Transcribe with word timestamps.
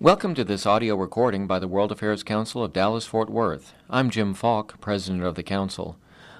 Welcome 0.00 0.36
to 0.36 0.44
this 0.44 0.64
audio 0.64 0.94
recording 0.94 1.48
by 1.48 1.58
the 1.58 1.66
World 1.66 1.90
Affairs 1.90 2.22
Council 2.22 2.62
of 2.62 2.72
Dallas 2.72 3.04
Fort 3.04 3.28
Worth. 3.28 3.74
I'm 3.90 4.10
Jim 4.10 4.32
Falk, 4.32 4.80
President 4.80 5.24
of 5.24 5.34
the 5.34 5.42
Council. 5.42 5.98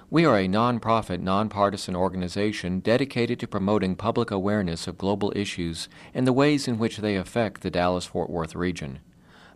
We 0.09 0.23
are 0.23 0.37
a 0.37 0.47
nonprofit, 0.47 1.19
nonpartisan 1.19 1.93
organization 1.93 2.79
dedicated 2.79 3.37
to 3.41 3.49
promoting 3.49 3.97
public 3.97 4.31
awareness 4.31 4.87
of 4.87 4.97
global 4.97 5.33
issues 5.35 5.89
and 6.13 6.25
the 6.25 6.31
ways 6.31 6.69
in 6.69 6.79
which 6.79 6.99
they 6.99 7.17
affect 7.17 7.59
the 7.59 7.69
Dallas 7.69 8.05
Fort 8.05 8.29
Worth 8.29 8.55
region. 8.55 8.99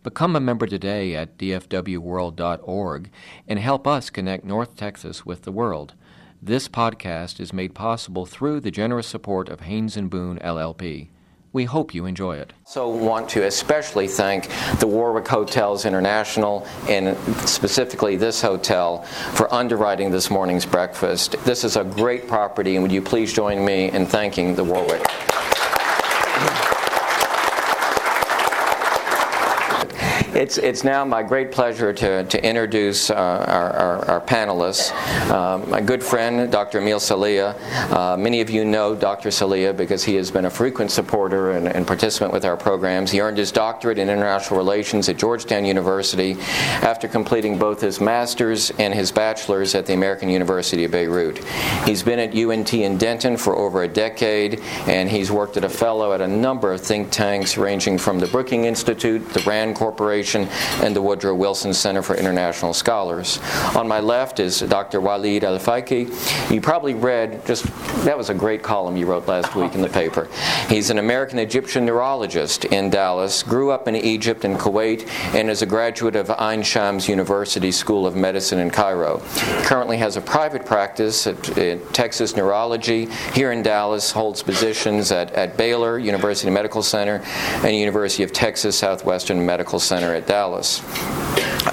Become 0.03 0.35
a 0.35 0.41
member 0.41 0.67
today 0.67 1.15
at 1.15 1.37
dfwworld.org 1.37 3.09
and 3.47 3.59
help 3.59 3.87
us 3.87 4.09
connect 4.09 4.43
North 4.43 4.75
Texas 4.75 5.25
with 5.25 5.43
the 5.43 5.51
world. 5.53 5.93
This 6.41 6.67
podcast 6.67 7.39
is 7.39 7.53
made 7.53 7.73
possible 7.73 8.25
through 8.25 8.59
the 8.59 8.69
generous 8.69 9.07
support 9.07 9.47
of 9.47 9.61
Haynes 9.61 9.95
and 9.95 10.09
Boone 10.09 10.39
LLP. 10.39 11.07
We 11.53 11.65
hope 11.65 11.93
you 11.93 12.07
enjoy 12.07 12.37
it. 12.37 12.51
So, 12.65 12.89
want 12.89 13.29
to 13.29 13.45
especially 13.45 14.07
thank 14.07 14.49
the 14.79 14.87
Warwick 14.87 15.27
Hotels 15.27 15.85
International 15.85 16.65
and 16.89 17.15
specifically 17.47 18.15
this 18.15 18.41
hotel 18.41 19.03
for 19.35 19.53
underwriting 19.53 20.09
this 20.09 20.31
morning's 20.31 20.65
breakfast. 20.65 21.35
This 21.45 21.63
is 21.63 21.77
a 21.77 21.83
great 21.83 22.27
property, 22.27 22.75
and 22.75 22.81
would 22.81 22.91
you 22.91 23.03
please 23.03 23.31
join 23.31 23.63
me 23.63 23.91
in 23.91 24.07
thanking 24.07 24.55
the 24.55 24.63
Warwick? 24.63 25.05
It's, 30.35 30.57
it's 30.57 30.83
now 30.83 31.05
my 31.05 31.21
great 31.21 31.51
pleasure 31.51 31.93
to, 31.93 32.23
to 32.23 32.43
introduce 32.43 33.11
uh, 33.11 33.13
our, 33.13 33.69
our, 33.69 34.05
our, 34.09 34.21
panelists. 34.21 34.91
Uh, 35.29 35.59
my 35.67 35.79
good 35.79 36.03
friend, 36.03 36.51
Dr. 36.51 36.79
Emil 36.79 36.97
Sahliyeh. 36.97 37.53
Uh, 37.91 38.17
many 38.17 38.41
of 38.41 38.49
you 38.49 38.65
know 38.65 38.95
Dr. 38.95 39.29
Sahliyeh 39.29 39.77
because 39.77 40.03
he 40.03 40.15
has 40.15 40.31
been 40.31 40.45
a 40.45 40.49
frequent 40.49 40.89
supporter 40.89 41.51
and, 41.51 41.67
and, 41.67 41.85
participant 41.85 42.33
with 42.33 42.45
our 42.45 42.57
programs. 42.57 43.11
He 43.11 43.21
earned 43.21 43.37
his 43.37 43.51
doctorate 43.51 43.99
in 43.99 44.09
international 44.09 44.57
relations 44.57 45.07
at 45.07 45.17
Georgetown 45.17 45.65
University 45.65 46.35
after 46.81 47.07
completing 47.07 47.59
both 47.59 47.79
his 47.79 48.01
master's 48.01 48.71
and 48.71 48.91
his 48.91 49.11
bachelor's 49.11 49.75
at 49.75 49.85
the 49.85 49.93
American 49.93 50.29
University 50.29 50.83
of 50.83 50.91
Beirut. 50.91 51.43
He's 51.85 52.01
been 52.01 52.17
at 52.17 52.35
UNT 52.35 52.73
in 52.73 52.97
Denton 52.97 53.37
for 53.37 53.55
over 53.55 53.83
a 53.83 53.87
decade, 53.87 54.61
and 54.87 55.09
he's 55.09 55.31
worked 55.31 55.57
as 55.57 55.63
a 55.63 55.69
fellow 55.69 56.11
at 56.11 56.21
a 56.21 56.27
number 56.27 56.73
of 56.73 56.81
think 56.81 57.11
tanks 57.11 57.55
ranging 57.55 57.99
from 57.99 58.17
the 58.17 58.27
Brookings 58.27 58.65
Institute, 58.65 59.29
the 59.33 59.41
RAND 59.41 59.75
Corporation, 59.75 60.22
and 60.25 60.95
the 60.95 61.01
Woodrow 61.01 61.35
Wilson 61.35 61.73
Center 61.73 62.01
for 62.01 62.15
International 62.15 62.73
Scholars. 62.73 63.39
On 63.75 63.87
my 63.87 63.99
left 63.99 64.39
is 64.39 64.61
Dr. 64.61 65.01
Walid 65.01 65.43
Al 65.43 65.59
Faqih. 65.59 66.51
You 66.51 66.61
probably 66.61 66.93
read 66.93 67.45
just 67.45 67.65
that 68.05 68.17
was 68.17 68.29
a 68.29 68.33
great 68.33 68.63
column 68.63 68.95
you 68.95 69.05
wrote 69.05 69.27
last 69.27 69.55
week 69.55 69.75
in 69.75 69.81
the 69.81 69.89
paper. 69.89 70.27
He's 70.69 70.89
an 70.89 70.97
American 70.97 71.39
Egyptian 71.39 71.85
neurologist 71.85 72.65
in 72.65 72.89
Dallas, 72.89 73.43
grew 73.43 73.71
up 73.71 73.87
in 73.87 73.95
Egypt 73.95 74.45
and 74.45 74.57
Kuwait, 74.57 75.07
and 75.33 75.49
is 75.49 75.61
a 75.61 75.65
graduate 75.65 76.15
of 76.15 76.31
Ain 76.39 76.63
Shams 76.63 77.07
University 77.07 77.71
School 77.71 78.05
of 78.05 78.15
Medicine 78.15 78.59
in 78.59 78.69
Cairo. 78.69 79.21
Currently 79.63 79.97
has 79.97 80.17
a 80.17 80.21
private 80.21 80.65
practice 80.65 81.27
at, 81.27 81.57
at 81.57 81.93
Texas 81.93 82.35
Neurology 82.35 83.07
here 83.33 83.51
in 83.51 83.61
Dallas, 83.61 84.11
holds 84.11 84.41
positions 84.41 85.11
at, 85.11 85.31
at 85.33 85.57
Baylor 85.57 85.99
University 85.99 86.49
Medical 86.49 86.83
Center 86.83 87.21
and 87.63 87.75
University 87.75 88.23
of 88.23 88.31
Texas 88.31 88.77
Southwestern 88.77 89.45
Medical 89.45 89.79
Center 89.79 90.12
at 90.13 90.27
Dallas. 90.27 90.81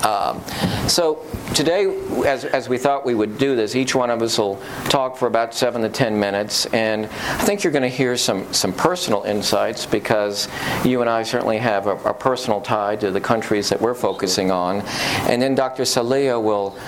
Um, 0.04 0.42
so 0.88 1.24
today, 1.54 1.86
as, 2.24 2.44
as 2.44 2.68
we 2.68 2.78
thought 2.78 3.04
we 3.04 3.14
would 3.14 3.38
do 3.38 3.56
this, 3.56 3.74
each 3.74 3.94
one 3.94 4.10
of 4.10 4.22
us 4.22 4.38
will 4.38 4.60
talk 4.84 5.16
for 5.16 5.26
about 5.26 5.54
seven 5.54 5.82
to 5.82 5.88
ten 5.88 6.18
minutes, 6.18 6.66
and 6.66 7.06
I 7.06 7.44
think 7.44 7.62
you're 7.64 7.72
going 7.72 7.82
to 7.82 7.88
hear 7.88 8.16
some, 8.16 8.52
some 8.52 8.72
personal 8.72 9.22
insights 9.22 9.86
because 9.86 10.48
you 10.84 11.00
and 11.00 11.10
I 11.10 11.22
certainly 11.22 11.58
have 11.58 11.86
a, 11.86 11.96
a 11.96 12.14
personal 12.14 12.60
tie 12.60 12.96
to 12.96 13.10
the 13.10 13.20
countries 13.20 13.68
that 13.68 13.80
we're 13.80 13.94
focusing 13.94 14.50
on. 14.50 14.80
And 15.28 15.42
then 15.42 15.54
Dr. 15.54 15.82
Sahliyeh 15.82 16.42
will 16.42 16.78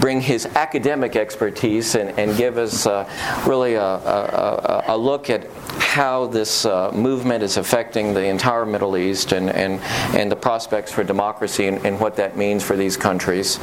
bring 0.00 0.20
his 0.20 0.46
academic 0.46 1.16
expertise 1.16 1.94
and, 1.94 2.10
and 2.18 2.36
give 2.36 2.58
us 2.58 2.86
uh, 2.86 3.08
really 3.46 3.74
a, 3.74 3.82
a, 3.82 4.84
a, 4.88 4.96
look 4.96 5.30
at 5.30 5.46
how 5.78 6.26
this 6.26 6.64
uh, 6.64 6.90
movement 6.92 7.42
is 7.42 7.56
affecting 7.56 8.14
the 8.14 8.24
entire 8.24 8.66
Middle 8.66 8.96
East 8.96 9.32
and, 9.32 9.48
and, 9.50 9.80
and 10.14 10.30
the 10.30 10.36
prospects 10.36 10.97
for 10.98 11.04
democracy 11.04 11.68
and, 11.68 11.86
and 11.86 12.00
what 12.00 12.16
that 12.16 12.36
means 12.36 12.64
for 12.64 12.76
these 12.76 12.96
countries. 12.96 13.60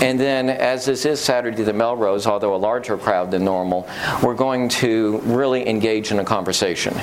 And 0.00 0.18
then, 0.18 0.48
as 0.48 0.86
this 0.86 1.04
is 1.04 1.20
Saturday 1.20 1.62
the 1.62 1.74
Melrose, 1.74 2.26
although 2.26 2.54
a 2.54 2.56
larger 2.56 2.96
crowd 2.96 3.30
than 3.30 3.44
normal, 3.44 3.86
we're 4.22 4.34
going 4.34 4.70
to 4.70 5.18
really 5.24 5.68
engage 5.68 6.12
in 6.12 6.18
a 6.18 6.24
conversation. 6.24 6.94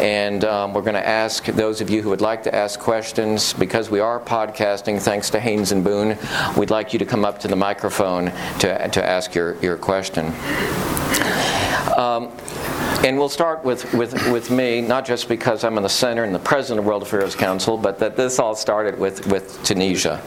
And 0.00 0.44
um, 0.44 0.74
we're 0.74 0.82
going 0.82 0.94
to 0.94 1.06
ask 1.06 1.44
those 1.44 1.80
of 1.80 1.88
you 1.88 2.02
who 2.02 2.08
would 2.08 2.20
like 2.20 2.42
to 2.42 2.52
ask 2.52 2.80
questions, 2.80 3.52
because 3.52 3.90
we 3.90 4.00
are 4.00 4.18
podcasting, 4.18 5.00
thanks 5.00 5.30
to 5.30 5.38
Haynes 5.38 5.70
and 5.70 5.84
Boone, 5.84 6.18
we'd 6.56 6.70
like 6.70 6.92
you 6.92 6.98
to 6.98 7.06
come 7.06 7.24
up 7.24 7.38
to 7.38 7.46
the 7.46 7.54
microphone 7.54 8.32
to, 8.58 8.88
to 8.88 9.04
ask 9.04 9.36
your, 9.36 9.54
your 9.60 9.76
question. 9.76 10.26
Um, 11.96 12.32
and 13.04 13.16
we'll 13.16 13.28
start 13.28 13.64
with, 13.64 13.92
with, 13.94 14.12
with 14.32 14.50
me, 14.50 14.80
not 14.80 15.06
just 15.06 15.28
because 15.28 15.62
I'm 15.62 15.76
in 15.76 15.82
the 15.82 15.88
center 15.88 16.24
and 16.24 16.34
the 16.34 16.38
president 16.40 16.80
of 16.80 16.86
World 16.86 17.02
Affairs 17.02 17.36
Council, 17.36 17.76
but 17.76 17.98
that 18.00 18.16
this 18.16 18.38
all 18.38 18.56
started 18.56 18.98
with, 18.98 19.26
with 19.28 19.62
Tunisia. 19.62 20.20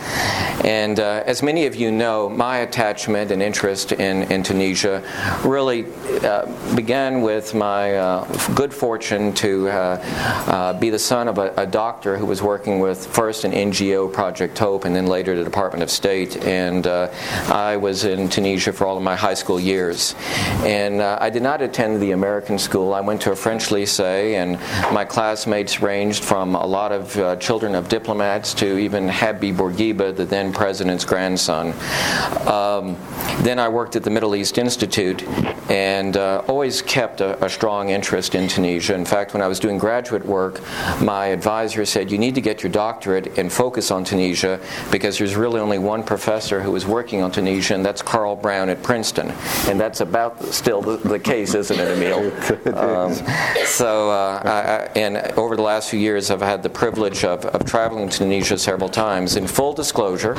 And 0.63 0.99
uh, 0.99 1.23
as 1.25 1.43
many 1.43 1.65
of 1.65 1.75
you 1.75 1.91
know, 1.91 2.29
my 2.29 2.57
attachment 2.59 3.31
and 3.31 3.41
interest 3.41 3.91
in, 3.91 4.23
in 4.31 4.41
Tunisia 4.41 5.03
really 5.43 5.85
uh, 6.23 6.45
began 6.75 7.21
with 7.21 7.53
my 7.53 7.95
uh, 7.95 8.25
good 8.53 8.73
fortune 8.73 9.33
to 9.33 9.67
uh, 9.67 9.73
uh, 10.47 10.79
be 10.79 10.89
the 10.89 10.99
son 10.99 11.27
of 11.27 11.37
a, 11.37 11.53
a, 11.57 11.65
doctor 11.65 12.17
who 12.17 12.25
was 12.25 12.41
working 12.41 12.79
with 12.79 13.07
first 13.07 13.43
an 13.43 13.51
NGO, 13.51 14.11
Project 14.11 14.57
Hope, 14.57 14.85
and 14.85 14.95
then 14.95 15.07
later 15.07 15.35
the 15.35 15.43
Department 15.43 15.83
of 15.83 15.89
State. 15.89 16.37
And 16.45 16.85
uh, 16.85 17.09
I 17.47 17.77
was 17.77 18.05
in 18.05 18.29
Tunisia 18.29 18.71
for 18.71 18.85
all 18.85 18.97
of 18.97 19.03
my 19.03 19.15
high 19.15 19.33
school 19.33 19.59
years. 19.59 20.15
And 20.63 21.01
I 21.01 21.29
did 21.29 21.43
not 21.43 21.61
attend 21.61 22.01
the 22.01 22.11
American 22.11 22.50
school. 22.57 22.93
I 22.93 23.01
went 23.01 23.21
to 23.21 23.31
a 23.31 23.35
French 23.35 23.69
lycée, 23.69 24.33
and 24.33 24.59
my 24.93 25.05
classmates 25.05 25.81
ranged 25.81 26.23
from 26.23 26.55
a 26.55 26.65
lot 26.65 26.91
of 26.91 27.17
uh, 27.17 27.35
children 27.37 27.75
of 27.75 27.89
diplomats 27.89 28.53
to 28.55 28.77
even 28.77 29.07
Habib 29.09 29.57
Bourguiba, 29.57 30.15
the 30.15 30.25
then 30.25 30.51
president's 30.51 31.05
grandson. 31.05 31.73
Um, 32.47 32.97
then 33.43 33.59
I 33.59 33.69
worked 33.69 33.95
at 33.95 34.03
the 34.03 34.09
Middle 34.09 34.35
East 34.35 34.57
Institute 34.57 35.27
and 35.69 36.17
uh, 36.17 36.43
always 36.47 36.81
kept 36.81 37.21
a, 37.21 37.43
a, 37.43 37.49
strong 37.49 37.89
interest 37.89 38.35
in 38.35 38.47
Tunisia. 38.47 38.93
In 38.93 39.05
fact, 39.05 39.33
when 39.33 39.41
I 39.41 39.47
was 39.47 39.59
doing 39.59 39.77
graduate 39.77 40.25
work, 40.25 40.61
my 41.01 41.27
advisor 41.27 41.85
said, 41.85 42.11
You 42.11 42.17
need 42.17 42.35
to 42.35 42.41
get 42.41 42.61
your 42.61 42.71
doctorate 42.71 43.37
and 43.37 43.51
focus 43.51 43.89
on 43.89 44.03
Tunisia 44.03 44.59
because 44.91 45.17
there's 45.17 45.35
really 45.35 45.59
only 45.59 45.77
one 45.77 46.03
professor 46.03 46.61
who 46.61 46.75
is 46.75 46.85
working 46.85 47.21
on 47.21 47.31
Tunisia, 47.31 47.73
and 47.73 47.85
that's 47.85 48.01
Carl 48.01 48.35
Brown 48.35 48.69
at 48.69 48.83
Princeton. 48.83 49.31
And 49.67 49.79
that's 49.79 50.01
about 50.01 50.43
still 50.45 50.81
the, 50.81 50.97
the 50.97 51.19
case, 51.19 51.53
isn't 51.53 51.79
it, 51.79 51.97
Emil? 51.97 52.31
Um, 52.81 53.13
so, 53.65 54.09
uh, 54.09 54.41
I, 54.43 54.49
I, 54.49 54.99
and 54.99 55.17
over 55.37 55.55
the 55.55 55.61
last 55.61 55.89
few 55.89 55.99
years, 55.99 56.31
I've 56.31 56.41
had 56.41 56.63
the 56.63 56.69
privilege 56.69 57.23
of, 57.23 57.45
of 57.45 57.65
traveling 57.65 58.09
to 58.09 58.17
Tunisia 58.19 58.57
several 58.57 58.89
times. 58.89 59.35
In 59.35 59.47
full 59.47 59.73
disclosure, 59.73 60.35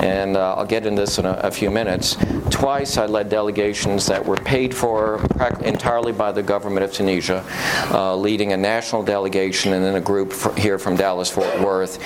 and 0.00 0.36
uh, 0.36 0.54
I'll 0.56 0.66
get 0.66 0.86
into 0.86 1.02
this 1.02 1.18
in 1.18 1.24
a, 1.24 1.32
a, 1.42 1.50
few 1.50 1.70
minutes, 1.70 2.16
twice 2.50 2.98
I 2.98 3.06
led 3.06 3.28
delegations 3.28 4.06
that 4.06 4.24
were 4.24 4.36
paid 4.36 4.74
for 4.74 5.24
entirely 5.62 6.12
by 6.12 6.32
the 6.32 6.42
government 6.42 6.84
of 6.84 6.92
Tunisia, 6.92 7.44
uh, 7.90 8.14
leading 8.16 8.52
a 8.52 8.56
national 8.56 9.02
delegation 9.02 9.72
and 9.72 9.84
then 9.84 9.94
a 9.94 10.00
group 10.00 10.34
here 10.58 10.78
from 10.78 10.96
Dallas 10.96 11.30
Fort 11.30 11.60
Worth. 11.60 11.98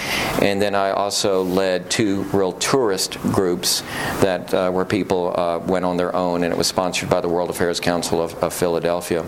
And 0.42 0.62
then 0.62 0.74
I 0.74 0.90
also 0.90 1.42
led 1.42 1.90
two 1.90 2.22
real 2.32 2.52
tourist 2.52 3.20
groups 3.32 3.82
that 4.20 4.52
uh, 4.54 4.70
where 4.70 4.84
people 4.84 5.34
uh, 5.38 5.58
went 5.58 5.84
on 5.84 5.96
their 5.96 6.14
own, 6.14 6.44
and 6.44 6.52
it 6.52 6.56
was 6.56 6.66
sponsored 6.66 7.10
by 7.10 7.20
the 7.20 7.28
World 7.28 7.50
Affairs 7.50 7.80
Council 7.80 8.22
of, 8.22 8.34
of 8.42 8.52
Philadelphia. 8.52 9.24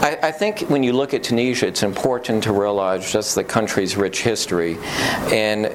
I, 0.00 0.16
I, 0.22 0.30
think 0.30 0.60
when 0.70 0.84
you 0.84 0.92
look 0.92 1.12
at 1.12 1.24
Tunisia, 1.24 1.66
it's 1.66 1.82
important 1.82 2.44
to 2.44 2.52
realize 2.52 3.10
just 3.10 3.34
the 3.34 3.42
country's 3.42 3.96
rich 3.96 4.22
history. 4.22 4.78
And 5.32 5.66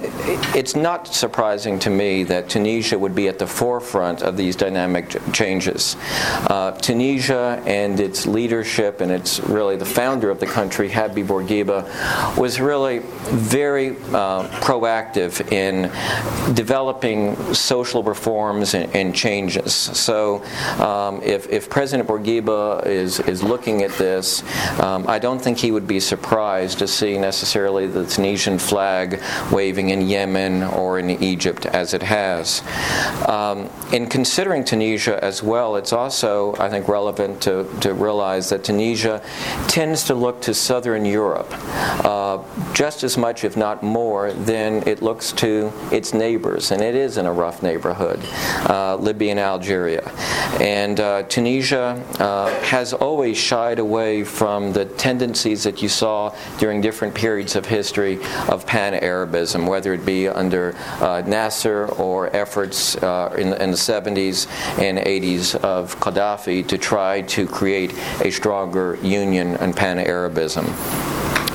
it's 0.56 0.78
not 0.78 1.14
surprising 1.14 1.78
to 1.80 1.90
me 1.90 2.24
that 2.24 2.48
Tunisia 2.48 2.98
would 2.98 3.14
be 3.14 3.28
at 3.28 3.38
the 3.38 3.46
forefront 3.46 4.22
of 4.22 4.38
these 4.38 4.56
dynamic 4.56 5.18
changes. 5.34 5.98
Uh, 6.50 6.72
Tunisia 6.72 7.62
and 7.66 8.00
its 8.00 8.26
leadership, 8.26 9.02
and 9.02 9.12
it's 9.12 9.42
really 9.42 9.76
the 9.76 9.86
founder 9.86 10.30
of 10.30 10.40
the 10.40 10.48
country, 10.48 10.90
Habib 10.90 11.28
Bourguiba, 11.28 12.38
was 12.38 12.62
really 12.62 13.00
very 13.00 13.90
uh, 13.90 14.48
proactive 14.62 15.52
in 15.52 15.92
developing 16.56 17.36
social 17.54 18.04
reforms 18.04 18.74
and, 18.74 18.96
and 18.96 19.14
changes. 19.14 19.74
So 19.74 20.44
um, 20.80 21.22
if, 21.24 21.50
if 21.50 21.70
President 21.70 22.08
Bourguiba 22.08 22.73
is, 22.82 23.20
is 23.22 23.44
looking 23.44 23.84
at 23.84 23.92
this, 23.98 24.44
um, 24.80 25.08
I 25.08 25.20
don't 25.20 25.40
think 25.40 25.58
he 25.58 25.72
would 25.72 25.88
be 25.88 26.00
surprised 26.00 26.80
to 26.80 26.88
see 26.88 27.18
necessarily 27.18 27.88
the 27.88 28.06
Tunisian 28.06 28.60
flag 28.60 29.22
waving 29.52 29.90
in 29.90 30.02
Yemen 30.02 30.64
or 30.64 31.00
in 31.00 31.10
Egypt 31.10 31.66
as 31.66 31.94
it 31.94 32.04
has. 32.04 32.62
Um, 33.28 33.70
in 33.92 34.08
considering 34.08 34.64
Tunisia 34.64 35.24
as 35.24 35.44
well, 35.44 35.76
it's 35.76 35.94
also, 35.94 36.56
I 36.58 36.70
think, 36.70 36.88
relevant 36.88 37.42
to, 37.44 37.68
to 37.82 37.94
realize 37.94 38.50
that 38.50 38.64
Tunisia 38.64 39.22
tends 39.68 40.04
to 40.06 40.16
look 40.16 40.42
to 40.42 40.54
southern 40.54 41.06
Europe 41.06 41.52
uh, 42.06 42.44
just 42.74 43.04
as 43.04 43.18
much, 43.18 43.44
if 43.44 43.56
not 43.56 43.84
more, 43.84 44.34
than 44.34 44.88
it 44.88 45.02
looks 45.02 45.32
to 45.34 45.72
its 45.92 46.14
neighbors, 46.14 46.72
and 46.72 46.82
it 46.82 46.96
is 46.96 47.18
in 47.18 47.26
a 47.26 47.34
rough 47.34 47.62
neighborhood, 47.64 48.20
uh, 48.70 48.96
Libya 48.96 49.32
and 49.32 49.40
Algeria. 49.40 50.12
And 50.60 51.00
uh, 51.00 51.24
Tunisia 51.24 52.04
uh, 52.20 52.63
has 52.64 52.94
always 52.94 53.38
shied 53.38 53.80
away 53.80 54.24
from 54.24 54.74
the 54.74 54.86
tendencies 54.86 55.64
that 55.64 55.82
you 55.82 55.90
saw 55.90 56.34
during 56.58 56.82
different 56.82 57.14
periods 57.14 57.56
of 57.56 57.66
history 57.66 58.20
of 58.50 58.66
pan 58.66 58.94
Arabism, 58.96 59.68
whether 59.68 59.94
it 59.94 60.06
be 60.06 60.28
under 60.28 60.76
uh, 61.00 61.22
Nasser 61.26 61.88
or 61.94 62.34
efforts 62.36 62.96
uh, 62.98 63.34
in, 63.38 63.54
in 63.54 63.72
the 63.72 63.78
70s 63.78 64.48
and 64.80 64.98
80s 64.98 65.56
of 65.56 65.96
Gaddafi 66.00 66.68
to 66.68 66.78
try 66.78 67.22
to 67.22 67.48
create 67.48 67.94
a 68.22 68.32
stronger 68.32 68.98
union 69.02 69.56
and 69.58 69.76
pan 69.76 70.00
Arabism. 70.00 70.66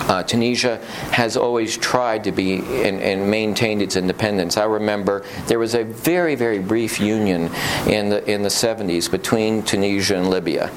Uh, 0.09 0.23
Tunisia 0.23 0.79
has 1.13 1.37
always 1.37 1.77
tried 1.77 2.25
to 2.25 2.33
be 2.33 2.57
and, 2.83 3.01
and, 3.01 3.29
maintained 3.29 3.83
its 3.83 3.95
independence. 3.95 4.57
I 4.57 4.65
remember 4.65 5.23
there 5.49 5.59
was 5.59 5.75
a 5.75 5.85
very, 5.85 6.35
very 6.35 6.59
brief 6.59 6.99
union 6.99 7.51
in 7.87 8.09
the 8.09 8.25
in 8.31 8.43
the 8.43 8.49
70s 8.49 9.11
between 9.11 9.63
Tunisia 9.63 10.17
and 10.17 10.31
Libya, 10.31 10.71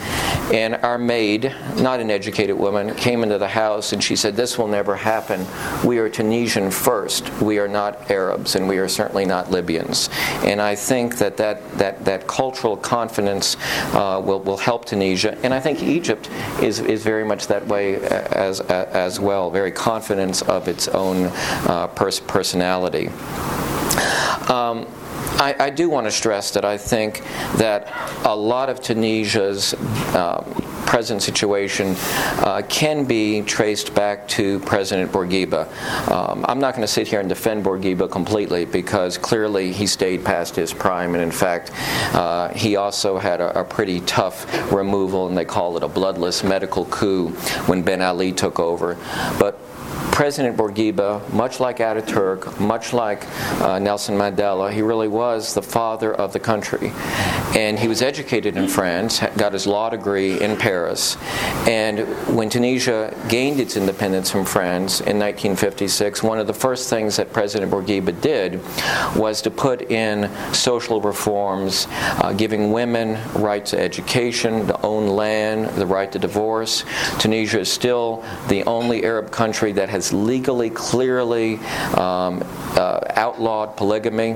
and 0.52 0.76
our 0.76 0.98
maid, 0.98 1.56
not 1.78 2.02
an 2.02 2.12
educated 2.12 2.58
woman, 2.58 2.94
came 2.96 3.24
into 3.24 3.38
the 3.38 3.48
house 3.48 3.94
and 3.94 4.04
she 4.04 4.18
said, 4.18 4.36
"This 4.36 4.58
will 4.58 4.68
never 4.68 4.96
happen. 4.98 5.46
We 5.86 6.00
are 6.00 6.10
Tunisian 6.10 6.70
first. 6.70 7.30
We 7.42 7.58
are 7.58 7.70
not 7.70 8.12
Arabs, 8.12 8.56
and 8.56 8.68
we 8.68 8.80
are 8.80 8.90
certainly 8.90 9.26
not 9.26 9.50
Libyans." 9.50 10.10
And 10.44 10.62
I 10.62 10.76
think 10.76 11.18
that 11.20 11.38
that 11.38 11.78
that, 11.78 12.04
that 12.04 12.28
cultural 12.28 12.76
confidence 12.76 13.56
uh, 13.94 14.22
will 14.24 14.42
will 14.42 14.58
help 14.58 14.84
Tunisia, 14.86 15.38
and 15.44 15.54
I 15.54 15.62
think 15.62 15.82
Egypt 15.82 16.30
is 16.62 16.80
is 16.80 17.02
very 17.04 17.24
much 17.24 17.48
that 17.48 17.66
way 17.68 17.96
as 17.96 18.60
as 18.60 19.21
well, 19.22 19.50
very 19.50 19.72
confident 19.72 20.42
of 20.44 20.68
its 20.68 20.88
own 20.88 21.26
uh, 21.68 21.88
pers- 21.88 22.20
personality. 22.20 23.08
Um, 24.50 24.86
I, 25.42 25.56
I, 25.58 25.70
do 25.72 25.90
want 25.90 26.06
to 26.06 26.12
stress 26.12 26.52
that 26.52 26.64
I 26.64 26.78
think 26.78 27.24
that 27.58 27.92
a 28.26 28.36
lot 28.36 28.70
of 28.70 28.80
Tunisia's 28.80 29.74
uh, 30.14 30.44
present 30.86 31.24
situation 31.24 31.96
uh, 32.44 32.62
can 32.70 33.06
be 33.06 33.42
traced 33.42 33.96
back 33.96 34.28
to 34.28 34.60
President 34.60 35.12
Bourguiba. 35.12 35.66
Um, 36.12 36.46
I'm 36.48 36.60
not 36.60 36.76
going 36.76 36.84
to 36.84 36.94
sit 36.94 37.08
here 37.08 37.22
and 37.22 37.28
defend 37.28 37.66
Bourguiba 37.66 38.12
completely 38.12 38.66
because 38.66 39.18
clearly 39.18 39.72
he 39.72 39.88
stayed 39.88 40.24
past 40.24 40.56
his 40.56 40.74
prime, 40.74 41.16
and 41.16 41.24
in 41.24 41.32
fact, 41.32 41.72
uh, 42.14 42.50
he 42.50 42.76
also 42.76 43.18
had 43.18 43.42
a, 43.42 43.62
a, 43.62 43.64
pretty 43.64 44.02
tough 44.02 44.72
removal, 44.72 45.28
and 45.28 45.36
they 45.36 45.46
call 45.46 45.76
it 45.76 45.82
a 45.82 45.88
bloodless 45.88 46.44
medical 46.44 46.86
coup 46.86 47.30
when 47.66 47.82
Ben 47.82 48.02
Ali 48.02 48.32
took 48.32 48.60
over. 48.60 48.96
But 49.40 49.60
President 50.22 50.56
Bourguiba, 50.56 51.34
much 51.34 51.60
like 51.60 51.80
Ataturk, 51.80 52.60
much 52.60 52.94
like 52.94 53.26
uh, 53.60 53.80
Nelson 53.80 54.16
Mandela, 54.16 54.72
he 54.72 54.84
really 54.84 55.08
was 55.08 55.56
the 55.56 55.64
father 55.64 56.14
of 56.14 56.32
the 56.32 56.40
country. 56.40 56.92
And 57.56 57.80
he 57.80 57.88
was 57.88 58.04
educated 58.04 58.56
in 58.56 58.68
France, 58.68 59.20
got 59.36 59.52
his 59.52 59.66
law 59.66 59.90
degree 59.90 60.40
in 60.40 60.58
Paris. 60.58 61.18
And 61.68 62.02
when 62.38 62.52
Tunisia 62.52 63.18
gained 63.30 63.60
its 63.60 63.76
independence 63.76 64.30
from 64.30 64.46
France 64.46 65.00
in 65.00 65.18
1956, 65.18 66.22
one 66.22 66.38
of 66.38 66.46
the 66.46 66.54
first 66.54 66.88
things 66.88 67.16
that 67.16 67.34
President 67.34 67.72
Bourguiba 67.72 68.22
did 68.22 68.62
was 69.16 69.42
to 69.42 69.50
put 69.50 69.90
in 69.90 70.30
social 70.54 71.02
reforms, 71.02 71.88
uh, 71.90 72.32
giving 72.32 72.72
women 72.72 73.20
right 73.34 73.66
to 73.66 73.80
education, 73.80 74.68
to 74.68 74.82
own 74.86 75.08
land, 75.08 75.68
the 75.78 75.86
right 75.88 76.12
to 76.12 76.20
divorce. 76.20 76.86
Tunisia 77.18 77.62
is 77.62 77.72
still 77.72 78.24
the 78.50 78.64
only 78.66 79.04
Arab 79.04 79.32
country 79.32 79.72
that 79.72 79.90
has 79.90 80.11
legally, 80.14 80.70
clearly 80.70 81.58
um, 81.98 82.44
uh, 82.76 83.00
outlawed 83.16 83.76
polygamy. 83.78 84.36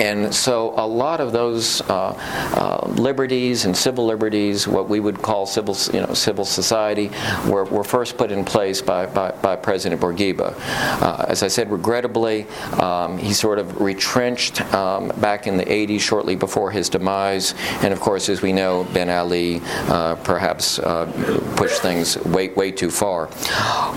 And 0.00 0.34
so 0.34 0.72
a 0.78 0.86
lot 0.86 1.20
of 1.20 1.32
those 1.32 1.82
uh, 1.82 2.14
uh, 2.56 2.88
liberties 2.92 3.66
and 3.66 3.76
civil 3.76 4.06
liberties, 4.06 4.66
what 4.66 4.88
we 4.88 4.98
would 4.98 5.20
call 5.20 5.44
civil, 5.44 5.76
you 5.92 6.00
know, 6.00 6.14
civil 6.14 6.46
society, 6.46 7.10
were, 7.46 7.64
were 7.64 7.84
first 7.84 8.16
put 8.16 8.32
in 8.32 8.42
place 8.42 8.80
by, 8.80 9.04
by, 9.04 9.32
by 9.42 9.56
President 9.56 10.00
Bourguiba. 10.00 10.54
Uh, 11.02 11.26
as 11.28 11.42
I 11.42 11.48
said, 11.48 11.70
regrettably, 11.70 12.46
um, 12.80 13.18
he 13.18 13.34
sort 13.34 13.58
of 13.58 13.78
retrenched 13.78 14.62
um, 14.72 15.08
back 15.20 15.46
in 15.46 15.58
the 15.58 15.66
80s, 15.66 16.00
shortly 16.00 16.34
before 16.34 16.70
his 16.70 16.88
demise. 16.88 17.54
And 17.82 17.92
of 17.92 18.00
course, 18.00 18.30
as 18.30 18.40
we 18.40 18.54
know, 18.54 18.84
Ben 18.94 19.10
Ali 19.10 19.60
uh, 19.88 20.14
perhaps 20.16 20.78
uh, 20.78 21.12
pushed 21.56 21.82
things 21.82 22.16
way, 22.24 22.48
way 22.48 22.72
too 22.72 22.90
far. 22.90 23.26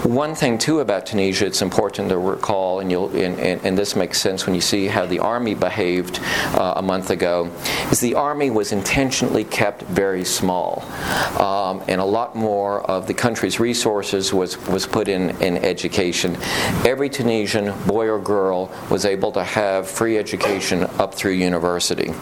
One 0.03 0.35
thing, 0.35 0.57
too, 0.57 0.81
about 0.81 1.05
Tunisia, 1.05 1.45
it's 1.45 1.61
important 1.61 2.09
to 2.09 2.17
recall, 2.17 2.81
and, 2.81 2.91
you'll, 2.91 3.07
and, 3.15 3.39
and, 3.39 3.63
and 3.63 3.77
this 3.77 3.95
makes 3.95 4.19
sense 4.19 4.45
when 4.45 4.53
you 4.53 4.61
see 4.61 4.87
how 4.87 5.05
the 5.05 5.19
army 5.19 5.55
behaved 5.55 5.92
uh, 6.01 6.73
a 6.77 6.81
month 6.81 7.09
ago, 7.09 7.51
is 7.91 7.99
the 7.99 8.15
Army 8.15 8.49
was 8.49 8.71
intentionally 8.71 9.43
kept 9.43 9.83
very 9.83 10.25
small. 10.25 10.83
Um, 11.39 11.83
and 11.87 12.01
a 12.01 12.05
lot 12.05 12.35
more 12.35 12.81
of 12.89 13.07
the 13.07 13.13
country's 13.13 13.59
resources 13.59 14.33
was, 14.33 14.57
was 14.67 14.85
put 14.85 15.07
in, 15.07 15.29
in 15.41 15.57
education. 15.57 16.37
Every 16.85 17.09
Tunisian, 17.09 17.73
boy 17.85 18.09
or 18.09 18.19
girl, 18.19 18.71
was 18.89 19.05
able 19.05 19.31
to 19.33 19.43
have 19.43 19.89
free 19.89 20.17
education 20.17 20.83
up 20.99 21.13
through 21.13 21.33
university. 21.33 22.13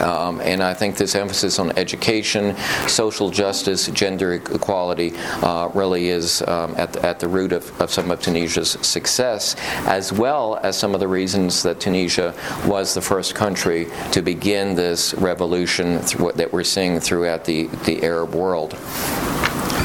Um, 0.00 0.40
and 0.40 0.62
I 0.62 0.72
think 0.72 0.96
this 0.96 1.14
emphasis 1.14 1.58
on 1.58 1.76
education, 1.76 2.56
social 2.86 3.30
justice, 3.30 3.88
gender 3.88 4.34
equality 4.34 5.12
uh, 5.42 5.68
really 5.74 6.08
is 6.08 6.40
um, 6.42 6.74
at, 6.76 6.94
the, 6.94 7.04
at 7.04 7.20
the 7.20 7.28
root 7.28 7.52
of, 7.52 7.78
of 7.80 7.90
some 7.90 8.10
of 8.10 8.20
Tunisia's 8.20 8.70
success, 8.80 9.56
as 9.86 10.10
well 10.12 10.58
as 10.62 10.78
some 10.78 10.94
of 10.94 11.00
the 11.00 11.08
reasons 11.08 11.62
that 11.64 11.80
Tunisia 11.80 12.34
was 12.66 12.79
the 12.94 13.00
first 13.00 13.34
country 13.34 13.86
to 14.12 14.22
begin 14.22 14.74
this 14.74 15.14
revolution 15.14 15.96
that 16.34 16.48
we're 16.50 16.64
seeing 16.64 16.98
throughout 16.98 17.44
the, 17.44 17.66
the 17.84 18.02
Arab 18.02 18.34
world. 18.34 18.74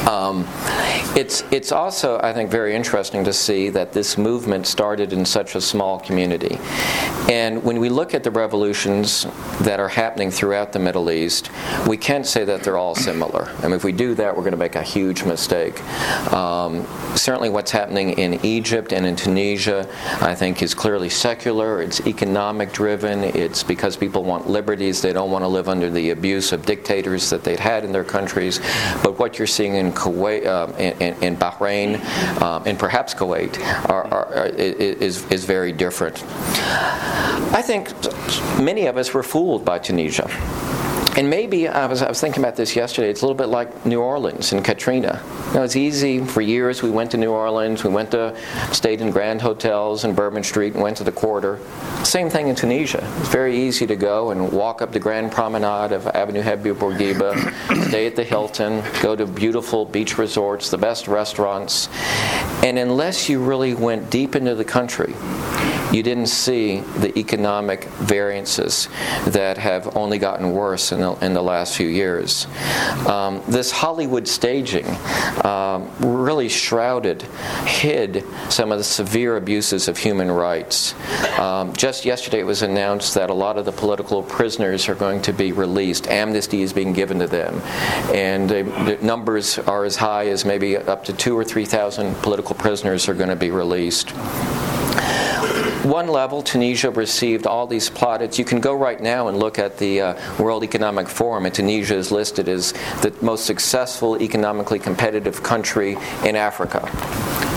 Um, 0.06 0.46
it's, 1.16 1.42
it's 1.50 1.72
also, 1.72 2.20
I 2.20 2.32
think, 2.32 2.50
very 2.50 2.76
interesting 2.76 3.24
to 3.24 3.32
see 3.32 3.70
that 3.70 3.92
this 3.92 4.16
movement 4.16 4.66
started 4.66 5.12
in 5.12 5.24
such 5.24 5.56
a 5.56 5.60
small 5.60 5.98
community. 5.98 6.58
And 7.28 7.64
when 7.64 7.80
we 7.80 7.88
look 7.88 8.14
at 8.14 8.22
the 8.22 8.30
revolutions 8.30 9.26
that 9.62 9.80
are 9.80 9.88
happening 9.88 10.30
throughout 10.30 10.72
the 10.72 10.78
Middle 10.78 11.10
East, 11.10 11.50
we 11.88 11.96
can't 11.96 12.24
say 12.24 12.44
that 12.44 12.62
they're 12.62 12.76
all 12.76 12.94
similar. 12.94 13.48
I 13.58 13.62
mean, 13.62 13.72
if 13.72 13.82
we 13.82 13.90
do 13.90 14.14
that, 14.14 14.36
we're 14.36 14.42
going 14.42 14.52
to 14.52 14.58
make 14.58 14.76
a 14.76 14.82
huge 14.82 15.24
mistake. 15.24 15.82
Um, 16.32 16.86
certainly, 17.16 17.48
what's 17.48 17.72
happening 17.72 18.10
in 18.10 18.44
Egypt 18.44 18.92
and 18.92 19.04
in 19.04 19.16
Tunisia, 19.16 19.88
I 20.20 20.36
think, 20.36 20.62
is 20.62 20.72
clearly 20.72 21.08
secular. 21.08 21.82
It's 21.82 22.06
economic 22.06 22.72
driven. 22.76 23.24
It's 23.24 23.62
because 23.62 23.96
people 23.96 24.22
want 24.22 24.50
liberties. 24.50 25.00
They 25.00 25.14
don't 25.14 25.30
want 25.30 25.42
to 25.44 25.48
live 25.48 25.66
under 25.66 25.88
the 25.88 26.10
abuse 26.10 26.52
of 26.52 26.66
dictators 26.66 27.30
that 27.30 27.42
they'd 27.42 27.58
had 27.58 27.86
in 27.86 27.92
their 27.92 28.04
countries. 28.04 28.60
But 29.02 29.18
what 29.18 29.38
you're 29.38 29.46
seeing 29.46 29.76
in 29.76 29.92
Kuwait, 29.92 30.46
um, 30.46 30.74
in, 30.74 31.14
in, 31.22 31.36
Bahrain, 31.38 32.04
um, 32.42 32.64
and 32.66 32.78
perhaps 32.78 33.14
Kuwait, 33.14 33.58
are, 33.88 34.04
are, 34.04 34.26
are, 34.26 34.46
is, 34.48 35.24
is 35.32 35.46
very 35.46 35.72
different. 35.72 36.22
I 37.54 37.62
think 37.62 37.88
many 38.62 38.84
of 38.88 38.98
us 38.98 39.14
were 39.14 39.22
fooled 39.22 39.64
by 39.64 39.78
Tunisia. 39.78 40.28
And 41.16 41.30
maybe 41.30 41.66
I 41.66 41.86
was, 41.86 42.02
I 42.02 42.08
was 42.10 42.20
thinking 42.20 42.44
about 42.44 42.56
this 42.56 42.76
yesterday. 42.76 43.08
It's 43.08 43.22
a 43.22 43.24
little 43.24 43.38
bit 43.38 43.48
like 43.48 43.86
New 43.86 44.02
Orleans 44.02 44.52
and 44.52 44.62
Katrina. 44.62 45.22
You 45.48 45.54
know, 45.54 45.62
it's 45.62 45.74
easy. 45.74 46.22
For 46.22 46.42
years, 46.42 46.82
we 46.82 46.90
went 46.90 47.10
to 47.12 47.16
New 47.16 47.30
Orleans. 47.30 47.82
We 47.82 47.88
went 47.88 48.10
to 48.10 48.36
stayed 48.72 49.00
in 49.00 49.10
grand 49.12 49.40
hotels 49.40 50.04
in 50.04 50.14
Bourbon 50.14 50.42
Street 50.42 50.74
and 50.74 50.82
went 50.82 50.98
to 50.98 51.04
the 51.04 51.12
quarter. 51.12 51.58
Same 52.04 52.28
thing 52.28 52.48
in 52.48 52.54
Tunisia. 52.54 53.02
It's 53.20 53.30
very 53.30 53.58
easy 53.58 53.86
to 53.86 53.96
go 53.96 54.30
and 54.30 54.52
walk 54.52 54.82
up 54.82 54.92
the 54.92 55.00
Grand 55.00 55.32
Promenade 55.32 55.92
of 55.92 56.06
Avenue 56.08 56.42
Habib 56.42 56.76
Bourguiba, 56.76 57.86
stay 57.88 58.06
at 58.06 58.14
the 58.14 58.24
Hilton, 58.24 58.84
go 59.00 59.16
to 59.16 59.26
beautiful 59.26 59.86
beach 59.86 60.18
resorts, 60.18 60.68
the 60.70 60.76
best 60.76 61.08
restaurants, 61.08 61.88
And 62.62 62.78
unless 62.78 63.30
you 63.30 63.42
really 63.42 63.72
went 63.72 64.10
deep 64.10 64.36
into 64.36 64.54
the 64.54 64.64
country, 64.64 65.14
you 65.92 66.02
didn't 66.02 66.26
see 66.26 66.80
the 66.98 67.16
economic 67.18 67.84
variances 67.84 68.88
that 69.28 69.56
have 69.56 69.96
only 69.96 70.18
gotten 70.18 70.52
worse 70.52 70.92
in 70.92 71.00
the, 71.00 71.05
in 71.14 71.32
the 71.34 71.42
last 71.42 71.76
few 71.76 71.88
years. 71.88 72.46
Um, 73.06 73.42
this 73.48 73.70
Hollywood 73.70 74.26
staging 74.28 74.86
um, 75.44 75.90
really 76.00 76.48
shrouded, 76.48 77.22
hid 77.64 78.24
some 78.50 78.72
of 78.72 78.78
the 78.78 78.84
severe 78.84 79.36
abuses 79.36 79.88
of 79.88 79.96
human 79.96 80.30
rights. 80.30 80.94
Um, 81.38 81.72
just 81.72 82.04
yesterday, 82.04 82.40
it 82.40 82.46
was 82.46 82.62
announced 82.62 83.14
that 83.14 83.30
a 83.30 83.34
lot 83.34 83.56
of 83.56 83.64
the 83.64 83.72
political 83.72 84.22
prisoners 84.22 84.88
are 84.88 84.94
going 84.94 85.22
to 85.22 85.32
be 85.32 85.52
released. 85.52 86.08
Amnesty 86.08 86.62
is 86.62 86.72
being 86.72 86.92
given 86.92 87.18
to 87.20 87.26
them, 87.26 87.54
and 88.14 88.50
uh, 88.50 88.62
the 88.84 88.98
numbers 89.00 89.58
are 89.58 89.84
as 89.84 89.96
high 89.96 90.26
as 90.28 90.44
maybe 90.44 90.76
up 90.76 91.04
to 91.04 91.12
two 91.12 91.36
or 91.36 91.44
three 91.44 91.64
thousand 91.64 92.14
political 92.16 92.54
prisoners 92.54 93.08
are 93.08 93.14
going 93.14 93.28
to 93.28 93.36
be 93.36 93.50
released 93.50 94.12
one 95.88 96.08
level, 96.08 96.42
Tunisia 96.42 96.90
received 96.90 97.46
all 97.46 97.66
these 97.66 97.88
plaudits. 97.88 98.38
You 98.38 98.44
can 98.44 98.60
go 98.60 98.74
right 98.74 99.00
now 99.00 99.28
and 99.28 99.38
look 99.38 99.58
at 99.58 99.78
the 99.78 100.00
uh, 100.00 100.42
World 100.42 100.64
Economic 100.64 101.08
Forum, 101.08 101.46
and 101.46 101.54
Tunisia 101.54 101.96
is 101.96 102.10
listed 102.10 102.48
as 102.48 102.72
the 103.02 103.14
most 103.20 103.46
successful 103.46 104.20
economically 104.20 104.78
competitive 104.78 105.42
country 105.42 105.96
in 106.24 106.36
Africa, 106.36 106.80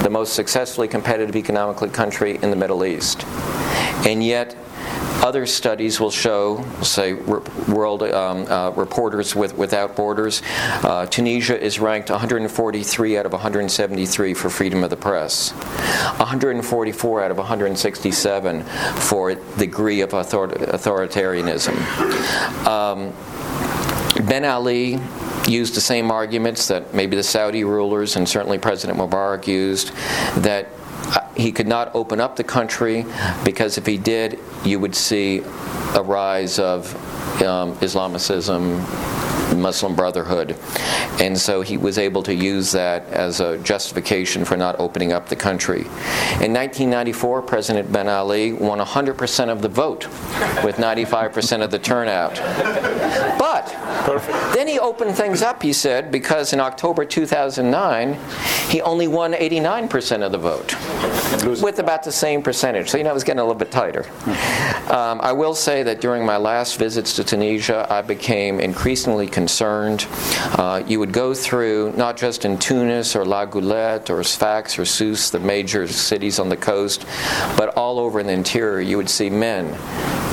the 0.03 0.09
most 0.09 0.33
successfully 0.33 0.87
competitive 0.87 1.35
economically 1.35 1.89
country 1.89 2.39
in 2.41 2.49
the 2.49 2.55
Middle 2.55 2.85
East. 2.85 3.25
And 4.05 4.23
yet, 4.23 4.55
other 5.21 5.45
studies 5.45 5.99
will 5.99 6.11
show, 6.11 6.63
say, 6.81 7.13
World 7.13 8.03
um, 8.03 8.45
uh, 8.47 8.71
Reporters 8.71 9.35
with, 9.35 9.57
Without 9.57 9.95
Borders, 9.95 10.41
uh, 10.83 11.05
Tunisia 11.07 11.59
is 11.59 11.79
ranked 11.79 12.09
143 12.09 13.17
out 13.17 13.25
of 13.25 13.31
173 13.31 14.33
for 14.33 14.49
freedom 14.49 14.83
of 14.83 14.89
the 14.89 14.97
press, 14.97 15.51
144 15.51 17.23
out 17.23 17.31
of 17.31 17.37
167 17.37 18.63
for 18.63 19.35
degree 19.57 20.01
of 20.01 20.13
author- 20.13 20.47
authoritarianism. 20.47 21.75
Um, 22.65 23.13
ben 24.25 24.45
Ali 24.45 24.99
used 25.47 25.75
the 25.75 25.81
same 25.81 26.11
arguments 26.11 26.67
that 26.67 26.93
maybe 26.93 27.15
the 27.15 27.23
Saudi 27.23 27.63
rulers 27.63 28.15
and 28.15 28.27
certainly 28.27 28.57
President 28.57 28.99
Mubarak 28.99 29.47
used 29.47 29.91
that 30.37 30.67
he 31.39 31.51
could 31.51 31.67
not 31.67 31.93
open 31.95 32.19
up 32.19 32.35
the 32.35 32.43
country 32.43 33.05
because 33.43 33.77
if 33.77 33.85
he 33.85 33.97
did, 33.97 34.39
you 34.65 34.79
would 34.79 34.95
see 34.95 35.39
a 35.95 36.03
rise 36.03 36.59
of 36.59 36.93
um, 37.43 37.75
Islamicism, 37.81 38.79
Muslim 39.57 39.95
Brotherhood. 39.95 40.55
And 41.19 41.37
so 41.37 41.61
he 41.61 41.77
was 41.77 41.97
able 41.97 42.23
to 42.23 42.33
use 42.33 42.71
that 42.71 43.07
as 43.07 43.39
a 43.39 43.57
justification 43.59 44.45
for 44.45 44.55
not 44.57 44.79
opening 44.79 45.11
up 45.11 45.27
the 45.27 45.35
country. 45.35 45.81
In 46.41 46.53
1994, 46.53 47.41
President 47.43 47.91
Ben 47.91 48.07
Ali 48.07 48.53
won 48.53 48.79
100% 48.79 49.49
of 49.49 49.61
the 49.61 49.69
vote 49.69 50.07
with 50.63 50.77
95% 50.77 51.63
of 51.63 51.71
the 51.71 51.79
turnout. 51.79 52.35
But 53.39 53.67
Perfect. 54.05 54.55
then 54.55 54.67
he 54.67 54.79
opened 54.79 55.15
things 55.15 55.41
up, 55.41 55.61
he 55.61 55.73
said, 55.73 56.11
because 56.11 56.53
in 56.53 56.59
October 56.59 57.05
2009, 57.05 58.17
he 58.69 58.81
only 58.81 59.07
won 59.07 59.33
89% 59.33 60.23
of 60.23 60.31
the 60.31 60.37
vote 60.37 60.75
with 61.61 61.79
about 61.79 62.03
the 62.03 62.11
same 62.11 62.41
percentage. 62.41 62.89
So, 62.89 62.97
you 62.97 63.03
know, 63.03 63.11
it 63.11 63.13
was 63.13 63.23
getting 63.23 63.39
a 63.39 63.43
little 63.43 63.55
bit 63.55 63.71
tighter. 63.71 64.05
Um, 64.91 65.19
I 65.21 65.31
will 65.31 65.55
say 65.55 65.83
that 65.83 66.01
during 66.01 66.25
my 66.25 66.37
last 66.37 66.77
visits 66.77 67.15
to 67.19 67.25
Tunisia, 67.25 67.85
I 67.89 68.01
became 68.01 68.61
increasingly 68.61 69.27
concerned. 69.27 70.07
Uh, 70.57 70.81
you 70.87 70.99
would 70.99 71.11
go 71.11 71.33
through, 71.33 71.91
not 71.97 72.15
just 72.15 72.45
in 72.45 72.57
Tunis 72.57 73.13
or 73.13 73.25
La 73.25 73.43
Goulette 73.43 74.09
or 74.09 74.23
Sfax 74.23 74.79
or 74.79 74.85
Sousse, 74.85 75.29
the 75.29 75.39
major 75.39 75.85
cities 75.85 76.39
on 76.39 76.47
the 76.47 76.55
coast, 76.55 77.05
but 77.57 77.75
all 77.75 77.99
over 77.99 78.21
in 78.21 78.27
the 78.27 78.31
interior, 78.31 78.79
you 78.79 78.95
would 78.95 79.09
see 79.09 79.29
men, 79.29 79.69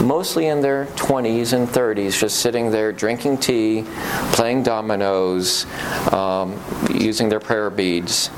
mostly 0.07 0.47
in 0.47 0.61
their 0.61 0.87
20s 0.95 1.53
and 1.53 1.67
30s, 1.67 2.21
just 2.21 2.37
sitting 2.37 2.71
there 2.71 2.93
drinking 2.93 3.39
tea, 3.39 3.85
playing 4.33 4.63
dominoes, 4.63 5.67
um, 6.13 6.57
using 6.95 7.29
their 7.29 7.41
prayer 7.41 7.69
beads. 7.69 8.31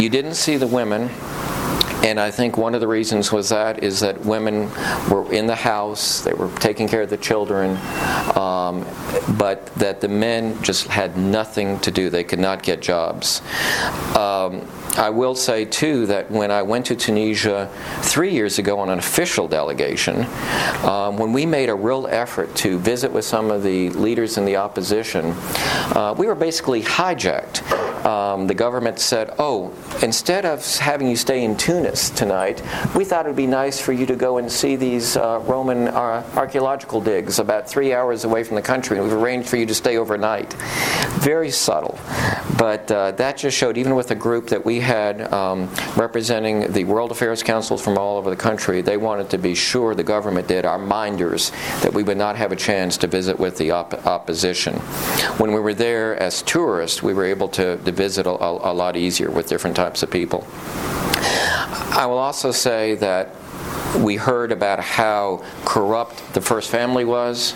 You 0.00 0.08
didn't 0.08 0.34
see 0.34 0.56
the 0.56 0.66
women 0.66 1.10
and 2.04 2.20
I 2.20 2.30
think 2.30 2.58
one 2.58 2.74
of 2.74 2.82
the 2.82 2.86
reasons 2.86 3.32
was 3.32 3.48
that 3.48 3.82
is 3.82 4.00
that 4.00 4.20
women 4.26 4.70
were 5.08 5.32
in 5.32 5.46
the 5.46 5.54
house, 5.54 6.20
they 6.20 6.34
were 6.34 6.50
taking 6.56 6.86
care 6.86 7.00
of 7.00 7.08
the 7.08 7.16
children, 7.16 7.78
um, 8.36 8.84
but 9.38 9.66
that 9.76 10.02
the 10.02 10.08
men 10.08 10.62
just 10.62 10.86
had 10.88 11.16
nothing 11.16 11.78
to 11.80 11.90
do. 11.90 12.10
They 12.10 12.22
could 12.22 12.38
not 12.38 12.62
get 12.62 12.82
jobs. 12.82 13.40
Um, 14.14 14.68
I 14.96 15.10
will 15.10 15.34
say, 15.34 15.64
too, 15.64 16.06
that 16.06 16.30
when 16.30 16.50
I 16.50 16.62
went 16.62 16.86
to 16.86 16.94
Tunisia 16.94 17.70
three 18.02 18.32
years 18.32 18.58
ago 18.58 18.78
on 18.78 18.90
an 18.90 18.98
official 18.98 19.48
delegation, 19.48 20.26
um, 20.84 21.16
when 21.16 21.32
we 21.32 21.46
made 21.46 21.70
a 21.70 21.74
real 21.74 22.06
effort 22.06 22.54
to 22.56 22.78
visit 22.78 23.10
with 23.10 23.24
some 23.24 23.50
of 23.50 23.62
the 23.62 23.90
leaders 23.90 24.36
in 24.36 24.44
the 24.44 24.56
opposition, 24.56 25.32
uh, 25.96 26.14
we 26.16 26.26
were 26.26 26.34
basically 26.36 26.82
hijacked. 26.82 27.62
Um, 28.04 28.46
the 28.46 28.54
government 28.54 29.00
said, 29.00 29.34
oh, 29.38 29.72
instead 30.02 30.44
of 30.44 30.64
having 30.76 31.08
you 31.08 31.16
stay 31.16 31.42
in 31.42 31.56
Tunis 31.56 31.93
tonight, 31.94 32.62
we 32.94 33.04
thought 33.04 33.26
it 33.26 33.28
would 33.28 33.36
be 33.36 33.46
nice 33.46 33.80
for 33.80 33.92
you 33.92 34.06
to 34.06 34.16
go 34.16 34.38
and 34.38 34.50
see 34.50 34.76
these 34.76 35.16
uh, 35.16 35.40
Roman 35.44 35.88
uh, 35.88 36.28
archaeological 36.34 37.00
digs 37.00 37.38
about 37.38 37.68
three 37.68 37.92
hours 37.92 38.24
away 38.24 38.44
from 38.44 38.56
the 38.56 38.62
country, 38.62 39.00
we've 39.00 39.12
arranged 39.12 39.48
for 39.48 39.56
you 39.56 39.66
to 39.66 39.74
stay 39.74 39.96
overnight. 39.96 40.52
Very 41.20 41.50
subtle. 41.50 41.98
But 42.58 42.90
uh, 42.90 43.12
that 43.12 43.36
just 43.36 43.56
showed, 43.56 43.76
even 43.76 43.94
with 43.94 44.10
a 44.10 44.14
group 44.14 44.48
that 44.48 44.64
we 44.64 44.80
had 44.80 45.32
um, 45.32 45.68
representing 45.96 46.72
the 46.72 46.84
World 46.84 47.10
Affairs 47.10 47.42
Councils 47.42 47.82
from 47.82 47.98
all 47.98 48.16
over 48.16 48.30
the 48.30 48.36
country, 48.36 48.80
they 48.80 48.96
wanted 48.96 49.30
to 49.30 49.38
be 49.38 49.54
sure 49.54 49.94
the 49.94 50.04
government 50.04 50.48
did, 50.48 50.64
our 50.64 50.78
minders, 50.78 51.50
that 51.82 51.92
we 51.92 52.02
would 52.02 52.16
not 52.16 52.36
have 52.36 52.52
a 52.52 52.56
chance 52.56 52.96
to 52.98 53.06
visit 53.06 53.38
with 53.38 53.56
the 53.56 53.70
op- 53.70 54.06
opposition. 54.06 54.74
When 55.38 55.52
we 55.52 55.60
were 55.60 55.74
there 55.74 56.16
as 56.16 56.42
tourists, 56.42 57.02
we 57.02 57.14
were 57.14 57.24
able 57.24 57.48
to, 57.48 57.76
to 57.76 57.92
visit 57.92 58.26
a, 58.26 58.30
a 58.30 58.72
lot 58.72 58.96
easier 58.96 59.30
with 59.30 59.48
different 59.48 59.76
types 59.76 60.02
of 60.02 60.10
people. 60.10 60.46
I 61.74 62.06
will 62.06 62.18
also 62.18 62.52
say 62.52 62.94
that 62.96 63.34
we 63.98 64.16
heard 64.16 64.52
about 64.52 64.80
how 64.80 65.44
corrupt 65.64 66.34
the 66.34 66.40
first 66.40 66.70
family 66.70 67.04
was 67.04 67.54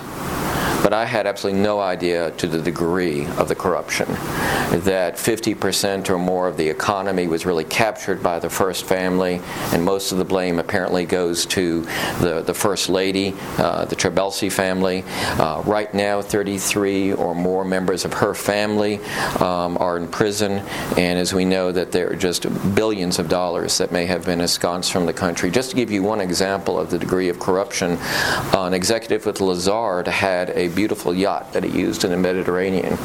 but 0.83 0.93
I 0.93 1.05
had 1.05 1.27
absolutely 1.27 1.61
no 1.61 1.81
idea 1.81 2.31
to 2.33 2.47
the 2.47 2.61
degree 2.61 3.27
of 3.27 3.49
the 3.49 3.55
corruption. 3.55 4.07
That 4.09 5.17
50% 5.17 6.09
or 6.11 6.19
more 6.19 6.47
of 6.47 6.57
the 6.57 6.69
economy 6.69 7.27
was 7.27 7.45
really 7.45 7.65
captured 7.65 8.23
by 8.23 8.39
the 8.39 8.51
first 8.51 8.85
family, 8.85 9.41
and 9.73 9.85
most 9.85 10.13
of 10.13 10.19
the 10.19 10.25
blame 10.25 10.59
apparently 10.59 11.05
goes 11.05 11.47
to 11.47 11.83
the, 12.21 12.43
the 12.47 12.55
First 12.55 12.89
Lady, 12.89 13.35
uh, 13.57 13.87
the 13.87 13.97
Trabelsi 13.97 14.53
family. 14.53 15.05
Uh, 15.39 15.63
right 15.65 15.93
now, 15.95 16.23
33 16.23 17.15
or 17.15 17.35
more 17.35 17.65
members 17.65 18.05
of 18.05 18.13
her 18.13 18.35
family 18.35 18.99
um, 19.41 19.77
are 19.79 19.97
in 19.97 20.07
prison, 20.07 20.59
and 20.97 21.19
as 21.19 21.33
we 21.33 21.45
know, 21.45 21.73
that 21.73 21.93
there 21.93 22.11
are 22.11 22.17
just 22.17 22.47
billions 22.75 23.19
of 23.19 23.29
dollars 23.29 23.79
that 23.79 23.91
may 23.91 24.07
have 24.07 24.25
been 24.25 24.41
ensconced 24.41 24.93
from 24.93 25.07
the 25.07 25.13
country. 25.13 25.51
Just 25.51 25.71
to 25.71 25.77
give 25.77 25.91
you 25.91 26.03
one 26.09 26.21
example 26.23 26.81
of 26.81 26.91
the 26.91 26.99
degree 26.99 27.29
of 27.29 27.38
corruption, 27.38 27.99
uh, 28.00 28.65
an 28.65 28.73
executive 28.73 29.27
with 29.27 29.41
Lazard 29.41 30.09
had 30.09 30.50
a 30.50 30.69
beautiful 30.69 31.15
yacht 31.15 31.53
that 31.53 31.62
he 31.62 31.79
used 31.79 32.03
in 32.03 32.11
the 32.11 32.17
Mediterranean. 32.17 32.97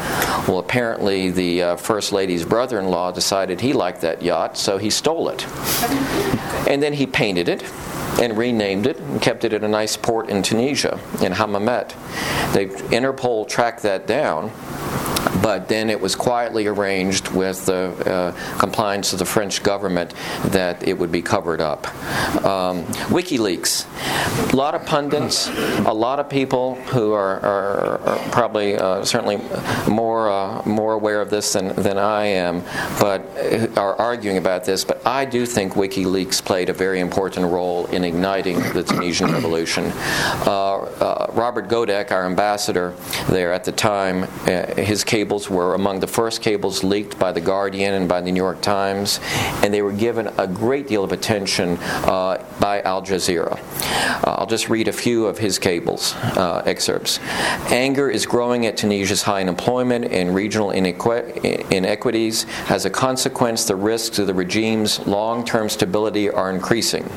Well, 0.48 0.60
apparently, 0.60 1.30
the 1.30 1.62
uh, 1.62 1.76
First 1.76 2.14
Lady's 2.14 2.46
brother 2.46 2.80
in 2.80 2.88
law 2.88 3.12
decided 3.12 3.60
he 3.60 3.74
liked 3.74 4.02
that 4.02 4.22
yacht, 4.22 4.58
so 4.58 4.78
he 4.78 4.90
stole 4.90 5.28
it. 5.28 5.46
And 6.68 6.82
then 6.82 6.94
he 6.94 7.06
painted 7.06 7.50
it 7.50 7.64
and 8.22 8.38
renamed 8.38 8.88
it 8.88 8.98
and 9.00 9.22
kept 9.22 9.44
it 9.44 9.52
in 9.52 9.64
a 9.66 9.68
nice 9.68 9.98
port 9.98 10.30
in 10.30 10.42
Tunisia, 10.42 11.00
in 11.22 11.34
Hammamet. 11.34 11.90
They, 12.54 12.68
Interpol 12.68 13.48
tracked 13.50 13.84
that 13.84 14.08
down 14.08 14.52
but 15.44 15.68
then 15.68 15.90
it 15.90 16.00
was 16.00 16.16
quietly 16.16 16.68
arranged 16.68 17.28
with 17.32 17.66
the 17.66 17.92
uh, 18.10 18.58
compliance 18.58 19.12
of 19.12 19.20
the 19.20 19.26
French 19.26 19.62
government 19.62 20.14
that 20.46 20.88
it 20.88 20.98
would 20.98 21.12
be 21.12 21.22
covered 21.22 21.60
up. 21.60 21.86
Um, 22.46 22.86
WikiLeaks. 23.12 23.86
A 24.54 24.56
lot 24.56 24.74
of 24.74 24.86
pundits, 24.86 25.50
a 25.50 25.94
lot 25.94 26.20
of 26.20 26.30
people 26.30 26.76
who 26.76 27.12
are, 27.12 27.40
are, 27.42 28.00
are 28.00 28.32
probably 28.32 28.76
uh, 28.78 29.04
certainly 29.04 29.38
more 29.90 30.30
uh, 30.32 30.62
more 30.66 30.94
aware 30.94 31.20
of 31.22 31.30
this 31.30 31.54
than, 31.54 31.76
than 31.76 31.98
I 31.98 32.26
am, 32.26 32.62
but 33.00 33.22
are 33.78 33.96
arguing 33.96 34.38
about 34.38 34.64
this. 34.64 34.86
But 34.86 35.06
I 35.06 35.26
do 35.26 35.46
think 35.46 35.74
WikiLeaks 35.74 36.44
played 36.44 36.70
a 36.70 36.74
very 36.74 37.02
important 37.02 37.52
role 37.52 37.86
in 37.88 38.04
igniting 38.04 38.60
the 38.74 38.84
Tunisian 38.84 39.32
revolution. 39.38 39.92
Uh, 40.46 40.78
uh, 40.78 41.32
Robert 41.34 41.68
Godec, 41.68 42.12
our 42.12 42.26
ambassador 42.26 42.96
there 43.30 43.52
at 43.52 43.66
the 43.66 43.72
time, 43.72 44.24
uh, 44.48 44.74
his 44.76 45.04
cable 45.04 45.33
cables 45.34 45.50
were 45.50 45.74
among 45.74 46.00
the 46.00 46.06
first 46.06 46.44
cables 46.44 46.84
leaked 46.84 47.18
by 47.18 47.32
The 47.32 47.42
Guardian 47.42 47.96
and 47.96 48.08
by 48.08 48.22
the 48.22 48.32
New 48.32 48.40
York 48.40 48.62
Times, 48.62 49.20
and 49.64 49.74
they 49.74 49.82
were 49.82 49.92
given 49.92 50.28
a 50.38 50.46
great 50.46 50.88
deal 50.88 51.04
of 51.04 51.12
attention 51.12 51.78
uh, 52.06 52.46
by 52.60 52.82
Al 52.82 53.02
Jazeera. 53.02 53.58
Uh, 54.24 54.36
I'll 54.38 54.46
just 54.46 54.70
read 54.70 54.88
a 54.88 54.94
few 54.94 55.26
of 55.26 55.40
his 55.40 55.58
cables 55.58 56.14
uh, 56.38 56.62
excerpts. 56.68 57.20
Anger 57.72 58.12
is 58.12 58.28
growing 58.28 58.68
at 58.68 58.78
Tunisia's 58.78 59.24
high 59.24 59.42
unemployment 59.42 60.06
and 60.12 60.36
regional 60.36 60.70
inequ- 60.70 61.72
inequities. 61.72 62.46
As 62.70 62.86
a 62.86 62.92
consequence, 62.92 63.66
the 63.66 63.76
risks 63.76 64.20
of 64.20 64.28
the 64.28 64.36
regime's 64.36 65.00
long 65.08 65.44
term 65.44 65.68
stability 65.68 66.30
are 66.30 66.52
increasing. 66.52 67.10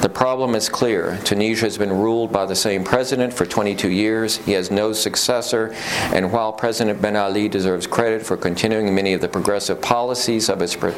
The 0.00 0.10
problem 0.12 0.54
is 0.54 0.68
clear. 0.70 1.18
Tunisia 1.24 1.66
has 1.66 1.76
been 1.76 1.92
ruled 1.92 2.32
by 2.32 2.46
the 2.46 2.56
same 2.56 2.84
president 2.84 3.34
for 3.34 3.44
22 3.44 3.90
years. 3.90 4.38
He 4.38 4.52
has 4.52 4.70
no 4.70 4.92
successor, 4.92 5.74
and 6.12 6.32
while 6.32 6.52
President 6.52 7.00
Ben 7.02 7.16
Ali 7.16 7.33
deserves 7.48 7.86
credit 7.86 8.24
for 8.24 8.36
continuing 8.36 8.94
many 8.94 9.12
of 9.12 9.20
the 9.20 9.28
progressive 9.28 9.80
policies 9.82 10.48
of 10.48 10.60
his 10.60 10.74
pre- 10.76 10.92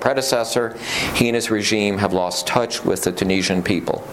predecessor, 0.00 0.76
he 1.14 1.28
and 1.28 1.34
his 1.34 1.50
regime 1.50 1.98
have 1.98 2.12
lost 2.12 2.46
touch 2.46 2.84
with 2.84 3.02
the 3.02 3.12
Tunisian 3.12 3.62
people. 3.62 4.06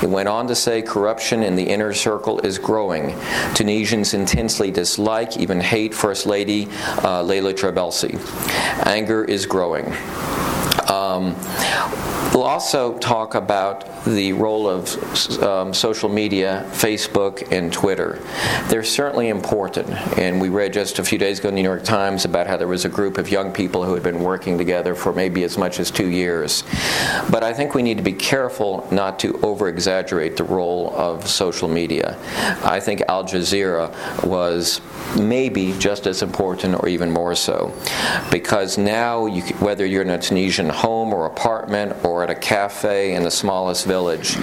He 0.00 0.06
went 0.06 0.28
on 0.28 0.46
to 0.46 0.54
say 0.54 0.80
corruption 0.80 1.42
in 1.42 1.56
the 1.56 1.64
inner 1.64 1.92
circle 1.92 2.38
is 2.40 2.58
growing. 2.58 3.14
Tunisians 3.54 4.14
intensely 4.14 4.70
dislike, 4.70 5.36
even 5.36 5.60
hate 5.60 5.92
First 5.92 6.26
Lady 6.26 6.68
uh, 7.02 7.22
Leila 7.22 7.52
Trabelsi. 7.52 8.18
Anger 8.86 9.24
is 9.24 9.44
growing. 9.46 9.92
Um, 10.88 11.34
we'll 12.32 12.44
also 12.44 12.96
talk 12.98 13.34
about 13.34 14.04
the 14.04 14.32
role 14.32 14.68
of 14.68 15.42
um, 15.42 15.74
social 15.74 16.08
media, 16.08 16.64
Facebook, 16.70 17.50
and 17.52 17.72
Twitter. 17.72 18.18
They're 18.68 18.84
certainly 18.84 19.28
important, 19.28 19.90
and 20.18 20.40
we 20.40 20.48
read 20.48 20.72
just 20.72 20.98
a 20.98 21.04
few 21.04 21.18
days 21.18 21.40
ago 21.40 21.48
in 21.48 21.54
the 21.54 21.62
New 21.62 21.68
York 21.68 21.84
Times 21.84 22.24
about 22.24 22.46
how 22.46 22.56
there 22.56 22.68
was 22.68 22.84
a 22.84 22.88
group 22.88 23.18
of 23.18 23.30
young 23.30 23.52
people 23.52 23.84
who 23.84 23.94
had 23.94 24.02
been 24.02 24.20
working 24.20 24.56
together 24.56 24.94
for 24.94 25.12
maybe 25.12 25.42
as 25.44 25.58
much 25.58 25.80
as 25.80 25.90
two 25.90 26.08
years. 26.08 26.64
But 27.30 27.42
I 27.42 27.52
think 27.52 27.74
we 27.74 27.82
need 27.82 27.98
to 27.98 28.04
be 28.04 28.12
careful 28.12 28.86
not 28.90 29.18
to 29.20 29.38
over 29.42 29.68
exaggerate 29.68 30.36
the 30.36 30.44
role 30.44 30.94
of 30.96 31.28
social 31.28 31.68
media. 31.68 32.16
I 32.64 32.80
think 32.80 33.02
Al 33.08 33.24
Jazeera 33.24 33.92
was 34.24 34.80
maybe 35.18 35.74
just 35.78 36.06
as 36.06 36.22
important 36.22 36.74
or 36.82 36.88
even 36.88 37.10
more 37.10 37.34
so 37.34 37.72
because 38.30 38.78
now 38.78 39.26
you, 39.26 39.42
whether 39.56 39.84
you're 39.86 40.02
in 40.02 40.10
a 40.10 40.18
Tunisian 40.18 40.67
home 40.68 41.12
or 41.12 41.26
apartment 41.26 42.04
or 42.04 42.22
at 42.22 42.30
a 42.30 42.34
cafe 42.34 43.14
in 43.14 43.22
the 43.22 43.30
smallest 43.30 43.86
village 43.86 44.36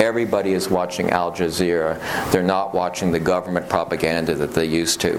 everybody 0.00 0.52
is 0.52 0.68
watching 0.68 1.10
Al 1.10 1.32
Jazeera. 1.32 2.00
They're 2.32 2.42
not 2.42 2.74
watching 2.74 3.12
the 3.12 3.20
government 3.20 3.68
propaganda 3.68 4.34
that 4.34 4.54
they 4.54 4.64
used 4.64 5.00
to 5.02 5.18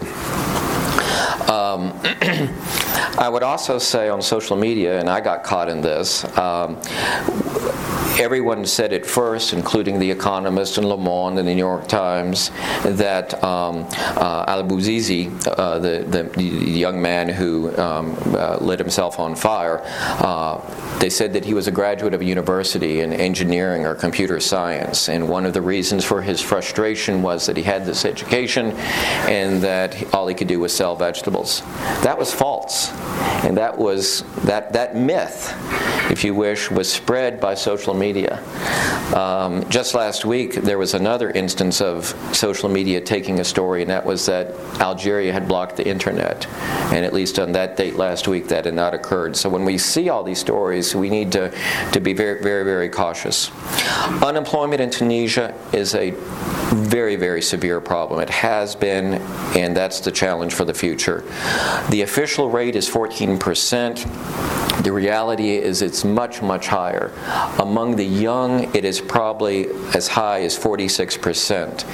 um, 1.49 1.99
I 3.17 3.29
would 3.29 3.43
also 3.43 3.77
say 3.77 4.09
on 4.09 4.21
social 4.21 4.57
media, 4.57 4.99
and 4.99 5.09
I 5.09 5.21
got 5.21 5.43
caught 5.43 5.69
in 5.69 5.81
this, 5.81 6.25
um, 6.37 6.79
everyone 8.19 8.65
said 8.65 8.93
it 8.93 9.05
first, 9.05 9.53
including 9.53 9.99
The 9.99 10.09
Economist 10.09 10.77
and 10.77 10.87
Le 10.87 10.97
Monde 10.97 11.39
and 11.39 11.47
the 11.47 11.53
New 11.53 11.59
York 11.59 11.87
Times, 11.87 12.51
that 12.83 13.43
um, 13.43 13.87
uh, 13.91 14.45
Al 14.47 14.63
Bouazizi, 14.63 15.31
uh, 15.47 15.79
the, 15.79 16.05
the, 16.07 16.23
the, 16.35 16.43
young 16.43 17.01
man 17.01 17.29
who 17.29 17.75
um, 17.77 18.15
uh, 18.33 18.57
lit 18.57 18.79
himself 18.79 19.19
on 19.19 19.35
fire, 19.35 19.81
uh, 19.83 20.59
they 20.99 21.09
said 21.09 21.33
that 21.33 21.45
he 21.45 21.53
was 21.53 21.67
a 21.67 21.71
graduate 21.71 22.13
of 22.13 22.21
a 22.21 22.25
university 22.25 23.01
in 23.01 23.13
engineering 23.13 23.85
or 23.85 23.95
computer 23.95 24.39
science. 24.39 25.09
And 25.09 25.29
one 25.29 25.45
of 25.45 25.53
the 25.53 25.61
reasons 25.61 26.03
for 26.03 26.21
his 26.21 26.41
frustration 26.41 27.21
was 27.21 27.45
that 27.45 27.57
he 27.57 27.63
had 27.63 27.85
this 27.85 28.05
education 28.05 28.71
and 29.27 29.61
that 29.61 30.13
all 30.13 30.27
he 30.27 30.35
could 30.35 30.47
do 30.47 30.59
was 30.59 30.75
sell 30.75 30.95
vegetables. 31.03 31.61
That 32.07 32.17
was 32.17 32.33
false. 32.33 32.91
And 33.43 33.57
that 33.57 33.77
was 33.77 34.23
that, 34.45 34.71
that 34.71 34.95
myth, 34.95 35.53
if 36.09 36.23
you 36.23 36.33
wish, 36.33 36.71
was 36.71 36.91
spread 36.91 37.41
by 37.41 37.55
social 37.55 37.93
media. 37.93 38.41
Um, 39.13 39.69
just 39.69 39.93
last 39.93 40.23
week, 40.23 40.53
there 40.53 40.77
was 40.77 40.93
another 40.93 41.29
instance 41.31 41.81
of 41.81 42.05
social 42.31 42.69
media 42.69 43.01
taking 43.01 43.39
a 43.39 43.43
story, 43.43 43.81
and 43.81 43.91
that 43.91 44.05
was 44.05 44.25
that 44.27 44.55
Algeria 44.79 45.33
had 45.33 45.45
blocked 45.47 45.75
the 45.75 45.85
internet. 45.85 46.47
And 46.93 47.05
at 47.05 47.13
least 47.13 47.37
on 47.37 47.51
that 47.51 47.75
date 47.75 47.95
last 47.95 48.27
week, 48.27 48.47
that 48.47 48.65
had 48.65 48.73
not 48.73 48.93
occurred. 48.93 49.35
So 49.35 49.49
when 49.49 49.65
we 49.65 49.77
see 49.77 50.09
all 50.09 50.23
these 50.23 50.39
stories, 50.39 50.95
we 50.95 51.09
need 51.09 51.31
to, 51.33 51.51
to 51.91 51.99
be 51.99 52.13
very, 52.13 52.41
very, 52.41 52.63
very 52.63 52.89
cautious. 52.89 53.51
Unemployment 54.23 54.81
in 54.81 54.89
Tunisia 54.89 55.53
is 55.73 55.95
a 55.95 56.11
very, 56.73 57.17
very 57.17 57.41
severe 57.41 57.81
problem. 57.81 58.19
It 58.21 58.29
has 58.29 58.75
been, 58.75 59.15
and 59.55 59.75
that's 59.75 59.99
the 59.99 60.11
challenge 60.11 60.53
for 60.53 60.65
the 60.65 60.73
future. 60.73 60.92
The 61.89 62.01
official 62.01 62.49
rate 62.49 62.75
is 62.75 62.89
14%. 62.89 64.83
The 64.83 64.91
reality 64.91 65.51
is 65.51 65.81
it's 65.81 66.03
much, 66.03 66.41
much 66.41 66.67
higher. 66.67 67.11
Among 67.59 67.95
the 67.95 68.05
young, 68.05 68.75
it 68.75 68.83
is 68.83 68.99
probably 68.99 69.67
as 69.95 70.07
high 70.07 70.41
as 70.41 70.57
46%, 70.57 71.85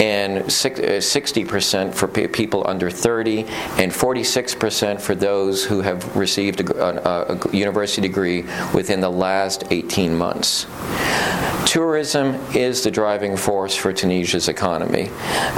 and 0.00 0.44
60% 0.44 1.88
uh, 1.88 1.92
for 1.92 2.08
people 2.08 2.66
under 2.66 2.90
30, 2.90 3.44
and 3.78 3.92
46% 3.92 5.00
for 5.00 5.14
those 5.14 5.64
who 5.64 5.82
have 5.82 6.16
received 6.16 6.60
a, 6.60 7.32
a, 7.32 7.36
a 7.36 7.56
university 7.56 8.02
degree 8.02 8.42
within 8.74 9.00
the 9.00 9.10
last 9.10 9.64
18 9.70 10.16
months. 10.16 10.66
Tourism 11.66 12.34
is 12.54 12.84
the 12.84 12.90
driving 12.90 13.36
force 13.36 13.74
for 13.74 13.92
Tunisia's 13.92 14.48
economy. 14.48 15.08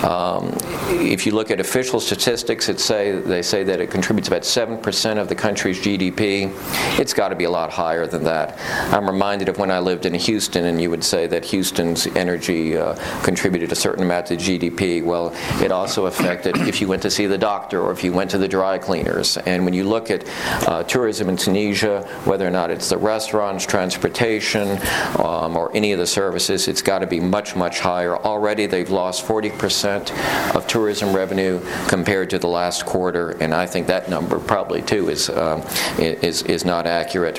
Um, 0.02 0.56
if 0.88 1.26
you 1.26 1.32
look 1.32 1.50
at 1.50 1.61
official 1.61 2.00
statistics, 2.00 2.67
it 2.68 2.80
say, 2.80 3.12
they 3.12 3.42
say 3.42 3.64
that 3.64 3.80
it 3.80 3.90
contributes 3.90 4.28
about 4.28 4.42
7% 4.42 5.18
of 5.18 5.28
the 5.28 5.34
country's 5.34 5.80
GDP. 5.80 6.52
It's 6.98 7.14
got 7.14 7.28
to 7.28 7.37
be 7.37 7.44
a 7.44 7.50
lot 7.50 7.70
higher 7.70 8.06
than 8.06 8.25
that. 8.25 8.58
I'm 8.92 9.06
reminded 9.06 9.48
of 9.48 9.58
when 9.58 9.70
I 9.70 9.78
lived 9.78 10.06
in 10.06 10.14
Houston, 10.14 10.66
and 10.66 10.80
you 10.80 10.90
would 10.90 11.04
say 11.04 11.26
that 11.26 11.44
Houston's 11.46 12.06
energy 12.08 12.76
uh, 12.76 12.94
contributed 13.22 13.72
a 13.72 13.74
certain 13.74 14.04
amount 14.04 14.26
to 14.26 14.37
GDP. 14.37 15.04
Well, 15.04 15.33
it 15.62 15.72
also 15.72 16.07
affected 16.07 16.57
if 16.68 16.81
you 16.81 16.88
went 16.88 17.02
to 17.02 17.11
see 17.11 17.26
the 17.26 17.38
doctor 17.38 17.81
or 17.81 17.92
if 17.92 18.04
you 18.04 18.12
went 18.12 18.31
to 18.31 18.38
the 18.38 18.48
dry 18.48 18.78
cleaners. 18.78 19.37
And 19.38 19.64
when 19.64 19.74
you 19.74 19.85
look 19.85 20.11
at 20.11 20.28
uh, 20.68 20.85
tourism 20.85 21.28
in 21.28 21.37
Tunisia, 21.37 22.02
whether 22.24 22.46
or 22.46 22.50
not 22.50 22.70
it's 22.70 22.88
the 22.88 22.98
restaurants, 22.98 23.66
transportation, 23.66 24.78
um, 25.18 25.57
or 25.57 25.74
any 25.74 25.92
of 25.92 25.98
the 25.98 26.07
services, 26.07 26.68
it's 26.68 26.83
got 26.83 27.00
to 27.00 27.07
be 27.07 27.20
much, 27.20 27.57
much 27.57 27.81
higher. 27.81 28.16
Already 28.16 28.66
they've 28.66 28.90
lost 28.90 29.26
40% 29.26 30.54
of 30.54 30.66
tourism 30.66 31.14
revenue 31.14 31.61
compared 31.88 32.31
to 32.31 32.38
the 32.38 32.48
last 32.59 32.85
quarter, 32.85 33.31
and 33.40 33.55
I 33.55 33.66
think 33.66 33.87
that 33.87 34.11
number 34.11 34.40
probably 34.40 34.83
too 34.83 35.11
is, 35.11 35.31
uh, 35.31 35.62
is, 35.99 36.42
is 36.42 36.64
not 36.64 36.88
accurate. 36.88 37.38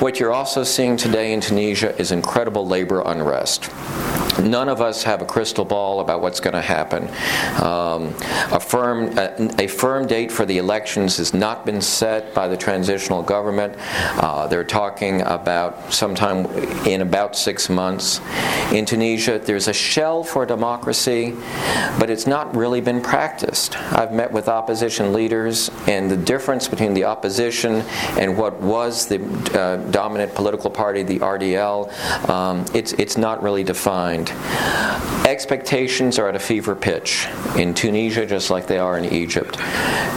What 0.00 0.20
you're 0.20 0.32
also 0.32 0.64
seeing 0.64 0.98
today 0.98 1.32
in 1.32 1.40
Tunisia 1.40 1.98
is 1.98 2.12
incredible 2.12 2.66
labor 2.66 3.00
unrest. 3.00 3.70
None 4.38 4.68
of 4.68 4.80
us 4.80 5.02
have 5.02 5.22
a 5.22 5.24
crystal 5.24 5.64
ball 5.64 6.00
about 6.00 6.22
what's 6.22 6.40
going 6.40 6.54
to 6.54 6.62
happen. 6.62 7.04
Um, 7.62 8.14
a, 8.52 8.60
firm, 8.60 9.18
a, 9.18 9.62
a, 9.64 9.66
firm 9.66 10.06
date 10.06 10.30
for 10.32 10.46
the 10.46 10.58
elections 10.58 11.16
has 11.18 11.34
not 11.34 11.66
been 11.66 11.80
set 11.80 12.32
by 12.34 12.48
the 12.48 12.56
transitional 12.56 13.22
government. 13.22 13.74
Uh, 13.78 14.46
they're 14.46 14.64
talking 14.64 15.20
about 15.22 15.92
sometime 15.92 16.46
in 16.86 17.02
about 17.02 17.36
six 17.36 17.68
months. 17.68 18.20
In 18.72 18.86
Tunisia, 18.86 19.38
there's 19.38 19.68
a 19.68 19.72
shell 19.72 20.22
for 20.22 20.46
democracy, 20.46 21.34
but 21.98 22.08
it's 22.08 22.26
not 22.26 22.54
really 22.56 22.80
been 22.80 23.02
practiced. 23.02 23.76
I've 23.92 24.12
met 24.12 24.32
with 24.32 24.48
opposition 24.50 25.12
leaders, 25.12 25.70
and 25.86 26.10
the 26.10 26.16
difference 26.16 26.68
between 26.68 26.94
the 26.94 27.04
opposition 27.04 27.82
and 28.18 28.36
what 28.36 28.60
was 28.60 29.06
the 29.06 29.22
uh, 29.58 29.76
dominant 29.90 30.34
political 30.34 30.70
party, 30.70 31.02
the 31.02 31.18
RDL, 31.20 32.28
um, 32.28 32.64
it's, 32.74 32.92
it's 32.94 33.16
not 33.16 33.42
really 33.42 33.64
defined. 33.64 34.30
Expectations 35.26 36.18
are 36.18 36.28
at 36.28 36.34
a 36.34 36.40
fever 36.40 36.74
pitch 36.74 37.26
in 37.56 37.72
Tunisia, 37.74 38.26
just 38.26 38.50
like 38.50 38.66
they 38.66 38.78
are 38.78 38.98
in 38.98 39.04
Egypt. 39.04 39.56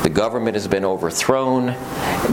The 0.04 0.12
government 0.12 0.56
has 0.56 0.68
been 0.68 0.84
overthrown. 0.84 1.68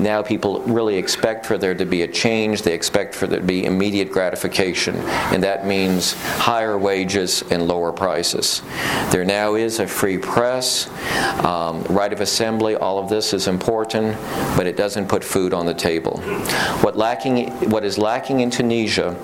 Now 0.02 0.22
people 0.22 0.60
really 0.62 0.96
expect 0.96 1.46
for 1.46 1.58
there 1.58 1.74
to 1.74 1.84
be 1.84 2.02
a 2.02 2.08
change. 2.08 2.62
They 2.62 2.74
expect 2.74 3.14
for 3.14 3.26
there 3.26 3.40
to 3.40 3.46
be 3.46 3.64
immediate 3.64 4.10
gratification, 4.10 4.96
and 4.96 5.42
that 5.42 5.66
means 5.66 6.14
higher 6.14 6.78
wages 6.78 7.42
and 7.50 7.66
lower 7.68 7.92
prices. 7.92 8.62
There 9.10 9.24
now 9.24 9.54
is 9.54 9.78
a 9.78 9.86
free 9.86 10.18
press, 10.18 10.88
um, 11.44 11.82
right 11.90 12.12
of 12.12 12.20
assembly. 12.20 12.74
All 12.76 12.98
of 12.98 13.08
this 13.08 13.32
is 13.32 13.48
important, 13.48 14.16
but 14.56 14.66
it 14.66 14.76
doesn't 14.76 15.08
put 15.08 15.24
food 15.24 15.52
on 15.52 15.66
the 15.66 15.74
table. 15.74 16.20
What 16.82 16.96
lacking, 16.96 17.50
what 17.70 17.84
is 17.84 17.98
lacking 17.98 18.40
in 18.40 18.50
Tunisia, 18.50 19.16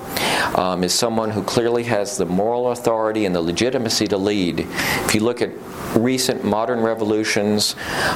um, 0.57 0.85
is 0.85 0.92
someone 0.92 1.31
who 1.31 1.42
clearly 1.42 1.85
has 1.85 2.16
the 2.16 2.26
moral 2.26 2.70
authority 2.70 3.24
and 3.26 3.35
the 3.35 3.40
legitimacy 3.40 4.07
to 4.09 4.16
lead. 4.16 4.61
If 4.61 5.14
you 5.14 5.20
look 5.20 5.42
at 5.42 5.50
recent 5.94 6.44
modern 6.44 6.81
revolutions, 6.81 7.74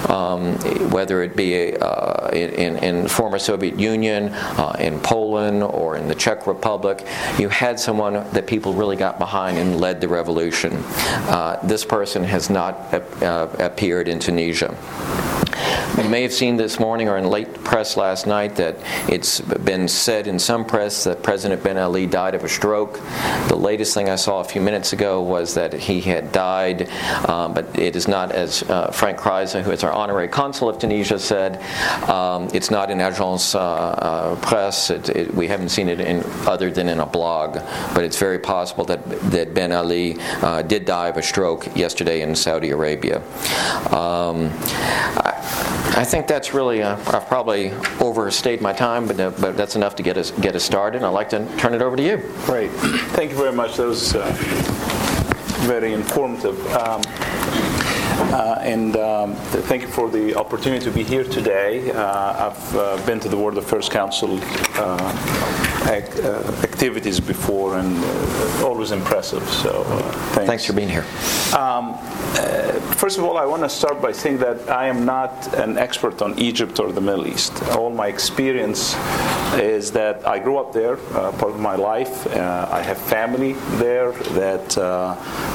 um, 0.09 0.55
whether 0.91 1.23
it 1.23 1.37
be 1.37 1.77
uh, 1.77 2.29
in, 2.29 2.77
in 2.79 3.09
former 3.09 3.39
Soviet 3.39 3.79
Union, 3.79 4.29
uh, 4.29 4.77
in 4.79 5.01
Poland, 5.01 5.63
or 5.63 5.97
in 5.97 6.09
the 6.09 6.15
Czech 6.15 6.47
Republic, 6.47 7.07
you 7.39 7.49
had 7.49 7.79
someone 7.79 8.15
that 8.33 8.47
people 8.47 8.73
really 8.75 8.97
got 8.97 9.19
behind 9.19 9.59
and 9.59 9.81
led 9.81 10.01
the 10.01 10.09
revolution. 10.09 10.73
Uh, 11.29 11.59
this 11.63 11.85
person 11.85 12.25
has 12.25 12.51
not 12.51 12.93
uh, 13.23 13.49
appeared 13.59 14.09
in 14.09 14.19
Tunisia. 14.19 14.40
You 16.03 16.09
may 16.09 16.23
have 16.23 16.33
seen 16.33 16.57
this 16.57 16.81
morning 16.81 17.09
or 17.09 17.19
in 17.19 17.29
late 17.29 17.53
press 17.63 17.97
last 17.97 18.27
night 18.27 18.57
that 18.57 18.77
it's 19.09 19.41
been 19.41 19.87
said 19.87 20.27
in 20.27 20.39
some 20.39 20.65
press 20.65 21.05
that 21.05 21.23
President 21.23 21.63
Ben 21.63 21.77
Ali 21.77 22.07
died 22.07 22.35
of 22.35 22.43
a 22.43 22.49
stroke. 22.49 23.01
The 23.49 23.57
latest 23.57 23.93
thing 23.93 24.09
I 24.09 24.17
saw 24.17 24.41
a 24.41 24.45
few 24.45 24.63
minutes 24.63 24.95
ago 24.95 25.21
was 25.21 25.53
that 25.55 25.75
he 25.75 26.01
had 26.01 26.33
died, 26.33 26.89
um, 27.29 27.53
but 27.53 27.79
it 27.79 27.97
is 27.97 28.09
not, 28.09 28.33
as 28.33 28.63
uh, 28.63 28.91
Frank 28.93 29.19
Kreise, 29.19 29.61
who 29.63 29.71
is 29.73 29.85
our 29.85 29.93
honorary 29.93 30.29
consul 30.29 30.71
of 30.71 30.79
Tunisia, 30.79 31.19
said, 31.19 31.61
um, 32.09 32.49
it's 32.55 32.71
not 32.71 32.91
in 32.91 32.99
Agence 32.99 33.55
uh, 33.55 33.59
uh, 33.59 34.37
Presse. 34.37 34.91
It, 34.91 35.09
it, 35.11 35.35
we 35.35 35.49
haven't 35.49 35.69
seen 35.69 35.89
it 35.89 36.01
in, 36.01 36.23
other 36.47 36.71
than 36.71 36.89
in 36.89 37.01
a 37.01 37.07
blog, 37.07 37.55
but 37.95 38.05
it's 38.05 38.19
very 38.19 38.39
possible 38.39 38.85
that, 38.87 39.07
that 39.33 39.53
Ben 39.55 39.73
Ali 39.73 40.17
uh, 40.41 40.63
did 40.63 40.87
die 40.87 41.09
of 41.09 41.19
a 41.19 41.23
stroke 41.23 41.77
yesterday 41.77 42.23
in 42.23 42.35
Saudi 42.35 42.71
Arabia. 42.71 43.21
Um, 43.93 44.30
I, 44.37 45.95
I 45.97 46.05
think 46.05 46.27
that's 46.27 46.55
really, 46.55 46.83
uh, 46.83 46.97
I've 47.09 47.27
probably 47.27 47.73
overstayed 48.01 48.61
my 48.61 48.73
time, 48.73 49.07
but, 49.07 49.21
uh, 49.21 49.31
but 49.31 49.57
that's 49.57 49.77
enough 49.77 49.97
to 49.97 50.03
get 50.03 50.17
us, 50.17 50.31
get 50.31 50.55
us 50.55 50.65
started. 50.65 51.03
I'd 51.03 51.09
like 51.09 51.29
to 51.31 51.47
turn 51.57 51.75
it 51.75 51.83
over 51.83 51.97
to 51.97 52.03
you. 52.03 52.17
Great. 52.45 52.71
Thank 53.13 53.33
you 53.33 53.37
very 53.37 53.53
much. 53.53 53.77
That 53.77 53.87
was 53.87 54.15
uh, 54.15 54.31
very 55.67 55.93
informative. 55.93 56.59
Um, 56.75 57.03
uh, 58.33 58.59
and 58.61 58.97
um, 58.97 59.35
thank 59.69 59.83
you 59.83 59.89
for 59.89 60.09
the 60.09 60.35
opportunity 60.37 60.85
to 60.85 60.91
be 60.91 61.03
here 61.03 61.25
today. 61.25 61.91
Uh, 61.91 62.49
I've 62.49 62.77
uh, 62.77 63.07
been 63.07 63.21
to 63.21 63.29
the 63.29 63.37
World 63.37 63.59
Affairs 63.59 63.89
Council 63.89 64.39
uh, 64.75 65.89
ac- 65.91 66.23
uh, 66.23 66.63
activities 66.63 67.21
before 67.21 67.79
and 67.79 67.97
uh, 68.03 68.67
always 68.67 68.93
impressive. 68.93 69.49
So 69.49 69.83
thanks. 70.35 70.47
Thanks 70.47 70.65
for 70.65 70.73
being 70.73 70.89
here. 70.89 71.05
Um, 71.57 71.99
first 72.97 73.19
of 73.19 73.25
all, 73.25 73.37
I 73.37 73.45
want 73.47 73.63
to 73.63 73.69
start 73.69 74.01
by 74.01 74.13
saying 74.13 74.39
that 74.39 74.69
I 74.71 74.87
am 74.87 75.05
not 75.05 75.53
an 75.55 75.77
expert 75.79 76.23
on 76.23 76.39
Egypt 76.39 76.79
or 76.79 76.93
the 76.93 77.01
Middle 77.01 77.27
East. 77.27 77.63
All 77.77 77.91
my 77.91 78.07
experience 78.07 78.95
is 79.55 79.91
that 79.93 80.27
I 80.27 80.39
grew 80.39 80.59
up 80.59 80.73
there, 80.73 80.97
part 80.97 81.53
of 81.53 81.61
my 81.61 81.75
life. 81.75 82.27
I 82.37 82.83
have 82.83 82.99
family 82.99 83.55
there 83.79 84.13
that 84.13 84.77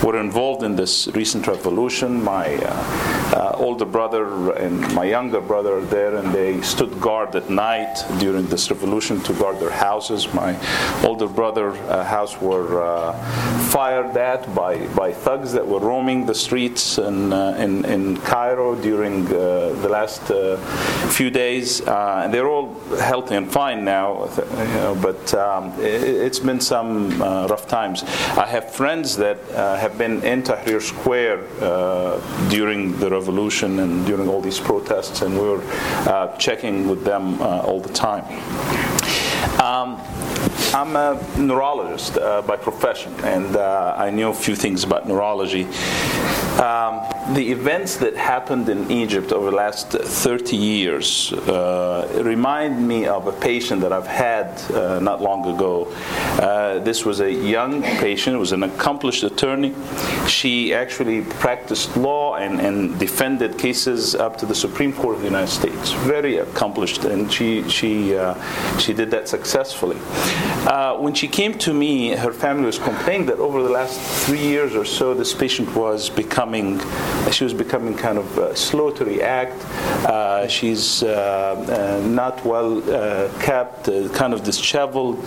were 0.04 0.20
involved 0.20 0.64
in 0.64 0.76
this 0.76 1.08
recent 1.14 1.48
revolution. 1.48 2.22
My 2.24 2.48
uh, 2.66 3.52
older 3.56 3.86
brother 3.86 4.54
and 4.54 4.80
my 4.94 5.04
younger 5.04 5.42
brother 5.42 5.78
are 5.78 5.86
there, 5.86 6.16
and 6.16 6.34
they 6.34 6.62
stood 6.62 7.02
guard 7.02 7.36
at 7.36 7.50
night 7.50 8.04
during 8.20 8.46
this 8.48 8.70
revolution 8.70 9.20
to 9.22 9.34
guard 9.34 9.60
their 9.60 9.72
houses. 9.72 10.34
My 10.34 10.58
older 11.04 11.28
brother's 11.28 11.78
uh, 11.90 12.04
house 12.04 12.40
were 12.40 12.82
uh, 12.82 13.14
fired 13.70 14.16
at 14.16 14.54
by, 14.56 14.88
by 14.96 15.12
thugs 15.12 15.52
that 15.54 15.68
were 15.68 15.80
roaming 15.80 16.26
the 16.26 16.36
streets 16.36 16.98
in, 16.98 17.34
uh, 17.34 17.56
in, 17.60 17.84
in, 17.86 18.16
Cairo 18.18 18.76
during 18.76 19.28
uh, 19.28 19.74
the 19.82 19.90
last 19.90 20.22
few 21.14 21.30
days. 21.30 21.82
and 21.82 22.34
they're 22.34 22.48
all 22.48 22.74
healthy 23.00 23.36
and 23.36 23.52
fine 23.52 23.84
now, 23.84 24.30
you 24.38 24.80
know, 24.80 24.98
but 25.02 25.34
um, 25.34 25.74
it, 25.80 26.24
has 26.24 26.40
been 26.40 26.62
some 26.62 27.20
rough 27.20 27.68
times. 27.68 28.04
I 28.38 28.46
have 28.46 28.72
friends 28.72 29.18
that 29.18 29.40
have 29.52 29.98
been 29.98 30.24
in 30.24 30.44
Tahrir 30.44 30.82
Square 30.82 31.44
during 32.56 32.98
the 33.00 33.10
revolution 33.10 33.80
and 33.80 34.06
during 34.06 34.30
all 34.30 34.40
these 34.40 34.62
protests, 34.62 35.22
and 35.24 35.34
we 35.34 35.46
were 35.46 35.64
uh, 36.08 36.38
checking 36.38 36.88
with 36.88 37.04
them 37.04 37.42
uh, 37.42 37.60
all 37.68 37.82
the 37.82 37.92
time. 37.92 38.24
Um, 39.60 40.00
I'm 40.76 40.98
a 40.98 41.18
neurologist 41.38 42.18
uh, 42.18 42.42
by 42.42 42.58
profession, 42.58 43.14
and 43.24 43.56
uh, 43.56 43.96
I 43.98 44.10
know 44.10 44.32
a 44.32 44.34
few 44.34 44.58
things 44.58 44.84
about 44.84 45.08
neurology. 45.08 45.64
Um, 46.60 47.02
the 47.34 47.52
events 47.52 47.98
that 47.98 48.16
happened 48.16 48.70
in 48.70 48.92
Egypt 48.92 49.32
over 49.32 49.50
the 49.50 49.56
last 49.56 49.92
30 49.92 50.56
years 50.56 51.34
uh, 51.34 52.22
remind 52.24 52.88
me 52.88 53.08
of 53.08 53.28
a 53.28 53.32
patient 53.32 53.82
that 53.82 53.92
I've 53.92 54.06
had 54.06 54.62
uh, 54.72 55.00
not 55.00 55.22
long 55.22 55.46
ago. 55.56 55.92
Uh, 56.40 56.80
this 56.80 57.04
was 57.04 57.22
a 57.22 57.32
young 57.32 57.82
patient, 57.82 58.38
was 58.38 58.52
an 58.52 58.64
accomplished 58.64 59.24
attorney. 59.24 59.74
She 60.28 60.74
actually 60.74 61.24
practiced 61.24 61.98
law 61.98 62.36
and, 62.36 62.62
and 62.62 62.98
defended 63.00 63.58
cases 63.58 64.14
up 64.14 64.38
to 64.38 64.46
the 64.46 64.56
Supreme 64.56 64.94
Court 64.94 65.16
of 65.16 65.22
the 65.22 65.28
United 65.28 65.52
States. 65.52 65.92
Very 65.92 66.38
accomplished, 66.38 67.06
and 67.06 67.32
she, 67.32 67.68
she, 67.70 68.16
uh, 68.16 68.36
she 68.78 68.94
did 68.94 69.10
that 69.12 69.28
successfully. 69.28 69.98
Uh, 70.66 70.98
when 70.98 71.14
she 71.14 71.28
came 71.28 71.56
to 71.60 71.74
me, 71.74 72.10
her 72.10 72.34
family 72.34 72.66
was 72.66 72.80
complaining 72.80 73.28
that 73.28 73.38
over 73.38 73.62
the 73.62 73.70
last 73.70 74.00
three 74.26 74.42
years 74.42 74.76
or 74.76 74.84
so, 74.84 75.14
this 75.14 75.32
patient 75.32 75.74
was 75.76 76.10
becoming, 76.10 76.80
she 77.32 77.44
was 77.44 77.54
becoming 77.54 77.96
kind 77.96 78.18
of 78.18 78.40
uh, 78.40 78.56
slow 78.56 78.90
to 78.90 79.06
react. 79.06 79.64
Uh, 80.06 80.48
she's 80.48 81.04
uh, 81.04 82.02
uh, 82.02 82.08
not 82.08 82.44
well 82.44 82.82
kept, 83.40 83.86
kind 84.14 84.34
of 84.34 84.44
disheveled, 84.44 85.24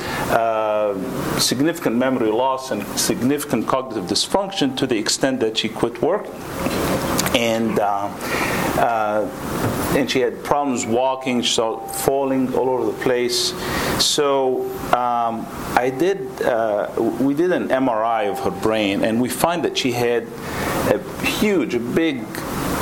significant 1.41 1.95
memory 1.95 2.33
loss, 2.33 2.73
and 2.73 2.85
significant 2.99 3.67
cognitive 3.69 4.05
dysfunction 4.11 4.77
to 4.77 4.89
the 4.89 4.99
extent 4.99 5.39
that 5.39 5.57
she 5.57 5.69
quit 5.69 6.03
work. 6.03 6.27
And 7.37 7.79
and 8.79 10.11
she 10.11 10.21
had 10.21 10.43
problems 10.45 10.87
walking, 10.87 11.43
she 11.43 11.53
started 11.55 11.91
falling 11.91 12.55
all 12.55 12.69
over 12.69 12.87
the 12.87 12.99
place. 13.03 13.53
So 14.03 14.71
um, 14.93 15.47
I 15.77 15.93
did, 15.97 16.43
uh, 16.43 16.91
we 17.21 17.35
did 17.35 17.53
an 17.53 17.69
MRI 17.69 18.31
of 18.31 18.41
her 18.41 18.51
brain, 18.51 19.05
and 19.05 19.21
we 19.21 19.29
find 19.29 19.65
that 19.65 19.77
she 19.77 19.93
had 19.93 20.27
a 20.91 20.99
huge, 21.23 21.75
a 21.75 21.81
big 21.81 22.25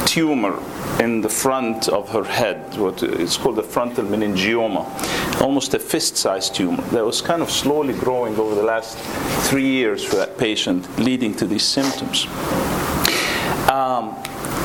tumor 0.04 0.62
in 1.00 1.20
the 1.20 1.28
front 1.28 1.88
of 1.88 2.08
her 2.10 2.24
head. 2.24 2.76
What 2.78 3.02
it's 3.02 3.36
called 3.36 3.56
the 3.56 3.62
frontal 3.62 4.04
meningioma, 4.04 5.40
almost 5.40 5.74
a 5.74 5.78
fist-sized 5.78 6.54
tumor 6.54 6.82
that 6.84 7.04
was 7.04 7.20
kind 7.20 7.42
of 7.42 7.50
slowly 7.50 7.92
growing 7.92 8.36
over 8.36 8.54
the 8.54 8.62
last 8.62 8.96
three 9.48 9.66
years 9.68 10.04
for 10.04 10.16
that 10.16 10.38
patient, 10.38 10.98
leading 10.98 11.34
to 11.34 11.46
these 11.46 11.64
symptoms. 11.64 12.26
Um, 13.70 14.16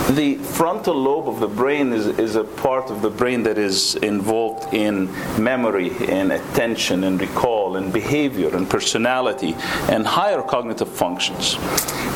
the 0.10 0.36
frontal 0.36 0.96
lobe 0.96 1.28
of 1.28 1.40
the 1.40 1.48
brain 1.48 1.94
is, 1.94 2.08
is 2.08 2.36
a 2.36 2.44
part 2.44 2.90
of 2.90 3.02
the 3.02 3.10
brain 3.10 3.44
that 3.44 3.58
is 3.58 3.96
involved 3.96 4.74
in 4.74 5.12
memory 5.42 5.92
and 6.08 6.32
attention 6.32 7.04
and 7.04 7.20
recall 7.22 7.78
and 7.78 7.94
behavior 7.94 8.56
and 8.56 8.70
personality 8.70 9.54
and 9.90 10.06
higher 10.06 10.42
cognitive 10.42 10.90
functions. 10.90 11.56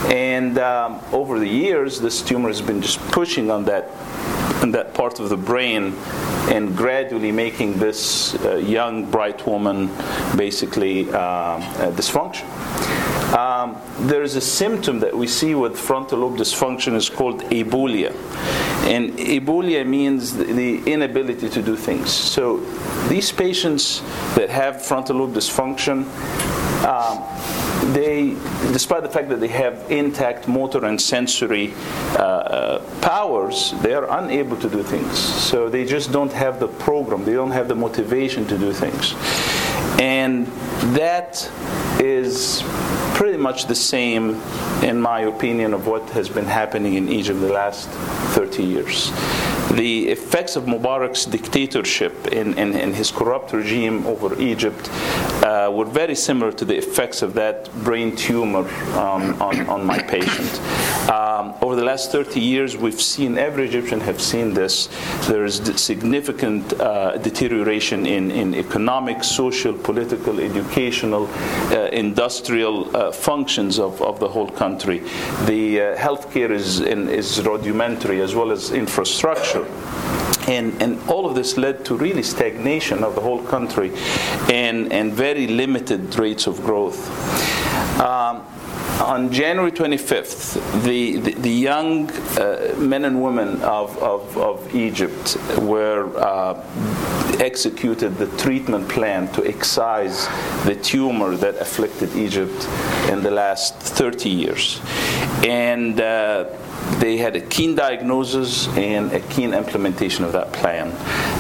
And 0.05 0.57
um, 0.57 0.99
over 1.11 1.39
the 1.39 1.47
years, 1.47 1.99
this 1.99 2.21
tumor 2.21 2.49
has 2.49 2.61
been 2.61 2.81
just 2.81 2.99
pushing 3.11 3.49
on 3.49 3.65
that, 3.65 3.89
on 4.61 4.71
that 4.71 4.93
part 4.93 5.19
of 5.19 5.29
the 5.29 5.37
brain 5.37 5.93
and 6.49 6.75
gradually 6.75 7.31
making 7.31 7.77
this 7.79 8.35
uh, 8.45 8.55
young, 8.57 9.09
bright 9.09 9.45
woman 9.47 9.87
basically 10.35 11.09
uh, 11.11 11.17
uh, 11.17 11.91
dysfunction. 11.91 12.45
Um, 13.35 13.81
there 14.07 14.23
is 14.23 14.37
a 14.37 14.41
symptom 14.41 14.99
that 14.99 15.15
we 15.15 15.27
see 15.27 15.55
with 15.55 15.77
frontal 15.77 16.19
lobe 16.19 16.37
dysfunction 16.37 16.95
is 16.95 17.09
called 17.09 17.41
abulia. 17.51 18.15
And 18.85 19.11
abulia 19.17 19.85
means 19.85 20.37
the 20.37 20.77
inability 20.85 21.49
to 21.49 21.61
do 21.61 21.75
things. 21.75 22.09
So 22.11 22.57
these 23.09 23.33
patients 23.33 24.01
that 24.35 24.49
have 24.49 24.85
frontal 24.85 25.17
lobe 25.17 25.33
dysfunction, 25.33 26.05
um, 26.85 27.93
they, 27.93 28.29
despite 28.71 29.03
the 29.03 29.09
fact 29.09 29.27
that 29.29 29.41
they 29.41 29.49
have 29.49 29.91
intact 29.91 30.47
motor 30.47 30.85
and 30.85 30.99
sensory 30.99 31.73
uh, 32.13 32.21
uh, 32.21 33.01
powers, 33.01 33.73
they 33.81 33.93
are 33.93 34.07
unable 34.19 34.55
to 34.57 34.69
do 34.69 34.81
things. 34.81 35.17
So 35.19 35.67
they 35.67 35.83
just 35.83 36.13
don't 36.13 36.31
have 36.31 36.61
the 36.61 36.69
program, 36.69 37.25
they 37.25 37.33
don't 37.33 37.51
have 37.51 37.67
the 37.67 37.75
motivation 37.75 38.47
to 38.47 38.57
do 38.57 38.71
things. 38.71 39.13
And 39.99 40.47
that 40.95 41.49
is 41.99 42.63
pretty 43.15 43.37
much 43.37 43.67
the 43.67 43.75
same, 43.75 44.41
in 44.83 44.99
my 44.99 45.21
opinion, 45.21 45.73
of 45.73 45.87
what 45.87 46.03
has 46.09 46.27
been 46.27 46.45
happening 46.45 46.95
in 46.95 47.07
Egypt 47.07 47.39
the 47.39 47.47
last 47.47 47.89
30 48.35 48.61
years. 48.61 49.09
The 49.75 50.07
effects 50.07 50.55
of 50.55 50.63
Mubarak's 50.63 51.25
dictatorship 51.25 52.27
and, 52.31 52.55
his 52.95 53.11
corrupt 53.11 53.51
regime 53.51 54.05
over 54.07 54.39
Egypt 54.39 54.89
uh, 55.43 55.69
were 55.73 55.85
very 55.85 56.15
similar 56.15 56.51
to 56.53 56.63
the 56.63 56.77
effects 56.77 57.21
of 57.21 57.33
that 57.33 57.69
brain 57.83 58.15
tumor 58.15 58.67
um, 58.97 59.41
on, 59.41 59.67
on 59.67 59.85
my 59.85 59.99
patient. 59.99 60.61
Um, 61.09 61.53
over 61.61 61.75
the 61.75 61.83
last 61.83 62.11
30 62.11 62.39
years, 62.39 62.77
we've 62.77 63.01
seen, 63.01 63.37
every 63.37 63.65
Egyptian 63.67 63.99
have 63.99 64.21
seen 64.21 64.53
this, 64.53 64.87
there 65.27 65.43
is 65.43 65.57
significant 65.75 66.79
uh, 66.79 67.17
deterioration 67.17 68.05
in, 68.05 68.31
in 68.31 68.55
economic, 68.55 69.23
social, 69.23 69.73
political, 69.73 70.39
educational, 70.39 71.27
uh, 71.71 71.89
industrial 71.91 72.95
uh, 72.95 73.11
functions 73.11 73.77
of, 73.77 74.01
of 74.01 74.19
the 74.19 74.27
whole 74.27 74.49
country. 74.49 74.99
The 75.45 75.81
uh, 75.81 75.97
healthcare 75.97 76.49
is, 76.49 76.79
in, 76.79 77.09
is 77.09 77.41
rudimentary 77.45 78.21
as 78.21 78.33
well 78.33 78.51
as 78.51 78.71
infrastructure. 78.71 79.64
And, 80.47 80.79
and 80.81 81.01
all 81.09 81.25
of 81.27 81.33
this 81.33 81.57
led 81.57 81.85
to 81.85 81.95
really 81.95 82.21
stagnation 82.21 83.03
of 83.03 83.15
the 83.15 83.21
whole 83.21 83.43
country 83.43 83.91
and, 84.51 84.91
and 84.93 85.11
very 85.11 85.47
limited 85.47 86.17
rates 86.19 86.45
of 86.45 86.61
growth. 86.61 87.09
Um, 87.99 88.45
on 89.01 89.31
January 89.31 89.71
25th, 89.71 90.83
the, 90.83 91.17
the, 91.17 91.33
the 91.33 91.49
young 91.49 92.09
uh, 92.11 92.73
men 92.77 93.05
and 93.05 93.21
women 93.21 93.61
of, 93.61 93.97
of, 93.97 94.37
of 94.37 94.75
Egypt 94.75 95.37
were 95.59 96.15
uh, 96.17 96.53
executed 97.39 98.17
the 98.17 98.27
treatment 98.37 98.87
plan 98.87 99.27
to 99.33 99.45
excise 99.45 100.27
the 100.65 100.75
tumor 100.81 101.35
that 101.35 101.55
afflicted 101.55 102.15
Egypt 102.15 102.67
in 103.09 103.21
the 103.21 103.31
last 103.31 103.75
30 103.75 104.29
years. 104.29 104.79
And 105.45 105.99
uh, 105.99 106.45
they 106.99 107.17
had 107.17 107.35
a 107.35 107.41
keen 107.41 107.75
diagnosis 107.75 108.67
and 108.69 109.11
a 109.11 109.19
keen 109.19 109.53
implementation 109.53 110.23
of 110.23 110.31
that 110.33 110.53
plan. 110.53 110.91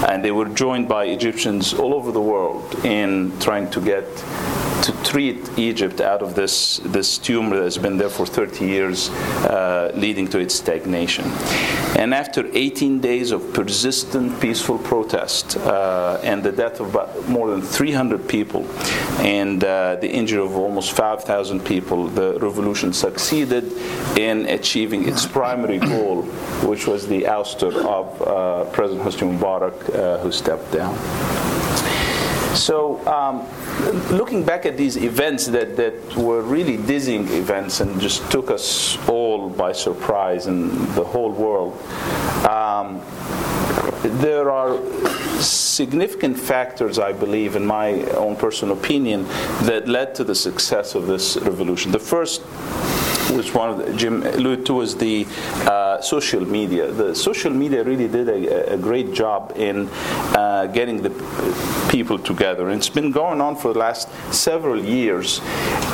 And 0.09 0.23
they 0.23 0.31
were 0.31 0.45
joined 0.45 0.87
by 0.87 1.05
Egyptians 1.05 1.73
all 1.73 1.93
over 1.93 2.11
the 2.11 2.21
world 2.21 2.85
in 2.85 3.37
trying 3.39 3.69
to 3.71 3.81
get 3.81 4.05
to 4.83 4.91
treat 5.03 5.49
Egypt 5.57 6.01
out 6.01 6.21
of 6.21 6.35
this, 6.35 6.77
this 6.83 7.17
tumor 7.17 7.55
that 7.57 7.63
has 7.63 7.77
been 7.77 7.97
there 7.97 8.09
for 8.09 8.25
30 8.25 8.65
years, 8.65 9.09
uh, 9.09 9.91
leading 9.95 10.27
to 10.27 10.39
its 10.39 10.55
stagnation. 10.55 11.25
And 11.97 12.13
after 12.13 12.45
18 12.53 12.99
days 12.99 13.31
of 13.31 13.53
persistent 13.53 14.39
peaceful 14.41 14.77
protest 14.77 15.57
uh, 15.57 16.19
and 16.23 16.43
the 16.43 16.51
death 16.51 16.81
of 16.81 17.29
more 17.29 17.49
than 17.51 17.61
300 17.61 18.27
people 18.27 18.65
and 19.19 19.63
uh, 19.63 19.95
the 19.95 20.09
injury 20.09 20.43
of 20.43 20.55
almost 20.55 20.91
5,000 20.91 21.63
people, 21.63 22.07
the 22.07 22.37
revolution 22.39 22.91
succeeded 22.91 23.71
in 24.17 24.45
achieving 24.47 25.07
its 25.07 25.25
primary 25.25 25.79
goal, 25.79 26.23
which 26.67 26.85
was 26.87 27.07
the 27.07 27.23
ouster 27.23 27.73
of 27.85 28.21
uh, 28.21 28.69
President 28.71 29.05
Hosni 29.05 29.37
Mubarak, 29.37 29.95
uh, 29.95 30.17
who 30.19 30.31
stepped 30.31 30.71
down. 30.71 30.95
So, 32.55 33.05
um, 33.05 33.45
looking 34.15 34.43
back 34.43 34.65
at 34.65 34.77
these 34.77 34.95
events 34.95 35.45
that, 35.47 35.75
that 35.75 36.15
were 36.15 36.41
really 36.41 36.77
dizzying 36.77 37.27
events 37.27 37.81
and 37.81 37.99
just 37.99 38.31
took 38.31 38.49
us 38.49 38.97
all 39.09 39.49
by 39.49 39.73
surprise 39.73 40.47
and 40.47 40.71
the 40.95 41.03
whole 41.03 41.31
world, 41.31 41.77
um, 42.47 43.01
there 44.21 44.49
are 44.49 44.79
significant 45.41 46.39
factors, 46.39 46.97
I 46.97 47.11
believe, 47.11 47.57
in 47.57 47.65
my 47.65 48.03
own 48.11 48.37
personal 48.37 48.77
opinion, 48.77 49.25
that 49.63 49.89
led 49.89 50.15
to 50.15 50.23
the 50.23 50.35
success 50.35 50.95
of 50.95 51.07
this 51.07 51.35
revolution. 51.37 51.91
The 51.91 51.99
first 51.99 52.41
which 53.31 53.53
one 53.53 53.69
of 53.69 53.77
the, 53.77 53.93
Jim 53.93 54.23
alluded 54.23 54.65
to 54.67 54.73
was 54.75 54.95
the 54.95 55.25
uh, 55.65 55.94
social 56.01 56.45
media. 56.45 56.91
The 56.91 57.15
social 57.15 57.51
media 57.51 57.83
really 57.83 58.07
did 58.07 58.29
a, 58.29 58.73
a 58.73 58.77
great 58.77 59.13
job 59.13 59.53
in 59.55 59.89
uh, 59.89 60.67
getting 60.67 61.01
the 61.01 61.11
people 61.89 62.19
together. 62.19 62.69
And 62.69 62.77
it's 62.77 62.89
been 62.89 63.11
going 63.11 63.41
on 63.41 63.55
for 63.55 63.73
the 63.73 63.79
last 63.79 64.09
several 64.33 64.83
years. 64.83 65.41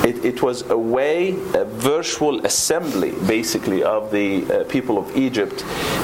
It, 0.03 0.25
it 0.25 0.41
was 0.41 0.69
a 0.69 0.77
way, 0.77 1.31
a 1.53 1.65
virtual 1.65 2.45
assembly, 2.45 3.11
basically, 3.27 3.83
of 3.83 4.11
the 4.11 4.51
uh, 4.51 4.63
people 4.65 4.97
of 4.97 5.15
Egypt 5.15 5.63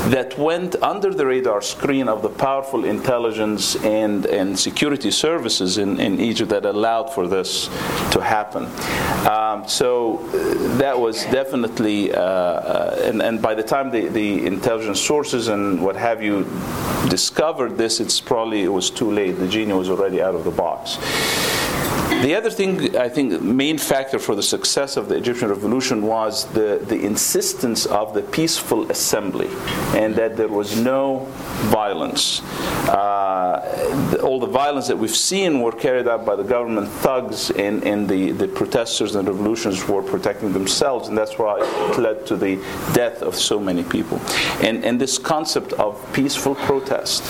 that 0.10 0.38
went 0.38 0.76
under 0.84 1.14
the 1.14 1.26
radar 1.26 1.62
screen 1.62 2.08
of 2.08 2.22
the 2.22 2.30
powerful 2.30 2.86
intelligence 2.86 3.76
and, 3.84 4.26
and 4.28 4.58
security 4.58 5.12
services 5.12 5.78
in, 5.78 6.00
in 6.00 6.20
Egypt 6.20 6.50
that 6.50 6.66
allowed 6.66 7.14
for 7.14 7.28
this 7.28 7.68
to 8.12 8.22
happen. 8.22 8.66
Um, 9.28 9.68
so 9.68 10.20
uh, 10.20 10.78
that 10.78 11.00
was 11.00 11.24
definitely, 11.26 12.14
uh, 12.14 12.22
uh, 12.22 13.02
and, 13.04 13.22
and 13.22 13.42
by 13.42 13.56
the 13.56 13.64
time 13.64 13.87
the, 13.92 14.08
the 14.08 14.46
intelligence 14.46 15.02
sources 15.02 15.48
and 15.48 15.82
what 15.82 15.96
have 15.96 16.22
you 16.22 16.44
discovered 17.10 17.78
this, 17.78 18.00
it's 18.00 18.20
probably 18.20 18.64
it 18.64 18.70
was 18.70 18.90
too 18.90 19.12
late. 19.12 19.34
The 19.34 19.48
genie 19.48 19.74
was 19.74 19.90
already 19.90 20.22
out 20.22 20.36
of 20.36 20.44
the 20.44 20.52
box. 20.52 20.98
The 22.22 22.34
other 22.34 22.50
thing, 22.50 22.98
I 22.98 23.10
think, 23.10 23.42
main 23.44 23.78
factor 23.78 24.18
for 24.18 24.34
the 24.34 24.42
success 24.42 24.98
of 24.98 25.08
the 25.08 25.16
Egyptian 25.16 25.50
revolution 25.50 26.02
was 26.02 26.46
the, 26.52 26.84
the 26.84 27.00
insistence 27.00 27.86
of 27.86 28.16
the 28.16 28.24
peaceful 28.24 28.90
assembly 28.90 29.50
and 29.96 30.16
that 30.16 30.36
there 30.36 30.48
was 30.48 30.80
no 30.80 31.28
violence. 31.70 32.42
Uh, 32.90 34.08
the, 34.12 34.22
all 34.22 34.40
the 34.40 34.48
violence 34.48 34.88
that 34.88 34.98
we've 34.98 35.16
seen 35.16 35.62
were 35.62 35.72
carried 35.72 36.08
out 36.08 36.26
by 36.26 36.36
the 36.36 36.44
government 36.44 36.88
thugs 36.88 37.52
and, 37.52 37.84
and 37.84 38.10
the, 38.10 38.32
the 38.32 38.48
protesters 38.48 39.16
and 39.16 39.28
revolutionaries 39.28 39.88
were 39.88 40.02
protecting 40.02 40.52
themselves, 40.54 41.10
and 41.10 41.18
that's 41.18 41.38
why 41.38 41.60
it 41.60 42.00
led 42.00 42.26
to 42.26 42.36
the 42.36 42.56
death 42.94 43.22
of 43.22 43.36
so 43.36 43.60
many 43.60 43.84
people. 43.84 44.20
And, 44.64 44.84
and 44.84 45.00
this 45.00 45.20
concept 45.20 45.74
of 45.74 46.02
peaceful 46.14 46.56
protest 46.56 47.24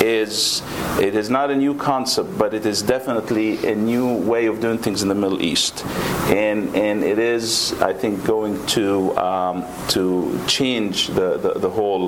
is, 0.00 0.62
it 0.98 1.14
is 1.14 1.28
not 1.28 1.50
a 1.50 1.56
new 1.56 1.74
concept, 1.74 2.38
but 2.38 2.54
it 2.54 2.64
is 2.64 2.80
definitely 2.80 3.66
a 3.66 3.74
new 3.74 4.29
way 4.30 4.46
of 4.46 4.60
doing 4.60 4.78
things 4.78 5.02
in 5.02 5.08
the 5.08 5.14
Middle 5.14 5.42
East, 5.42 5.84
and 6.30 6.74
and 6.76 7.02
it 7.02 7.18
is, 7.18 7.74
I 7.90 7.92
think, 7.92 8.24
going 8.24 8.54
to 8.76 9.16
um, 9.18 9.64
to 9.88 10.38
change 10.46 11.08
the 11.08 11.36
the, 11.44 11.52
the 11.58 11.70
whole 11.70 12.04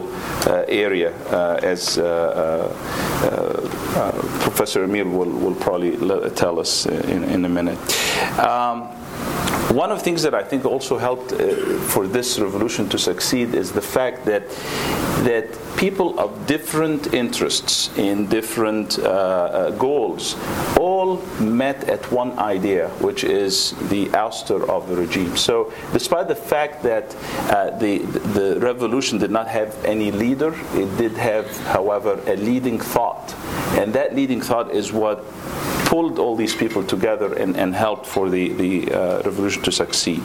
uh, 0.46 0.64
area, 0.68 1.10
uh, 1.30 1.72
as 1.72 1.98
uh, 1.98 2.04
uh, 2.04 3.28
uh, 3.98 4.12
Professor 4.46 4.84
Emil 4.84 5.08
will, 5.18 5.32
will 5.44 5.54
probably 5.56 5.92
tell 6.30 6.58
us 6.58 6.86
in, 6.86 7.24
in 7.24 7.44
a 7.44 7.48
minute. 7.48 7.78
Um, 8.38 8.88
one 9.72 9.90
of 9.90 9.98
the 9.98 10.04
things 10.04 10.22
that 10.22 10.34
I 10.34 10.42
think 10.42 10.64
also 10.66 10.98
helped 10.98 11.32
uh, 11.32 11.54
for 11.88 12.06
this 12.06 12.38
revolution 12.38 12.88
to 12.90 12.98
succeed 12.98 13.54
is 13.54 13.72
the 13.72 13.80
fact 13.82 14.24
that 14.26 14.48
that 15.24 15.46
people 15.76 16.18
of 16.18 16.46
different 16.46 17.14
interests 17.14 17.96
in 17.96 18.26
different 18.26 18.98
uh, 18.98 19.02
uh, 19.02 19.70
goals 19.70 20.36
all 20.78 21.16
met 21.40 21.88
at 21.88 22.10
one 22.12 22.38
idea, 22.38 22.88
which 23.00 23.24
is 23.24 23.70
the 23.88 24.06
ouster 24.08 24.68
of 24.68 24.88
the 24.88 24.96
regime. 24.96 25.36
So, 25.36 25.72
despite 25.92 26.28
the 26.28 26.34
fact 26.34 26.82
that 26.82 27.14
uh, 27.50 27.70
the 27.78 27.98
the 28.38 28.60
revolution 28.60 29.18
did 29.18 29.30
not 29.30 29.48
have 29.48 29.70
any 29.84 30.10
leader, 30.10 30.54
it 30.74 30.96
did 30.98 31.12
have, 31.16 31.46
however, 31.66 32.20
a 32.26 32.36
leading 32.36 32.78
thought, 32.78 33.34
and 33.78 33.94
that 33.94 34.14
leading 34.14 34.40
thought 34.40 34.70
is 34.70 34.92
what 34.92 35.24
pulled 35.92 36.18
all 36.18 36.34
these 36.34 36.56
people 36.56 36.82
together 36.82 37.34
and, 37.34 37.54
and 37.54 37.74
helped 37.74 38.06
for 38.06 38.30
the, 38.30 38.54
the 38.54 38.90
uh, 38.90 39.20
revolution 39.32 39.62
to 39.62 39.72
succeed. 39.72 40.20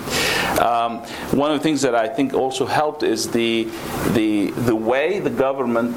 Um, 0.59 0.91
one 1.31 1.49
of 1.51 1.57
the 1.59 1.63
things 1.63 1.81
that 1.81 1.95
I 1.95 2.07
think 2.07 2.33
also 2.33 2.65
helped 2.65 3.03
is 3.03 3.29
the, 3.31 3.67
the, 4.13 4.51
the 4.69 4.75
way 4.75 5.19
the 5.19 5.35
government 5.47 5.95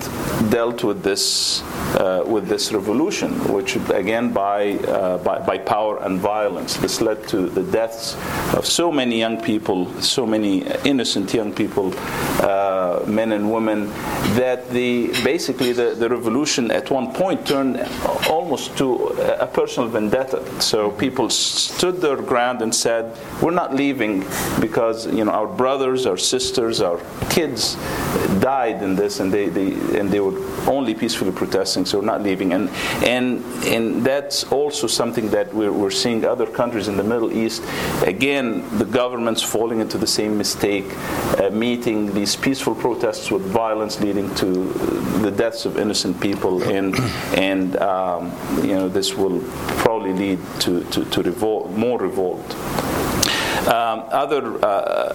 dealt 0.50 0.84
with 0.84 1.02
this, 1.02 1.62
uh, 1.98 2.24
with 2.26 2.44
this 2.48 2.72
revolution, 2.72 3.30
which 3.52 3.76
again 3.90 4.32
by, 4.32 4.60
uh, 4.96 5.18
by, 5.18 5.38
by 5.50 5.58
power 5.58 5.94
and 6.04 6.18
violence. 6.18 6.76
This 6.76 7.00
led 7.00 7.26
to 7.28 7.48
the 7.48 7.64
deaths 7.78 8.16
of 8.54 8.64
so 8.64 8.92
many 8.92 9.18
young 9.18 9.40
people, 9.40 9.80
so 10.00 10.26
many 10.26 10.52
innocent 10.84 11.34
young 11.34 11.52
people, 11.52 11.92
uh, 12.40 13.04
men 13.06 13.32
and 13.32 13.52
women, 13.52 13.88
that 14.40 14.70
the, 14.70 15.08
basically 15.24 15.72
the, 15.72 15.94
the 15.94 16.08
revolution 16.08 16.70
at 16.70 16.90
one 16.90 17.12
point 17.12 17.46
turned 17.46 17.76
almost 18.28 18.76
to 18.78 18.96
a 19.40 19.46
personal 19.46 19.88
vendetta. 19.88 20.40
So 20.60 20.90
people 20.90 21.30
stood 21.30 22.00
their 22.00 22.16
ground 22.16 22.62
and 22.62 22.74
said, 22.74 22.99
"We're 23.42 23.50
not 23.50 23.74
leaving 23.74 24.24
because 24.60 25.06
you 25.06 25.24
know 25.24 25.32
our 25.32 25.46
brothers, 25.46 26.06
our 26.06 26.16
sisters, 26.16 26.80
our 26.80 27.00
kids 27.30 27.76
died 28.40 28.82
in 28.82 28.96
this, 28.96 29.20
and 29.20 29.32
they, 29.32 29.48
they 29.48 29.72
and 29.98 30.10
they 30.10 30.20
were 30.20 30.38
only 30.68 30.94
peacefully 30.94 31.32
protesting, 31.32 31.84
so 31.84 31.98
we're 31.98 32.06
not 32.06 32.22
leaving." 32.22 32.52
And 32.52 32.68
and 33.04 33.44
and 33.64 34.04
that's 34.04 34.44
also 34.52 34.86
something 34.86 35.30
that 35.30 35.52
we're, 35.54 35.72
we're 35.72 35.90
seeing 35.90 36.24
other 36.24 36.46
countries 36.46 36.88
in 36.88 36.96
the 36.96 37.04
Middle 37.04 37.32
East. 37.32 37.62
Again, 38.06 38.64
the 38.78 38.84
governments 38.84 39.42
falling 39.42 39.80
into 39.80 39.98
the 39.98 40.06
same 40.06 40.36
mistake, 40.36 40.86
uh, 41.38 41.50
meeting 41.50 42.12
these 42.14 42.36
peaceful 42.36 42.74
protests 42.74 43.30
with 43.30 43.42
violence, 43.42 44.00
leading 44.00 44.32
to 44.36 44.46
the 45.20 45.30
deaths 45.30 45.64
of 45.64 45.76
innocent 45.76 46.20
people, 46.20 46.62
and 46.64 46.96
and 47.36 47.76
um, 47.76 48.32
you 48.62 48.74
know 48.74 48.88
this 48.88 49.14
will 49.14 49.40
probably 49.84 50.12
lead 50.12 50.38
to, 50.60 50.84
to, 50.84 51.04
to 51.06 51.22
revolt, 51.22 51.70
more 51.70 51.98
revolt. 51.98 52.44
Um, 53.68 54.04
other 54.10 54.64
uh, 54.64 55.14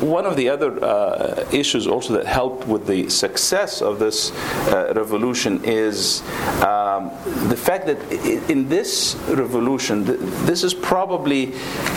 one 0.00 0.26
of 0.26 0.36
the 0.36 0.48
other 0.48 0.82
uh, 0.84 1.48
issues 1.52 1.86
also 1.86 2.12
that 2.14 2.26
helped 2.26 2.66
with 2.66 2.86
the 2.86 3.08
success 3.08 3.82
of 3.82 3.98
this 3.98 4.32
uh, 4.68 4.92
revolution 4.94 5.64
is 5.64 6.20
um, 6.62 7.10
the 7.48 7.56
fact 7.56 7.86
that 7.86 7.98
in 8.50 8.68
this 8.68 9.16
revolution, 9.28 10.04
this 10.44 10.62
is 10.62 10.74
probably 10.74 11.46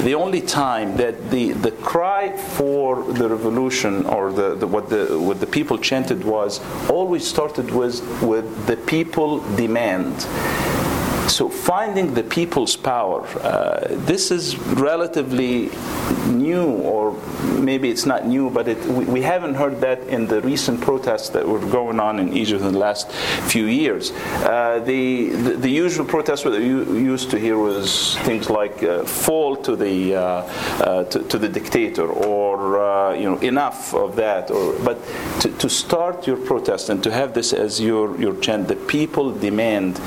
the 0.01 0.15
only 0.15 0.41
time 0.41 0.97
that 0.97 1.31
the, 1.31 1.51
the 1.51 1.71
cry 1.71 2.35
for 2.35 3.03
the 3.03 3.27
revolution 3.27 4.05
or 4.05 4.31
the, 4.31 4.55
the, 4.55 4.67
what, 4.67 4.89
the, 4.89 5.19
what 5.19 5.39
the 5.39 5.47
people 5.47 5.77
chanted 5.77 6.23
was 6.23 6.59
always 6.89 7.27
started 7.27 7.71
with, 7.71 8.01
with 8.23 8.67
the 8.67 8.77
people 8.77 9.39
demand. 9.55 10.27
So 11.27 11.49
finding 11.49 12.13
the 12.13 12.23
people's 12.23 12.75
power, 12.75 13.25
uh, 13.39 13.87
this 13.89 14.31
is 14.31 14.57
relatively 14.57 15.69
new, 16.27 16.65
or 16.65 17.13
maybe 17.59 17.89
it's 17.89 18.05
not 18.05 18.25
new, 18.25 18.49
but 18.49 18.67
it, 18.67 18.77
we, 18.85 19.05
we, 19.05 19.21
haven't 19.21 19.55
heard 19.55 19.79
that 19.81 20.01
in 20.07 20.27
the 20.27 20.41
recent 20.41 20.81
protests 20.81 21.29
that 21.29 21.47
were 21.47 21.59
going 21.59 21.99
on 21.99 22.19
in 22.19 22.33
Egypt 22.33 22.61
in 22.61 22.73
the 22.73 22.79
last 22.79 23.11
few 23.11 23.65
years. 23.65 24.11
Uh, 24.11 24.81
the, 24.85 25.29
the, 25.29 25.51
the 25.57 25.69
usual 25.69 26.05
protests 26.05 26.43
that 26.43 26.61
you 26.61 26.97
used 26.97 27.29
to 27.31 27.39
hear 27.39 27.57
was 27.57 28.17
things 28.19 28.49
like 28.49 28.83
uh, 28.83 29.03
"fall 29.03 29.55
to 29.55 29.75
the 29.75 30.15
uh, 30.15 30.21
uh, 30.21 31.03
to, 31.05 31.23
to, 31.23 31.37
the 31.37 31.49
dictator" 31.49 32.07
or 32.07 32.79
uh, 32.79 33.13
you 33.13 33.29
know 33.29 33.37
enough 33.39 33.93
of 33.93 34.15
that. 34.15 34.51
Or 34.51 34.73
but 34.83 34.99
to, 35.41 35.49
to 35.57 35.69
start 35.69 36.27
your 36.27 36.37
protest 36.37 36.89
and 36.89 37.03
to 37.03 37.11
have 37.11 37.33
this 37.33 37.53
as 37.53 37.79
your 37.79 38.19
your 38.19 38.35
chant, 38.41 38.67
the 38.67 38.75
people 38.75 39.31
demand 39.31 39.99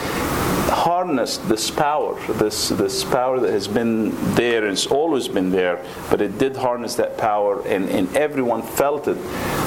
harness 0.68 1.38
this 1.38 1.70
power, 1.70 2.18
this, 2.34 2.68
this 2.70 3.04
power 3.04 3.40
that 3.40 3.50
has 3.50 3.68
been 3.68 4.10
there 4.34 4.64
and 4.64 4.72
it's 4.72 4.86
always 4.86 5.28
been 5.28 5.50
there, 5.50 5.84
but 6.10 6.20
it 6.20 6.38
did 6.38 6.56
harness 6.56 6.94
that 6.96 7.16
power 7.16 7.66
and, 7.66 7.88
and 7.88 8.14
everyone 8.16 8.62
felt 8.62 9.08
it. 9.08 9.18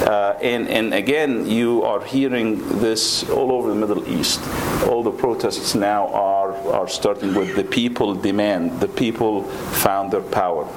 Uh, 0.07 0.37
and, 0.41 0.67
and 0.69 0.93
again, 0.93 1.45
you 1.45 1.83
are 1.83 2.03
hearing 2.03 2.79
this 2.79 3.29
all 3.29 3.51
over 3.51 3.69
the 3.69 3.75
Middle 3.75 4.07
East. 4.07 4.41
All 4.87 5.03
the 5.03 5.11
protests 5.11 5.75
now 5.75 6.07
are, 6.09 6.53
are 6.71 6.87
starting 6.87 7.33
with 7.33 7.55
the 7.55 7.63
people 7.63 8.15
demand, 8.15 8.79
the 8.79 8.87
people 8.87 9.43
found 9.43 10.11
their 10.11 10.21
power. 10.21 10.67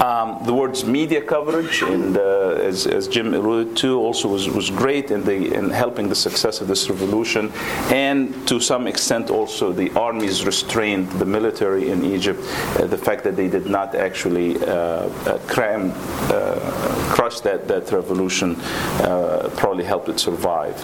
Um, 0.00 0.38
the 0.44 0.52
words 0.52 0.84
media 0.84 1.20
coverage, 1.20 1.82
and 1.82 2.16
uh, 2.16 2.58
as, 2.60 2.86
as, 2.86 3.06
Jim 3.06 3.34
alluded 3.34 3.76
to, 3.78 3.98
also 3.98 4.28
was, 4.28 4.48
was 4.48 4.70
great 4.70 5.10
in, 5.10 5.24
the, 5.24 5.54
in 5.54 5.70
helping 5.70 6.08
the 6.08 6.14
success 6.14 6.60
of 6.60 6.68
this 6.68 6.88
revolution, 6.88 7.52
and 7.90 8.46
to 8.48 8.60
some 8.60 8.86
extent 8.86 9.30
also 9.30 9.72
the 9.72 9.90
armies 9.98 10.44
restrained 10.44 11.10
the 11.12 11.24
military 11.24 11.90
in 11.90 12.04
Egypt. 12.04 12.40
Uh, 12.76 12.86
the 12.86 12.98
fact 12.98 13.24
that 13.24 13.36
they 13.36 13.48
did 13.48 13.66
not 13.66 13.94
actually 13.94 14.56
uh, 14.64 14.66
uh 14.66 15.38
cram, 15.46 15.92
uh, 16.30 16.58
crush 17.14 17.40
that, 17.40 17.68
that 17.68 17.90
revolution 17.92 18.56
uh, 19.02 19.50
probably 19.56 19.84
helped 19.84 20.08
it 20.08 20.18
survive. 20.18 20.76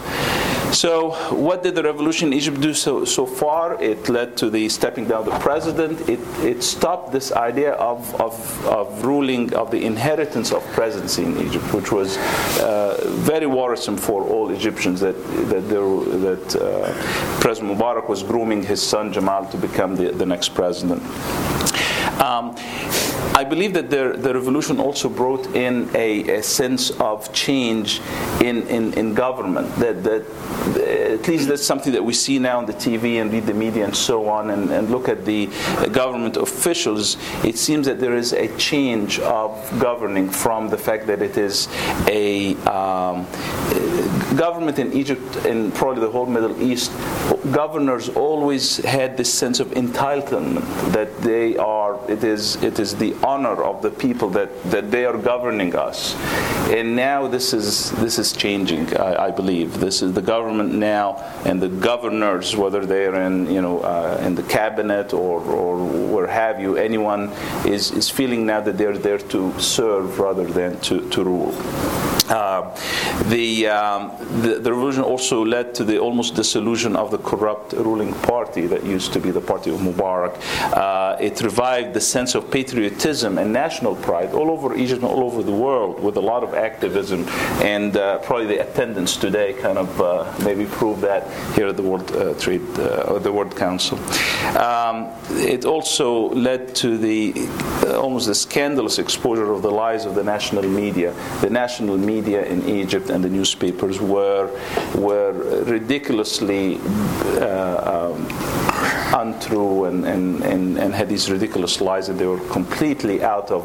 So, 0.72 1.10
what 1.34 1.64
did 1.64 1.74
the 1.74 1.82
revolution 1.82 2.28
in 2.28 2.34
Egypt 2.34 2.60
do 2.60 2.72
so, 2.74 3.04
so 3.04 3.26
far? 3.26 3.82
It 3.82 4.08
led 4.08 4.36
to 4.36 4.50
the 4.50 4.68
stepping 4.68 5.08
down 5.08 5.20
of 5.20 5.24
the 5.26 5.38
president. 5.40 6.08
It, 6.08 6.20
it 6.44 6.62
stopped 6.62 7.12
this 7.12 7.32
idea 7.32 7.72
of, 7.72 8.14
of, 8.20 8.66
of 8.66 8.89
ruling, 9.04 9.52
of 9.54 9.70
the 9.70 9.84
inheritance 9.84 10.52
of 10.52 10.64
presidency 10.72 11.24
in 11.24 11.38
Egypt, 11.38 11.72
which 11.72 11.92
was 11.92 12.16
uh, 12.60 13.00
very 13.08 13.46
worrisome 13.46 13.96
for 13.96 14.22
all 14.24 14.50
Egyptians 14.50 15.00
that, 15.00 15.16
that, 15.48 15.68
there, 15.68 15.88
that 16.20 16.56
uh, 16.56 17.40
President 17.40 17.76
Mubarak 17.78 18.08
was 18.08 18.22
grooming 18.22 18.62
his 18.62 18.82
son 18.82 19.12
Jamal 19.12 19.46
to 19.46 19.56
become 19.56 19.96
the, 19.96 20.12
the 20.12 20.26
next 20.26 20.50
president. 20.50 21.02
Um, 22.18 22.54
I 23.34 23.44
believe 23.44 23.74
that 23.74 23.90
the, 23.90 24.14
the 24.16 24.34
revolution 24.34 24.80
also 24.80 25.08
brought 25.08 25.46
in 25.54 25.88
a, 25.94 26.38
a 26.38 26.42
sense 26.42 26.90
of 26.90 27.32
change 27.32 28.00
in, 28.40 28.66
in, 28.68 28.92
in 28.94 29.14
government. 29.14 29.74
That, 29.76 30.02
that 30.04 30.26
at 31.20 31.28
least 31.28 31.48
that's 31.48 31.64
something 31.64 31.92
that 31.92 32.04
we 32.04 32.12
see 32.12 32.38
now 32.38 32.58
on 32.58 32.66
the 32.66 32.72
TV 32.72 33.20
and 33.20 33.32
read 33.32 33.46
the 33.46 33.54
media 33.54 33.84
and 33.84 33.96
so 33.96 34.28
on, 34.28 34.50
and, 34.50 34.70
and 34.70 34.90
look 34.90 35.08
at 35.08 35.24
the 35.24 35.46
government 35.92 36.36
officials. 36.36 37.16
It 37.44 37.56
seems 37.56 37.86
that 37.86 38.00
there 38.00 38.16
is 38.16 38.32
a 38.32 38.54
change 38.56 39.20
of 39.20 39.50
governing 39.80 40.28
from 40.28 40.68
the 40.68 40.78
fact 40.78 41.06
that 41.06 41.22
it 41.22 41.36
is 41.36 41.68
a 42.08 42.56
um, 42.66 43.26
government 44.36 44.78
in 44.78 44.92
Egypt 44.92 45.36
and 45.46 45.74
probably 45.74 46.00
the 46.00 46.10
whole 46.10 46.26
Middle 46.26 46.60
East. 46.62 46.92
Governors 47.52 48.08
always 48.08 48.78
had 48.78 49.16
this 49.16 49.32
sense 49.32 49.60
of 49.60 49.68
entitlement 49.68 50.64
that 50.92 51.20
they 51.22 51.56
are. 51.56 51.98
It 52.10 52.24
is 52.24 52.56
it 52.62 52.78
is 52.80 52.96
the 52.96 53.14
honor 53.22 53.62
of 53.62 53.82
the 53.82 53.90
people 53.90 54.30
that, 54.30 54.50
that 54.64 54.90
they 54.90 55.04
are 55.04 55.16
governing 55.16 55.76
us. 55.76 56.16
And 56.68 56.96
now 56.96 57.28
this 57.28 57.54
is 57.54 57.92
this 57.92 58.18
is 58.18 58.32
changing, 58.32 58.96
I, 58.96 59.26
I 59.26 59.30
believe. 59.30 59.78
This 59.78 60.02
is 60.02 60.12
the 60.12 60.22
government 60.22 60.74
now 60.74 61.16
and 61.44 61.62
the 61.62 61.68
governors, 61.68 62.56
whether 62.56 62.84
they're 62.84 63.14
in 63.22 63.50
you 63.50 63.62
know 63.62 63.80
uh, 63.80 64.20
in 64.26 64.34
the 64.34 64.42
cabinet 64.42 65.12
or, 65.12 65.40
or 65.40 65.76
where 66.12 66.26
have 66.26 66.60
you, 66.60 66.76
anyone 66.76 67.30
is, 67.64 67.92
is 67.92 68.10
feeling 68.10 68.44
now 68.44 68.60
that 68.60 68.76
they're 68.76 68.98
there 68.98 69.18
to 69.18 69.58
serve 69.60 70.18
rather 70.18 70.44
than 70.44 70.80
to, 70.80 71.08
to 71.10 71.24
rule. 71.24 72.19
Uh, 72.30 72.70
the, 73.28 73.66
um, 73.66 74.12
the, 74.42 74.60
the 74.60 74.72
revolution 74.72 75.02
also 75.02 75.44
led 75.44 75.74
to 75.74 75.84
the 75.84 75.98
almost 75.98 76.36
dissolution 76.36 76.94
of 76.94 77.10
the 77.10 77.18
corrupt 77.18 77.72
ruling 77.72 78.14
party 78.22 78.68
that 78.68 78.84
used 78.84 79.12
to 79.12 79.18
be 79.18 79.32
the 79.32 79.40
party 79.40 79.70
of 79.70 79.80
Mubarak. 79.80 80.38
Uh, 80.72 81.16
it 81.20 81.40
revived 81.40 81.92
the 81.92 82.00
sense 82.00 82.36
of 82.36 82.48
patriotism 82.48 83.36
and 83.36 83.52
national 83.52 83.96
pride 83.96 84.32
all 84.32 84.50
over 84.50 84.76
Egypt 84.76 85.02
and 85.02 85.10
all 85.10 85.24
over 85.24 85.42
the 85.42 85.52
world 85.52 86.00
with 86.00 86.16
a 86.16 86.20
lot 86.20 86.44
of 86.44 86.54
activism 86.54 87.26
and 87.62 87.96
uh, 87.96 88.18
probably 88.18 88.46
the 88.46 88.60
attendance 88.60 89.16
today 89.16 89.52
kind 89.54 89.76
of 89.76 90.00
uh, 90.00 90.32
maybe 90.44 90.66
proved 90.66 91.00
that 91.00 91.26
here 91.56 91.66
at 91.66 91.76
the 91.76 91.82
World 91.82 92.08
uh, 92.14 92.34
Trade 92.34 92.60
the 92.74 93.32
World 93.32 93.56
Council. 93.56 93.98
Um, 94.56 95.08
it 95.30 95.64
also 95.64 96.30
led 96.30 96.74
to 96.76 96.96
the 96.96 97.48
almost 97.96 98.26
the 98.26 98.34
scandalous 98.34 98.98
exposure 98.98 99.50
of 99.50 99.62
the 99.62 99.70
lies 99.70 100.04
of 100.04 100.14
the 100.14 100.22
national 100.22 100.62
media. 100.62 101.12
The 101.40 101.50
national 101.50 101.98
media 101.98 102.19
media 102.20 102.44
in 102.44 102.60
Egypt 102.68 103.10
and 103.10 103.24
the 103.24 103.28
newspapers 103.28 103.96
were 104.00 104.46
were 104.94 105.32
ridiculously 105.76 106.78
uh, 107.40 107.94
um, 107.94 108.18
untrue 109.14 109.84
and, 109.84 110.04
and, 110.04 110.42
and, 110.44 110.78
and, 110.78 110.94
had 110.94 111.08
these 111.08 111.30
ridiculous 111.30 111.80
lies 111.80 112.08
and 112.08 112.18
they 112.18 112.26
were 112.26 112.44
completely 112.48 113.22
out 113.22 113.50
of, 113.50 113.64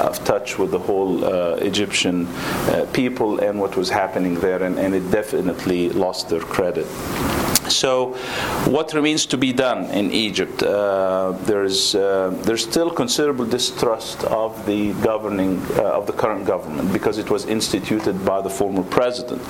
of 0.00 0.22
touch 0.24 0.58
with 0.58 0.70
the 0.70 0.78
whole 0.78 1.24
uh, 1.24 1.70
Egyptian 1.70 2.26
uh, 2.26 2.86
people 2.92 3.38
and 3.40 3.58
what 3.60 3.76
was 3.76 3.88
happening 3.90 4.34
there 4.40 4.62
and, 4.62 4.78
and 4.78 4.94
it 4.94 5.10
definitely 5.10 5.90
lost 5.90 6.28
their 6.28 6.40
credit. 6.40 6.86
So, 7.70 8.14
what 8.66 8.92
remains 8.94 9.26
to 9.26 9.38
be 9.38 9.52
done 9.52 9.84
in 9.86 10.12
Egypt? 10.12 10.62
Uh, 10.62 11.32
there's 11.44 11.94
uh, 11.94 12.30
there's 12.42 12.62
still 12.62 12.90
considerable 12.90 13.46
distrust 13.46 14.24
of 14.24 14.66
the 14.66 14.92
governing 14.94 15.58
uh, 15.76 15.98
of 15.98 16.06
the 16.06 16.12
current 16.12 16.46
government 16.46 16.92
because 16.92 17.18
it 17.18 17.30
was 17.30 17.46
instituted 17.46 18.24
by 18.24 18.40
the 18.40 18.50
former 18.50 18.82
president. 18.82 19.42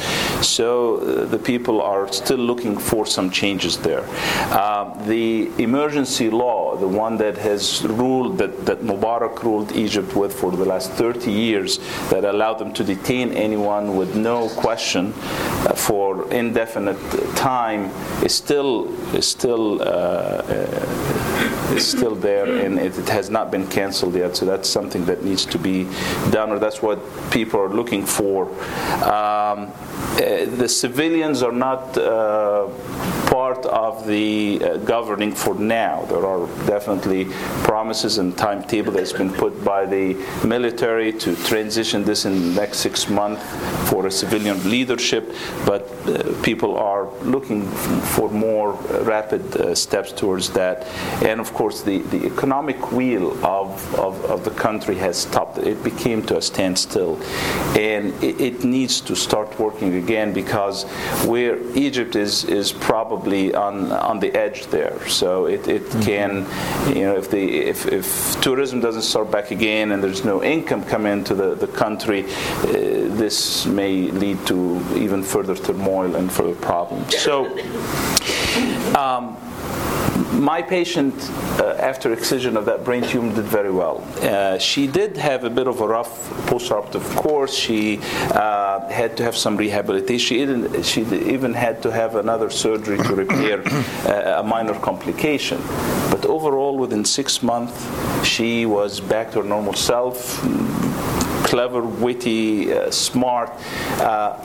So 0.42 0.98
uh, 0.98 1.24
the 1.26 1.38
people 1.38 1.80
are 1.80 2.12
still 2.12 2.38
looking 2.38 2.76
for 2.78 3.06
some 3.06 3.30
changes 3.30 3.78
there. 3.78 4.04
Uh, 4.50 4.94
the 5.06 5.50
emergency 5.58 6.30
law, 6.30 6.76
the 6.76 6.88
one 6.88 7.16
that 7.18 7.38
has 7.38 7.82
ruled 7.84 8.38
that 8.38 8.66
that 8.66 8.80
Mubarak 8.82 9.42
ruled 9.42 9.72
Egypt 9.72 10.14
with 10.14 10.32
for 10.34 10.50
the 10.50 10.64
last 10.64 10.92
30 10.92 11.30
years, 11.32 11.78
that 12.10 12.24
allowed 12.24 12.58
them 12.58 12.72
to 12.74 12.84
detain 12.84 13.32
anyone 13.32 13.96
with 13.96 14.14
no 14.14 14.48
question 14.48 15.12
uh, 15.16 15.74
for 15.74 16.30
indefinite 16.32 16.98
time 17.36 17.90
is 18.22 18.34
still 18.34 18.88
is 19.14 19.26
still 19.26 19.80
uh, 19.82 19.84
uh, 19.84 21.74
is 21.74 21.86
still 21.86 22.14
there, 22.14 22.46
and 22.64 22.78
it, 22.78 22.98
it, 22.98 23.08
has 23.08 23.30
not 23.30 23.50
been 23.50 23.66
canceled 23.68 24.14
yet. 24.14 24.36
So 24.36 24.44
that's 24.46 24.68
something 24.68 25.04
that 25.06 25.24
needs 25.24 25.44
to 25.46 25.58
be 25.58 25.84
done, 26.30 26.50
or 26.50 26.58
that's 26.58 26.82
what 26.82 26.98
people 27.30 27.60
are 27.60 27.68
looking 27.68 28.04
for. 28.04 28.48
Um, 29.04 29.70
uh, 30.20 30.44
the 30.56 30.68
civilians 30.68 31.42
are 31.42 31.52
not 31.52 31.96
uh, 31.96 32.68
part 33.30 33.64
of 33.66 34.06
the 34.06 34.60
uh, 34.62 34.76
governing 34.78 35.32
for 35.32 35.54
now. 35.54 36.04
There 36.06 36.26
are 36.26 36.46
definitely 36.66 37.26
promises 37.62 38.18
and 38.18 38.36
timetable 38.36 38.92
that's 38.92 39.12
been 39.12 39.32
put 39.32 39.64
by 39.64 39.86
the 39.86 40.14
military 40.44 41.12
to 41.12 41.36
transition 41.46 42.04
this 42.04 42.24
in 42.24 42.32
the 42.54 42.60
next 42.60 42.78
six 42.78 43.08
months 43.08 43.42
for 43.88 44.06
a 44.06 44.10
civilian 44.10 44.58
leadership, 44.68 45.32
but 45.64 45.82
uh, 46.06 46.34
people 46.42 46.76
are 46.76 47.08
looking 47.22 47.70
for 48.14 48.30
more 48.30 48.72
rapid 49.02 49.56
uh, 49.56 49.74
steps 49.74 50.12
towards 50.12 50.50
that. 50.50 50.86
And 51.24 51.40
of 51.40 51.52
course, 51.54 51.82
the, 51.82 51.98
the 51.98 52.26
economic 52.26 52.92
wheel 52.92 53.32
of, 53.44 53.94
of, 53.94 54.24
of 54.24 54.44
the 54.44 54.50
country 54.50 54.96
has 54.96 55.18
stopped. 55.18 55.58
It 55.58 55.82
became 55.84 56.22
to 56.26 56.36
a 56.38 56.42
standstill. 56.42 57.20
And 57.78 58.12
it, 58.22 58.40
it 58.40 58.64
needs 58.64 59.00
to 59.02 59.14
start 59.14 59.58
working 59.58 59.94
again 59.94 60.32
because 60.32 60.84
where 61.26 61.58
Egypt 61.76 62.16
is, 62.16 62.44
is 62.44 62.72
probably 62.72 63.00
probably 63.20 63.54
on 63.54 63.92
on 63.92 64.20
the 64.20 64.30
edge 64.34 64.66
there. 64.66 65.08
So 65.08 65.46
it, 65.46 65.66
it 65.68 65.82
mm-hmm. 65.82 66.00
can, 66.02 66.30
you 66.96 67.04
know, 67.06 67.16
if 67.16 67.30
the 67.30 67.44
if, 67.72 67.86
if 67.86 68.40
tourism 68.40 68.80
doesn't 68.80 69.02
start 69.02 69.30
back 69.30 69.50
again 69.50 69.92
and 69.92 70.02
there's 70.02 70.24
no 70.24 70.42
income 70.42 70.84
coming 70.84 71.12
into 71.12 71.34
the 71.34 71.54
the 71.54 71.66
country, 71.66 72.24
uh, 72.24 72.72
this 73.22 73.66
may 73.66 74.10
lead 74.22 74.38
to 74.46 74.80
even 74.96 75.22
further 75.22 75.56
turmoil 75.56 76.16
and 76.16 76.30
further 76.30 76.54
problems. 76.54 77.16
So. 77.18 77.46
Um, 78.96 79.36
my 80.40 80.62
patient, 80.62 81.14
uh, 81.60 81.76
after 81.78 82.12
excision 82.12 82.56
of 82.56 82.64
that 82.64 82.84
brain 82.84 83.02
tumor, 83.02 83.34
did 83.34 83.44
very 83.44 83.70
well. 83.70 84.02
Uh, 84.22 84.58
she 84.58 84.86
did 84.86 85.16
have 85.16 85.44
a 85.44 85.50
bit 85.50 85.66
of 85.66 85.80
a 85.80 85.86
rough 85.86 86.30
postoperative 86.46 87.04
course. 87.16 87.54
She 87.54 87.98
uh, 88.30 88.88
had 88.88 89.16
to 89.18 89.22
have 89.22 89.36
some 89.36 89.56
rehabilitation. 89.56 90.18
She 90.18 90.42
even, 90.42 90.82
she 90.82 91.02
even 91.02 91.52
had 91.52 91.82
to 91.82 91.90
have 91.90 92.16
another 92.16 92.48
surgery 92.50 92.98
to 92.98 93.14
repair 93.14 93.62
uh, 94.06 94.40
a 94.40 94.42
minor 94.42 94.74
complication. 94.74 95.60
But 96.10 96.24
overall, 96.26 96.78
within 96.78 97.04
six 97.04 97.42
months, 97.42 97.86
she 98.26 98.66
was 98.66 99.00
back 99.00 99.32
to 99.32 99.42
her 99.42 99.48
normal 99.48 99.74
self 99.74 100.42
clever, 101.50 101.82
witty, 101.82 102.72
uh, 102.72 102.90
smart. 102.92 103.50
Uh, 103.98 104.36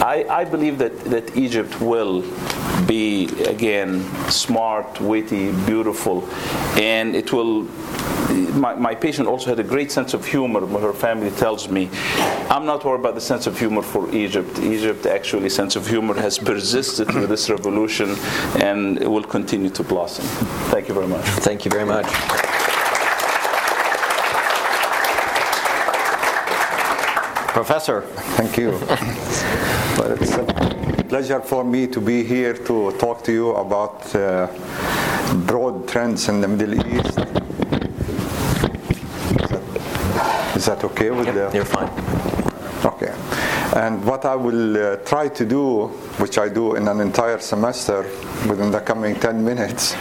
I, 0.00 0.24
I, 0.30 0.44
believe 0.44 0.78
that, 0.78 0.96
that 1.00 1.36
Egypt 1.36 1.80
will 1.80 2.22
be, 2.86 3.26
again, 3.46 4.04
smart, 4.30 5.00
witty, 5.00 5.50
beautiful, 5.66 6.28
and 6.78 7.16
it 7.16 7.32
will. 7.32 7.64
My, 8.54 8.74
my 8.74 8.94
patient 8.94 9.26
also 9.28 9.50
had 9.50 9.58
a 9.58 9.64
great 9.64 9.90
sense 9.90 10.14
of 10.14 10.24
humor. 10.24 10.64
Her 10.66 10.92
family 10.92 11.30
tells 11.32 11.68
me, 11.68 11.90
I'm 12.48 12.64
not 12.64 12.84
worried 12.84 13.00
about 13.00 13.16
the 13.16 13.20
sense 13.20 13.46
of 13.48 13.58
humor 13.58 13.82
for 13.82 14.08
Egypt. 14.14 14.58
Egypt, 14.60 15.04
actually, 15.06 15.48
sense 15.50 15.74
of 15.74 15.86
humor 15.88 16.14
has 16.14 16.38
persisted 16.38 17.08
through 17.08 17.26
this 17.26 17.50
revolution 17.50 18.14
and 18.62 19.00
will 19.00 19.24
continue 19.24 19.70
to 19.70 19.82
blossom. 19.82 20.24
Thank 20.70 20.88
you 20.88 20.94
very 20.94 21.08
much. 21.08 21.24
Thank 21.46 21.64
you 21.64 21.70
very 21.72 21.84
much. 21.84 22.51
Professor. 27.52 28.00
Thank 28.38 28.56
you. 28.56 28.70
well, 29.98 30.12
it's 30.12 30.32
a 30.32 31.04
pleasure 31.06 31.40
for 31.40 31.62
me 31.62 31.86
to 31.86 32.00
be 32.00 32.24
here 32.24 32.54
to 32.54 32.92
talk 32.92 33.22
to 33.24 33.32
you 33.32 33.50
about 33.56 34.14
uh, 34.16 34.48
broad 35.46 35.86
trends 35.86 36.30
in 36.30 36.40
the 36.40 36.48
Middle 36.48 36.74
East. 36.74 37.18
Is 39.36 39.48
that, 39.50 40.56
is 40.56 40.64
that 40.64 40.82
okay 40.84 41.10
with 41.10 41.26
yep, 41.26 41.34
the? 41.34 41.50
You're 41.54 41.66
fine. 41.66 41.90
Okay. 42.86 43.12
And 43.76 44.02
what 44.02 44.24
I 44.24 44.34
will 44.34 44.76
uh, 44.76 44.96
try 45.04 45.28
to 45.28 45.44
do, 45.44 45.88
which 46.18 46.38
I 46.38 46.48
do 46.48 46.76
in 46.76 46.88
an 46.88 47.00
entire 47.00 47.38
semester 47.38 48.02
within 48.48 48.70
the 48.70 48.80
coming 48.80 49.14
10 49.20 49.44
minutes, 49.44 49.94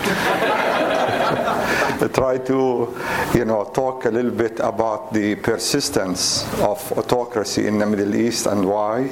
try 2.10 2.38
to, 2.38 2.98
you 3.34 3.46
know, 3.46 3.66
talk 3.74 4.06
a 4.06 4.10
little 4.10 4.32
bit 4.32 4.60
about 4.60 5.14
the 5.14 5.36
persistence 5.36 6.44
of 6.60 6.92
autocracy 6.98 7.68
in 7.68 7.78
the 7.80 7.86
Middle 7.86 8.16
East 8.16 8.46
and 8.46 8.68
why, 8.68 9.08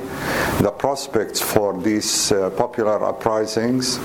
the 0.61 0.71
prospects 0.71 1.41
for 1.41 1.79
these 1.81 2.31
uh, 2.31 2.49
popular 2.51 3.03
uprisings 3.03 3.99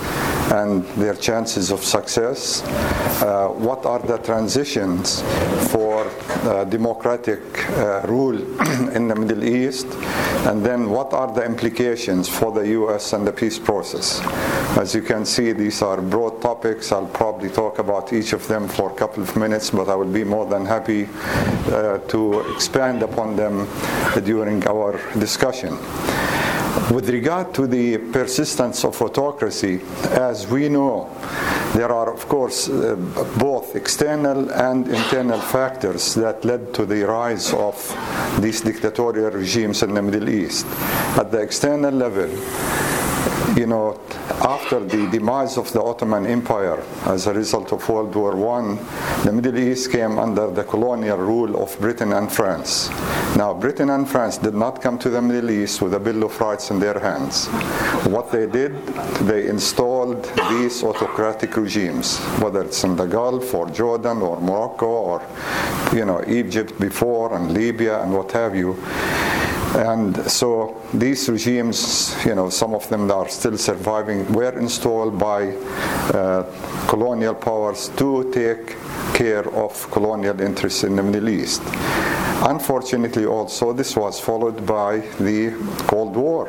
and 0.52 0.84
their 0.96 1.14
chances 1.14 1.70
of 1.70 1.82
success, 1.82 2.62
uh, 3.22 3.48
what 3.48 3.86
are 3.86 4.00
the 4.00 4.18
transitions 4.18 5.22
for 5.70 6.06
uh, 6.44 6.64
democratic 6.64 7.40
uh, 7.70 8.02
rule 8.06 8.36
in 8.94 9.08
the 9.08 9.14
Middle 9.14 9.44
East, 9.44 9.86
and 10.46 10.64
then 10.64 10.90
what 10.90 11.12
are 11.12 11.32
the 11.32 11.44
implications 11.44 12.28
for 12.28 12.52
the 12.52 12.68
U.S. 12.68 13.12
and 13.12 13.26
the 13.26 13.32
peace 13.32 13.58
process. 13.58 14.20
As 14.76 14.94
you 14.94 15.02
can 15.02 15.24
see, 15.24 15.52
these 15.52 15.82
are 15.82 16.00
broad 16.02 16.42
topics. 16.42 16.92
I'll 16.92 17.06
probably 17.06 17.48
talk 17.48 17.78
about 17.78 18.12
each 18.12 18.32
of 18.32 18.46
them 18.48 18.68
for 18.68 18.90
a 18.90 18.94
couple 18.94 19.22
of 19.22 19.36
minutes, 19.36 19.70
but 19.70 19.88
I 19.88 19.94
will 19.94 20.12
be 20.12 20.24
more 20.24 20.46
than 20.46 20.66
happy 20.66 21.08
uh, 21.72 21.98
to 21.98 22.40
expand 22.54 23.02
upon 23.02 23.36
them 23.36 23.68
during 24.24 24.66
our 24.66 25.00
discussion. 25.18 25.78
With 26.90 27.08
regard 27.08 27.54
to 27.54 27.66
the 27.66 27.98
persistence 27.98 28.84
of 28.84 29.00
autocracy, 29.00 29.80
as 30.10 30.46
we 30.48 30.68
know, 30.68 31.08
there 31.74 31.90
are, 31.90 32.12
of 32.12 32.28
course, 32.28 32.68
uh, 32.68 32.96
both 33.38 33.76
external 33.76 34.50
and 34.50 34.88
internal 34.88 35.40
factors 35.40 36.14
that 36.14 36.44
led 36.44 36.74
to 36.74 36.84
the 36.84 37.02
rise 37.02 37.52
of 37.52 37.74
these 38.40 38.60
dictatorial 38.60 39.30
regimes 39.30 39.82
in 39.82 39.94
the 39.94 40.02
Middle 40.02 40.28
East. 40.28 40.66
At 41.16 41.30
the 41.30 41.40
external 41.40 41.92
level, 41.92 42.28
you 43.56 43.66
know, 43.66 44.00
after 44.42 44.80
the 44.80 45.08
demise 45.10 45.56
of 45.56 45.72
the 45.72 45.82
Ottoman 45.82 46.26
Empire 46.26 46.82
as 47.06 47.26
a 47.26 47.32
result 47.32 47.72
of 47.72 47.88
World 47.88 48.14
War 48.14 48.58
I, 48.58 49.22
the 49.24 49.32
Middle 49.32 49.58
East 49.58 49.92
came 49.92 50.18
under 50.18 50.50
the 50.50 50.64
colonial 50.64 51.18
rule 51.18 51.62
of 51.62 51.78
Britain 51.78 52.12
and 52.12 52.30
France. 52.30 52.90
Now, 53.36 53.54
Britain 53.54 53.90
and 53.90 54.08
France 54.08 54.38
did 54.38 54.54
not 54.54 54.82
come 54.82 54.98
to 54.98 55.10
the 55.10 55.22
Middle 55.22 55.50
East 55.50 55.82
with 55.82 55.94
a 55.94 56.00
Bill 56.00 56.24
of 56.24 56.40
Rights 56.40 56.70
in 56.70 56.80
their 56.80 56.98
hands. 56.98 57.46
What 58.06 58.32
they 58.32 58.46
did, 58.46 58.86
they 59.26 59.48
installed 59.48 60.24
these 60.50 60.82
autocratic 60.82 61.56
regimes, 61.56 62.18
whether 62.40 62.62
it's 62.62 62.82
in 62.84 62.96
the 62.96 63.06
Gulf 63.06 63.54
or 63.54 63.70
Jordan 63.70 64.22
or 64.22 64.40
Morocco 64.40 64.86
or, 64.86 65.22
you 65.92 66.04
know, 66.04 66.24
Egypt 66.26 66.78
before 66.80 67.34
and 67.36 67.52
Libya 67.52 68.02
and 68.02 68.12
what 68.12 68.32
have 68.32 68.56
you. 68.56 68.76
And 69.74 70.16
so 70.30 70.80
these 70.94 71.28
regimes, 71.28 72.14
you 72.24 72.34
know, 72.36 72.48
some 72.48 72.74
of 72.74 72.88
them 72.88 73.10
are 73.10 73.28
still 73.28 73.58
surviving, 73.58 74.32
were 74.32 74.56
installed 74.56 75.18
by 75.18 75.48
uh, 75.48 76.44
colonial 76.86 77.34
powers 77.34 77.88
to 77.96 78.30
take 78.32 78.76
care 79.14 79.48
of 79.52 79.90
colonial 79.90 80.40
interests 80.40 80.84
in 80.84 80.94
the 80.94 81.02
Middle 81.02 81.28
East. 81.28 81.62
Unfortunately, 82.46 83.26
also, 83.26 83.72
this 83.72 83.96
was 83.96 84.20
followed 84.20 84.64
by 84.64 84.98
the 85.18 85.50
Cold 85.88 86.14
War, 86.14 86.46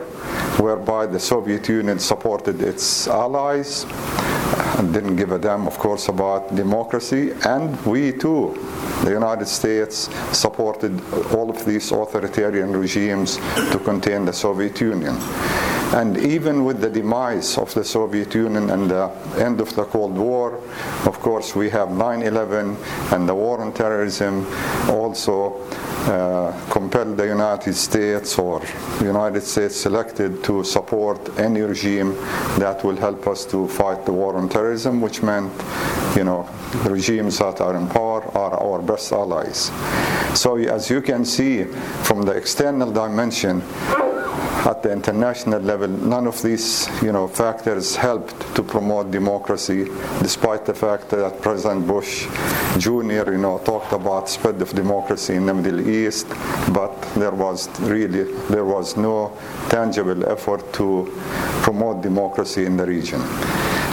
whereby 0.60 1.08
the 1.08 1.20
Soviet 1.20 1.68
Union 1.68 1.98
supported 1.98 2.62
its 2.62 3.08
allies 3.08 3.86
and 4.78 4.94
didn't 4.94 5.16
give 5.16 5.32
a 5.32 5.40
damn, 5.40 5.68
of 5.68 5.78
course, 5.78 6.08
about 6.08 6.56
democracy, 6.56 7.34
and 7.46 7.84
we 7.86 8.12
too 8.12 8.58
the 9.04 9.12
United 9.12 9.48
States 9.48 10.10
supported 10.32 11.00
all 11.34 11.50
of 11.50 11.66
these 11.66 11.92
authoritarian 11.92 12.72
regimes 12.72 13.38
to 13.72 13.80
contain 13.84 14.26
the 14.26 14.34
Soviet 14.34 14.80
Union. 14.82 15.16
And 15.94 16.18
even 16.18 16.66
with 16.66 16.82
the 16.82 16.90
demise 16.90 17.58
of 17.58 17.74
the 17.74 17.84
Soviet 17.84 18.34
Union 18.34 18.70
and 18.70 18.90
the 18.90 19.10
end 19.38 19.62
of 19.62 19.74
the 19.76 19.86
Cold 19.86 20.18
War, 20.18 20.60
of 21.06 21.20
course, 21.20 21.56
we 21.56 21.70
have 21.70 21.92
9 21.92 22.24
11 22.24 22.76
and 23.12 23.30
the 23.30 23.36
war 23.36 23.62
on 23.62 23.72
terrorism 23.74 24.46
also 24.90 25.62
uh, 26.08 26.52
compelled 26.70 27.18
the 27.18 27.28
United 27.28 27.74
States 27.74 28.38
or 28.38 28.60
the 29.00 29.06
United 29.06 29.42
States 29.42 29.76
selected 29.76 30.44
to 30.44 30.64
support 30.64 31.18
any 31.40 31.62
regime 31.62 32.14
that 32.60 32.84
will 32.84 32.96
help 32.96 33.26
us 33.28 33.46
to 33.46 33.68
fight 33.68 34.06
the 34.06 34.12
war 34.12 34.36
on 34.36 34.48
terrorism, 34.50 35.02
which 35.02 35.24
meant, 35.24 35.52
you 36.16 36.24
know, 36.24 36.48
regimes 36.84 37.40
that 37.40 37.62
are 37.62 37.76
in 37.76 37.88
power 37.88 38.24
are 38.38 38.60
our 38.60 38.82
best 38.82 39.12
allies. 39.12 39.72
So 40.36 40.58
as 40.58 40.90
you 40.90 41.02
can 41.02 41.26
see 41.26 41.64
from 42.04 42.24
the 42.24 42.34
external 42.34 42.92
dimension, 42.92 43.64
at 44.66 44.82
the 44.82 44.92
international 44.92 45.60
level, 45.62 45.88
none 45.88 46.28
of 46.28 46.42
these 46.42 46.88
you 47.02 47.12
know, 47.12 47.28
factors 47.28 47.96
helped 47.96 48.56
to 48.56 48.64
promote 48.64 49.12
democracy, 49.12 49.86
despite 50.22 50.66
the 50.66 50.74
fact 50.74 51.10
that 51.10 51.42
President 51.42 51.86
Bush 51.86 52.28
Jr. 52.78 53.32
You 53.32 53.38
know, 53.38 53.60
talked 53.60 53.92
about 53.94 54.30
spread 54.30 54.62
of 54.62 54.74
democracy 54.74 55.36
in 55.36 55.46
the 55.46 55.54
Middle 55.54 55.88
East, 55.88 56.28
but 56.74 57.00
there 57.16 57.32
was 57.32 57.68
really 57.82 58.24
there 58.50 58.66
was 58.66 58.98
no 58.98 59.38
tangible 59.70 60.28
effort 60.30 60.74
to 60.74 61.12
promote 61.62 62.02
democracy 62.02 62.66
in 62.66 62.78
the 62.78 62.86
region. 62.86 63.22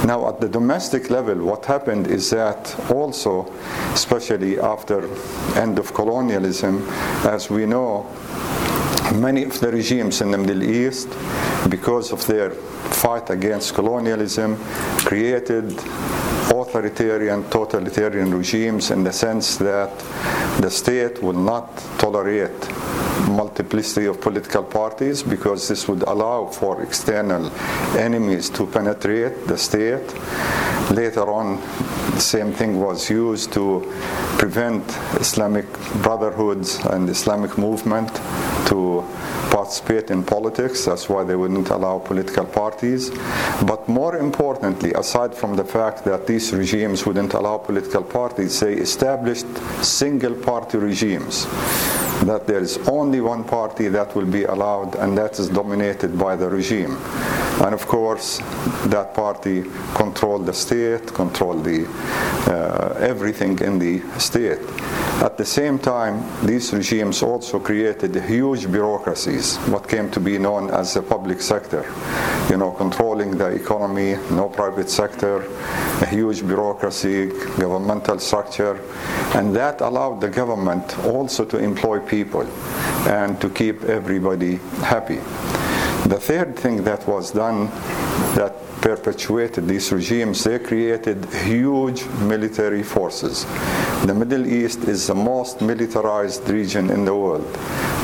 Now, 0.04 0.28
at 0.28 0.40
the 0.40 0.48
domestic 0.48 1.10
level, 1.10 1.36
what 1.36 1.64
happened 1.64 2.08
is 2.08 2.30
that 2.30 2.74
also, 2.90 3.52
especially 3.92 4.58
after 4.58 5.08
end 5.54 5.78
of 5.78 5.94
colonialism, 5.94 6.84
as 7.24 7.48
we 7.48 7.66
know, 7.66 8.06
many 9.20 9.44
of 9.44 9.58
the 9.60 9.70
regimes 9.70 10.20
in 10.20 10.30
the 10.30 10.38
Middle 10.38 10.62
East, 10.62 11.08
because 11.68 12.12
of 12.12 12.26
their 12.26 12.50
fight 12.50 13.30
against 13.30 13.74
colonialism, 13.74 14.56
created 14.98 15.70
authoritarian, 16.50 17.44
totalitarian 17.50 18.34
regimes 18.34 18.90
in 18.90 19.04
the 19.04 19.12
sense 19.12 19.56
that 19.56 19.96
the 20.60 20.70
state 20.70 21.22
will 21.22 21.32
not 21.32 21.76
tolerate 21.98 22.68
multiplicity 23.28 24.06
of 24.06 24.20
political 24.20 24.62
parties 24.62 25.22
because 25.22 25.68
this 25.68 25.88
would 25.88 26.02
allow 26.02 26.46
for 26.46 26.82
external 26.82 27.50
enemies 27.96 28.50
to 28.50 28.66
penetrate 28.66 29.46
the 29.46 29.56
state. 29.56 30.06
Later 30.90 31.30
on, 31.30 31.56
the 32.14 32.20
same 32.20 32.52
thing 32.52 32.80
was 32.80 33.08
used 33.08 33.52
to 33.52 33.80
prevent 34.38 34.84
Islamic 35.20 35.66
brotherhoods 36.02 36.78
and 36.86 37.08
Islamic 37.08 37.56
movement 37.56 38.10
to 38.66 39.04
participate 39.50 40.10
in 40.10 40.24
politics. 40.24 40.84
That's 40.84 41.08
why 41.08 41.24
they 41.24 41.36
wouldn't 41.36 41.68
allow 41.70 41.98
political 41.98 42.44
parties. 42.44 43.10
But 43.66 43.88
more 43.88 44.16
importantly, 44.16 44.92
aside 44.94 45.34
from 45.34 45.56
the 45.56 45.64
fact 45.64 46.04
that 46.04 46.26
these 46.32 46.50
regimes 46.54 47.04
wouldn't 47.04 47.34
allow 47.34 47.58
political 47.58 48.02
parties, 48.02 48.58
they 48.60 48.72
established 48.72 49.46
single 49.84 50.34
party 50.34 50.78
regimes 50.78 51.46
that 52.24 52.46
there 52.46 52.60
is 52.60 52.78
only 52.88 53.20
one 53.20 53.44
party 53.44 53.88
that 53.88 54.14
will 54.14 54.26
be 54.26 54.44
allowed 54.44 54.94
and 54.96 55.18
that 55.18 55.38
is 55.38 55.48
dominated 55.48 56.18
by 56.18 56.36
the 56.36 56.48
regime. 56.48 56.96
And 57.60 57.74
of 57.74 57.86
course, 57.86 58.38
that 58.86 59.12
party 59.14 59.64
controlled 59.94 60.46
the 60.46 60.54
state, 60.54 61.06
controlled 61.12 61.64
the, 61.64 61.86
uh, 62.46 62.96
everything 62.98 63.58
in 63.58 63.78
the 63.78 64.00
state. 64.18 64.60
At 65.22 65.36
the 65.36 65.44
same 65.44 65.78
time, 65.78 66.24
these 66.44 66.72
regimes 66.72 67.22
also 67.22 67.60
created 67.60 68.16
huge 68.16 68.70
bureaucracies, 68.70 69.56
what 69.68 69.88
came 69.88 70.10
to 70.10 70.20
be 70.20 70.38
known 70.38 70.70
as 70.70 70.94
the 70.94 71.02
public 71.02 71.40
sector. 71.40 71.84
You 72.50 72.56
know, 72.56 72.72
controlling 72.72 73.38
the 73.38 73.48
economy, 73.48 74.16
no 74.30 74.48
private 74.48 74.90
sector, 74.90 75.44
a 76.00 76.06
huge 76.06 76.21
bureaucracy, 76.22 77.26
governmental 77.58 78.18
structure, 78.18 78.78
and 79.34 79.54
that 79.56 79.80
allowed 79.80 80.20
the 80.20 80.28
government 80.28 80.98
also 81.00 81.44
to 81.44 81.58
employ 81.58 81.98
people 82.00 82.46
and 83.08 83.40
to 83.40 83.48
keep 83.50 83.82
everybody 83.84 84.56
happy. 84.82 85.20
The 86.08 86.18
third 86.20 86.56
thing 86.56 86.84
that 86.84 87.06
was 87.06 87.30
done 87.30 87.66
that 88.34 88.54
perpetuated 88.80 89.68
these 89.68 89.92
regimes, 89.92 90.42
they 90.42 90.58
created 90.58 91.24
huge 91.32 92.04
military 92.20 92.82
forces. 92.82 93.44
The 94.04 94.14
Middle 94.14 94.46
East 94.46 94.80
is 94.84 95.06
the 95.06 95.14
most 95.14 95.60
militarized 95.60 96.48
region 96.48 96.90
in 96.90 97.04
the 97.04 97.14
world. 97.14 97.46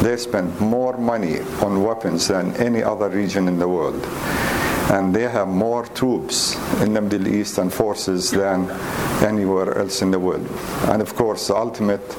They 0.02 0.16
spend 0.16 0.60
more 0.60 0.96
money 0.96 1.40
on 1.60 1.82
weapons 1.82 2.28
than 2.28 2.54
any 2.56 2.82
other 2.82 3.08
region 3.08 3.48
in 3.48 3.58
the 3.58 3.66
world. 3.66 4.00
And 4.90 5.14
they 5.14 5.28
have 5.28 5.48
more 5.48 5.84
troops 5.86 6.56
in 6.80 6.94
the 6.94 7.00
Middle 7.00 7.28
East 7.28 7.58
and 7.58 7.72
forces 7.72 8.30
than 8.30 8.70
anywhere 9.22 9.78
else 9.78 10.02
in 10.02 10.10
the 10.10 10.18
world. 10.18 10.48
And 10.88 11.02
of 11.02 11.14
course, 11.14 11.48
the 11.48 11.56
ultimate 11.56 12.16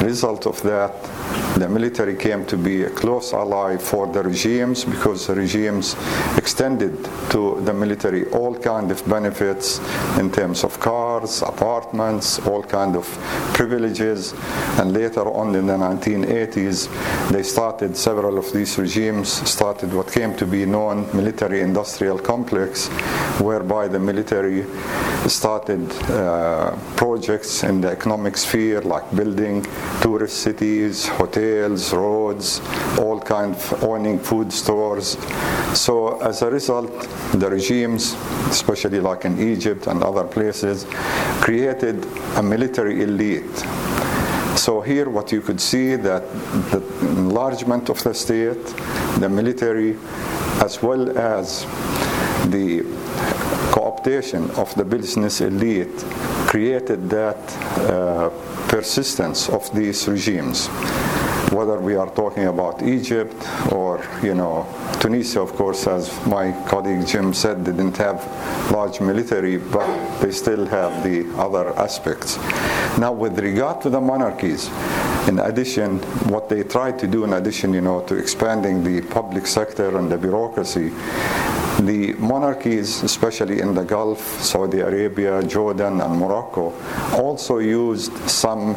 result 0.00 0.46
of 0.46 0.62
that 0.62 0.94
the 1.56 1.68
military 1.68 2.16
came 2.16 2.46
to 2.46 2.56
be 2.56 2.84
a 2.84 2.90
close 2.90 3.34
ally 3.34 3.76
for 3.76 4.06
the 4.06 4.22
regimes 4.22 4.86
because 4.86 5.26
the 5.26 5.34
regimes 5.34 5.94
extended 6.38 7.04
to 7.30 7.60
the 7.60 7.74
military 7.74 8.26
all 8.30 8.54
kind 8.58 8.90
of 8.90 9.06
benefits 9.06 9.78
in 10.18 10.32
terms 10.32 10.64
of 10.64 10.80
cars, 10.80 11.42
apartments, 11.42 12.38
all 12.46 12.62
kind 12.62 12.96
of 12.96 13.06
privileges. 13.52 14.32
And 14.78 14.94
later 14.94 15.28
on 15.30 15.54
in 15.54 15.66
the 15.66 15.74
1980s, 15.76 16.88
they 17.30 17.42
started, 17.42 17.98
several 17.98 18.38
of 18.38 18.50
these 18.52 18.78
regimes 18.78 19.28
started 19.28 19.92
what 19.92 20.10
came 20.10 20.34
to 20.36 20.46
be 20.46 20.64
known 20.64 21.06
military-industrial 22.12 22.18
complex, 22.18 22.88
whereby 23.40 23.88
the 23.88 23.98
military 23.98 24.64
started 25.28 25.90
uh, 26.10 26.76
projects 26.96 27.62
in 27.62 27.80
the 27.80 27.88
economic 27.88 28.36
sphere 28.36 28.80
like 28.82 29.04
building 29.14 29.64
tourist 30.00 30.42
cities, 30.42 31.06
hotels, 31.08 31.92
roads, 31.92 32.60
all 32.98 33.20
kind 33.20 33.54
of 33.54 33.84
owning 33.84 34.18
food 34.18 34.52
stores. 34.52 35.16
So 35.74 36.20
as 36.20 36.42
a 36.42 36.50
result, 36.50 36.90
the 37.34 37.48
regimes, 37.48 38.14
especially 38.48 39.00
like 39.00 39.24
in 39.24 39.38
Egypt 39.38 39.86
and 39.86 40.02
other 40.02 40.24
places, 40.24 40.86
created 41.40 42.04
a 42.36 42.42
military 42.42 43.02
elite. 43.02 43.64
So 44.62 44.80
here 44.80 45.10
what 45.10 45.32
you 45.32 45.40
could 45.40 45.60
see 45.60 45.96
that 45.96 46.22
the 46.70 46.80
enlargement 47.00 47.88
of 47.88 48.00
the 48.04 48.14
state, 48.14 48.64
the 49.18 49.28
military, 49.28 49.96
as 50.62 50.80
well 50.80 51.18
as 51.18 51.64
the 52.46 52.84
co-optation 53.72 54.48
of 54.56 54.72
the 54.76 54.84
business 54.84 55.40
elite 55.40 56.04
created 56.46 57.10
that 57.10 57.42
uh, 57.90 58.30
persistence 58.68 59.48
of 59.48 59.68
these 59.74 60.06
regimes 60.06 60.68
whether 61.52 61.78
we 61.78 61.94
are 61.94 62.10
talking 62.14 62.46
about 62.46 62.82
Egypt 62.82 63.34
or 63.70 64.04
you 64.22 64.34
know 64.34 64.66
Tunisia 65.00 65.40
of 65.40 65.52
course 65.52 65.86
as 65.86 66.10
my 66.26 66.52
colleague 66.66 67.06
Jim 67.06 67.34
said 67.34 67.64
didn't 67.64 67.96
have 67.96 68.18
large 68.70 69.00
military 69.00 69.58
but 69.58 69.86
they 70.20 70.32
still 70.32 70.66
have 70.66 71.02
the 71.04 71.26
other 71.36 71.68
aspects. 71.78 72.38
Now 72.98 73.12
with 73.12 73.38
regard 73.38 73.80
to 73.82 73.90
the 73.90 74.00
monarchies 74.00 74.68
in 75.28 75.38
addition 75.38 75.98
what 76.28 76.48
they 76.48 76.62
tried 76.62 76.98
to 76.98 77.06
do 77.06 77.24
in 77.24 77.34
addition 77.34 77.72
you 77.72 77.80
know 77.80 78.00
to 78.06 78.16
expanding 78.16 78.82
the 78.82 79.02
public 79.08 79.46
sector 79.46 79.98
and 79.98 80.10
the 80.10 80.18
bureaucracy 80.18 80.90
the 81.80 82.12
monarchies, 82.14 83.02
especially 83.02 83.60
in 83.60 83.74
the 83.74 83.82
Gulf, 83.82 84.20
Saudi 84.42 84.80
Arabia, 84.80 85.42
Jordan, 85.42 86.00
and 86.00 86.18
Morocco, 86.18 86.72
also 87.14 87.58
used 87.58 88.12
some 88.28 88.76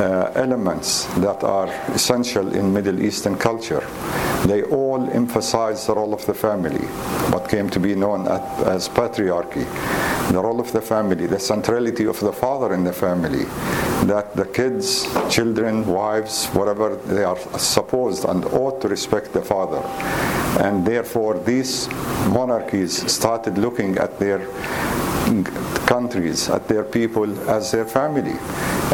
uh, 0.00 0.30
elements 0.34 1.04
that 1.14 1.42
are 1.42 1.68
essential 1.94 2.54
in 2.54 2.72
Middle 2.72 3.00
Eastern 3.02 3.36
culture. 3.36 3.84
They 4.46 4.62
all 4.62 5.08
emphasize 5.10 5.86
the 5.86 5.94
role 5.94 6.14
of 6.14 6.24
the 6.26 6.34
family, 6.34 6.86
what 7.32 7.48
came 7.48 7.70
to 7.70 7.80
be 7.80 7.94
known 7.94 8.28
as 8.28 8.88
patriarchy, 8.88 9.64
the 10.30 10.40
role 10.40 10.60
of 10.60 10.72
the 10.72 10.82
family, 10.82 11.26
the 11.26 11.38
centrality 11.38 12.06
of 12.06 12.20
the 12.20 12.32
father 12.32 12.74
in 12.74 12.84
the 12.84 12.92
family, 12.92 13.44
that 14.06 14.36
the 14.36 14.44
kids, 14.44 15.06
children, 15.30 15.86
wives, 15.86 16.46
whatever, 16.48 16.96
they 16.96 17.24
are 17.24 17.38
supposed 17.58 18.24
and 18.24 18.44
ought 18.46 18.80
to 18.82 18.88
respect 18.88 19.32
the 19.32 19.42
father. 19.42 19.82
And 20.62 20.86
therefore, 20.86 21.38
these 21.40 21.88
monarchies 22.28 23.10
started 23.10 23.58
looking 23.58 23.98
at 23.98 24.18
their 24.18 24.46
countries, 25.86 26.48
at 26.48 26.68
their 26.68 26.84
people 26.84 27.50
as 27.50 27.72
their 27.72 27.84
family. 27.84 28.36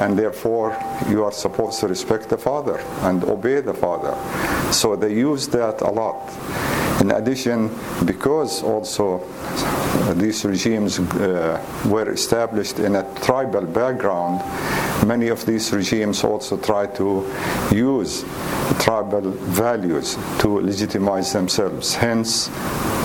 And 0.00 0.18
therefore, 0.18 0.76
you 1.08 1.24
are 1.24 1.32
supposed 1.32 1.80
to 1.80 1.88
respect 1.88 2.28
the 2.28 2.38
father 2.38 2.78
and 3.02 3.24
obey 3.24 3.60
the 3.60 3.74
father. 3.74 4.16
So 4.72 4.96
they 4.96 5.12
use 5.12 5.48
that 5.48 5.80
a 5.82 5.90
lot. 5.90 6.30
In 7.00 7.10
addition, 7.10 7.70
because 8.04 8.62
also 8.62 9.20
these 10.14 10.44
regimes 10.44 10.98
uh, 10.98 11.60
were 11.86 12.10
established 12.10 12.78
in 12.78 12.96
a 12.96 13.14
tribal 13.20 13.62
background, 13.62 14.40
many 15.04 15.28
of 15.28 15.44
these 15.46 15.72
regimes 15.72 16.24
also 16.24 16.56
try 16.56 16.86
to 16.86 17.28
use 17.70 18.24
tribal 18.80 19.30
values 19.30 20.16
to 20.38 20.60
legitimize 20.60 21.32
themselves. 21.32 21.94
Hence, 21.94 22.48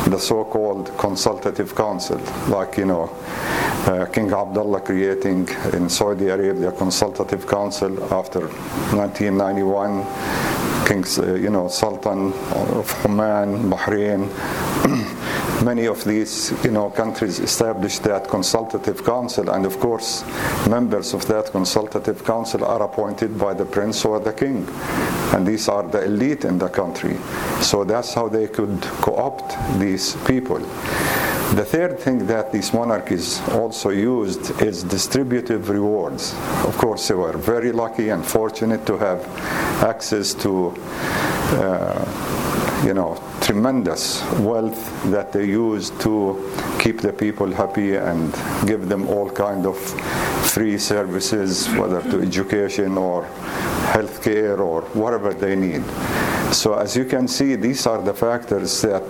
the 0.05 0.17
so-called 0.17 0.97
consultative 0.97 1.75
council, 1.75 2.19
like 2.47 2.77
you 2.77 2.85
know, 2.85 3.09
uh, 3.87 4.05
King 4.05 4.31
Abdullah 4.31 4.81
creating 4.81 5.47
in 5.73 5.89
Saudi 5.89 6.27
Arabia 6.27 6.71
consultative 6.71 7.47
council 7.47 7.91
after 8.13 8.47
1991. 8.95 10.03
King, 10.87 11.03
uh, 11.19 11.33
you 11.35 11.49
know, 11.49 11.67
Sultan 11.67 12.31
of 12.53 13.05
Oman, 13.05 13.69
Bahrain. 13.69 14.29
many 15.63 15.87
of 15.87 16.03
these 16.05 16.53
you 16.63 16.71
know, 16.71 16.89
countries 16.89 17.39
established 17.39 18.03
that 18.03 18.27
consultative 18.29 19.03
council, 19.03 19.49
and 19.49 19.65
of 19.65 19.79
course, 19.79 20.23
members 20.67 21.13
of 21.13 21.27
that 21.27 21.51
consultative 21.51 22.23
council 22.23 22.63
are 22.63 22.83
appointed 22.83 23.37
by 23.37 23.53
the 23.53 23.65
prince 23.65 24.05
or 24.05 24.19
the 24.19 24.33
king. 24.33 24.67
And 25.33 25.45
these 25.45 25.67
are 25.67 25.83
the 25.83 26.05
elite 26.05 26.45
in 26.45 26.57
the 26.57 26.69
country. 26.69 27.17
So 27.61 27.83
that's 27.83 28.13
how 28.13 28.29
they 28.29 28.47
could 28.47 28.81
co 29.01 29.15
opt 29.15 29.57
these 29.79 30.15
people. 30.25 30.61
The 31.55 31.63
third 31.63 31.97
thing 31.97 32.27
that 32.27 32.51
these 32.51 32.73
monarchies 32.73 33.39
also 33.49 33.89
used 33.89 34.61
is 34.61 34.83
distributive 34.83 35.69
rewards. 35.69 36.33
Of 36.65 36.77
course, 36.77 37.07
they 37.07 37.15
were 37.15 37.37
very 37.37 37.71
lucky 37.71 38.09
and 38.09 38.25
fortunate 38.25 38.85
to 38.85 38.97
have 38.97 39.25
access 39.81 40.33
to, 40.35 40.75
uh, 41.55 42.83
you 42.85 42.93
know, 42.93 43.17
tremendous 43.41 44.21
wealth 44.39 45.11
that 45.11 45.31
they 45.31 45.45
used 45.45 45.99
to 46.01 46.51
keep 46.79 46.99
the 46.99 47.13
people 47.13 47.49
happy 47.49 47.95
and 47.95 48.33
give 48.67 48.89
them 48.89 49.07
all 49.07 49.29
kind 49.29 49.65
of 49.65 49.77
free 50.51 50.77
services, 50.77 51.69
whether 51.75 52.01
to 52.11 52.21
education 52.21 52.97
or 52.97 53.23
healthcare 53.93 54.59
or 54.59 54.81
whatever 54.93 55.33
they 55.33 55.55
need. 55.55 55.83
So 56.51 56.75
as 56.75 56.95
you 56.95 57.05
can 57.05 57.27
see, 57.27 57.55
these 57.55 57.85
are 57.85 58.01
the 58.01 58.13
factors 58.13 58.81
that, 58.81 59.03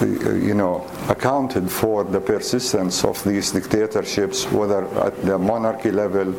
the, 0.00 0.40
you 0.42 0.54
know, 0.54 0.86
accounted 1.08 1.70
for 1.70 2.04
the 2.04 2.20
persistence 2.20 3.04
of 3.04 3.22
these 3.24 3.52
dictatorships, 3.52 4.44
whether 4.50 4.84
at 5.00 5.20
the 5.22 5.38
monarchy 5.38 5.90
level 5.90 6.34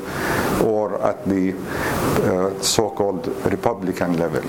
or 0.63 1.01
at 1.01 1.25
the 1.25 1.53
uh, 1.53 2.61
so-called 2.61 3.27
republican 3.45 4.17
level. 4.17 4.43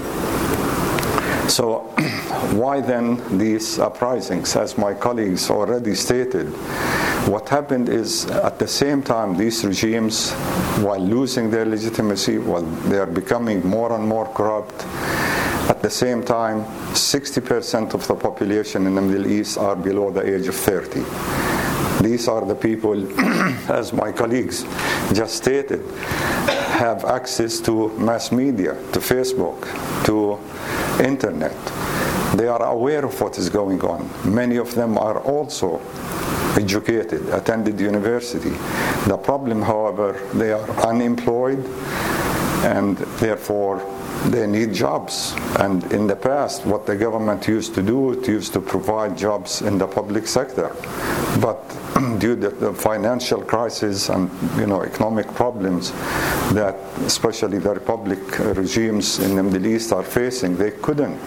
So 1.49 1.79
why 2.53 2.81
then 2.81 3.39
these 3.39 3.79
uprisings? 3.79 4.57
As 4.57 4.77
my 4.77 4.95
colleagues 4.95 5.51
already 5.51 5.95
stated, 5.95 6.53
What 7.27 7.49
happened 7.51 7.89
is 7.91 8.25
at 8.27 8.59
the 8.59 8.67
same 8.67 9.03
time, 9.03 9.37
these 9.37 9.63
regimes, 9.65 10.33
while 10.81 10.99
losing 10.99 11.51
their 11.51 11.67
legitimacy, 11.67 12.39
while 12.39 12.63
they 12.63 12.97
are 12.97 13.07
becoming 13.07 13.65
more 13.65 13.93
and 13.93 14.09
more 14.09 14.27
corrupt, 14.27 14.85
at 15.71 15.81
the 15.83 15.89
same 15.91 16.25
time, 16.25 16.65
60% 16.95 17.95
of 17.95 18.05
the 18.09 18.15
population 18.17 18.89
in 18.89 18.97
the 18.97 19.01
Middle 19.01 19.29
East 19.29 19.57
are 19.57 19.77
below 19.77 20.11
the 20.11 20.21
age 20.21 20.49
of 20.49 20.57
30. 20.57 21.05
These 22.03 22.27
are 22.27 22.45
the 22.45 22.57
people, 22.57 22.99
as 23.71 23.93
my 23.93 24.11
colleagues 24.11 24.65
just 25.13 25.37
stated, 25.37 25.81
have 26.75 27.05
access 27.05 27.61
to 27.61 27.97
mass 27.99 28.33
media, 28.33 28.75
to 28.93 28.99
Facebook, 28.99 29.61
to 30.07 30.41
internet. 31.05 31.55
They 32.37 32.49
are 32.49 32.65
aware 32.65 33.05
of 33.05 33.21
what 33.21 33.39
is 33.39 33.49
going 33.49 33.81
on. 33.83 34.11
Many 34.25 34.57
of 34.57 34.75
them 34.75 34.99
are 34.99 35.21
also 35.21 35.81
educated, 36.59 37.29
attended 37.29 37.79
university. 37.79 38.57
The 39.07 39.21
problem, 39.23 39.63
however, 39.63 40.19
they 40.35 40.51
are 40.51 40.69
unemployed 40.85 41.65
and 42.65 42.97
therefore 43.23 43.79
they 44.27 44.47
need 44.47 44.75
jobs. 44.75 45.35
And 45.59 45.91
in 45.93 46.07
the 46.07 46.17
past, 46.17 46.67
what 46.67 46.87
the 46.87 46.97
government 46.97 47.47
used 47.49 47.75
to 47.75 47.83
do, 47.83 48.13
it 48.13 48.29
used 48.29 48.53
to 48.53 48.61
provide 48.61 49.17
jobs 49.17 49.63
in 49.63 49.79
the 49.79 49.87
public 49.87 50.27
sector. 50.27 50.75
But 51.41 51.59
due 52.19 52.37
to 52.37 52.51
the 52.51 52.73
financial 52.75 53.43
crisis 53.43 54.09
and 54.09 54.31
you 54.59 54.67
know 54.67 54.83
economic 54.83 55.27
problems 55.35 55.93
that 56.53 56.77
especially 57.07 57.59
the 57.59 57.75
republic 57.75 58.39
regimes 58.57 59.19
in 59.21 59.37
the 59.37 59.43
Middle 59.43 59.67
East 59.67 59.93
are 59.93 60.03
facing, 60.03 60.57
they 60.57 60.71
couldn't 60.71 61.19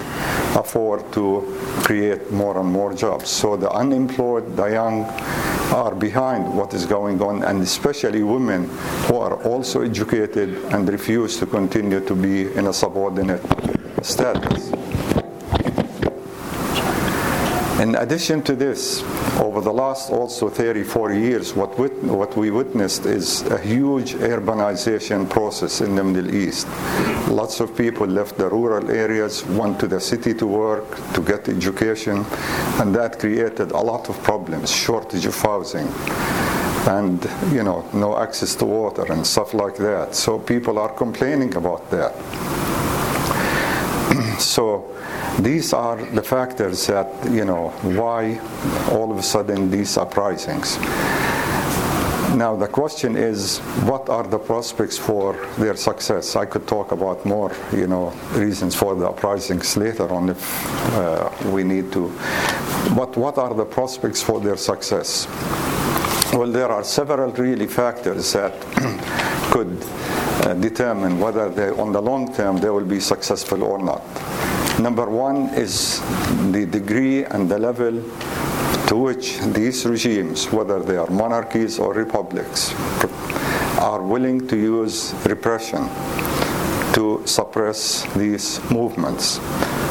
afford 0.56 1.12
to 1.14 1.42
create 1.84 2.32
more 2.32 2.60
and 2.60 2.70
more 2.72 2.94
jobs. 2.94 3.30
So 3.30 3.56
the 3.56 3.72
unemployed, 3.72 4.56
the 4.56 4.66
young 4.66 5.06
are 5.74 5.96
behind 5.96 6.56
what 6.56 6.74
is 6.74 6.86
going 6.86 7.20
on, 7.22 7.44
and 7.44 7.62
especially 7.62 8.22
women 8.22 8.70
who 9.08 9.18
are 9.18 9.42
also 9.44 9.82
educated 9.82 10.50
and 10.66 10.88
refuse 10.88 11.38
to 11.38 11.46
continue 11.46 12.00
to 12.06 12.16
be 12.16 12.54
in 12.54 12.68
a 12.68 12.74
subordinate 12.84 13.42
status. 14.04 14.70
In 17.80 17.96
addition 17.96 18.42
to 18.44 18.56
this, 18.56 19.02
over 19.40 19.62
the 19.62 19.72
last 19.72 20.10
also 20.12 20.50
34 20.50 21.14
years, 21.14 21.54
what, 21.56 21.80
wit- 21.80 22.04
what 22.04 22.36
we 22.36 22.52
witnessed 22.52 23.06
is 23.06 23.42
a 23.44 23.58
huge 23.58 24.16
urbanization 24.16 25.30
process 25.30 25.80
in 25.80 25.96
the 25.96 26.04
Middle 26.04 26.36
East. 26.36 26.68
Lots 27.30 27.62
of 27.62 27.76
people 27.76 28.06
left 28.06 28.38
the 28.38 28.50
rural 28.50 28.92
areas, 28.92 29.46
went 29.46 29.80
to 29.80 29.88
the 29.88 30.02
city 30.02 30.34
to 30.34 30.46
work, 30.46 30.86
to 31.14 31.22
get 31.22 31.48
education, 31.48 32.26
and 32.82 32.94
that 32.96 33.18
created 33.18 33.72
a 33.72 33.80
lot 33.80 34.10
of 34.10 34.22
problems, 34.24 34.70
shortage 34.72 35.26
of 35.26 35.36
housing 35.42 35.88
and 36.88 37.24
you 37.52 37.64
know 37.64 37.88
no 37.94 38.18
access 38.18 38.56
to 38.56 38.66
water 38.66 39.06
and 39.12 39.26
stuff 39.26 39.54
like 39.54 39.76
that 39.78 40.14
so 40.14 40.38
people 40.40 40.78
are 40.78 40.94
complaining 40.94 41.56
about 41.56 41.90
that 41.90 42.14
so 44.40 44.94
these 45.40 45.74
are 45.74 45.98
the 45.98 46.22
factors 46.22 46.86
that, 46.88 47.08
you 47.32 47.44
know, 47.44 47.70
why 47.82 48.40
all 48.92 49.12
of 49.12 49.18
a 49.18 49.24
sudden 49.24 49.72
these 49.72 49.98
uprisings. 49.98 50.78
Now 52.38 52.56
the 52.56 52.68
question 52.68 53.16
is, 53.16 53.60
what 53.86 54.10
are 54.10 54.24
the 54.24 54.38
prospects 54.38 54.98
for 54.98 55.34
their 55.58 55.76
success? 55.76 56.36
I 56.36 56.46
could 56.46 56.68
talk 56.68 56.92
about 56.92 57.26
more, 57.26 57.52
you 57.72 57.88
know, 57.88 58.10
reasons 58.34 58.76
for 58.76 58.96
the 58.96 59.08
uprisings 59.08 59.76
later 59.76 60.12
on 60.12 60.30
if 60.30 60.94
uh, 60.96 61.30
we 61.50 61.64
need 61.64 61.92
to. 61.94 62.10
But 62.96 63.18
what 63.18 63.38
are 63.38 63.54
the 63.54 63.66
prospects 63.66 64.22
for 64.22 64.40
their 64.40 64.58
success? 64.58 65.28
Well, 66.34 66.52
there 66.52 66.70
are 66.72 66.84
several 66.84 67.32
really 67.34 67.68
factors 67.68 68.34
that 68.34 68.60
could 69.52 69.78
uh, 70.44 70.56
determine 70.56 71.20
whether 71.20 71.48
they, 71.48 71.70
on 71.70 71.92
the 71.92 72.02
long 72.02 72.34
term, 72.34 72.58
they 72.58 72.72
will 72.72 72.86
be 72.86 73.00
successful 73.00 73.62
or 73.64 73.78
not. 73.78 74.02
Number 74.80 75.08
one 75.08 75.50
is 75.54 76.02
the 76.52 76.66
degree 76.66 77.24
and 77.24 77.48
the 77.48 77.60
level 77.60 78.02
to 78.88 78.96
which 78.98 79.38
these 79.54 79.86
regimes, 79.86 80.52
whether 80.52 80.82
they 80.82 80.98
are 80.98 81.08
monarchies 81.12 81.78
or 81.78 81.94
republics, 81.94 82.74
are 83.78 84.02
willing 84.02 84.48
to 84.48 84.58
use 84.58 85.14
repression 85.26 85.88
to 86.94 87.22
suppress 87.26 88.12
these 88.16 88.60
movements, 88.72 89.38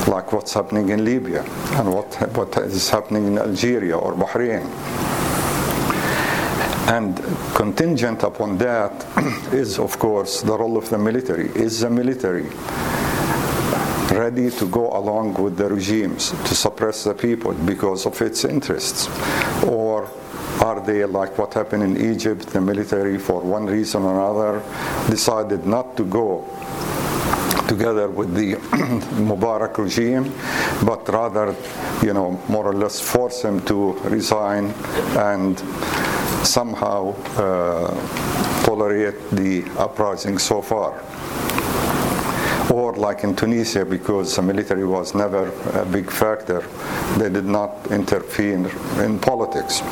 like 0.08 0.32
what's 0.32 0.54
happening 0.54 0.88
in 0.88 1.04
Libya 1.04 1.44
and 1.78 1.92
what, 1.94 2.12
what 2.36 2.56
is 2.56 2.90
happening 2.90 3.28
in 3.28 3.38
Algeria 3.38 3.96
or 3.96 4.12
Bahrain. 4.14 5.11
And 6.92 7.16
contingent 7.54 8.22
upon 8.22 8.58
that 8.58 8.92
is, 9.54 9.78
of 9.78 9.98
course, 9.98 10.42
the 10.42 10.52
role 10.52 10.76
of 10.76 10.90
the 10.90 10.98
military. 10.98 11.48
Is 11.54 11.80
the 11.80 11.88
military 11.88 12.50
ready 14.10 14.50
to 14.50 14.66
go 14.68 14.90
along 14.92 15.42
with 15.42 15.56
the 15.56 15.70
regimes 15.70 16.32
to 16.32 16.54
suppress 16.54 17.04
the 17.04 17.14
people 17.14 17.54
because 17.54 18.04
of 18.04 18.20
its 18.20 18.44
interests? 18.44 19.08
Or 19.64 20.06
are 20.60 20.84
they 20.84 21.06
like 21.06 21.38
what 21.38 21.54
happened 21.54 21.82
in 21.82 22.12
Egypt? 22.12 22.48
The 22.48 22.60
military, 22.60 23.16
for 23.16 23.40
one 23.40 23.64
reason 23.64 24.02
or 24.02 24.12
another, 24.12 24.62
decided 25.08 25.64
not 25.64 25.96
to 25.96 26.04
go 26.04 26.44
together 27.68 28.10
with 28.10 28.34
the 28.34 28.52
Mubarak 29.16 29.78
regime, 29.78 30.30
but 30.84 31.08
rather, 31.08 31.56
you 32.02 32.12
know, 32.12 32.32
more 32.50 32.66
or 32.66 32.74
less 32.74 33.00
force 33.00 33.40
him 33.40 33.62
to 33.62 33.94
resign 34.10 34.66
and 35.16 35.56
somehow 36.44 37.14
uh, 37.36 38.64
tolerate 38.64 39.30
the 39.30 39.64
uprising 39.78 40.38
so 40.38 40.62
far. 40.62 41.02
Or 42.70 42.94
like 42.94 43.24
in 43.24 43.36
Tunisia, 43.36 43.84
because 43.84 44.36
the 44.36 44.42
military 44.42 44.86
was 44.86 45.14
never 45.14 45.52
a 45.78 45.84
big 45.84 46.10
factor, 46.10 46.60
they 47.18 47.28
did 47.28 47.44
not 47.44 47.90
interfere 47.90 48.54
in 49.02 49.18
politics. 49.18 49.82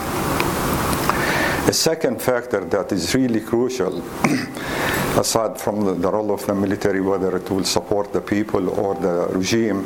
A 1.69 1.73
second 1.73 2.21
factor 2.21 2.65
that 2.65 2.91
is 2.91 3.15
really 3.15 3.41
crucial, 3.41 4.03
aside 5.17 5.61
from 5.61 5.85
the, 5.85 5.95
the, 5.95 6.11
role 6.11 6.33
of 6.33 6.45
the 6.47 6.55
military, 6.55 7.01
whether 7.01 7.37
it 7.37 7.49
will 7.51 7.65
support 7.65 8.13
the 8.13 8.21
people 8.21 8.71
or 8.71 8.95
the 8.95 9.29
regime, 9.29 9.85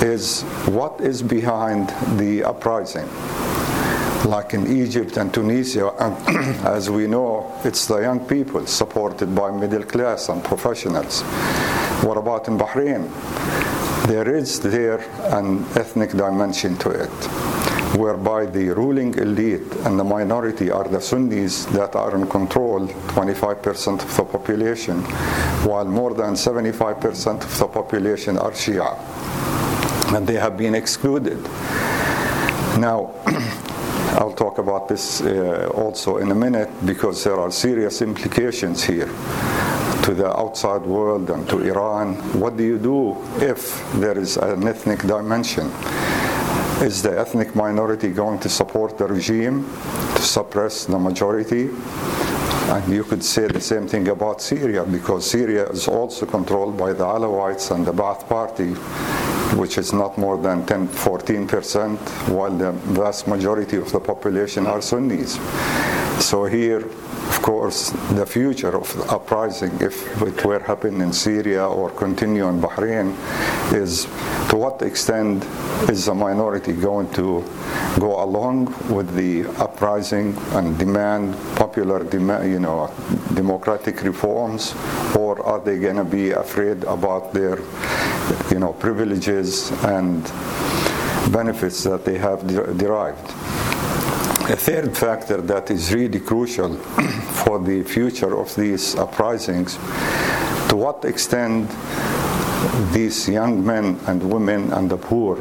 is 0.00 0.42
what 0.66 1.00
is 1.00 1.22
behind 1.22 1.88
the 2.18 2.44
uprising. 2.44 3.06
Like 4.26 4.54
in 4.54 4.66
Egypt 4.66 5.18
and 5.18 5.32
Tunisia, 5.32 5.92
and 6.00 6.16
as 6.66 6.90
we 6.90 7.06
know, 7.06 7.48
it's 7.62 7.86
the 7.86 7.98
young 7.98 8.26
people 8.26 8.66
supported 8.66 9.32
by 9.36 9.52
middle 9.52 9.84
class 9.84 10.28
and 10.28 10.42
professionals. 10.42 11.22
What 12.02 12.16
about 12.16 12.48
in 12.48 12.58
Bahrain? 12.58 13.06
There 14.08 14.34
is 14.34 14.58
there 14.58 14.98
an 15.32 15.64
ethnic 15.76 16.10
dimension 16.10 16.76
to 16.78 16.90
it 16.90 17.10
whereby 17.96 18.46
the 18.46 18.70
ruling 18.70 19.14
elite 19.14 19.72
and 19.84 19.96
the 19.96 20.04
minority 20.04 20.72
are 20.72 20.88
the 20.88 21.00
Sunnis 21.00 21.64
that 21.66 21.94
are 21.94 22.16
in 22.16 22.26
control 22.26 22.88
25% 22.88 24.02
of 24.02 24.16
the 24.16 24.24
population, 24.24 25.02
while 25.64 25.84
more 25.84 26.14
than 26.14 26.34
75% 26.34 27.44
of 27.44 27.58
the 27.58 27.68
population 27.68 28.38
are 28.38 28.50
Shia. 28.50 28.90
And 30.12 30.26
they 30.26 30.34
have 30.34 30.56
been 30.56 30.74
excluded. 30.74 31.40
Now, 32.78 33.14
I'll 34.16 34.32
talk 34.32 34.56
about 34.56 34.88
this 34.88 35.20
uh, 35.20 35.70
also 35.74 36.16
in 36.16 36.30
a 36.30 36.34
minute 36.34 36.70
because 36.86 37.22
there 37.22 37.38
are 37.38 37.50
serious 37.50 38.00
implications 38.00 38.82
here 38.82 39.08
to 40.04 40.14
the 40.14 40.34
outside 40.34 40.80
world 40.86 41.28
and 41.28 41.46
to 41.50 41.58
Iran. 41.58 42.14
What 42.40 42.56
do 42.56 42.64
you 42.64 42.78
do 42.78 43.18
if 43.44 43.60
there 44.00 44.18
is 44.18 44.38
an 44.38 44.66
ethnic 44.66 45.00
dimension? 45.00 45.66
Is 46.80 47.02
the 47.02 47.18
ethnic 47.18 47.54
minority 47.54 48.08
going 48.08 48.38
to 48.38 48.48
support 48.48 48.96
the 48.96 49.06
regime 49.06 49.66
to 50.14 50.22
suppress 50.22 50.86
the 50.86 50.98
majority? 50.98 51.68
And 52.72 52.90
you 52.90 53.04
could 53.04 53.22
say 53.22 53.46
the 53.48 53.60
same 53.60 53.86
thing 53.86 54.08
about 54.08 54.40
Syria 54.40 54.84
because 54.84 55.30
Syria 55.30 55.68
is 55.68 55.88
also 55.88 56.24
controlled 56.24 56.78
by 56.78 56.94
the 56.94 57.04
Alawites 57.04 57.70
and 57.70 57.84
the 57.86 57.92
Ba'ath 57.92 58.26
Party, 58.26 58.74
which 59.54 59.78
is 59.78 59.92
not 59.92 60.18
more 60.18 60.36
than 60.36 60.66
10, 60.66 60.88
14%, 60.88 61.98
while 62.28 62.56
the 62.56 62.72
vast 62.72 63.28
majority 63.28 63.76
of 63.76 63.92
the 63.92 64.00
population 64.00 64.66
are 64.66 64.80
Sunnis. 64.82 65.38
So 66.24 66.46
here, 66.46 66.78
of 66.78 67.42
course, 67.42 67.90
the 68.14 68.24
future 68.24 68.74
of 68.76 68.92
the 68.96 69.04
uprising, 69.12 69.72
if 69.80 70.22
it 70.22 70.44
were 70.44 70.60
happen 70.60 71.00
in 71.00 71.12
Syria 71.12 71.66
or 71.66 71.90
continue 71.90 72.48
in 72.48 72.60
Bahrain, 72.60 73.14
is 73.72 74.04
to 74.48 74.56
what 74.56 74.80
extent 74.82 75.44
is 75.90 76.06
the 76.06 76.14
minority 76.14 76.72
going 76.72 77.10
to 77.12 77.44
go 77.98 78.22
along 78.22 78.74
with 78.88 79.14
the 79.14 79.46
uprising 79.62 80.36
and 80.52 80.78
demand 80.78 81.34
popular, 81.56 82.02
demand, 82.04 82.50
you 82.50 82.60
know, 82.60 82.90
democratic 83.34 84.02
reforms, 84.02 84.74
or 85.14 85.40
are 85.44 85.60
they 85.60 85.78
going 85.78 85.96
to 85.96 86.04
be 86.04 86.30
afraid 86.30 86.82
about 86.84 87.32
their, 87.32 87.58
you 88.50 88.58
know, 88.58 88.72
privileges 88.72 89.70
and 89.84 90.22
benefits 91.32 91.82
that 91.84 92.04
they 92.04 92.18
have 92.18 92.46
de- 92.46 92.74
derived? 92.74 93.32
a 94.48 94.54
third 94.54 94.96
factor 94.96 95.42
that 95.42 95.72
is 95.72 95.92
really 95.92 96.20
crucial 96.20 96.76
for 97.44 97.58
the 97.58 97.82
future 97.82 98.38
of 98.38 98.54
these 98.54 98.94
uprisings 98.94 99.74
to 100.68 100.76
what 100.76 101.04
extent 101.04 101.68
these 102.92 103.28
young 103.28 103.66
men 103.66 103.98
and 104.06 104.22
women 104.22 104.72
and 104.72 104.88
the 104.88 104.96
poor 104.96 105.36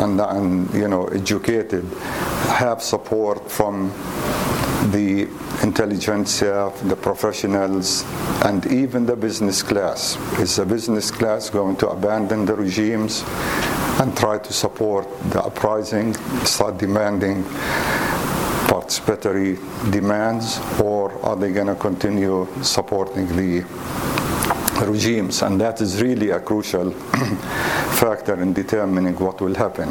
and, 0.00 0.20
and 0.20 0.72
you 0.74 0.86
know 0.86 1.06
educated 1.06 1.84
have 2.48 2.82
support 2.82 3.50
from 3.50 3.90
the 4.90 5.28
intelligentsia, 5.62 6.72
the 6.84 6.96
professionals, 6.96 8.04
and 8.44 8.66
even 8.66 9.06
the 9.06 9.14
business 9.14 9.62
class. 9.62 10.16
Is 10.38 10.56
the 10.56 10.66
business 10.66 11.10
class 11.10 11.50
going 11.50 11.76
to 11.76 11.88
abandon 11.88 12.44
the 12.44 12.54
regimes 12.54 13.22
and 14.00 14.16
try 14.16 14.38
to 14.38 14.52
support 14.52 15.06
the 15.30 15.42
uprising, 15.42 16.14
start 16.44 16.78
demanding 16.78 17.44
participatory 18.72 19.56
demands, 19.92 20.58
or 20.80 21.12
are 21.24 21.36
they 21.36 21.52
going 21.52 21.68
to 21.68 21.76
continue 21.76 22.48
supporting 22.62 23.26
the 23.36 23.62
regimes? 24.86 25.42
And 25.42 25.60
that 25.60 25.80
is 25.80 26.02
really 26.02 26.30
a 26.30 26.40
crucial 26.40 26.90
factor 28.00 28.40
in 28.40 28.52
determining 28.52 29.14
what 29.16 29.40
will 29.40 29.54
happen. 29.54 29.88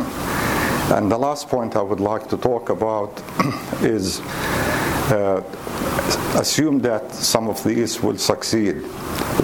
And 0.92 1.10
the 1.10 1.18
last 1.18 1.48
point 1.48 1.78
I 1.78 1.82
would 1.82 2.02
like 2.02 2.28
to 2.30 2.38
talk 2.38 2.70
about 2.70 3.24
is 3.82 4.20
Uh, 5.12 5.44
assume 6.40 6.80
that 6.80 7.12
some 7.14 7.50
of 7.50 7.62
these 7.66 8.02
will 8.02 8.18
succeed. 8.18 8.76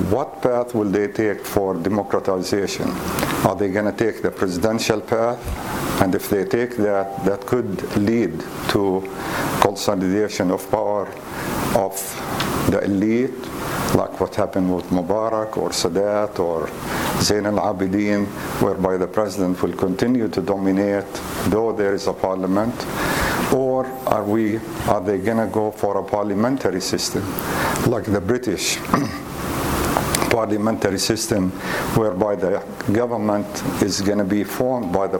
What 0.09 0.41
path 0.41 0.73
will 0.73 0.89
they 0.89 1.09
take 1.09 1.45
for 1.45 1.75
democratization? 1.75 2.89
Are 3.45 3.55
they 3.55 3.67
going 3.69 3.85
to 3.85 3.91
take 3.91 4.21
the 4.21 4.31
presidential 4.31 5.01
path? 5.01 5.39
And 6.01 6.15
if 6.15 6.29
they 6.29 6.45
take 6.45 6.77
that, 6.77 7.25
that 7.25 7.45
could 7.45 7.97
lead 7.97 8.39
to 8.69 9.01
consolidation 9.59 10.51
of 10.51 10.69
power 10.71 11.07
of 11.75 11.93
the 12.71 12.79
elite, 12.85 13.37
like 13.95 14.19
what 14.21 14.35
happened 14.35 14.73
with 14.73 14.85
Mubarak 14.85 15.57
or 15.57 15.69
Sadat 15.71 16.39
or 16.39 16.69
Zain 17.21 17.45
al-Abidin, 17.45 18.25
whereby 18.61 18.95
the 18.95 19.07
president 19.07 19.61
will 19.61 19.73
continue 19.73 20.29
to 20.29 20.41
dominate, 20.41 21.11
though 21.47 21.73
there 21.73 21.93
is 21.93 22.07
a 22.07 22.13
parliament, 22.13 22.75
or 23.53 23.85
are 24.07 24.23
we 24.23 24.57
are 24.87 25.01
they 25.01 25.17
going 25.17 25.37
to 25.37 25.47
go 25.47 25.71
for 25.71 25.97
a 25.97 26.03
parliamentary 26.03 26.81
system 26.81 27.23
like 27.85 28.05
the 28.05 28.21
British 28.21 28.77
parliamentary 30.29 30.99
system 30.99 31.51
whereby 31.95 32.35
the 32.35 32.63
government 32.91 33.47
is 33.81 34.01
going 34.01 34.17
to 34.17 34.23
be 34.23 34.43
formed 34.43 34.91
by 34.93 35.07
the 35.07 35.19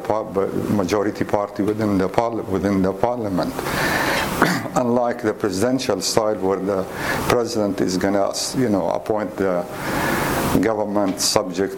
majority 0.69 1.23
party 1.23 1.63
within 1.63 1.97
the 1.97 2.07
within 2.49 2.81
the 2.81 2.93
parliament? 2.93 3.53
Unlike 4.75 5.23
the 5.23 5.33
presidential 5.33 6.01
style 6.01 6.35
where 6.35 6.59
the 6.59 6.83
president 7.29 7.81
is 7.81 7.97
going 7.97 8.13
to 8.13 8.59
you 8.59 8.69
know 8.69 8.89
appoint 8.89 9.35
the 9.37 9.65
government 10.61 11.19
subject 11.19 11.75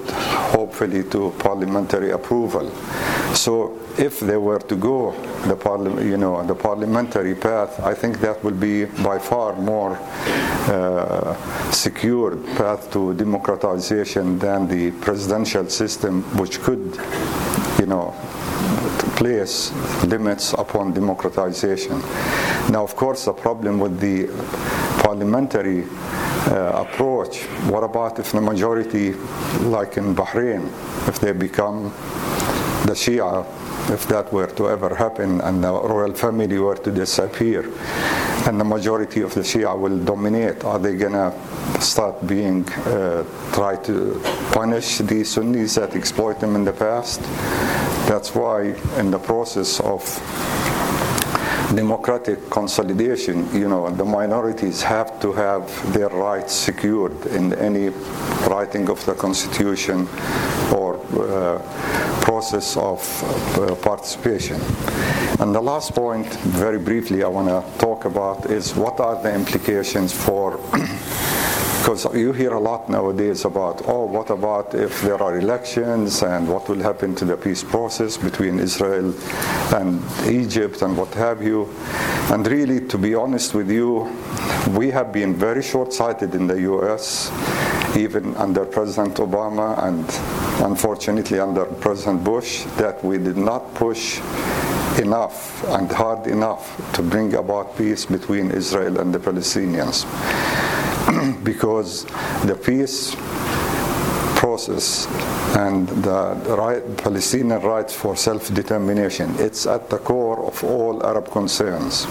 hopefully 0.53 1.03
to 1.03 1.31
parliamentary 1.39 2.11
approval 2.11 2.69
so 3.33 3.77
if 3.97 4.19
they 4.19 4.37
were 4.37 4.59
to 4.59 4.75
go 4.75 5.11
the 5.47 5.55
parliament, 5.55 6.05
you 6.05 6.17
know, 6.17 6.45
the 6.45 6.55
parliamentary 6.55 7.35
path, 7.35 7.79
I 7.79 7.93
think 7.93 8.19
that 8.21 8.43
will 8.43 8.51
be 8.51 8.85
by 8.85 9.19
far 9.19 9.55
more 9.55 9.97
uh, 9.99 11.71
secured 11.71 12.43
path 12.57 12.91
to 12.93 13.13
democratization 13.13 14.39
than 14.39 14.67
the 14.67 14.91
presidential 15.01 15.69
system, 15.69 16.23
which 16.37 16.59
could, 16.61 16.97
you 17.79 17.85
know, 17.85 18.13
place 19.15 19.71
limits 20.03 20.53
upon 20.53 20.93
democratization. 20.93 21.99
Now, 22.69 22.83
of 22.83 22.95
course, 22.95 23.25
the 23.25 23.33
problem 23.33 23.79
with 23.79 23.99
the 23.99 24.27
parliamentary 25.03 25.85
uh, 26.47 26.85
approach, 26.85 27.43
what 27.69 27.83
about 27.83 28.19
if 28.19 28.31
the 28.31 28.41
majority, 28.41 29.13
like 29.63 29.97
in 29.97 30.15
Bahrain, 30.15 30.67
if 31.07 31.19
they 31.19 31.31
become 31.31 31.83
the 32.85 32.95
Shia 32.95 33.45
if 33.89 34.07
that 34.07 34.31
were 34.31 34.47
to 34.47 34.69
ever 34.69 34.93
happen 34.93 35.41
and 35.41 35.63
the 35.63 35.71
royal 35.71 36.13
family 36.13 36.59
were 36.59 36.75
to 36.75 36.91
disappear 36.91 37.65
and 38.47 38.59
the 38.59 38.63
majority 38.63 39.21
of 39.21 39.33
the 39.33 39.41
Shia 39.41 39.77
will 39.77 39.97
dominate, 39.99 40.63
are 40.63 40.79
they 40.79 40.95
going 40.95 41.13
to 41.13 41.33
start 41.81 42.25
being, 42.25 42.67
uh, 42.69 43.23
try 43.51 43.75
to 43.83 44.21
punish 44.51 44.99
the 44.99 45.23
Sunnis 45.23 45.75
that 45.75 45.95
exploit 45.95 46.39
them 46.39 46.55
in 46.55 46.63
the 46.63 46.71
past? 46.71 47.21
That's 48.07 48.33
why 48.33 48.75
in 48.97 49.11
the 49.11 49.19
process 49.19 49.79
of 49.81 50.01
democratic 51.75 52.49
consolidation, 52.49 53.47
you 53.53 53.67
know, 53.67 53.89
the 53.89 54.05
minorities 54.05 54.81
have 54.81 55.19
to 55.21 55.31
have 55.33 55.93
their 55.93 56.09
rights 56.09 56.53
secured 56.53 57.25
in 57.27 57.53
any 57.53 57.89
writing 58.49 58.89
of 58.89 59.05
the 59.05 59.13
constitution 59.13 60.07
or 60.73 60.99
uh, 61.13 61.59
process 62.21 62.75
of 62.77 62.99
uh, 63.57 63.75
participation. 63.75 64.59
And 65.39 65.53
the 65.53 65.61
last 65.61 65.93
point, 65.93 66.27
very 66.35 66.79
briefly, 66.79 67.23
I 67.23 67.27
want 67.27 67.47
to 67.47 67.79
talk 67.79 68.05
about 68.05 68.49
is 68.49 68.75
what 68.75 68.99
are 68.99 69.21
the 69.21 69.33
implications 69.33 70.13
for 70.13 70.59
because 71.89 72.15
you 72.15 72.31
hear 72.33 72.53
a 72.53 72.59
lot 72.59 72.87
nowadays 72.87 73.45
about, 73.45 73.81
oh, 73.87 74.05
what 74.05 74.29
about 74.29 74.75
if 74.75 75.01
there 75.01 75.19
are 75.23 75.39
elections 75.39 76.21
and 76.21 76.47
what 76.47 76.69
will 76.69 76.77
happen 76.77 77.15
to 77.15 77.25
the 77.25 77.35
peace 77.35 77.63
process 77.63 78.15
between 78.15 78.59
Israel 78.59 79.11
and 79.73 79.99
Egypt 80.29 80.83
and 80.83 80.95
what 80.95 81.11
have 81.15 81.41
you. 81.41 81.67
And 82.29 82.45
really, 82.45 82.85
to 82.89 82.97
be 82.99 83.15
honest 83.15 83.55
with 83.55 83.71
you, 83.71 84.03
we 84.77 84.91
have 84.91 85.11
been 85.11 85.33
very 85.33 85.63
short 85.63 85.91
sighted 85.91 86.35
in 86.35 86.45
the 86.45 86.61
US, 86.73 87.31
even 87.97 88.35
under 88.35 88.65
President 88.65 89.15
Obama 89.15 89.83
and 89.83 90.05
unfortunately 90.63 91.39
under 91.39 91.65
President 91.65 92.23
Bush, 92.23 92.65
that 92.77 93.03
we 93.03 93.17
did 93.17 93.37
not 93.37 93.73
push 93.73 94.19
enough 94.99 95.63
and 95.69 95.91
hard 95.91 96.27
enough 96.27 96.93
to 96.93 97.01
bring 97.01 97.33
about 97.33 97.75
peace 97.75 98.05
between 98.05 98.51
Israel 98.51 98.99
and 98.99 99.11
the 99.11 99.19
Palestinians. 99.19 100.05
because 101.43 102.05
the 102.45 102.55
peace 102.55 103.15
process 104.39 105.07
and 105.57 105.87
the 106.03 106.35
right, 106.57 106.97
Palestinian 106.97 107.61
rights 107.61 107.93
for 107.93 108.15
self-determination, 108.15 109.35
it's 109.37 109.65
at 109.65 109.89
the 109.89 109.97
core 109.97 110.45
of 110.45 110.63
all 110.63 111.05
Arab 111.05 111.29
concerns. 111.31 112.05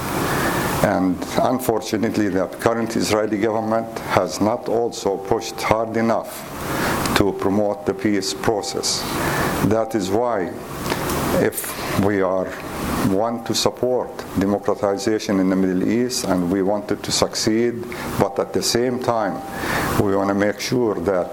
And 0.84 1.16
unfortunately, 1.42 2.28
the 2.28 2.46
current 2.46 2.96
Israeli 2.96 3.38
government 3.38 3.98
has 4.16 4.40
not 4.40 4.68
also 4.68 5.16
pushed 5.16 5.60
hard 5.60 5.96
enough 5.96 6.30
to 7.16 7.32
promote 7.32 7.84
the 7.84 7.94
peace 7.94 8.32
process. 8.32 9.00
That 9.66 9.94
is 9.94 10.10
why, 10.10 10.52
if 11.40 11.58
we 12.04 12.22
are 12.22 12.46
want 13.06 13.46
to 13.46 13.54
support 13.54 14.10
democratization 14.38 15.40
in 15.40 15.48
the 15.48 15.56
Middle 15.56 15.88
East 15.88 16.24
and 16.24 16.50
we 16.50 16.62
want 16.62 16.90
it 16.90 17.02
to 17.02 17.12
succeed, 17.12 17.74
but 18.18 18.38
at 18.38 18.52
the 18.52 18.62
same 18.62 19.00
time, 19.00 19.34
we 20.02 20.14
want 20.16 20.28
to 20.28 20.34
make 20.34 20.60
sure 20.60 20.94
that 20.94 21.30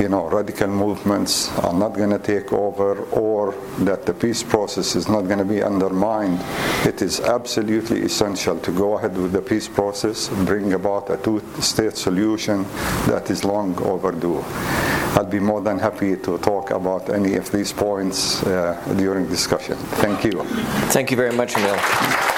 you 0.00 0.08
know, 0.08 0.28
radical 0.28 0.68
movements 0.68 1.48
are 1.58 1.72
not 1.72 1.94
going 1.94 2.10
to 2.10 2.18
take 2.18 2.52
over 2.52 3.00
or 3.10 3.54
that 3.80 4.04
the 4.04 4.12
peace 4.12 4.42
process 4.42 4.94
is 4.94 5.08
not 5.08 5.22
going 5.22 5.38
to 5.38 5.44
be 5.44 5.62
undermined, 5.62 6.38
it 6.86 7.00
is 7.02 7.20
absolutely 7.20 8.02
essential 8.02 8.58
to 8.58 8.72
go 8.72 8.98
ahead 8.98 9.16
with 9.16 9.32
the 9.32 9.40
peace 9.40 9.68
process, 9.68 10.28
bring 10.44 10.74
about 10.74 11.08
a 11.10 11.16
two-state 11.18 11.96
solution 11.96 12.64
that 13.06 13.30
is 13.30 13.44
long 13.44 13.76
overdue. 13.82 14.42
I'll 15.16 15.24
be 15.24 15.40
more 15.40 15.62
than 15.62 15.78
happy 15.78 16.16
to 16.16 16.38
talk 16.38 16.70
about 16.72 17.08
any 17.08 17.36
of 17.36 17.50
these 17.50 17.72
points 17.72 18.42
uh, 18.42 18.78
during 18.98 19.26
discussion. 19.28 19.76
Thank 19.76 20.24
you. 20.24 20.44
Thank 20.92 21.10
you 21.10 21.16
very 21.16 21.34
much, 21.34 21.56
Emil. 21.56 22.35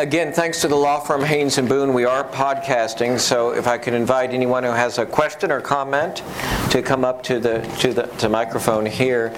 Again, 0.00 0.32
thanks 0.32 0.62
to 0.62 0.68
the 0.68 0.76
law 0.76 0.98
firm 0.98 1.22
Haynes 1.22 1.58
and 1.58 1.68
Boone, 1.68 1.92
we 1.92 2.06
are 2.06 2.24
podcasting. 2.24 3.20
So 3.20 3.50
if 3.50 3.66
I 3.66 3.76
could 3.76 3.92
invite 3.92 4.30
anyone 4.30 4.64
who 4.64 4.70
has 4.70 4.96
a 4.96 5.04
question 5.04 5.52
or 5.52 5.60
comment 5.60 6.22
to 6.70 6.80
come 6.82 7.04
up 7.04 7.22
to 7.24 7.38
the 7.38 7.60
to 7.80 7.92
the 7.92 8.02
to 8.02 8.30
microphone 8.30 8.86
here. 8.86 9.28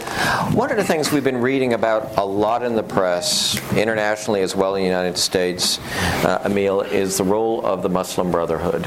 One 0.52 0.70
of 0.70 0.76
the 0.76 0.84
things 0.84 1.10
we've 1.10 1.24
been 1.24 1.40
reading 1.40 1.72
about 1.72 2.16
a 2.16 2.24
lot 2.24 2.62
in 2.62 2.76
the 2.76 2.82
press, 2.82 3.58
internationally 3.76 4.42
as 4.42 4.54
well 4.54 4.76
in 4.76 4.82
the 4.82 4.88
United 4.88 5.18
States, 5.18 5.80
uh, 6.24 6.42
Emil, 6.44 6.82
is 6.82 7.18
the 7.18 7.24
role 7.24 7.64
of 7.66 7.82
the 7.82 7.88
Muslim 7.88 8.30
Brotherhood. 8.30 8.84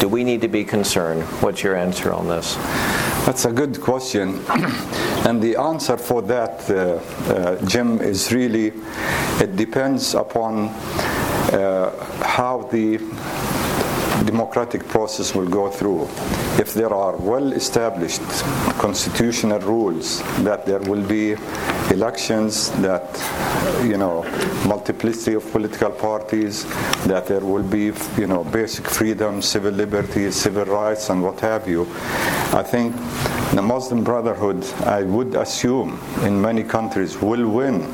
Do 0.00 0.08
we 0.08 0.24
need 0.24 0.40
to 0.40 0.48
be 0.48 0.64
concerned? 0.64 1.22
What's 1.42 1.62
your 1.62 1.76
answer 1.76 2.12
on 2.12 2.26
this? 2.26 2.56
That's 3.26 3.44
a 3.44 3.50
good 3.50 3.80
question. 3.80 4.38
and 5.26 5.42
the 5.42 5.56
answer 5.56 5.96
for 5.96 6.22
that, 6.22 6.70
uh, 6.70 7.00
uh, 7.32 7.66
Jim, 7.66 8.00
is 8.00 8.30
really 8.32 8.72
it 9.40 9.56
depends 9.56 10.14
upon 10.14 10.68
uh, 10.68 11.90
how 12.24 12.68
the 12.70 12.98
democratic 14.26 14.86
process 14.88 15.34
will 15.34 15.48
go 15.48 15.70
through. 15.70 16.02
If 16.58 16.74
there 16.74 16.92
are 16.92 17.16
well-established 17.16 18.22
constitutional 18.78 19.60
rules 19.60 20.20
that 20.42 20.66
there 20.66 20.80
will 20.80 21.02
be 21.02 21.36
elections, 21.90 22.70
that 22.82 23.06
you 23.84 23.96
know 23.96 24.24
multiplicity 24.66 25.34
of 25.34 25.50
political 25.52 25.90
parties, 25.90 26.64
that 27.06 27.26
there 27.26 27.40
will 27.40 27.62
be 27.62 27.92
you 28.18 28.26
know 28.26 28.44
basic 28.44 28.86
freedom, 28.88 29.40
civil 29.40 29.72
liberties, 29.72 30.34
civil 30.34 30.64
rights, 30.64 31.08
and 31.10 31.22
what 31.22 31.40
have 31.40 31.68
you. 31.68 31.82
I 32.52 32.62
think 32.62 32.94
the 33.54 33.62
Muslim 33.62 34.02
Brotherhood, 34.02 34.64
I 34.84 35.02
would 35.02 35.34
assume, 35.34 35.98
in 36.24 36.40
many 36.40 36.64
countries 36.64 37.16
will 37.20 37.48
win 37.48 37.86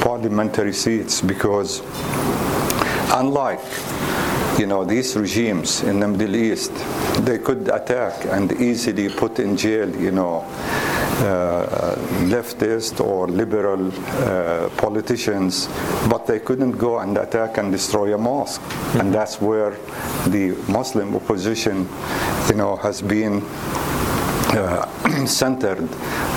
parliamentary 0.00 0.72
seats 0.72 1.20
because 1.20 1.82
unlike 3.12 3.60
you 4.58 4.66
know, 4.66 4.84
these 4.84 5.16
regimes 5.16 5.82
in 5.84 6.00
the 6.00 6.08
Middle 6.08 6.34
East, 6.34 6.72
they 7.24 7.38
could 7.38 7.68
attack 7.68 8.24
and 8.26 8.50
easily 8.60 9.08
put 9.08 9.38
in 9.38 9.56
jail, 9.56 9.88
you 9.96 10.10
know, 10.10 10.44
uh, 11.20 11.94
leftist 12.26 13.00
or 13.04 13.28
liberal 13.28 13.88
uh, 13.88 14.68
politicians, 14.76 15.68
but 16.08 16.26
they 16.26 16.40
couldn't 16.40 16.72
go 16.72 16.98
and 16.98 17.16
attack 17.16 17.58
and 17.58 17.70
destroy 17.70 18.14
a 18.14 18.18
mosque. 18.18 18.62
And 18.94 19.14
that's 19.14 19.40
where 19.40 19.70
the 20.26 20.56
Muslim 20.68 21.14
opposition, 21.14 21.88
you 22.48 22.54
know, 22.56 22.76
has 22.76 23.00
been 23.00 23.40
uh, 24.54 25.26
centered 25.26 25.88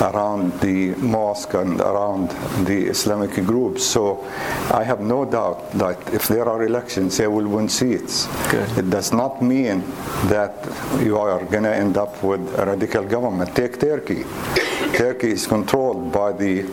around 0.02 0.60
the 0.60 0.96
mosque 0.96 1.54
and 1.54 1.80
around 1.80 2.30
the 2.66 2.88
Islamic 2.88 3.32
groups. 3.46 3.86
So 3.86 4.24
I 4.72 4.84
have 4.84 5.00
no 5.00 5.26
doubt 5.26 5.72
that 5.74 6.14
if 6.14 6.28
there 6.28 6.48
are 6.48 6.64
elections, 6.64 7.18
they 7.18 7.28
will 7.28 7.48
win 7.48 7.70
seats. 7.70 8.28
Good. 8.50 8.78
It 8.78 8.90
does 8.90 9.12
not 9.14 9.42
mean 9.42 9.82
that 10.26 10.56
you 11.00 11.18
are 11.18 11.44
going 11.46 11.64
to 11.64 11.76
end 11.76 11.98
up 11.98 12.24
with 12.24 12.42
a 12.60 12.66
radical 12.66 13.04
government. 13.04 13.56
Take 13.56 13.80
Turkey. 13.80 14.24
Turkey 14.94 15.32
is 15.32 15.48
controlled 15.48 16.12
by 16.12 16.34
the 16.34 16.66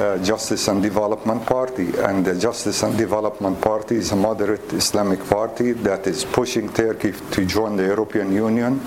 uh, 0.00 0.16
Justice 0.24 0.66
and 0.68 0.82
Development 0.82 1.44
Party, 1.44 1.88
and 1.98 2.24
the 2.24 2.38
Justice 2.38 2.82
and 2.82 2.96
Development 2.96 3.60
Party 3.60 3.96
is 3.96 4.12
a 4.12 4.16
moderate 4.16 4.72
Islamic 4.72 5.20
party 5.28 5.72
that 5.72 6.06
is 6.06 6.24
pushing 6.24 6.72
Turkey 6.72 7.12
to 7.32 7.44
join 7.44 7.76
the 7.76 7.84
European 7.84 8.32
Union. 8.32 8.80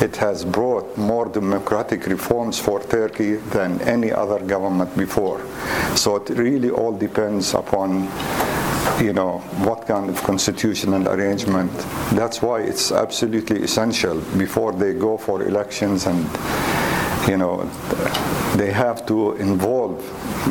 It 0.00 0.16
has 0.16 0.44
brought 0.44 0.96
more 0.96 1.28
democratic 1.40 2.06
reforms 2.06 2.58
for 2.58 2.80
Turkey 2.80 3.36
than 3.36 3.80
any 3.82 4.12
other 4.12 4.38
government 4.38 4.96
before. 4.96 5.40
So 5.96 6.16
it 6.16 6.28
really 6.30 6.70
all 6.70 6.96
depends 6.96 7.54
upon 7.54 8.08
you 9.00 9.12
know 9.12 9.38
what 9.64 9.86
kind 9.86 10.10
of 10.10 10.22
constitutional 10.22 11.08
arrangement. 11.08 11.72
That's 12.12 12.42
why 12.42 12.60
it's 12.60 12.92
absolutely 12.92 13.62
essential 13.62 14.20
before 14.36 14.72
they 14.72 14.92
go 14.92 15.16
for 15.16 15.42
elections 15.42 16.06
and 16.06 16.24
you 17.28 17.36
know 17.36 17.64
they 18.56 18.72
have 18.72 19.06
to 19.06 19.32
involve 19.36 19.98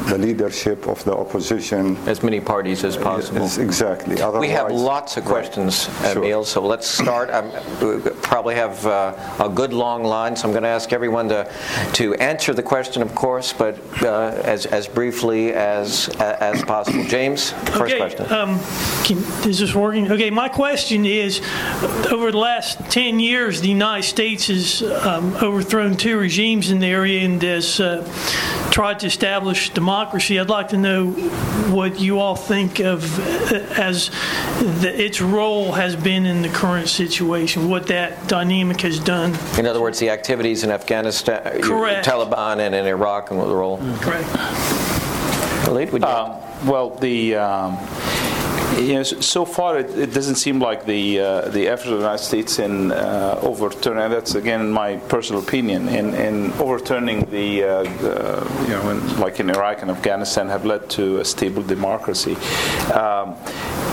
the 0.07 0.17
leadership 0.17 0.87
of 0.87 1.03
the 1.03 1.15
opposition 1.15 1.97
As 2.07 2.23
many 2.23 2.39
parties 2.39 2.83
as 2.83 2.97
possible. 2.97 3.41
Yes, 3.41 3.57
exactly. 3.57 4.21
Otherwise, 4.21 4.41
We 4.41 4.49
have 4.49 4.71
lots 4.71 5.17
of 5.17 5.25
Right. 5.25 5.31
questions, 5.31 5.89
Sure. 6.11 6.23
Emil, 6.23 6.43
so 6.45 6.61
let's 6.61 6.87
start. 6.87 7.29
Um, 7.31 7.51
we 7.81 8.09
probably 8.21 8.55
have 8.55 8.85
uh, 8.85 9.13
a 9.39 9.49
good 9.49 9.73
long 9.73 10.03
line, 10.03 10.35
so 10.35 10.47
I'm 10.47 10.51
going 10.51 10.63
to 10.63 10.69
ask 10.69 10.93
everyone 10.93 11.29
to, 11.29 11.51
to 11.93 12.13
answer 12.15 12.53
the 12.53 12.63
question, 12.63 13.01
of 13.01 13.13
course, 13.15 13.53
but 13.53 13.77
uh, 14.03 14.41
as, 14.43 14.65
as 14.65 14.87
briefly 14.87 15.53
as, 15.53 16.09
as 16.19 16.63
possible. 16.63 17.03
James, 17.05 17.51
first 17.51 17.81
okay, 17.81 17.97
question. 17.97 18.31
Um, 18.31 18.59
can, 19.03 19.17
is 19.49 19.59
this 19.59 19.73
working? 19.73 20.11
Okay, 20.11 20.29
my 20.29 20.49
question 20.49 21.05
is, 21.05 21.41
over 22.11 22.31
the 22.31 22.37
last 22.37 22.79
10 22.91 23.19
years, 23.19 23.61
the 23.61 23.69
United 23.69 24.07
States 24.07 24.47
has 24.47 24.83
um, 24.83 25.35
overthrown 25.37 25.97
two 25.97 26.17
regimes 26.17 26.69
in 26.69 26.79
the 26.79 26.87
area 26.87 27.21
and 27.25 27.41
has 27.41 27.79
uh, 27.79 28.03
tried 28.71 28.99
to 28.99 29.07
establish 29.07 29.69
democracy. 29.79 30.37
I'd 30.37 30.49
like 30.49 30.69
to 30.69 30.77
know 30.77 31.11
what 31.71 32.01
you 32.01 32.19
all 32.19 32.35
think 32.35 32.79
of 32.79 32.99
uh, 33.17 33.55
as 33.81 34.09
the, 34.81 34.91
its 34.93 35.21
role 35.21 35.71
has 35.71 35.95
been 35.95 36.25
in 36.25 36.41
the 36.41 36.49
current 36.49 36.89
situation, 36.89 37.69
what 37.69 37.87
that 37.87 38.27
dynamic 38.27 38.81
has 38.81 38.99
done. 38.99 39.37
In 39.57 39.65
other 39.65 39.79
words, 39.79 39.97
the 39.97 40.09
activities 40.09 40.65
in 40.65 40.69
Afghanistan, 40.69 41.61
Correct. 41.61 42.05
Taliban, 42.05 42.59
and 42.59 42.75
in 42.75 42.85
Iraq, 42.85 43.31
and 43.31 43.39
what 43.39 43.47
the 43.47 43.55
role. 43.55 43.77
Correct. 44.01 44.27
Khalid, 45.63 45.93
would 45.93 46.01
you? 46.01 46.07
Um, 46.07 46.35
well, 46.65 46.89
the 46.89 47.35
um, 47.35 47.77
you 48.79 48.93
know, 48.93 49.03
so 49.03 49.45
far 49.45 49.79
it, 49.79 49.89
it 49.97 50.13
doesn't 50.13 50.35
seem 50.35 50.59
like 50.59 50.85
the 50.85 51.19
uh, 51.19 51.49
the 51.49 51.67
effort 51.67 51.87
of 51.87 51.99
the 51.99 52.05
United 52.05 52.23
States 52.23 52.59
in 52.59 52.91
uh, 52.91 53.39
overturning. 53.41 54.03
And 54.03 54.13
that's 54.13 54.35
again 54.35 54.71
my 54.71 54.97
personal 55.15 55.41
opinion 55.41 55.89
in, 55.89 56.13
in 56.13 56.51
overturning 56.53 57.25
the, 57.29 57.63
uh, 57.63 57.83
the 57.83 58.63
you 58.63 58.69
know 58.69 58.89
in, 58.89 59.19
like 59.19 59.39
in 59.39 59.49
Iraq 59.49 59.81
and 59.81 59.91
Afghanistan 59.91 60.47
have 60.47 60.65
led 60.65 60.89
to 60.91 61.19
a 61.19 61.25
stable 61.25 61.63
democracy. 61.63 62.35
Um, 62.93 63.35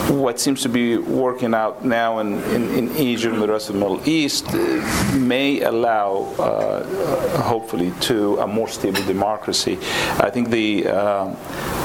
what 0.08 0.38
seems 0.38 0.62
to 0.62 0.68
be 0.68 0.96
working 0.96 1.52
out 1.52 1.84
now 1.84 2.20
in, 2.20 2.40
in, 2.44 2.70
in 2.70 3.16
and 3.16 3.42
the 3.42 3.48
rest 3.48 3.68
of 3.68 3.74
the 3.74 3.80
Middle 3.80 4.08
East 4.08 4.46
uh, 4.50 5.16
may 5.16 5.62
allow, 5.62 6.32
uh, 6.38 7.42
hopefully, 7.42 7.92
to 8.00 8.38
a 8.38 8.46
more 8.46 8.68
stable 8.68 9.02
democracy. 9.02 9.78
I 10.18 10.30
think 10.30 10.50
the 10.50 10.86
uh, 10.86 11.34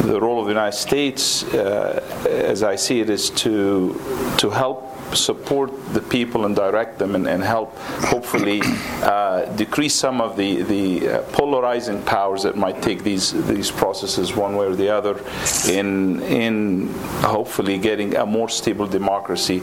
the 0.02 0.20
role 0.20 0.40
of 0.40 0.46
the 0.46 0.52
United 0.52 0.78
States, 0.78 1.44
uh, 1.54 2.04
as 2.28 2.64
I 2.64 2.76
see 2.76 2.91
it, 3.00 3.10
is 3.10 3.30
to 3.30 4.00
to 4.38 4.50
help 4.50 4.92
support 5.16 5.72
the 5.94 6.02
people 6.02 6.46
and 6.46 6.56
direct 6.56 6.98
them 6.98 7.16
and, 7.16 7.28
and 7.28 7.44
help 7.44 7.76
hopefully 8.14 8.62
uh, 9.04 9.46
decrease 9.56 9.94
some 9.94 10.22
of 10.22 10.38
the, 10.38 10.62
the 10.64 11.08
uh, 11.08 11.22
polarizing 11.32 12.02
powers 12.04 12.44
that 12.44 12.56
might 12.56 12.82
take 12.82 13.04
these 13.04 13.32
these 13.48 13.72
processes 13.72 14.36
one 14.36 14.56
way 14.56 14.66
or 14.66 14.76
the 14.76 14.90
other 14.90 15.22
in 15.70 16.22
in 16.24 16.88
hopefully 17.22 17.78
getting 17.78 18.16
a 18.16 18.26
more 18.26 18.50
stable 18.50 18.88
democracy 18.88 19.60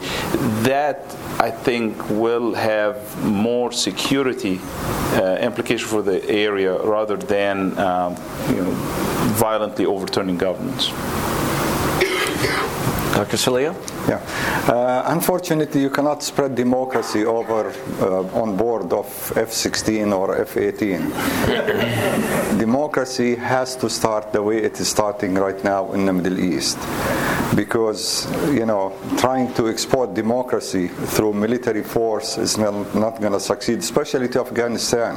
that 0.62 1.16
I 1.39 1.51
think 1.51 2.11
will 2.11 2.55
have 2.55 2.97
more 3.24 3.72
security 3.72 4.61
uh, 5.14 5.39
implication 5.41 5.89
for 5.89 6.03
the 6.03 6.29
area 6.29 6.76
rather 6.83 7.16
than 7.16 7.79
um, 7.79 8.16
you 8.49 8.62
know 8.62 8.72
violently 9.37 9.87
overturning 9.87 10.37
governments. 10.37 10.91
Dr. 13.19 13.37
Sahliyeh? 13.37 13.75
Yeah. 14.09 14.21
Uh, 14.73 15.03
unfortunately, 15.07 15.81
you 15.81 15.91
cannot 15.91 16.23
spread 16.23 16.55
democracy 16.55 17.25
over 17.25 17.73
uh, 18.01 18.41
on 18.41 18.57
board 18.57 18.93
of 18.93 19.07
F-16 19.37 20.16
or 20.16 20.41
F-18. 20.43 22.59
democracy 22.59 23.35
has 23.35 23.75
to 23.75 23.91
start 23.91 24.33
the 24.33 24.41
way 24.41 24.59
it 24.59 24.79
is 24.79 24.87
starting 24.87 25.35
right 25.35 25.64
now 25.64 25.93
in 25.95 26.07
the 26.07 26.12
Middle 26.12 26.39
East, 26.39 26.79
because 27.57 28.29
you 28.55 28.66
know 28.66 28.93
trying 29.16 29.53
to 29.55 29.69
export 29.69 30.14
democracy 30.14 30.87
through 30.87 31.33
military 31.33 31.83
force 31.83 32.39
is 32.39 32.57
not, 32.57 32.95
not 32.95 33.21
going 33.21 33.33
to 33.33 33.41
succeed, 33.41 33.81
especially 33.81 34.29
to 34.29 34.39
Afghanistan. 34.41 35.16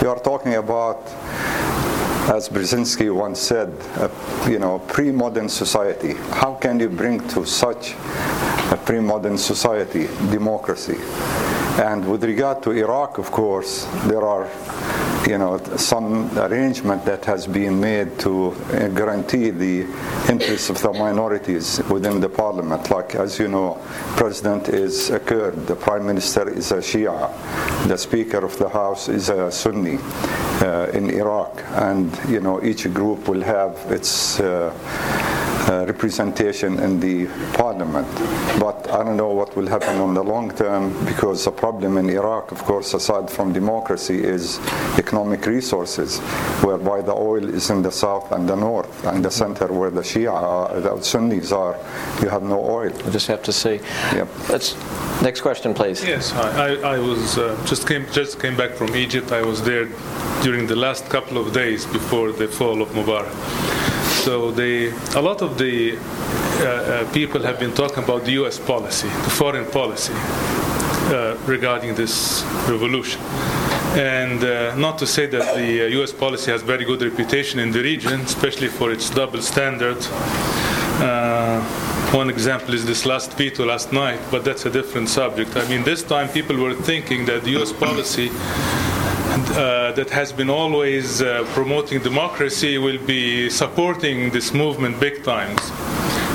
You 0.00 0.10
are 0.10 0.20
talking 0.20 0.54
about 0.54 1.10
as 2.30 2.48
Brzezinski 2.48 3.12
once 3.12 3.40
said, 3.40 3.68
a, 3.96 4.10
you 4.48 4.58
know, 4.58 4.78
pre-modern 4.78 5.48
society. 5.48 6.14
How 6.30 6.54
can 6.54 6.78
you 6.78 6.88
bring 6.88 7.26
to 7.28 7.44
such 7.44 7.94
a 8.70 8.80
pre-modern 8.84 9.36
society 9.36 10.06
democracy? 10.30 10.98
And 11.78 12.06
with 12.06 12.22
regard 12.24 12.62
to 12.64 12.72
Iraq, 12.72 13.16
of 13.16 13.30
course, 13.30 13.86
there 14.04 14.22
are, 14.22 14.46
you 15.26 15.38
know, 15.38 15.58
some 15.76 16.30
arrangement 16.38 17.04
that 17.06 17.24
has 17.24 17.46
been 17.46 17.80
made 17.80 18.18
to 18.20 18.50
uh, 18.50 18.88
guarantee 18.88 19.48
the 19.50 19.86
interests 20.28 20.68
of 20.68 20.82
the 20.82 20.92
minorities 20.92 21.80
within 21.88 22.20
the 22.20 22.28
parliament. 22.28 22.90
Like, 22.90 23.14
as 23.14 23.38
you 23.38 23.48
know, 23.48 23.80
president 24.16 24.68
is 24.68 25.08
a 25.08 25.18
Kurd, 25.18 25.66
the 25.66 25.74
prime 25.74 26.04
minister 26.04 26.46
is 26.48 26.72
a 26.72 26.76
Shia, 26.76 27.88
the 27.88 27.96
speaker 27.96 28.44
of 28.44 28.58
the 28.58 28.68
house 28.68 29.08
is 29.08 29.30
a 29.30 29.50
Sunni 29.50 29.96
uh, 30.60 30.90
in 30.92 31.08
Iraq, 31.08 31.62
and 31.72 32.12
you 32.28 32.40
know, 32.40 32.62
each 32.62 32.92
group 32.92 33.28
will 33.28 33.42
have 33.42 33.78
its. 33.90 34.38
Uh, 34.40 34.74
uh, 35.68 35.84
representation 35.86 36.78
in 36.80 37.00
the 37.00 37.26
parliament. 37.54 38.08
But 38.58 38.90
I 38.90 39.04
don't 39.04 39.16
know 39.16 39.30
what 39.30 39.56
will 39.56 39.66
happen 39.66 39.98
on 40.00 40.14
the 40.14 40.22
long 40.22 40.50
term 40.50 40.92
because 41.04 41.44
the 41.44 41.52
problem 41.52 41.96
in 41.98 42.10
Iraq, 42.10 42.52
of 42.52 42.62
course, 42.64 42.94
aside 42.94 43.30
from 43.30 43.52
democracy, 43.52 44.22
is 44.22 44.58
economic 44.98 45.46
resources, 45.46 46.18
whereby 46.62 47.00
the 47.00 47.14
oil 47.14 47.48
is 47.48 47.70
in 47.70 47.82
the 47.82 47.92
south 47.92 48.32
and 48.32 48.48
the 48.48 48.56
north, 48.56 49.04
and 49.06 49.24
the 49.24 49.30
center 49.30 49.66
where 49.72 49.90
the 49.90 50.02
Shia, 50.02 50.32
are, 50.32 50.80
the 50.80 51.00
Sunnis 51.02 51.52
are, 51.52 51.76
you 52.20 52.28
have 52.28 52.42
no 52.42 52.58
oil. 52.58 52.90
We'll 52.90 53.12
just 53.12 53.28
have 53.28 53.42
to 53.44 53.52
see. 53.52 53.80
Yep. 54.12 54.28
Let's, 54.48 54.76
next 55.22 55.40
question, 55.40 55.74
please. 55.74 56.02
Yes, 56.04 56.32
I, 56.32 56.66
I, 56.66 56.94
I 56.94 56.98
was 56.98 57.38
uh, 57.38 57.56
just 57.66 57.86
came 57.86 58.06
just 58.12 58.40
came 58.40 58.56
back 58.56 58.72
from 58.72 58.94
Egypt. 58.96 59.32
I 59.32 59.42
was 59.42 59.62
there 59.62 59.88
during 60.42 60.66
the 60.66 60.76
last 60.76 61.08
couple 61.08 61.38
of 61.38 61.52
days 61.52 61.86
before 61.86 62.32
the 62.32 62.48
fall 62.48 62.82
of 62.82 62.88
Mubarak. 62.90 63.32
So 64.24 64.52
they, 64.52 64.90
a 65.16 65.20
lot 65.20 65.42
of 65.42 65.51
the 65.58 65.96
uh, 65.96 66.64
uh, 66.64 67.12
people 67.12 67.40
have 67.42 67.58
been 67.58 67.72
talking 67.72 68.04
about 68.04 68.24
the 68.24 68.32
U.S. 68.32 68.58
policy, 68.58 69.08
the 69.08 69.30
foreign 69.30 69.66
policy, 69.70 70.12
uh, 70.14 71.36
regarding 71.46 71.94
this 71.94 72.44
revolution. 72.68 73.20
And 73.94 74.42
uh, 74.42 74.74
not 74.76 74.98
to 74.98 75.06
say 75.06 75.26
that 75.26 75.54
the 75.54 75.90
U.S. 75.98 76.12
policy 76.12 76.50
has 76.50 76.62
very 76.62 76.84
good 76.84 77.02
reputation 77.02 77.58
in 77.58 77.72
the 77.72 77.82
region, 77.82 78.20
especially 78.20 78.68
for 78.68 78.90
its 78.90 79.10
double 79.10 79.42
standard. 79.42 79.98
Uh, 81.00 81.60
one 82.12 82.30
example 82.30 82.74
is 82.74 82.84
this 82.84 83.06
last 83.06 83.32
veto 83.36 83.64
last 83.64 83.92
night, 83.92 84.20
but 84.30 84.44
that's 84.44 84.66
a 84.66 84.70
different 84.70 85.08
subject. 85.08 85.56
I 85.56 85.68
mean, 85.68 85.82
this 85.82 86.02
time 86.02 86.28
people 86.28 86.56
were 86.56 86.74
thinking 86.74 87.24
that 87.26 87.42
the 87.44 87.50
U.S. 87.52 87.72
policy 87.72 88.30
uh, 89.32 89.92
that 89.92 90.10
has 90.10 90.30
been 90.32 90.50
always 90.50 91.22
uh, 91.22 91.44
promoting 91.54 92.02
democracy 92.02 92.76
will 92.76 92.98
be 93.06 93.48
supporting 93.48 94.30
this 94.30 94.52
movement 94.52 95.00
big 95.00 95.24
times. 95.24 95.60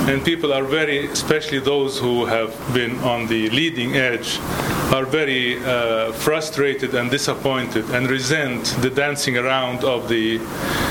And 0.09 0.23
people 0.23 0.51
are 0.51 0.63
very, 0.63 1.05
especially 1.05 1.59
those 1.59 1.99
who 1.99 2.25
have 2.25 2.55
been 2.73 2.97
on 2.99 3.27
the 3.27 3.49
leading 3.51 3.95
edge, 3.95 4.39
are 4.93 5.05
very 5.05 5.63
uh, 5.63 6.11
frustrated 6.13 6.95
and 6.95 7.11
disappointed 7.11 7.87
and 7.91 8.09
resent 8.09 8.65
the 8.79 8.89
dancing 8.89 9.37
around 9.37 9.83
of 9.83 10.07
the 10.07 10.39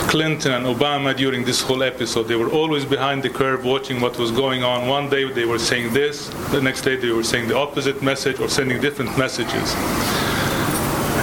Clinton 0.06 0.52
and 0.52 0.66
Obama 0.66 1.16
during 1.16 1.44
this 1.44 1.62
whole 1.62 1.82
episode. 1.82 2.24
They 2.28 2.36
were 2.36 2.50
always 2.50 2.84
behind 2.84 3.22
the 3.22 3.30
curve 3.30 3.64
watching 3.64 4.00
what 4.00 4.18
was 4.18 4.30
going 4.30 4.62
on. 4.62 4.86
One 4.86 5.08
day 5.08 5.24
they 5.32 5.46
were 5.46 5.58
saying 5.58 5.92
this, 5.92 6.28
the 6.50 6.60
next 6.60 6.82
day 6.82 6.96
they 6.96 7.10
were 7.10 7.24
saying 7.24 7.48
the 7.48 7.56
opposite 7.56 8.02
message 8.02 8.38
or 8.38 8.48
sending 8.48 8.80
different 8.80 9.16
messages. 9.18 9.74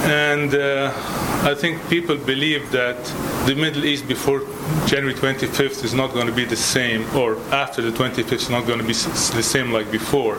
And 0.03 0.53
uh, 0.53 0.91
I 1.43 1.55
think 1.55 1.87
people 1.89 2.17
believe 2.17 2.71
that 2.71 2.97
the 3.45 3.55
Middle 3.55 3.85
East 3.85 4.07
before 4.07 4.41
January 4.85 5.13
25th 5.13 5.83
is 5.83 5.93
not 5.93 6.13
going 6.13 6.27
to 6.27 6.33
be 6.33 6.45
the 6.45 6.57
same, 6.57 7.05
or 7.15 7.37
after 7.53 7.81
the 7.81 7.91
25th 7.91 8.33
is 8.33 8.49
not 8.49 8.67
going 8.67 8.79
to 8.79 8.85
be 8.85 8.93
the 8.93 9.43
same 9.43 9.71
like 9.71 9.89
before. 9.91 10.35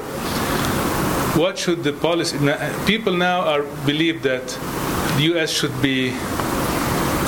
What 1.37 1.59
should 1.59 1.83
the 1.83 1.93
policy? 1.93 2.39
People 2.87 3.15
now 3.15 3.41
are 3.41 3.63
believe 3.87 4.23
that 4.23 4.47
the 5.17 5.23
U.S. 5.33 5.51
should 5.51 5.81
be 5.83 6.13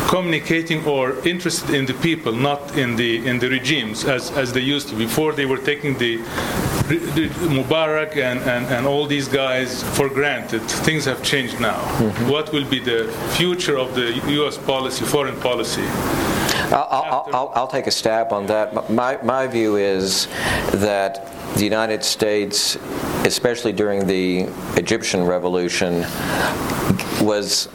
communicating 0.08 0.84
or 0.86 1.18
interested 1.26 1.70
in 1.70 1.86
the 1.86 1.94
people, 1.94 2.32
not 2.32 2.76
in 2.76 2.96
the 2.96 3.26
in 3.26 3.38
the 3.38 3.48
regimes 3.48 4.04
as, 4.04 4.30
as 4.32 4.52
they 4.52 4.60
used 4.60 4.88
to. 4.88 4.94
Before 4.94 5.32
they 5.32 5.46
were 5.46 5.58
taking 5.58 5.98
the, 5.98 6.18
the 6.18 6.65
Mubarak 6.86 8.16
and, 8.16 8.40
and, 8.40 8.66
and 8.66 8.86
all 8.86 9.06
these 9.06 9.28
guys 9.28 9.82
for 9.96 10.08
granted. 10.08 10.62
Things 10.62 11.04
have 11.04 11.22
changed 11.22 11.60
now. 11.60 11.78
Mm-hmm. 11.80 12.28
What 12.28 12.52
will 12.52 12.68
be 12.68 12.78
the 12.78 13.12
future 13.36 13.76
of 13.78 13.94
the 13.94 14.12
U.S. 14.38 14.56
policy, 14.56 15.04
foreign 15.04 15.38
policy? 15.40 15.84
I'll, 16.72 17.28
I'll, 17.32 17.52
I'll, 17.54 17.68
take 17.68 17.86
a 17.86 17.90
stab 17.90 18.32
on 18.32 18.46
that. 18.46 18.90
My, 18.90 19.22
my 19.22 19.46
view 19.46 19.76
is 19.76 20.26
that 20.72 21.32
the 21.56 21.64
United 21.64 22.02
States, 22.04 22.76
especially 23.24 23.72
during 23.72 24.06
the 24.06 24.46
Egyptian 24.76 25.24
revolution, 25.24 26.00
was 27.20 27.68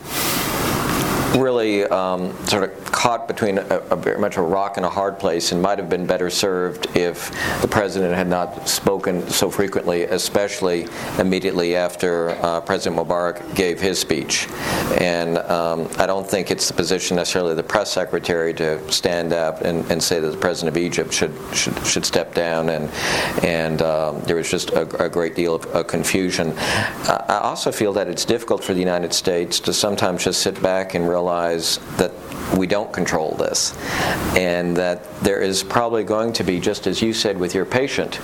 really 1.36 1.86
um, 1.86 2.36
sort 2.46 2.64
of 2.64 2.92
caught 2.92 3.28
between 3.28 3.58
a, 3.58 3.78
a, 3.90 3.96
very 3.96 4.20
much 4.20 4.38
a 4.38 4.42
rock 4.42 4.78
and 4.78 4.86
a 4.86 4.90
hard 4.90 5.18
place 5.18 5.52
and 5.52 5.62
might 5.62 5.80
have 5.80 5.90
been 5.90 6.06
better 6.06 6.30
served 6.30 6.96
if 6.96 7.32
the 7.62 7.68
president 7.68 8.14
had 8.14 8.28
not 8.28 8.68
spoken 8.68 9.28
so 9.30 9.50
frequently, 9.50 10.04
especially 10.04 10.88
immediately 11.20 11.76
after 11.76 12.32
uh, 12.42 12.60
President 12.62 13.02
Mubarak 13.02 13.56
gave 13.56 13.80
his 13.80 13.98
speech. 14.00 14.48
And 15.00 15.38
um, 15.38 15.88
I 15.98 16.06
don't 16.06 16.30
think 16.30 16.52
it's 16.52 16.68
the 16.68 16.74
position 16.74 17.16
necessarily 17.16 17.52
of 17.52 17.58
the 17.58 17.64
press 17.64 17.92
secretary 17.92 18.54
to 18.56 18.92
stand 18.92 19.34
up 19.34 19.62
and, 19.62 19.90
and 19.90 20.02
say 20.04 20.20
that 20.20 20.30
the 20.30 20.38
president 20.38 20.76
of 20.76 20.82
Egypt 20.82 21.14
should 21.14 21.34
should, 21.54 21.86
should 21.86 22.06
step 22.06 22.34
down. 22.34 22.70
And 22.70 22.90
and 23.44 23.82
um, 23.82 24.22
there 24.22 24.36
was 24.36 24.50
just 24.50 24.72
a, 24.72 24.82
a 25.04 25.10
great 25.10 25.36
deal 25.36 25.56
of, 25.56 25.66
of 25.68 25.88
confusion. 25.88 26.54
I 26.58 27.40
also 27.42 27.72
feel 27.72 27.94
that 27.94 28.08
it's 28.08 28.26
difficult 28.26 28.64
for 28.64 28.74
the 28.74 28.80
United 28.80 29.14
States 29.14 29.60
to 29.62 29.74
sometimes 29.74 30.24
just 30.24 30.42
sit 30.42 30.62
back 30.62 30.94
and 30.94 31.08
realize 31.08 31.21
that 31.98 32.12
we 32.58 32.68
don't 32.68 32.92
control 32.92 33.32
this. 33.36 33.78
And 34.36 34.76
that 34.78 35.04
there 35.22 35.42
is 35.42 35.64
probably 35.64 36.04
going 36.04 36.34
to 36.34 36.44
be, 36.44 36.60
just 36.60 36.88
as 36.88 37.02
you 37.02 37.14
said 37.14 37.38
with 37.38 37.54
your 37.54 37.66
patient, 37.66 38.20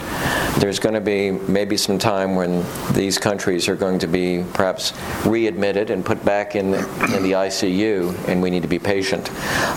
there's 0.59 0.79
going 0.79 0.95
to 0.95 1.01
be 1.01 1.31
maybe 1.31 1.77
some 1.77 1.97
time 1.97 2.35
when 2.35 2.65
these 2.93 3.17
countries 3.17 3.67
are 3.67 3.75
going 3.75 3.99
to 3.99 4.07
be 4.07 4.43
perhaps 4.53 4.93
readmitted 5.25 5.89
and 5.89 6.05
put 6.05 6.23
back 6.25 6.55
in 6.55 6.71
the, 6.71 6.79
in 7.15 7.23
the 7.23 7.33
ICU, 7.33 8.27
and 8.27 8.41
we 8.41 8.49
need 8.49 8.63
to 8.63 8.67
be 8.67 8.79
patient. 8.79 9.29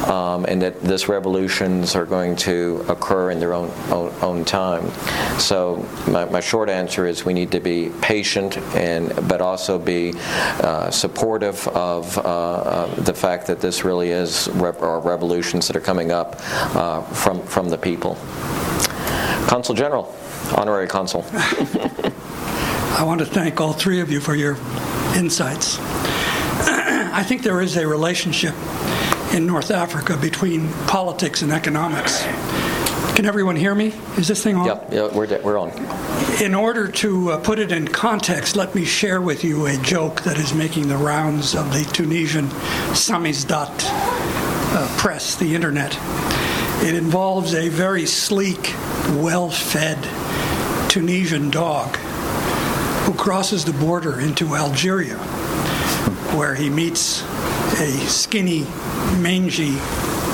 Um, 0.08 0.44
and 0.46 0.60
that 0.62 0.80
this 0.80 1.08
revolutions 1.08 1.94
are 1.94 2.06
going 2.06 2.36
to 2.36 2.84
occur 2.88 3.30
in 3.30 3.38
their 3.38 3.52
own, 3.52 3.70
own, 3.90 4.14
own 4.22 4.44
time. 4.44 4.90
So 5.38 5.86
my, 6.08 6.24
my, 6.26 6.40
short 6.40 6.70
answer 6.70 7.06
is 7.06 7.24
we 7.24 7.34
need 7.34 7.52
to 7.52 7.60
be 7.60 7.90
patient 8.00 8.56
and 8.74 9.14
but 9.28 9.40
also 9.40 9.78
be 9.78 10.14
uh, 10.16 10.90
supportive 10.90 11.68
of 11.68 12.16
uh, 12.18 12.22
uh, 12.22 12.94
the 13.10 13.18
fact 13.18 13.48
that 13.48 13.60
this 13.60 13.84
really 13.84 14.10
is 14.10 14.46
or 14.46 15.00
revolutions 15.00 15.66
that 15.66 15.74
are 15.74 15.80
coming 15.80 16.12
up 16.12 16.36
uh, 16.76 17.02
from, 17.02 17.42
from 17.42 17.68
the 17.68 17.76
people. 17.76 18.14
Consul 19.48 19.74
General, 19.74 20.14
Honorary 20.56 20.86
Consul. 20.86 21.24
I 21.32 23.02
want 23.04 23.18
to 23.18 23.26
thank 23.26 23.60
all 23.60 23.72
three 23.72 24.00
of 24.00 24.12
you 24.12 24.20
for 24.20 24.36
your 24.36 24.56
insights. 25.16 25.78
I 25.80 27.24
think 27.24 27.42
there 27.42 27.60
is 27.60 27.76
a 27.76 27.84
relationship 27.84 28.54
in 29.34 29.44
North 29.44 29.72
Africa 29.72 30.16
between 30.16 30.72
politics 30.86 31.42
and 31.42 31.50
economics. 31.50 32.22
Can 33.20 33.26
everyone 33.26 33.56
hear 33.56 33.74
me? 33.74 33.88
Is 34.16 34.28
this 34.28 34.42
thing 34.42 34.56
on? 34.56 34.64
Yep, 34.64 34.88
yeah, 34.90 35.14
we're, 35.14 35.26
de- 35.26 35.42
we're 35.42 35.58
on. 35.58 35.68
In 36.42 36.54
order 36.54 36.88
to 36.88 37.32
uh, 37.32 37.38
put 37.38 37.58
it 37.58 37.70
in 37.70 37.86
context, 37.86 38.56
let 38.56 38.74
me 38.74 38.86
share 38.86 39.20
with 39.20 39.44
you 39.44 39.66
a 39.66 39.76
joke 39.82 40.22
that 40.22 40.38
is 40.38 40.54
making 40.54 40.88
the 40.88 40.96
rounds 40.96 41.54
of 41.54 41.70
the 41.74 41.84
Tunisian 41.92 42.46
Samizdat 42.94 43.68
uh, 43.68 44.88
press, 44.96 45.36
the 45.36 45.54
internet. 45.54 45.94
It 46.82 46.94
involves 46.94 47.52
a 47.52 47.68
very 47.68 48.06
sleek, 48.06 48.72
well 49.16 49.50
fed 49.50 49.98
Tunisian 50.88 51.50
dog 51.50 51.94
who 53.04 53.12
crosses 53.12 53.66
the 53.66 53.74
border 53.74 54.18
into 54.18 54.56
Algeria, 54.56 55.18
where 56.38 56.54
he 56.54 56.70
meets 56.70 57.20
a 57.80 57.90
skinny, 58.08 58.62
mangy, 59.18 59.78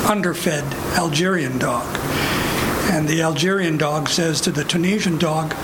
underfed 0.07 0.73
Algerian 0.97 1.59
dog. 1.59 1.85
And 2.89 3.09
the 3.09 3.23
Algerian 3.23 3.77
dog 3.77 4.09
says 4.09 4.41
to 4.43 4.53
the 4.53 4.65
Tunisian 4.65 5.19
dog, 5.19 5.55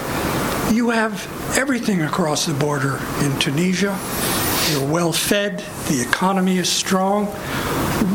You 0.73 0.91
have 0.91 1.27
everything 1.57 2.03
across 2.03 2.47
the 2.47 2.55
border 2.55 3.01
in 3.21 3.39
Tunisia. 3.39 3.99
You're 4.71 4.91
well 4.91 5.13
fed, 5.13 5.65
the 5.89 6.03
economy 6.03 6.59
is 6.59 6.69
strong. 6.69 7.27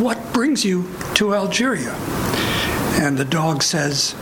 What 0.02 0.34
brings 0.34 0.66
you 0.66 0.92
to 1.16 1.34
Algeria? 1.34 1.94
And 3.00 3.18
the 3.18 3.26
dog 3.26 3.64
says, 3.64 4.14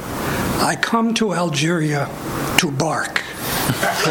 I 0.62 0.78
come 0.80 1.14
to 1.16 1.34
Algeria 1.34 2.10
to 2.60 2.72
bark. 2.72 3.24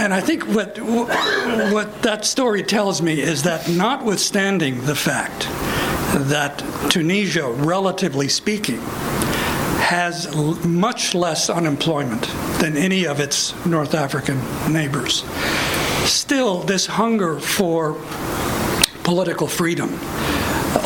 and 0.00 0.14
I 0.14 0.20
think 0.20 0.44
what, 0.44 0.78
what 0.80 2.02
that 2.02 2.24
story 2.24 2.62
tells 2.62 3.02
me 3.02 3.20
is 3.20 3.42
that, 3.42 3.68
notwithstanding 3.68 4.86
the 4.86 4.94
fact 4.94 5.46
that 6.14 6.58
Tunisia, 6.90 7.48
relatively 7.48 8.28
speaking, 8.28 8.80
has 9.80 10.34
much 10.64 11.14
less 11.14 11.50
unemployment 11.50 12.22
than 12.60 12.76
any 12.76 13.06
of 13.06 13.20
its 13.20 13.54
North 13.66 13.94
African 13.94 14.38
neighbors. 14.72 15.24
Still, 16.04 16.58
this 16.60 16.86
hunger 16.86 17.38
for 17.38 17.94
political 19.02 19.46
freedom 19.46 19.98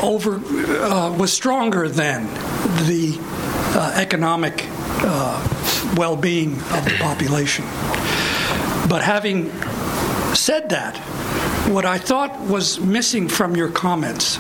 over 0.03 0.37
uh, 0.37 1.15
was 1.19 1.33
stronger 1.33 1.89
than 1.89 2.27
the 2.87 3.19
uh, 3.77 3.93
economic 3.97 4.67
uh, 5.03 5.95
well-being 5.97 6.53
of 6.53 6.85
the 6.85 6.97
population. 7.01 7.65
But 8.89 9.03
having 9.03 9.51
said 10.35 10.71
that, 10.71 10.97
what 11.69 11.85
I 11.85 11.99
thought 11.99 12.39
was 12.41 12.81
missing 12.81 13.29
from 13.29 13.57
your 13.57 13.71
comments 13.71 14.39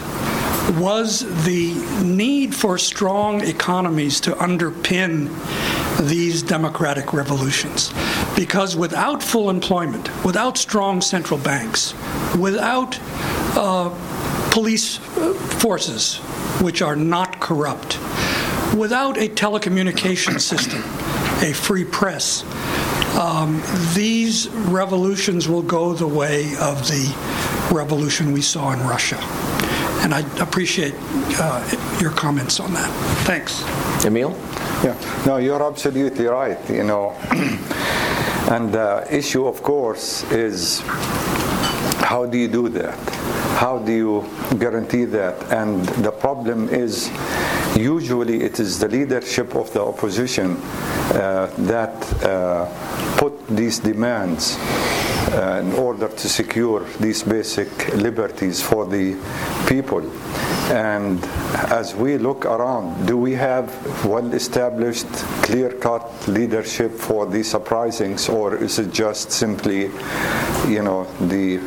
was 0.73 1.21
the 1.45 1.75
need 2.03 2.55
for 2.55 2.79
strong 2.79 3.43
economies 3.43 4.21
to 4.21 4.33
underpin 4.33 5.29
these 6.09 6.43
democratic 6.43 7.13
revolutions. 7.13 7.93
Because 8.35 8.77
without 8.77 9.23
full 9.23 9.51
employment, 9.51 10.09
without 10.25 10.59
strong 10.59 11.01
central 11.01 11.39
banks, 11.39 11.95
without 12.37 12.99
uh, 13.57 13.91
police 14.51 14.99
uh, 15.17 15.35
forces 15.35 16.19
which 16.61 16.83
are 16.83 16.97
not 16.97 17.41
corrupt, 17.41 17.99
without 18.75 19.17
a 19.19 19.29
telecommunication 19.29 20.41
system, 20.41 20.81
a 21.49 21.53
free 21.53 21.85
press, 21.85 22.43
um, 23.17 23.63
these 23.95 24.49
revolutions 24.49 25.49
will 25.49 25.63
go 25.63 25.93
the 25.93 26.07
way 26.07 26.47
of 26.57 26.89
the 26.89 27.15
revolution 27.73 28.33
we 28.33 28.43
saw 28.43 28.73
in 28.73 28.81
Russia. 28.81 29.19
And 30.03 30.15
I 30.15 30.21
appreciate 30.43 30.95
uh, 31.39 31.99
your 32.01 32.11
comments 32.11 32.61
on 32.61 32.73
that. 32.75 32.91
Thanks. 33.25 33.63
Emil? 34.05 34.31
Yeah, 34.83 35.23
no, 35.27 35.39
you're 35.39 35.63
absolutely 35.63 36.27
right. 36.27 36.59
You 36.69 36.85
know, 36.85 37.17
And 38.51 38.71
the 38.73 39.07
issue, 39.11 39.47
of 39.47 39.63
course, 39.63 40.23
is 40.31 40.81
how 42.05 42.27
do 42.27 42.37
you 42.37 42.47
do 42.47 42.69
that? 42.69 42.95
How 43.57 43.79
do 43.79 43.91
you 43.91 44.25
guarantee 44.59 45.07
that? 45.07 45.51
And 45.51 45.87
the 46.05 46.13
problem 46.13 46.69
is 46.69 47.09
usually 47.77 48.43
it 48.43 48.61
is 48.61 48.79
the 48.79 48.89
leadership 48.89 49.55
of 49.55 49.73
the 49.73 49.83
opposition 49.83 50.57
uh, 50.57 51.53
that 51.59 52.25
uh, 52.25 52.67
put 53.19 53.47
these 53.49 53.79
demands 53.79 54.57
uh, 55.35 55.61
in 55.65 55.73
order 55.73 56.09
to 56.09 56.29
secure 56.29 56.85
these 57.01 57.23
basic 57.23 57.95
liberties 57.95 58.63
for 58.63 58.87
the 58.87 59.15
people. 59.69 60.03
And 60.71 61.23
as 61.71 61.95
we 61.95 62.19
look 62.19 62.45
around, 62.47 63.07
do 63.07 63.17
we 63.17 63.33
have 63.33 63.69
well 64.05 64.33
established, 64.33 65.09
clear 65.43 65.71
cut 65.71 66.29
leadership 66.29 66.93
for 66.93 67.27
these 67.27 67.55
uprisings, 67.55 68.29
or 68.29 68.57
is 68.57 68.79
it 68.79 68.93
just 68.93 69.33
simply, 69.33 69.91
you 70.69 70.83
know, 70.83 71.07
the 71.29 71.59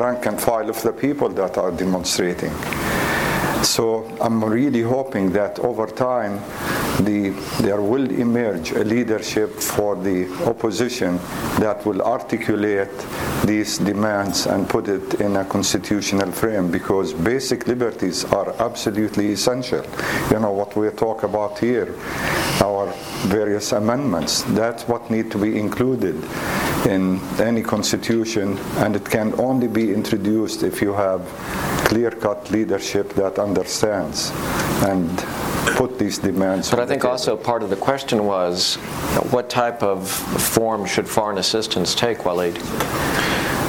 rank 0.00 0.26
and 0.26 0.40
file 0.40 0.70
of 0.70 0.80
the 0.82 0.92
people 0.92 1.28
that 1.30 1.58
are 1.58 1.70
demonstrating? 1.70 2.52
So 3.64 4.04
I'm 4.20 4.44
really 4.44 4.82
hoping 4.82 5.32
that 5.32 5.58
over 5.58 5.86
time 5.86 6.38
the, 7.00 7.30
there 7.60 7.80
will 7.80 8.10
emerge 8.10 8.70
a 8.72 8.84
leadership 8.84 9.50
for 9.60 9.96
the 9.96 10.32
opposition 10.46 11.16
that 11.58 11.84
will 11.84 12.02
articulate 12.02 12.90
these 13.44 13.78
demands 13.78 14.46
and 14.46 14.68
put 14.68 14.88
it 14.88 15.20
in 15.20 15.36
a 15.36 15.44
constitutional 15.44 16.30
frame 16.32 16.70
because 16.70 17.12
basic 17.12 17.66
liberties 17.66 18.24
are 18.26 18.54
absolutely 18.60 19.32
essential. 19.32 19.84
You 20.30 20.40
know 20.40 20.52
what 20.52 20.76
we 20.76 20.88
talk 20.90 21.24
about 21.24 21.58
here, 21.58 21.94
our 22.62 22.92
various 23.26 23.72
amendments, 23.72 24.42
that's 24.54 24.86
what 24.88 25.10
need 25.10 25.30
to 25.32 25.38
be 25.38 25.58
included 25.58 26.16
in 26.86 27.20
any 27.40 27.62
constitution 27.62 28.58
and 28.76 28.94
it 28.94 29.04
can 29.04 29.38
only 29.40 29.68
be 29.68 29.92
introduced 29.92 30.62
if 30.62 30.80
you 30.82 30.92
have 30.92 31.22
clear-cut 31.86 32.50
leadership 32.50 33.12
that 33.14 33.38
understands 33.38 34.30
and 34.84 35.08
put 35.76 35.98
these 35.98 36.18
demands. 36.18 36.70
But 36.70 36.83
I 36.84 36.86
think 36.86 37.06
also 37.06 37.34
part 37.34 37.62
of 37.62 37.70
the 37.70 37.76
question 37.76 38.26
was 38.26 38.74
what 39.30 39.48
type 39.48 39.82
of 39.82 40.06
form 40.06 40.84
should 40.84 41.08
foreign 41.08 41.38
assistance 41.38 41.94
take, 41.94 42.26
Walid? 42.26 42.58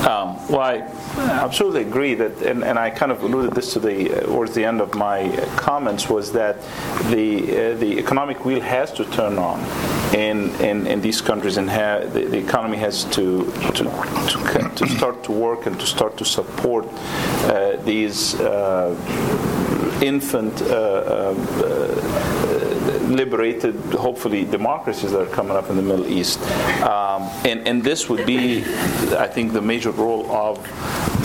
Um, 0.06 0.36
well, 0.50 0.60
I 0.60 0.80
absolutely 1.18 1.84
agree 1.84 2.14
that, 2.16 2.42
and, 2.42 2.62
and 2.62 2.78
I 2.78 2.90
kind 2.90 3.14
of 3.14 3.24
alluded 3.24 3.54
this 3.54 3.72
to 3.72 3.80
the 3.80 4.14
uh, 4.14 4.20
towards 4.26 4.54
the 4.54 4.66
end 4.66 4.82
of 4.82 4.96
my 4.96 5.30
comments 5.56 6.10
was 6.10 6.34
that 6.34 6.62
the 7.10 7.72
uh, 7.72 7.78
the 7.78 7.98
economic 7.98 8.44
wheel 8.44 8.60
has 8.60 8.92
to 8.92 9.06
turn 9.06 9.38
on 9.40 9.62
in 10.14 10.50
in, 10.60 10.86
in 10.86 11.00
these 11.00 11.22
countries, 11.22 11.56
and 11.56 11.70
ha- 11.70 12.00
the, 12.00 12.26
the 12.26 12.38
economy 12.38 12.78
has 12.78 13.06
to 13.06 13.50
to, 13.76 13.84
to 13.86 14.72
to 14.76 14.88
start 14.90 15.24
to 15.24 15.32
work 15.32 15.68
and 15.68 15.80
to 15.80 15.88
start 15.88 16.18
to 16.18 16.26
support 16.26 16.86
uh, 17.46 17.78
these. 17.86 18.36
Uh, 18.42 18.94
infant 20.02 20.62
uh, 20.62 20.66
uh, 20.66 21.36
liberated, 22.86 23.76
hopefully, 23.94 24.46
democracies 24.46 25.12
that 25.12 25.22
are 25.22 25.34
coming 25.34 25.56
up 25.56 25.70
in 25.70 25.76
the 25.76 25.82
Middle 25.82 26.08
East. 26.08 26.42
Um, 26.82 27.24
and, 27.46 27.68
and 27.68 27.84
this 27.84 28.10
would 28.10 28.26
be, 28.26 28.64
I 29.16 29.28
think, 29.28 29.54
the 29.54 29.62
major 29.62 29.92
role 29.92 30.32
of 30.32 30.58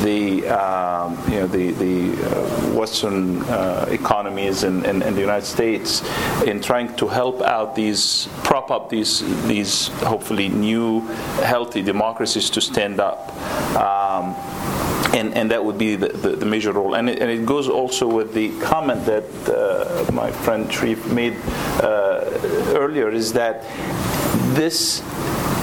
the 0.02 0.48
um, 0.48 1.18
you 1.30 1.40
know 1.40 1.46
the 1.46 1.72
the 1.72 2.12
uh, 2.24 2.72
Western 2.72 3.42
uh, 3.42 3.86
economies 3.90 4.62
and, 4.62 4.86
and, 4.86 5.02
and, 5.02 5.14
the 5.14 5.20
United 5.20 5.44
States 5.44 6.02
in 6.44 6.60
trying 6.60 6.94
to 6.96 7.06
help 7.06 7.42
out 7.42 7.74
these 7.74 8.28
prop 8.42 8.70
up 8.70 8.88
these 8.88 9.20
these 9.46 9.88
hopefully 10.12 10.48
new 10.48 11.00
healthy 11.42 11.82
democracies 11.82 12.48
to 12.50 12.60
stand 12.60 13.00
up. 13.00 13.28
Um, 13.76 14.34
and, 15.14 15.34
and 15.34 15.50
that 15.50 15.64
would 15.64 15.78
be 15.78 15.96
the, 15.96 16.08
the, 16.08 16.36
the 16.36 16.46
major 16.46 16.72
role. 16.72 16.94
And 16.94 17.08
it, 17.10 17.20
and 17.20 17.30
it, 17.30 17.44
goes 17.46 17.68
also 17.68 18.06
with 18.06 18.32
the 18.32 18.58
comment 18.60 19.04
that 19.06 19.24
uh, 19.48 20.10
my 20.12 20.30
friend 20.30 20.72
Sharif 20.72 21.10
made 21.12 21.36
uh, 21.82 22.24
earlier 22.76 23.10
is 23.10 23.32
that 23.32 23.64
this 24.54 25.02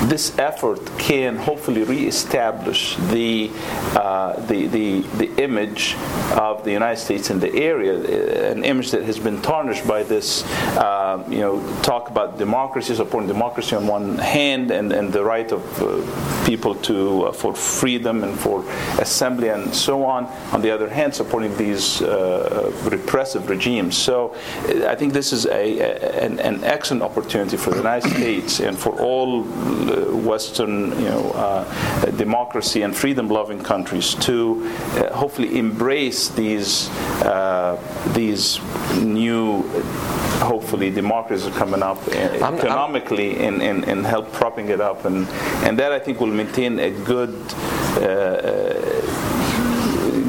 this 0.10 0.38
effort 0.40 0.80
can 0.98 1.36
hopefully 1.36 1.84
reestablish 1.84 2.96
the, 3.12 3.52
uh, 3.96 4.40
the, 4.48 4.68
the, 4.68 5.02
the 5.18 5.44
image 5.44 5.96
of 6.32 6.64
the 6.64 6.72
United 6.72 7.00
States 7.00 7.30
in 7.30 7.40
the 7.40 7.54
area, 7.54 8.52
an 8.52 8.64
image 8.64 8.92
that 8.92 9.04
has 9.04 9.20
been 9.20 9.42
tarnished 9.42 9.88
by 9.88 10.04
this, 10.04 10.44
uh, 10.78 11.24
you 11.30 11.40
know, 11.40 11.82
talk 11.82 12.10
about 12.10 12.38
democracy, 12.38 12.96
supporting 12.96 13.28
democracy 13.28 13.76
on 13.76 13.86
one 13.88 14.18
hand, 14.18 14.72
and, 14.72 14.92
and 14.94 15.12
the 15.12 15.24
right 15.24 15.52
of 15.52 15.62
uh, 15.82 16.46
people 16.46 16.76
to 16.76 17.26
uh, 17.26 17.32
for 17.32 17.54
freedom 17.54 18.24
and 18.24 18.40
for 18.40 18.64
assembly 19.00 19.50
and 19.50 19.74
so 19.74 20.06
on. 20.06 20.26
On 20.54 20.62
the 20.62 20.72
other 20.72 20.90
hand, 20.90 21.14
supporting 21.14 21.56
these 21.58 22.02
uh, 22.02 22.72
repressive 22.86 23.50
regimes. 23.50 23.98
So 23.98 24.36
I 24.88 24.96
think 24.96 25.14
this 25.14 25.34
is 25.34 25.46
a 25.48 26.24
an, 26.24 26.40
an 26.40 26.64
excellent 26.64 27.04
opportunity 27.04 27.58
for 27.58 27.72
the 27.72 27.78
United 27.78 28.10
States 28.10 28.60
and 28.60 28.78
for 28.78 29.00
all 29.02 29.44
Western 30.06 30.92
you 31.00 31.10
know, 31.10 31.32
uh, 31.32 31.64
democracy 32.12 32.82
and 32.84 32.96
freedom-loving 32.96 33.64
countries 33.64 34.16
to 34.16 34.64
uh, 34.66 35.14
hopefully 35.14 35.58
embrace 35.58 36.30
these 36.30 36.90
uh, 37.24 37.78
these 38.14 38.60
new 39.02 39.64
hopefully 40.40 40.90
democracies 40.90 41.54
coming 41.56 41.82
up 41.82 41.98
economically 42.08 43.36
I'm, 43.36 43.56
I'm, 43.56 43.62
and, 43.62 43.62
and, 43.62 43.90
and 43.90 44.06
help 44.06 44.32
propping 44.32 44.70
it 44.70 44.82
up. 44.82 45.06
And 45.06 45.28
and 45.64 45.78
that 45.80 45.92
I 45.92 46.00
think 46.00 46.20
will 46.20 46.28
maintain 46.28 46.80
a 46.80 46.92
good 46.92 47.36
uh, 47.98 48.87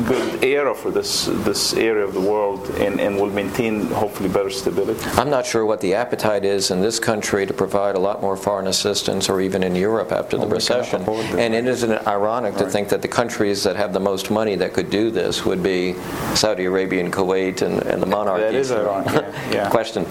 good 0.08 0.42
era 0.42 0.74
for 0.74 0.90
this 0.90 1.26
this 1.44 1.74
area 1.74 2.04
of 2.04 2.14
the 2.14 2.20
world 2.20 2.68
and, 2.76 2.98
and 3.00 3.16
will 3.16 3.30
maintain 3.30 3.86
hopefully 3.88 4.28
better 4.28 4.50
stability. 4.50 4.98
I'm 5.12 5.30
not 5.30 5.44
sure 5.44 5.66
what 5.66 5.80
the 5.80 5.94
appetite 5.94 6.44
is 6.44 6.70
in 6.70 6.80
this 6.80 6.98
country 6.98 7.46
to 7.46 7.52
provide 7.52 7.94
a 7.94 7.98
lot 7.98 8.22
more 8.22 8.36
foreign 8.36 8.68
assistance 8.68 9.28
or 9.28 9.40
even 9.40 9.62
in 9.62 9.74
Europe 9.74 10.10
after 10.10 10.38
the 10.38 10.46
recession. 10.46 11.02
And 11.38 11.54
it 11.54 11.66
isn't 11.66 12.06
ironic 12.06 12.54
right. 12.54 12.64
to 12.64 12.70
think 12.70 12.88
that 12.88 13.02
the 13.02 13.08
countries 13.08 13.62
that 13.64 13.76
have 13.76 13.92
the 13.92 14.00
most 14.00 14.30
money 14.30 14.54
that 14.56 14.72
could 14.72 14.90
do 14.90 15.10
this 15.10 15.44
would 15.44 15.62
be 15.62 15.94
Saudi 16.34 16.64
Arabia 16.64 17.04
and 17.04 17.12
Kuwait 17.12 17.62
and, 17.62 17.82
and 17.82 18.00
the 18.00 18.06
monarchies. 18.06 18.52
That 18.52 18.54
is 18.54 18.72
ironic. 18.72 19.34
yeah. 19.52 19.68
Question. 19.78 20.04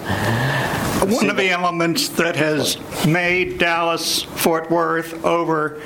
One 1.06 1.30
of 1.30 1.36
the 1.36 1.50
elements 1.50 2.08
that 2.10 2.36
has 2.36 2.76
made 3.06 3.58
Dallas 3.58 4.22
Fort 4.22 4.70
Worth 4.70 5.24
over 5.24 5.80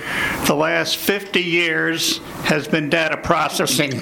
the 0.46 0.54
last 0.54 0.96
50 0.96 1.42
years 1.42 2.18
has 2.44 2.66
been 2.66 2.88
data 2.88 3.18
processing. 3.18 4.01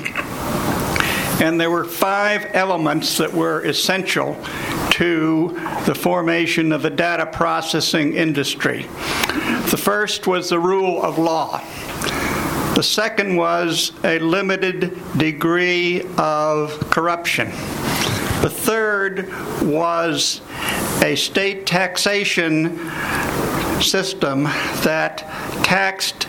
And 1.40 1.58
there 1.58 1.70
were 1.70 1.84
five 1.84 2.50
elements 2.52 3.16
that 3.18 3.32
were 3.32 3.62
essential 3.62 4.36
to 4.90 5.48
the 5.86 5.94
formation 5.94 6.72
of 6.72 6.82
the 6.82 6.90
data 6.90 7.26
processing 7.26 8.14
industry. 8.14 8.82
The 9.70 9.80
first 9.80 10.26
was 10.26 10.50
the 10.50 10.58
rule 10.58 11.02
of 11.02 11.18
law. 11.18 11.62
The 12.74 12.82
second 12.82 13.36
was 13.36 13.92
a 14.04 14.18
limited 14.18 14.98
degree 15.16 16.02
of 16.18 16.78
corruption. 16.90 17.48
The 18.42 18.50
third 18.50 19.28
was 19.62 20.40
a 21.02 21.14
state 21.14 21.66
taxation 21.66 22.78
system 23.82 24.44
that 24.82 25.18
taxed 25.64 26.26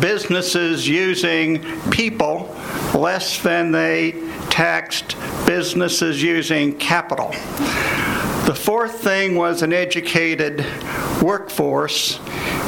businesses 0.00 0.88
using 0.88 1.62
people 1.90 2.54
less 2.94 3.42
than 3.42 3.72
they 3.72 4.12
taxed 4.50 5.16
businesses 5.46 6.22
using 6.22 6.76
capital. 6.76 7.30
The 8.46 8.54
fourth 8.54 9.00
thing 9.00 9.36
was 9.36 9.62
an 9.62 9.72
educated 9.72 10.66
workforce. 11.22 12.18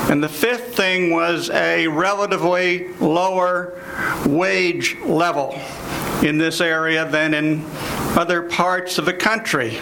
And 0.09 0.23
the 0.23 0.29
fifth 0.29 0.77
thing 0.77 1.11
was 1.11 1.51
a 1.51 1.89
relatively 1.89 2.89
lower 2.95 3.81
wage 4.27 4.97
level 5.05 5.59
in 6.23 6.39
this 6.39 6.61
area 6.61 7.05
than 7.07 7.35
in 7.35 7.65
other 8.17 8.43
parts 8.43 8.99
of 8.99 9.07
the 9.07 9.13
country. 9.13 9.79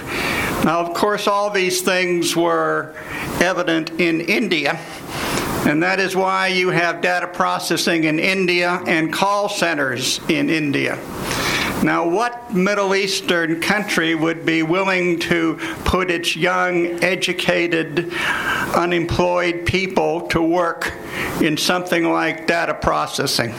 Now, 0.65 0.79
of 0.79 0.95
course, 0.95 1.27
all 1.27 1.51
these 1.51 1.83
things 1.83 2.37
were 2.37 2.95
evident 3.41 3.91
in 4.01 4.21
India. 4.21 4.79
And 5.67 5.83
that 5.83 5.99
is 5.99 6.15
why 6.15 6.49
you 6.49 6.71
have 6.71 7.01
data 7.01 7.27
processing 7.27 8.05
in 8.05 8.19
India 8.19 8.81
and 8.87 9.13
call 9.13 9.49
centers 9.49 10.21
in 10.29 10.51
India. 10.51 10.99
Now, 11.83 12.09
what 12.09 12.55
Middle 12.55 12.95
Eastern 12.95 13.61
country 13.61 14.15
would 14.15 14.47
be 14.47 14.63
willing 14.63 15.19
to 15.21 15.57
put 15.85 16.13
its 16.13 16.37
young, 16.37 17.03
educated, 17.03 18.13
unemployed 18.75 19.67
people 19.67 20.29
to 20.29 20.41
work 20.41 20.93
in 21.41 21.57
something 21.57 22.05
like 22.05 22.47
data 22.47 22.75
processing? 22.75 23.53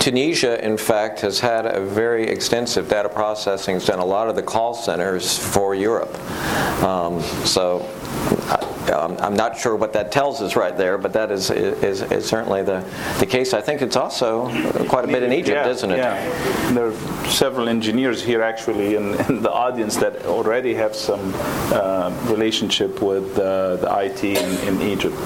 Tunisia, 0.00 0.62
in 0.64 0.76
fact, 0.76 1.20
has 1.20 1.38
had 1.38 1.66
a 1.66 1.80
very 1.80 2.26
extensive 2.26 2.88
data 2.88 3.08
processing, 3.08 3.76
it's 3.76 3.86
done 3.86 4.00
a 4.00 4.04
lot 4.04 4.28
of 4.28 4.34
the 4.34 4.42
call 4.42 4.74
centers 4.74 5.38
for 5.38 5.74
Europe. 5.74 6.18
Um, 6.82 7.22
so 7.44 7.88
um, 8.90 9.16
I'm 9.18 9.34
not 9.34 9.56
sure 9.58 9.76
what 9.76 9.92
that 9.94 10.12
tells 10.12 10.42
us 10.42 10.56
right 10.56 10.76
there, 10.76 10.98
but 10.98 11.12
that 11.14 11.30
is, 11.30 11.50
is, 11.50 12.02
is 12.02 12.24
certainly 12.26 12.62
the, 12.62 12.84
the 13.18 13.26
case. 13.26 13.54
I 13.54 13.60
think 13.60 13.82
it's 13.82 13.96
also 13.96 14.48
quite 14.88 15.04
a 15.04 15.08
bit 15.08 15.22
in 15.22 15.32
Egypt, 15.32 15.56
yeah, 15.64 15.68
isn't 15.68 15.90
it? 15.90 15.98
Yeah. 15.98 16.72
There 16.72 16.88
are 16.88 17.28
several 17.28 17.68
engineers 17.68 18.22
here 18.22 18.42
actually 18.42 18.96
in, 18.96 19.14
in 19.28 19.42
the 19.42 19.50
audience 19.50 19.96
that 19.96 20.26
already 20.26 20.74
have 20.74 20.94
some 20.94 21.32
uh, 21.72 22.14
relationship 22.26 23.00
with 23.00 23.38
uh, 23.38 23.76
the 23.76 23.98
IT 24.00 24.24
in, 24.24 24.68
in, 24.68 24.82
Egypt. 24.84 25.16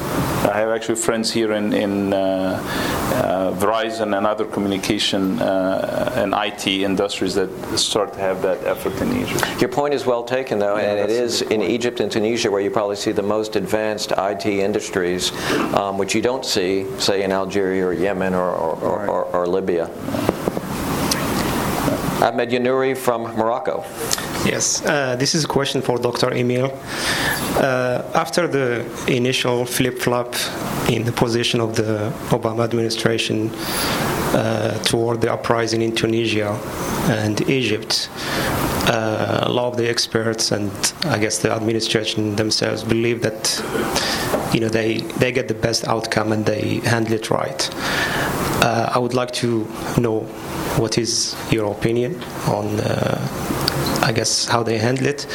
I 0.44 0.56
have 0.56 0.70
actually 0.70 0.96
friends 0.96 1.32
here 1.32 1.52
in, 1.52 1.72
in 1.72 2.12
uh, 2.12 2.16
uh 2.18 3.52
Verizon 3.58 4.16
and 4.16 4.26
other 4.26 4.44
communication 4.44 5.40
uh, 5.40 6.12
and 6.14 6.32
IT 6.34 6.66
industries 6.66 7.34
that 7.34 7.50
start 7.76 8.12
to 8.12 8.20
have 8.20 8.40
that 8.42 8.62
effort 8.64 8.94
in 9.00 9.16
Egypt. 9.16 9.60
Your 9.60 9.70
point 9.70 9.94
is 9.94 10.06
well 10.06 10.22
taken, 10.22 10.58
though, 10.58 10.76
yeah, 10.76 10.90
and 10.90 10.98
it 10.98 11.10
is 11.10 11.42
in 11.42 11.62
Egypt 11.62 12.00
and 12.00 12.10
Tunisia 12.12 12.50
where 12.50 12.60
you 12.60 12.70
probably 12.70 12.96
see 12.96 13.12
the 13.12 13.22
most 13.22 13.47
advanced 13.56 14.12
IT 14.16 14.46
industries, 14.46 15.32
um, 15.74 15.98
which 15.98 16.14
you 16.14 16.22
don't 16.22 16.44
see, 16.44 16.86
say, 16.98 17.22
in 17.22 17.32
Algeria 17.32 17.86
or 17.86 17.92
Yemen 17.92 18.34
or, 18.34 18.50
or, 18.50 18.74
or, 18.76 19.06
or, 19.06 19.24
or 19.36 19.46
Libya. 19.46 19.90
Ahmed 22.20 22.50
Yanouri 22.50 22.96
from 22.96 23.22
Morocco. 23.36 23.84
Yes, 24.44 24.84
uh, 24.84 25.14
this 25.16 25.34
is 25.34 25.44
a 25.44 25.46
question 25.46 25.82
for 25.82 25.98
Dr. 25.98 26.32
Emil. 26.32 26.72
Uh, 27.56 28.02
after 28.14 28.48
the 28.48 28.84
initial 29.06 29.64
flip 29.64 29.98
flop 29.98 30.34
in 30.88 31.04
the 31.04 31.12
position 31.12 31.60
of 31.60 31.76
the 31.76 32.12
Obama 32.30 32.64
administration 32.64 33.50
uh, 34.34 34.76
toward 34.82 35.20
the 35.20 35.32
uprising 35.32 35.82
in 35.82 35.94
Tunisia 35.94 36.50
and 37.08 37.40
Egypt, 37.48 38.08
uh, 38.88 39.40
a 39.42 39.52
lot 39.52 39.68
of 39.68 39.76
the 39.76 39.88
experts 39.88 40.50
and 40.50 40.70
I 41.04 41.18
guess 41.18 41.38
the 41.38 41.52
administration 41.52 42.36
themselves 42.36 42.82
believe 42.82 43.22
that 43.22 43.62
you 44.52 44.60
know 44.60 44.68
they, 44.68 44.98
they 45.18 45.30
get 45.30 45.48
the 45.48 45.54
best 45.54 45.86
outcome 45.86 46.32
and 46.32 46.44
they 46.46 46.80
handle 46.80 47.14
it 47.14 47.30
right. 47.30 47.70
Uh, 48.64 48.90
I 48.94 48.98
would 48.98 49.14
like 49.14 49.30
to 49.32 49.66
know 49.98 50.20
what 50.78 50.98
is 50.98 51.36
your 51.50 51.70
opinion 51.70 52.22
on, 52.46 52.80
uh, 52.80 54.00
I 54.02 54.12
guess, 54.12 54.46
how 54.46 54.62
they 54.62 54.78
handle 54.78 55.06
it? 55.06 55.26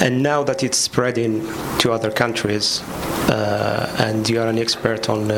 And 0.00 0.22
now 0.22 0.42
that 0.44 0.62
it's 0.62 0.76
spreading 0.76 1.46
to 1.78 1.92
other 1.92 2.10
countries, 2.10 2.82
uh, 3.30 3.94
and 3.98 4.28
you 4.28 4.40
are 4.40 4.48
an 4.48 4.58
expert 4.58 5.08
on 5.08 5.30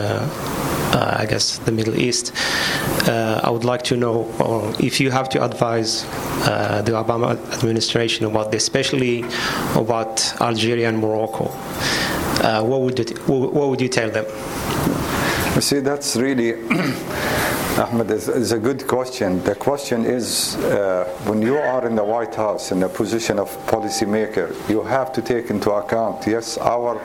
uh, 0.92 1.16
I 1.18 1.26
guess, 1.26 1.58
the 1.58 1.72
Middle 1.72 1.98
East. 1.98 2.32
Uh, 3.08 3.40
I 3.42 3.50
would 3.50 3.64
like 3.64 3.82
to 3.84 3.96
know 3.96 4.24
uh, 4.38 4.74
if 4.80 5.00
you 5.00 5.10
have 5.10 5.28
to 5.30 5.44
advise 5.44 6.04
uh, 6.46 6.82
the 6.84 6.92
Obama 6.92 7.36
administration 7.54 8.26
about 8.26 8.50
this, 8.50 8.62
especially 8.62 9.24
about 9.74 10.40
Algeria 10.40 10.88
and 10.88 10.98
Morocco. 10.98 11.50
Uh, 12.40 12.62
what 12.62 12.80
would 12.82 12.98
you, 12.98 13.16
what 13.26 13.68
would 13.68 13.80
you 13.80 13.88
tell 13.88 14.10
them? 14.10 14.24
You 15.54 15.60
see, 15.60 15.80
that's 15.80 16.16
really 16.16 16.52
Ahmed, 17.78 18.10
it's 18.10 18.50
a 18.50 18.58
good 18.58 18.88
question. 18.88 19.40
The 19.44 19.54
question 19.54 20.04
is 20.04 20.56
uh, 20.56 21.04
when 21.26 21.40
you 21.40 21.56
are 21.56 21.86
in 21.86 21.94
the 21.94 22.02
White 22.02 22.34
House 22.34 22.72
in 22.72 22.80
the 22.80 22.88
position 22.88 23.38
of 23.38 23.48
policymaker, 23.68 24.50
you 24.68 24.82
have 24.82 25.12
to 25.12 25.22
take 25.22 25.48
into 25.48 25.70
account, 25.70 26.26
yes, 26.26 26.58
our 26.58 27.00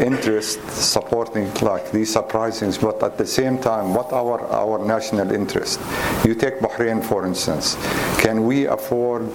interest 0.00 0.60
supporting 0.70 1.52
like 1.62 1.90
these 1.90 2.14
uprisings, 2.14 2.78
but 2.78 3.02
at 3.02 3.18
the 3.18 3.26
same 3.26 3.58
time, 3.58 3.92
what 3.92 4.12
our, 4.12 4.40
our 4.52 4.78
national 4.78 5.32
interest? 5.32 5.80
You 6.24 6.36
take 6.36 6.60
Bahrain, 6.60 7.04
for 7.04 7.26
instance. 7.26 7.74
Can 8.20 8.44
we 8.44 8.66
afford 8.66 9.28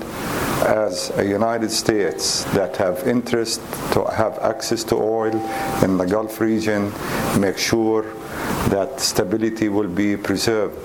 as 0.63 1.11
a 1.17 1.25
United 1.25 1.71
States 1.71 2.45
that 2.55 2.77
have 2.77 3.05
interest 3.05 3.59
to 3.91 4.05
have 4.05 4.39
access 4.39 4.85
to 4.85 4.95
oil 4.95 5.35
in 5.83 5.97
the 5.97 6.05
Gulf 6.05 6.39
region, 6.39 6.93
make 7.37 7.57
sure 7.57 8.05
that 8.69 8.99
stability 8.99 9.69
will 9.69 9.87
be 9.87 10.17
preserved? 10.17 10.77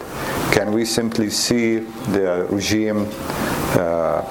Can 0.53 0.73
we 0.73 0.85
simply 0.85 1.31
see 1.31 1.79
the 2.11 2.47
regime 2.51 3.07
uh, 3.79 4.23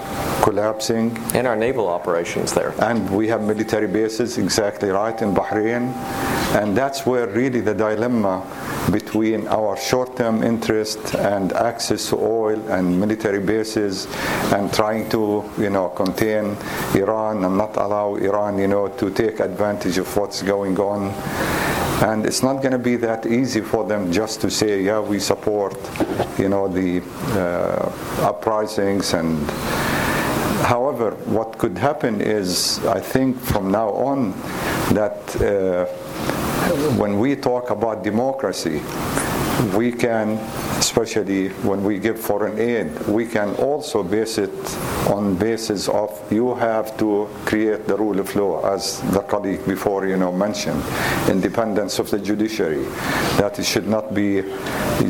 collapsing? 0.43 1.17
And 1.33 1.47
our 1.47 1.55
naval 1.55 1.87
operations 1.87 2.53
there. 2.53 2.73
And 2.81 3.09
we 3.09 3.27
have 3.27 3.41
military 3.41 3.87
bases, 3.87 4.37
exactly 4.37 4.89
right, 4.89 5.19
in 5.21 5.33
Bahrain. 5.33 5.93
And 6.55 6.75
that's 6.75 7.05
where 7.05 7.27
really 7.27 7.61
the 7.61 7.73
dilemma 7.73 8.45
between 8.91 9.47
our 9.47 9.77
short-term 9.77 10.43
interest 10.43 11.13
and 11.15 11.51
access 11.53 12.09
to 12.09 12.17
oil 12.17 12.59
and 12.69 12.99
military 12.99 13.39
bases 13.39 14.07
and 14.53 14.73
trying 14.73 15.09
to, 15.09 15.43
you 15.57 15.69
know, 15.69 15.89
contain 15.89 16.55
Iran 16.95 17.43
and 17.43 17.57
not 17.57 17.75
allow 17.75 18.15
Iran, 18.15 18.57
you 18.57 18.67
know, 18.67 18.87
to 18.87 19.11
take 19.11 19.39
advantage 19.39 19.97
of 19.97 20.15
what's 20.15 20.41
going 20.41 20.79
on 20.79 21.13
and 22.03 22.25
it's 22.25 22.43
not 22.43 22.61
going 22.61 22.71
to 22.71 22.77
be 22.77 22.95
that 22.97 23.25
easy 23.25 23.61
for 23.61 23.83
them 23.83 24.11
just 24.11 24.39
to 24.41 24.51
say, 24.51 24.83
yeah, 24.83 24.99
we 24.99 25.19
support, 25.19 25.75
you 26.37 26.49
know, 26.49 26.67
the 26.67 27.01
uh, 27.31 28.27
uprisings 28.27 29.13
and. 29.13 29.37
However, 30.57 31.11
what 31.25 31.57
could 31.59 31.77
happen 31.77 32.19
is, 32.19 32.83
I 32.85 32.99
think 32.99 33.39
from 33.39 33.71
now 33.71 33.89
on, 33.91 34.31
that 34.93 35.35
uh, 35.41 35.85
when 36.97 37.19
we 37.19 37.35
talk 37.35 37.69
about 37.69 38.03
democracy, 38.03 38.81
we 39.75 39.91
can, 39.91 40.37
especially 40.77 41.49
when 41.63 41.83
we 41.83 41.97
give 41.99 42.19
foreign 42.19 42.59
aid, 42.59 43.07
we 43.07 43.25
can 43.25 43.55
also 43.55 44.03
base 44.03 44.37
it 44.37 44.77
on 45.09 45.35
basis 45.35 45.87
of 45.89 46.09
you 46.31 46.53
have 46.55 46.97
to 46.97 47.27
create 47.45 47.87
the 47.87 47.95
rule 47.95 48.19
of 48.19 48.35
law, 48.35 48.65
as 48.73 49.01
the 49.11 49.21
colleague 49.21 49.65
before 49.65 50.07
you 50.07 50.17
know 50.17 50.31
mentioned, 50.31 50.81
independence 51.29 51.99
of 51.99 52.09
the 52.11 52.19
judiciary. 52.19 52.83
That 53.37 53.57
it 53.59 53.65
should 53.65 53.87
not 53.87 54.13
be 54.13 54.43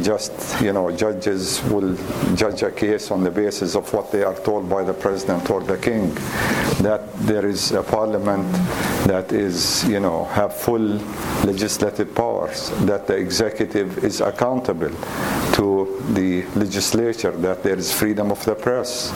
just 0.02 0.61
you 0.61 0.73
know 0.73 0.91
judges 0.91 1.61
will 1.65 1.95
judge 2.35 2.64
a 2.64 2.72
case 2.72 3.11
on 3.11 3.23
the 3.23 3.31
basis 3.31 3.76
of 3.76 3.91
what 3.94 4.11
they 4.11 4.23
are 4.23 4.35
told 4.35 4.69
by 4.69 4.84
the 4.84 4.94
president 4.94 5.49
or 5.49 5.61
the 5.61 5.77
king. 5.77 6.14
That 6.81 7.02
there 7.19 7.45
is 7.45 7.72
a 7.72 7.84
parliament 7.84 8.52
that 9.07 9.31
is 9.31 9.88
you 9.88 9.99
know 9.99 10.26
have 10.26 10.56
full 10.56 10.88
legislative 11.44 12.15
powers. 12.15 12.72
That 12.85 13.07
the 13.07 13.15
executive 13.15 14.03
is 14.03 14.22
accountable 14.22 14.95
to 15.58 16.02
the 16.14 16.44
legislature, 16.56 17.32
that 17.32 17.64
there 17.64 17.78
is 17.78 17.92
freedom 17.92 18.32
of 18.32 18.44
the 18.46 18.56
press, 18.56 19.12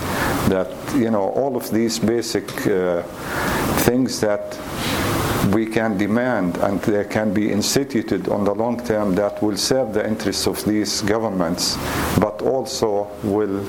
that, 0.49 0.69
you 0.95 1.09
know, 1.11 1.30
all 1.30 1.55
of 1.55 1.69
these 1.72 1.99
basic 1.99 2.45
uh, 2.68 3.03
things 3.85 4.19
that 4.19 4.57
we 5.53 5.65
can 5.65 5.97
demand 5.97 6.57
and 6.57 6.81
they 6.81 7.03
can 7.03 7.34
be 7.34 7.51
instituted 7.51 8.30
on 8.30 8.43
the 8.43 8.53
long 8.53 8.84
term 8.85 9.15
that 9.15 9.41
will 9.41 9.57
serve 9.57 9.93
the 9.93 10.07
interests 10.07 10.47
of 10.47 10.63
these 10.65 11.01
governments 11.01 11.77
but 12.19 12.41
also 12.41 13.07
will 13.23 13.65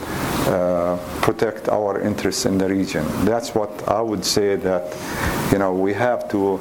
uh, 0.49 0.99
protect 1.23 1.69
our 1.69 2.01
interests 2.01 2.45
in 2.45 2.59
the 2.59 2.69
region. 2.69 3.05
That's 3.25 3.55
what 3.55 3.89
i 3.89 4.01
would 4.01 4.25
say 4.25 4.57
that 4.57 4.85
you 5.51 5.59
know 5.59 5.73
we 5.73 5.95
have 5.95 6.29
to 6.31 6.61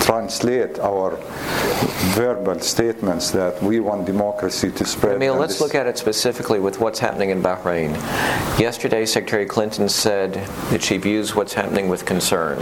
translate 0.00 0.78
our 0.78 1.16
verbal 2.14 2.58
statements 2.60 3.30
that 3.30 3.62
we 3.62 3.80
want 3.80 4.06
democracy 4.06 4.70
to 4.72 4.84
spread. 4.84 5.16
Emil, 5.16 5.36
let's 5.36 5.60
look 5.60 5.74
at 5.74 5.86
it 5.86 5.98
specifically 5.98 6.58
with 6.58 6.80
what's 6.80 6.98
happening 6.98 7.30
in 7.30 7.42
Bahrain. 7.42 7.94
Yesterday, 8.58 9.06
Secretary 9.06 9.46
Clinton 9.46 9.88
said 9.88 10.34
that 10.70 10.82
she 10.82 10.96
views 10.96 11.34
what's 11.34 11.52
happening 11.52 11.88
with 11.88 12.04
concern. 12.04 12.58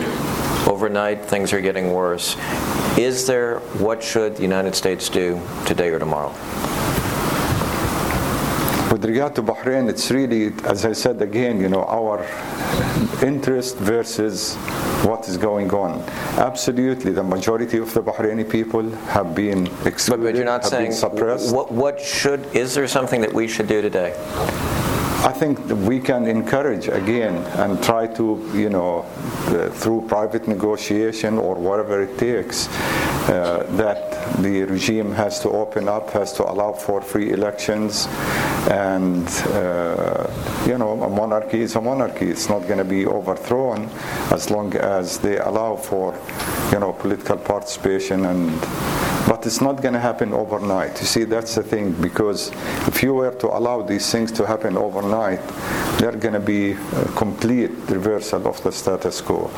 Overnight, 0.68 1.24
things 1.24 1.52
are 1.52 1.60
getting 1.60 1.92
worse. 1.92 2.36
Is 2.98 3.26
there, 3.26 3.60
what 3.78 4.02
should 4.02 4.36
the 4.36 4.42
United 4.42 4.74
States 4.74 5.08
do 5.08 5.40
today 5.64 5.88
or 5.88 5.98
tomorrow? 5.98 6.34
Regard 9.08 9.34
to 9.36 9.42
Bahrain, 9.42 9.88
it's 9.88 10.10
really, 10.10 10.52
as 10.64 10.84
I 10.84 10.92
said 10.92 11.22
again, 11.22 11.62
you 11.62 11.70
know, 11.70 11.82
our 11.84 12.26
interest 13.22 13.78
versus 13.78 14.54
what 15.02 15.26
is 15.26 15.38
going 15.38 15.70
on. 15.70 16.02
Absolutely, 16.36 17.12
the 17.12 17.22
majority 17.22 17.78
of 17.78 17.94
the 17.94 18.02
Bahraini 18.02 18.44
people 18.48 18.90
have 19.16 19.34
been 19.34 19.66
excluded, 19.86 20.22
but, 20.24 20.32
but 20.32 20.34
you're 20.34 20.44
not 20.44 20.66
saying, 20.66 20.90
been 20.90 20.92
suppressed. 20.92 21.54
What, 21.54 21.72
what 21.72 21.98
should, 21.98 22.54
is 22.54 22.74
there 22.74 22.86
something 22.86 23.22
that 23.22 23.32
we 23.32 23.48
should 23.48 23.66
do 23.66 23.80
today? 23.80 24.12
I 25.24 25.32
think 25.32 25.58
we 25.88 25.98
can 25.98 26.26
encourage 26.26 26.86
again 26.86 27.34
and 27.58 27.82
try 27.82 28.06
to, 28.06 28.50
you 28.54 28.70
know, 28.70 29.00
uh, 29.48 29.68
through 29.70 30.06
private 30.06 30.46
negotiation 30.46 31.38
or 31.38 31.56
whatever 31.56 32.02
it 32.02 32.16
takes, 32.18 32.68
uh, 33.28 33.66
that 33.70 34.40
the 34.40 34.62
regime 34.62 35.10
has 35.12 35.40
to 35.40 35.50
open 35.50 35.88
up, 35.88 36.10
has 36.10 36.32
to 36.34 36.48
allow 36.48 36.72
for 36.72 37.00
free 37.00 37.32
elections, 37.32 38.06
and 38.70 39.26
uh, 39.54 40.30
you 40.66 40.78
know, 40.78 41.02
a 41.02 41.10
monarchy 41.10 41.62
is 41.62 41.74
a 41.74 41.80
monarchy. 41.80 42.30
It's 42.30 42.48
not 42.48 42.60
going 42.68 42.78
to 42.78 42.84
be 42.84 43.04
overthrown 43.04 43.90
as 44.30 44.50
long 44.50 44.74
as 44.76 45.18
they 45.18 45.38
allow 45.38 45.74
for, 45.74 46.14
you 46.72 46.78
know, 46.78 46.92
political 46.92 47.38
participation 47.38 48.26
and 48.26 48.50
but 49.28 49.46
it's 49.46 49.60
not 49.60 49.82
going 49.82 49.92
to 49.92 50.00
happen 50.00 50.32
overnight. 50.32 50.98
You 51.00 51.06
see, 51.06 51.24
that's 51.24 51.54
the 51.54 51.62
thing, 51.62 51.92
because 51.92 52.50
if 52.88 53.02
you 53.02 53.12
were 53.12 53.32
to 53.32 53.48
allow 53.48 53.82
these 53.82 54.10
things 54.10 54.32
to 54.32 54.46
happen 54.46 54.76
overnight, 54.76 55.46
they're 55.98 56.16
going 56.16 56.32
to 56.34 56.40
be 56.40 56.72
a 56.72 57.04
complete 57.14 57.70
reversal 57.88 58.48
of 58.48 58.62
the 58.62 58.72
status 58.72 59.20
quo. 59.20 59.50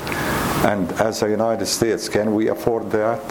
And 0.65 0.91
as 1.01 1.23
a 1.23 1.31
United 1.31 1.67
States, 1.67 2.09
can 2.09 2.35
we 2.35 2.49
afford 2.49 2.91
that? 2.91 3.23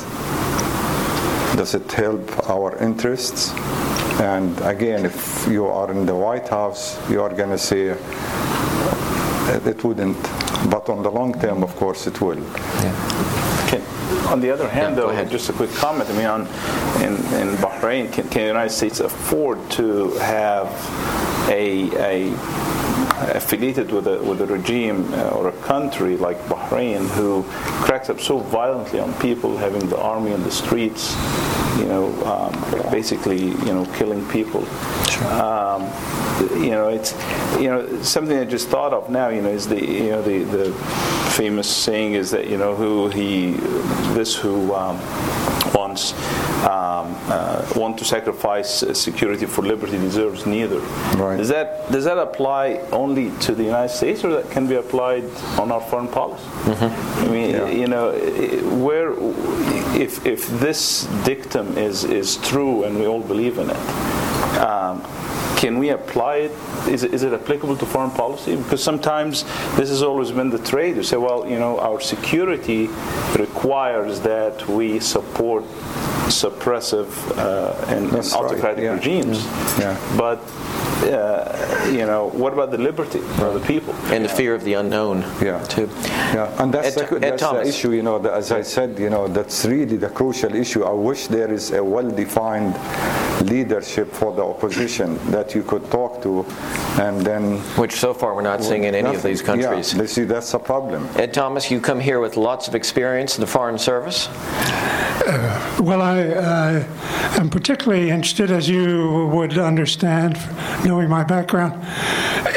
Does 1.58 1.76
it 1.76 1.92
help 1.92 2.50
our 2.50 2.78
interests? 2.78 3.52
And 4.22 4.58
again, 4.62 5.06
if 5.06 5.46
you 5.48 5.66
are 5.66 5.92
in 5.92 6.06
the 6.06 6.16
White 6.16 6.48
House, 6.48 6.98
you 7.10 7.22
are 7.22 7.34
going 7.34 7.50
to 7.50 7.58
say 7.58 7.90
uh, 7.92 9.60
it 9.66 9.84
wouldn't. 9.84 10.22
But 10.70 10.90
on 10.90 11.04
the 11.04 11.12
long 11.12 11.34
term, 11.40 11.64
of 11.64 11.76
course, 11.76 12.08
it 12.08 12.22
will. 12.22 12.36
Can, 12.36 13.39
on 14.30 14.40
the 14.40 14.52
other 14.52 14.70
hand, 14.70 14.96
Yeah, 14.96 15.02
though, 15.02 15.26
just 15.26 15.50
a 15.50 15.54
quick 15.54 15.72
comment. 15.72 16.10
I 16.10 16.14
mean, 16.14 16.26
on, 16.26 16.42
in, 17.02 17.16
in 17.42 17.56
Bahrain, 17.58 18.12
can, 18.14 18.30
can 18.30 18.42
the 18.42 18.48
United 18.48 18.72
States 18.72 19.00
afford 19.00 19.58
to 19.72 20.12
have 20.20 20.68
a, 21.50 21.90
a 21.98 22.30
affiliated 23.36 23.92
with 23.92 24.08
a 24.08 24.20
with 24.24 24.42
a 24.42 24.46
regime 24.46 25.14
uh, 25.14 25.30
or 25.30 25.50
a 25.50 25.58
country 25.62 26.18
like 26.18 26.38
Bahrain 26.46 27.08
who 27.10 27.44
cracks 27.86 28.10
up 28.10 28.20
so 28.20 28.40
violently 28.40 29.00
on 29.00 29.14
people, 29.16 29.58
having 29.58 29.88
the 29.90 30.00
army 30.00 30.32
in 30.32 30.44
the 30.44 30.52
streets, 30.52 31.16
you 31.78 31.86
know, 31.86 32.06
um, 32.26 32.92
basically, 32.92 33.40
you 33.40 33.74
know, 33.74 33.86
killing 33.96 34.28
people. 34.30 34.66
Um, 35.26 35.84
you 36.62 36.72
know, 36.72 36.88
it's 36.88 37.14
you 37.60 37.70
know 37.70 38.02
something 38.02 38.38
I 38.38 38.46
just 38.46 38.70
thought 38.70 38.94
of 38.94 39.10
now. 39.10 39.30
You 39.30 39.42
know, 39.42 39.50
is 39.50 39.68
the 39.68 39.84
you 39.84 40.12
know 40.12 40.22
the 40.22 40.44
the 40.44 40.74
famous 41.32 41.70
saying 41.70 42.14
is 42.14 42.32
that 42.32 42.48
you 42.48 42.58
know 42.58 42.76
who 42.76 43.10
he 43.10 43.52
this 44.14 44.36
who 44.36 44.74
um, 44.74 44.98
wants 45.74 46.14
um, 46.64 47.16
uh, 47.28 47.66
want 47.76 47.98
to 47.98 48.06
sacrifice 48.06 48.84
security 48.94 49.46
for 49.46 49.62
liberty 49.62 49.98
deserves 49.98 50.46
neither. 50.46 50.80
Right. 51.18 51.38
Does 51.38 51.50
that 51.50 51.92
does 51.92 52.06
that 52.06 52.18
apply 52.18 52.76
only 52.92 53.09
to 53.16 53.56
the 53.56 53.64
United 53.64 53.90
States, 53.94 54.24
or 54.24 54.30
that 54.42 54.50
can 54.52 54.68
be 54.68 54.76
applied 54.76 55.24
on 55.58 55.72
our 55.72 55.82
foreign 55.82 56.08
policy? 56.08 56.44
I 56.66 57.28
mean, 57.28 57.50
Yeah. 57.52 57.68
you 57.70 57.88
know, 57.88 58.12
where 58.86 59.14
if 60.00 60.26
if 60.26 60.48
this 60.60 61.08
dictum 61.26 61.78
is 61.78 62.04
is 62.04 62.38
true 62.38 62.84
and 62.86 63.00
we 63.00 63.06
all 63.08 63.22
believe 63.22 63.58
in 63.62 63.70
it. 63.70 63.78
Um, 64.60 65.02
can 65.60 65.78
we 65.78 65.90
apply 65.90 66.36
it? 66.38 66.52
Is, 66.88 67.04
it? 67.04 67.14
is 67.14 67.24
it 67.24 67.34
applicable 67.34 67.76
to 67.78 67.86
foreign 67.86 68.12
policy? 68.12 68.56
Because 68.56 68.82
sometimes 68.82 69.44
this 69.76 69.90
has 69.90 70.02
always 70.02 70.32
been 70.32 70.50
the 70.50 70.60
trade. 70.60 70.96
You 70.96 71.04
say, 71.04 71.18
well, 71.18 71.46
you 71.46 71.60
know, 71.60 71.78
our 71.80 72.00
security 72.00 72.88
requires 73.38 74.22
that 74.22 74.66
we 74.70 75.02
support 75.02 75.66
suppressive 76.30 77.10
uh, 77.38 77.76
and, 77.88 78.06
and 78.06 78.12
That's 78.14 78.32
right, 78.32 78.46
autocratic 78.46 78.84
yeah. 78.84 78.94
regimes. 78.94 79.44
Yeah. 79.78 80.00
But 80.18 80.40
uh, 81.04 81.90
you 81.92 82.06
know, 82.06 82.30
what 82.34 82.54
about 82.54 82.72
the 82.72 82.78
liberty 82.78 83.20
of 83.20 83.54
the 83.54 83.64
people? 83.66 83.94
And 84.12 84.26
the 84.26 84.30
fear 84.30 84.54
of 84.54 84.64
the 84.64 84.74
unknown, 84.74 85.22
Yeah. 85.42 85.64
too. 85.64 85.90
Yeah, 86.06 86.62
and 86.62 86.74
that's, 86.74 86.98
Ed- 86.98 87.08
the, 87.08 87.16
Ed 87.16 87.22
that's 87.22 87.42
the 87.42 87.62
issue, 87.68 87.92
you 87.94 88.04
know, 88.04 88.20
that, 88.20 88.34
as 88.34 88.52
I 88.52 88.62
said, 88.62 89.00
you 89.00 89.10
know, 89.10 89.28
that's 89.28 89.66
really 89.66 89.98
the 89.98 90.10
crucial 90.10 90.54
issue. 90.54 90.84
I 90.84 90.92
wish 90.92 91.28
there 91.28 91.52
is 91.52 91.72
a 91.72 91.84
well-defined 91.84 92.76
leadership 93.50 94.12
for 94.12 94.34
the 94.34 94.44
opposition 94.44 95.18
that 95.32 95.49
you 95.56 95.64
could 95.64 95.90
talk 95.92 96.22
to 96.24 96.46
and 97.00 97.22
then... 97.22 97.60
Which 97.78 97.94
so 97.94 98.14
far 98.14 98.36
we're 98.36 98.42
not 98.42 98.64
seeing 98.64 98.84
in 98.84 98.96
any 98.96 99.16
of 99.16 99.24
these 99.24 99.42
countries. 99.42 99.94
Yeah, 99.94 100.02
you 100.02 100.08
see, 100.08 100.24
that's 100.24 100.54
a 100.54 100.60
problem. 100.60 101.08
Ed 101.16 101.34
Thomas, 101.34 101.70
you 101.72 101.80
come 101.80 102.00
here 102.00 102.20
with 102.20 102.38
lots 102.38 102.68
of 102.68 102.76
experience 102.76 103.38
in 103.38 103.42
the 103.42 103.48
Foreign 103.48 103.78
Service. 103.78 104.28
Well, 105.80 106.02
I 106.02 106.22
uh, 106.24 106.84
am 107.40 107.50
particularly 107.50 108.10
interested, 108.10 108.52
as 108.52 108.68
you 108.68 109.30
would 109.34 109.58
understand, 109.58 110.38
knowing 110.84 111.10
my 111.10 111.24
background, 111.24 111.74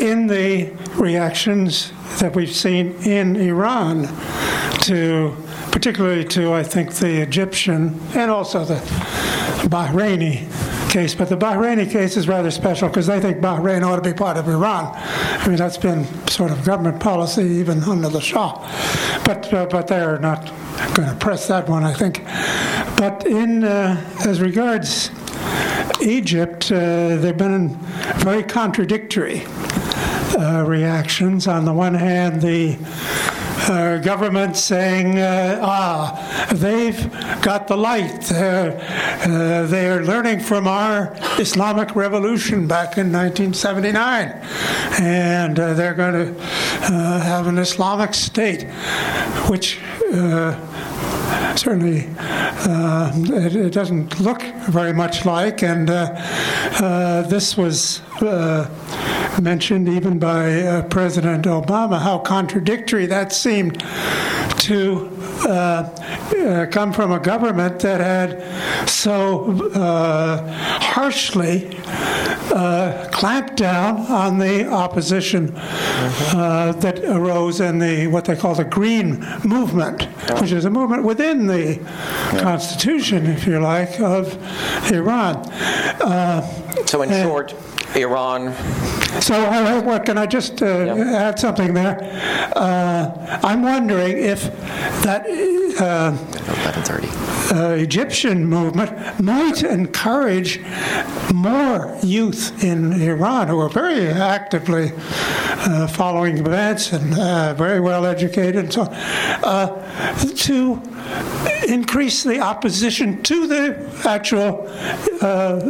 in 0.00 0.26
the 0.26 0.70
reactions 0.94 1.92
that 2.18 2.34
we've 2.34 2.54
seen 2.54 2.92
in 3.02 3.36
Iran 3.36 4.08
to, 4.82 5.36
particularly 5.70 6.24
to, 6.24 6.52
I 6.52 6.62
think, 6.62 6.94
the 6.94 7.20
Egyptian 7.20 8.00
and 8.14 8.30
also 8.30 8.64
the 8.64 8.76
Bahraini 9.68 10.48
case. 10.92 11.14
But 11.14 11.28
the 11.30 11.36
Bahraini 11.36 11.90
case 11.90 12.16
is 12.16 12.28
rather 12.28 12.50
special 12.50 12.88
because 12.88 13.06
they 13.06 13.18
think 13.18 13.38
Bahrain 13.38 13.82
ought 13.82 13.96
to 13.96 14.02
be 14.02 14.12
part 14.12 14.36
of 14.36 14.46
Iran. 14.46 14.92
I 14.94 15.48
mean, 15.48 15.56
that's 15.56 15.78
been 15.78 16.04
sort 16.28 16.50
of 16.50 16.64
government 16.64 17.00
policy 17.00 17.42
even 17.42 17.82
under 17.84 18.08
the 18.08 18.20
Shah. 18.20 18.58
But, 19.24 19.52
uh, 19.52 19.66
but 19.66 19.88
they're 19.88 20.18
not 20.18 20.46
going 20.94 21.08
to 21.08 21.16
press 21.18 21.48
that 21.48 21.68
one, 21.68 21.82
I 21.82 21.94
think. 21.94 22.22
But 22.96 23.26
in 23.26 23.64
uh, 23.64 24.04
as 24.26 24.40
regards 24.40 25.10
Egypt, 26.02 26.70
uh, 26.70 27.16
they've 27.16 27.36
been 27.36 27.70
very 28.18 28.42
contradictory 28.42 29.44
uh, 30.38 30.64
reactions. 30.66 31.46
On 31.46 31.64
the 31.64 31.72
one 31.72 31.94
hand, 31.94 32.42
the 32.42 32.76
government 34.02 34.56
saying, 34.56 35.18
uh, 35.18 35.58
ah, 35.62 36.48
they've 36.52 37.10
got 37.42 37.68
the 37.68 37.76
light. 37.76 38.20
They're, 38.22 38.78
uh, 39.24 39.66
they're 39.66 40.04
learning 40.04 40.40
from 40.40 40.66
our 40.66 41.16
Islamic 41.38 41.94
revolution 41.94 42.66
back 42.66 42.98
in 42.98 43.12
1979. 43.12 44.28
And 45.00 45.58
uh, 45.58 45.74
they're 45.74 45.94
going 45.94 46.34
to 46.34 46.40
uh, 46.40 47.20
have 47.20 47.46
an 47.46 47.58
Islamic 47.58 48.14
state, 48.14 48.64
which 49.48 49.80
uh, 50.12 50.56
certainly 51.56 52.08
uh, 52.18 53.10
it, 53.14 53.56
it 53.56 53.72
doesn't 53.72 54.20
look 54.20 54.42
very 54.68 54.92
much 54.92 55.24
like. 55.24 55.62
And 55.62 55.90
uh, 55.90 56.14
uh, 56.80 57.22
this 57.22 57.56
was 57.56 58.00
uh, 58.20 58.68
mentioned 59.40 59.88
even 59.88 60.18
by 60.18 60.82
President 60.90 61.44
Obama, 61.44 62.00
how 62.00 62.18
contradictory 62.18 63.06
that 63.06 63.32
seemed 63.32 63.80
to 64.60 65.11
uh, 65.46 65.48
uh, 66.36 66.66
come 66.70 66.92
from 66.92 67.12
a 67.12 67.18
government 67.20 67.80
that 67.80 68.00
had 68.00 68.88
so 68.88 69.68
uh, 69.74 70.46
harshly 70.80 71.76
uh, 72.54 73.08
clamped 73.12 73.56
down 73.56 73.98
on 74.06 74.38
the 74.38 74.66
opposition 74.66 75.52
uh, 75.56 76.72
that 76.80 76.98
arose 77.04 77.60
in 77.60 77.78
the 77.78 78.06
what 78.08 78.24
they 78.24 78.36
call 78.36 78.54
the 78.54 78.64
Green 78.64 79.20
Movement, 79.44 80.02
which 80.40 80.52
is 80.52 80.64
a 80.64 80.70
movement 80.70 81.04
within 81.04 81.46
the 81.46 81.78
constitution, 82.40 83.26
if 83.26 83.46
you 83.46 83.58
like, 83.60 84.00
of 84.00 84.36
Iran. 84.92 85.36
Uh, 86.00 86.42
So, 86.86 87.02
in 87.02 87.10
short, 87.10 87.54
Iran 87.96 88.54
so, 89.20 89.34
uh, 89.34 89.82
what 89.82 90.06
can 90.06 90.16
I 90.16 90.26
just 90.26 90.62
uh, 90.62 90.66
add 90.66 91.38
something 91.38 91.74
there? 91.74 91.98
Uh, 92.56 93.40
I'm 93.44 93.62
wondering 93.62 94.16
if 94.18 94.44
that 95.02 95.26
uh, 95.26 96.12
1130. 96.12 97.08
uh, 97.54 97.74
Egyptian 97.74 98.46
movement 98.46 99.20
might 99.20 99.62
encourage 99.62 100.60
more 101.32 101.96
youth 102.02 102.64
in 102.64 103.00
Iran 103.00 103.48
who 103.48 103.60
are 103.60 103.68
very 103.68 104.08
actively 104.08 104.92
uh, 104.94 105.86
following 105.86 106.38
events 106.38 106.92
and 106.92 107.14
uh, 107.14 107.54
very 107.54 107.80
well 107.80 108.06
educated 108.06 108.56
and 108.56 108.72
so 108.72 108.82
on, 108.82 108.94
uh, 109.44 110.14
to 110.36 110.82
increase 111.68 112.22
the 112.22 112.40
opposition 112.40 113.22
to 113.22 113.46
the 113.46 113.90
actual 114.04 114.68
uh, 115.20 115.60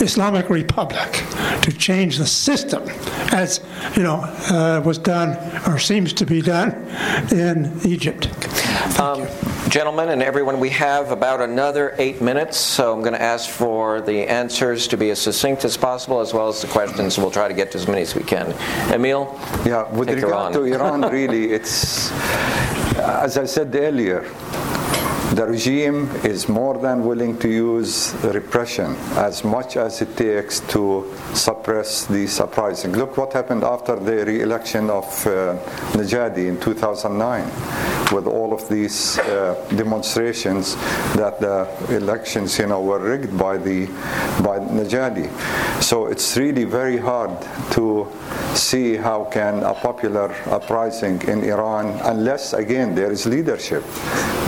Islamic 0.00 0.48
Republic, 0.48 1.24
to 1.62 1.72
change 1.72 2.18
the 2.18 2.26
system, 2.26 2.82
as 3.32 3.60
you 3.96 4.02
know 4.02 4.20
uh, 4.50 4.82
was 4.84 4.98
done 4.98 5.36
or 5.66 5.78
seems 5.78 6.12
to 6.14 6.26
be 6.26 6.40
done 6.40 6.72
in 7.30 7.78
Egypt. 7.84 8.28
Um, 8.98 9.26
gentlemen 9.68 10.08
and 10.08 10.22
everyone, 10.22 10.58
we 10.58 10.70
have 10.70 11.10
about 11.10 11.42
another 11.42 11.94
eight 11.98 12.22
minutes, 12.22 12.56
so 12.56 12.94
I'm 12.94 13.00
going 13.00 13.12
to 13.12 13.20
ask 13.20 13.50
for 13.50 14.00
the 14.00 14.26
answers 14.26 14.88
to 14.88 14.96
be 14.96 15.10
as 15.10 15.20
succinct 15.20 15.64
as 15.66 15.76
possible, 15.76 16.20
as 16.20 16.32
well 16.32 16.48
as 16.48 16.62
the 16.62 16.68
questions. 16.68 17.18
We'll 17.18 17.30
try 17.30 17.46
to 17.46 17.54
get 17.54 17.72
to 17.72 17.78
as 17.78 17.86
many 17.86 18.00
as 18.00 18.14
we 18.14 18.22
can. 18.22 18.54
Emil? 18.92 19.38
Yeah, 19.66 19.90
with 19.90 20.08
regard 20.08 20.32
Iran. 20.32 20.52
to 20.54 20.64
Iran, 20.64 21.00
really, 21.12 21.52
it's, 21.52 22.10
as 22.96 23.36
I 23.36 23.44
said 23.44 23.74
earlier, 23.74 24.22
the 25.34 25.46
regime 25.46 26.10
is 26.24 26.48
more 26.48 26.76
than 26.78 27.04
willing 27.04 27.38
to 27.38 27.48
use 27.48 28.14
repression 28.24 28.96
as 29.14 29.44
much 29.44 29.76
as 29.76 30.02
it 30.02 30.16
takes 30.16 30.58
to 30.60 31.08
suppress 31.34 32.06
the 32.06 32.26
uprisings. 32.42 32.96
Look 32.96 33.16
what 33.16 33.32
happened 33.32 33.62
after 33.62 33.94
the 33.94 34.26
re-election 34.26 34.90
of 34.90 35.04
uh, 35.26 35.56
Najadi 35.92 36.48
in 36.48 36.58
2009 36.60 37.44
with 38.12 38.26
all 38.26 38.52
of 38.52 38.68
these 38.68 39.18
uh, 39.20 39.54
demonstrations 39.76 40.74
that 41.14 41.38
the 41.38 41.68
elections 41.94 42.58
you 42.58 42.66
know, 42.66 42.82
were 42.82 42.98
rigged 42.98 43.38
by, 43.38 43.56
the, 43.56 43.86
by 44.42 44.58
Najadi. 44.58 45.30
So 45.80 46.06
it's 46.06 46.36
really 46.36 46.64
very 46.64 46.96
hard 46.96 47.30
to 47.72 48.08
see 48.54 48.96
how 48.96 49.24
can 49.24 49.62
a 49.62 49.74
popular 49.74 50.34
uprising 50.46 51.22
in 51.22 51.44
Iran, 51.44 52.00
unless 52.02 52.52
again 52.52 52.96
there 52.96 53.12
is 53.12 53.26
leadership 53.26 53.84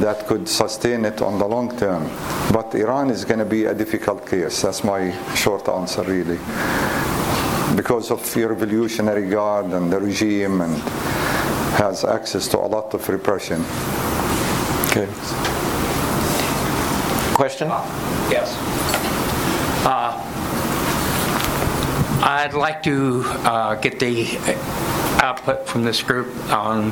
that 0.01 0.27
could 0.27 0.49
sustain 0.49 0.72
it 1.05 1.21
on 1.23 1.39
the 1.39 1.47
long 1.47 1.77
term. 1.79 2.09
But 2.53 2.75
Iran 2.75 3.11
is 3.11 3.25
going 3.25 3.39
to 3.39 3.45
be 3.45 3.67
a 3.67 3.75
difficult 3.75 4.27
case. 4.27 4.63
That's 4.63 4.85
my 4.85 5.13
short 5.35 5.69
answer, 5.69 6.03
really, 6.03 6.39
because 7.77 8.11
of 8.11 8.23
the 8.35 8.49
Revolutionary 8.49 9.29
Guard 9.29 9.67
and 9.67 9.93
the 9.93 9.99
regime 9.99 10.61
and 10.61 10.75
has 11.79 12.05
access 12.05 12.49
to 12.49 12.59
a 12.59 12.69
lot 12.69 12.95
of 12.95 13.09
repression. 13.09 13.65
Good. 14.93 15.09
Question? 17.35 17.69
Yes. 18.31 18.57
Uh, 19.85 20.22
I'd 22.25 22.55
like 22.55 22.85
to 22.85 23.23
uh, 23.27 23.75
get 23.75 23.99
the 23.99 24.27
output 25.21 25.67
from 25.67 25.83
this 25.83 26.03
group 26.03 26.29
on 26.53 26.91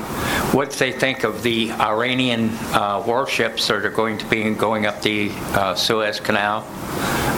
what 0.52 0.72
they 0.72 0.90
think 0.90 1.22
of 1.22 1.44
the 1.44 1.70
Iranian 1.72 2.50
uh, 2.72 3.02
warships 3.06 3.68
that 3.68 3.84
are 3.84 3.90
going 3.90 4.18
to 4.18 4.26
be 4.26 4.52
going 4.54 4.86
up 4.86 5.02
the 5.02 5.30
uh, 5.54 5.76
Suez 5.76 6.18
Canal 6.18 6.62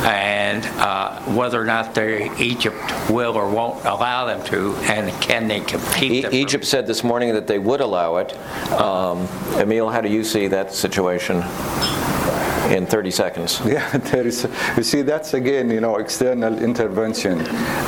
and 0.06 0.64
uh, 0.80 1.20
whether 1.34 1.60
or 1.60 1.66
not 1.66 1.94
they, 1.94 2.34
Egypt 2.38 2.76
will 3.10 3.36
or 3.36 3.48
won't 3.50 3.84
allow 3.84 4.24
them 4.24 4.42
to, 4.46 4.74
and 4.90 5.12
can 5.22 5.46
they 5.46 5.60
compete? 5.60 6.32
E- 6.32 6.40
Egypt 6.40 6.64
said 6.64 6.86
this 6.86 7.04
morning 7.04 7.34
that 7.34 7.46
they 7.46 7.58
would 7.58 7.80
allow 7.80 8.16
it. 8.16 8.36
Um, 8.72 9.28
Emil, 9.60 9.90
how 9.90 10.00
do 10.00 10.08
you 10.08 10.24
see 10.24 10.48
that 10.48 10.74
situation 10.74 11.42
in 12.72 12.86
30 12.86 13.10
seconds? 13.10 13.60
Yeah, 13.72 13.96
there 13.98 14.26
is. 14.26 14.46
You 14.76 14.82
see, 14.82 15.02
that's 15.02 15.34
again, 15.34 15.70
you 15.70 15.80
know, 15.80 15.96
external 15.96 16.58
intervention. 16.62 17.40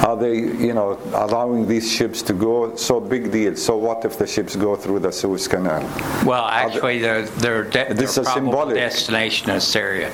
Are 0.09 0.17
they, 0.17 0.37
you 0.37 0.73
know, 0.73 0.99
allowing 1.13 1.67
these 1.67 1.91
ships 1.93 2.23
to 2.23 2.33
go? 2.33 2.75
So 2.77 3.01
big 3.01 3.31
deal. 3.33 3.57
So 3.57 3.77
what 3.77 4.05
if 4.05 4.17
the 4.19 4.27
ships 4.27 4.57
go 4.57 4.77
through 4.77 5.01
the 5.01 5.13
Suez 5.13 5.47
Canal? 5.49 5.83
Well, 6.25 6.47
actually, 6.47 7.01
their 7.01 7.23
their, 7.23 7.65
de- 7.65 7.93
This 7.95 8.15
their 8.15 8.23
is 8.23 8.29
probable 8.29 8.51
symbolic. 8.53 8.77
destination 8.77 9.51
is 9.51 9.65
Syria. 9.67 10.09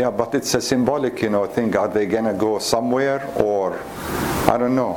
Yeah, 0.00 0.10
but 0.10 0.34
it's 0.34 0.54
a 0.54 0.60
symbolic, 0.60 1.20
you 1.22 1.30
know, 1.30 1.46
thing. 1.46 1.76
Are 1.76 1.88
they 1.88 2.06
gonna 2.06 2.34
go 2.34 2.58
somewhere, 2.58 3.20
or 3.36 3.78
I 4.48 4.56
don't 4.58 4.74
know. 4.74 4.96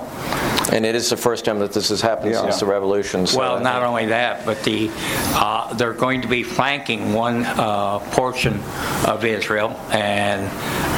And 0.72 0.86
it 0.86 0.96
is 0.96 1.10
the 1.10 1.18
first 1.18 1.46
time 1.46 1.60
that 1.60 1.74
this 1.74 1.90
has 1.90 2.02
happened 2.02 2.32
Yeah. 2.32 2.42
since 2.42 2.60
the 2.60 2.66
revolution. 2.66 3.28
so 3.28 3.38
Well, 3.38 3.60
not 3.60 3.84
only 3.84 4.08
that, 4.08 4.46
but 4.46 4.64
the, 4.64 4.90
uh, 5.36 5.74
they're 5.74 5.94
going 5.94 6.22
to 6.22 6.28
be 6.28 6.44
flanking 6.44 7.14
one 7.14 7.46
uh, 7.46 8.00
portion 8.12 8.60
of 9.06 9.24
Israel, 9.26 9.80
and 9.92 10.50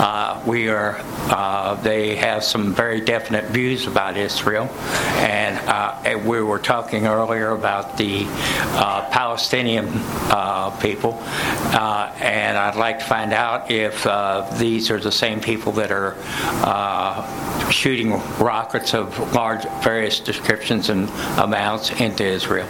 uh, 0.02 0.41
we 0.45 0.69
are, 0.69 0.98
uh, 1.30 1.76
they 1.76 2.15
have 2.15 2.44
some 2.44 2.73
very 2.73 3.02
definite 3.02 3.45
views 3.45 3.88
about 3.88 4.15
Israel. 4.15 4.69
And 5.18 5.57
uh, 5.68 5.95
and 6.06 6.26
we 6.26 6.41
were 6.41 6.60
talking 6.60 7.07
earlier 7.07 7.52
about 7.52 7.98
the 7.98 8.23
uh, 8.27 9.10
Palestinian 9.10 9.88
uh, 10.30 10.69
people, 10.80 11.18
uh, 11.23 12.14
and 12.22 12.57
I'd 12.57 12.76
like 12.76 12.99
to 12.99 13.06
find 13.06 13.34
out 13.34 13.69
if 13.72 14.06
uh, 14.06 14.48
these 14.57 14.89
are 14.91 14.99
the 14.99 15.11
same 15.11 15.41
people 15.41 15.72
that 15.73 15.91
are 15.91 16.15
uh, 16.64 17.69
shooting 17.72 18.11
rockets 18.39 18.94
of 18.94 19.18
large, 19.34 19.57
various 19.84 20.20
descriptions 20.20 20.90
and 20.90 21.10
amounts 21.38 21.92
into 22.00 22.24
Israel. 22.24 22.68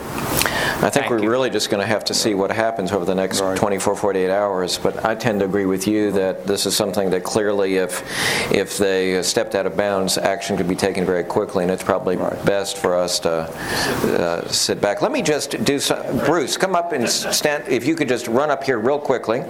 I 0.77 0.91
think 0.91 0.93
Thank 0.93 1.09
we're 1.09 1.23
you. 1.23 1.30
really 1.30 1.49
just 1.49 1.72
going 1.72 1.81
to 1.81 1.88
have 1.88 2.05
to 2.05 2.14
see 2.14 2.35
what 2.35 2.51
happens 2.51 2.91
over 2.91 3.03
the 3.03 3.15
next 3.15 3.39
24, 3.39 3.95
48 3.95 4.30
hours. 4.30 4.77
But 4.77 5.03
I 5.03 5.15
tend 5.15 5.39
to 5.39 5.45
agree 5.45 5.65
with 5.65 5.88
you 5.88 6.11
that 6.11 6.45
this 6.45 6.68
is 6.68 6.76
something 6.76 7.09
that 7.09 7.23
clearly, 7.23 7.77
if 7.77 8.03
if 8.53 8.77
they 8.77 9.23
stepped 9.23 9.55
out 9.55 9.65
of 9.65 9.76
bounds, 9.76 10.19
action 10.19 10.55
could 10.55 10.68
be 10.68 10.76
taken 10.76 11.03
very 11.03 11.23
quickly, 11.23 11.64
and 11.64 11.72
it's 11.72 11.84
probably 11.84 12.15
best 12.15 12.77
for 12.77 12.95
us 12.95 13.19
to 13.22 13.31
uh, 13.31 14.47
sit 14.49 14.80
back. 14.80 15.01
Let 15.01 15.11
me 15.11 15.23
just 15.23 15.64
do 15.64 15.80
some. 15.80 16.19
Bruce, 16.19 16.57
come 16.57 16.76
up 16.76 16.91
and 16.91 17.09
stand. 17.09 17.68
If 17.68 17.85
you 17.88 17.95
could 17.95 18.07
just 18.07 18.27
run 18.27 18.51
up 18.51 18.64
here 18.64 18.77
real 18.77 18.99
quickly, 18.99 19.43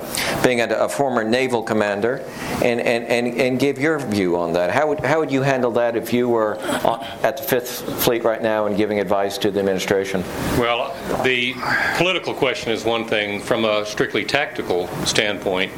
being 0.43 0.61
a, 0.61 0.67
a 0.67 0.87
former 0.87 1.25
naval 1.25 1.61
commander, 1.61 2.23
and, 2.63 2.79
and, 2.79 3.05
and, 3.05 3.27
and 3.39 3.59
give 3.59 3.77
your 3.77 3.99
view 3.99 4.37
on 4.37 4.53
that. 4.53 4.71
How 4.71 4.87
would 4.87 5.01
how 5.01 5.19
would 5.19 5.31
you 5.31 5.41
handle 5.41 5.71
that 5.71 5.95
if 5.95 6.13
you 6.13 6.29
were 6.29 6.57
on, 6.85 7.05
at 7.27 7.35
the 7.35 7.43
Fifth 7.43 8.03
Fleet 8.03 8.23
right 8.23 8.41
now 8.41 8.67
and 8.67 8.77
giving 8.77 9.01
advice 9.01 9.37
to 9.39 9.51
the 9.51 9.59
administration? 9.59 10.21
Well, 10.57 10.95
the 11.23 11.55
political 11.97 12.33
question 12.33 12.71
is 12.71 12.85
one 12.85 13.03
thing. 13.03 13.41
From 13.41 13.65
a 13.65 13.85
strictly 13.85 14.23
tactical 14.23 14.87
standpoint, 15.05 15.73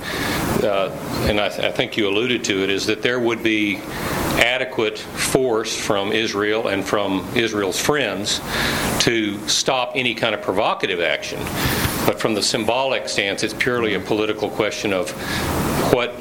uh, 0.64 0.92
and 1.28 1.42
I, 1.42 1.50
th- 1.50 1.62
I 1.62 1.72
think 1.72 1.98
you 1.98 2.08
alluded 2.08 2.44
to 2.46 2.64
it, 2.64 2.70
is 2.70 2.86
that 2.86 3.02
there 3.02 3.20
would 3.20 3.42
be 3.42 3.78
adequate 4.38 5.00
force 5.00 5.76
from 5.76 6.12
Israel 6.12 6.68
and 6.68 6.86
from 6.86 7.28
Israel's 7.36 7.80
friends 7.80 8.42
to 9.00 9.40
stop 9.48 9.94
any 9.96 10.14
kind 10.14 10.36
of 10.36 10.44
provocative 10.44 11.00
action. 11.00 11.40
But 12.06 12.20
from 12.20 12.36
the 12.36 12.44
symbolic 12.44 13.10
stance, 13.10 13.42
it's 13.42 13.56
purely 13.56 13.96
a 13.96 14.00
political 14.00 14.52
question 14.52 14.94
of 14.94 15.10
what 15.94 16.14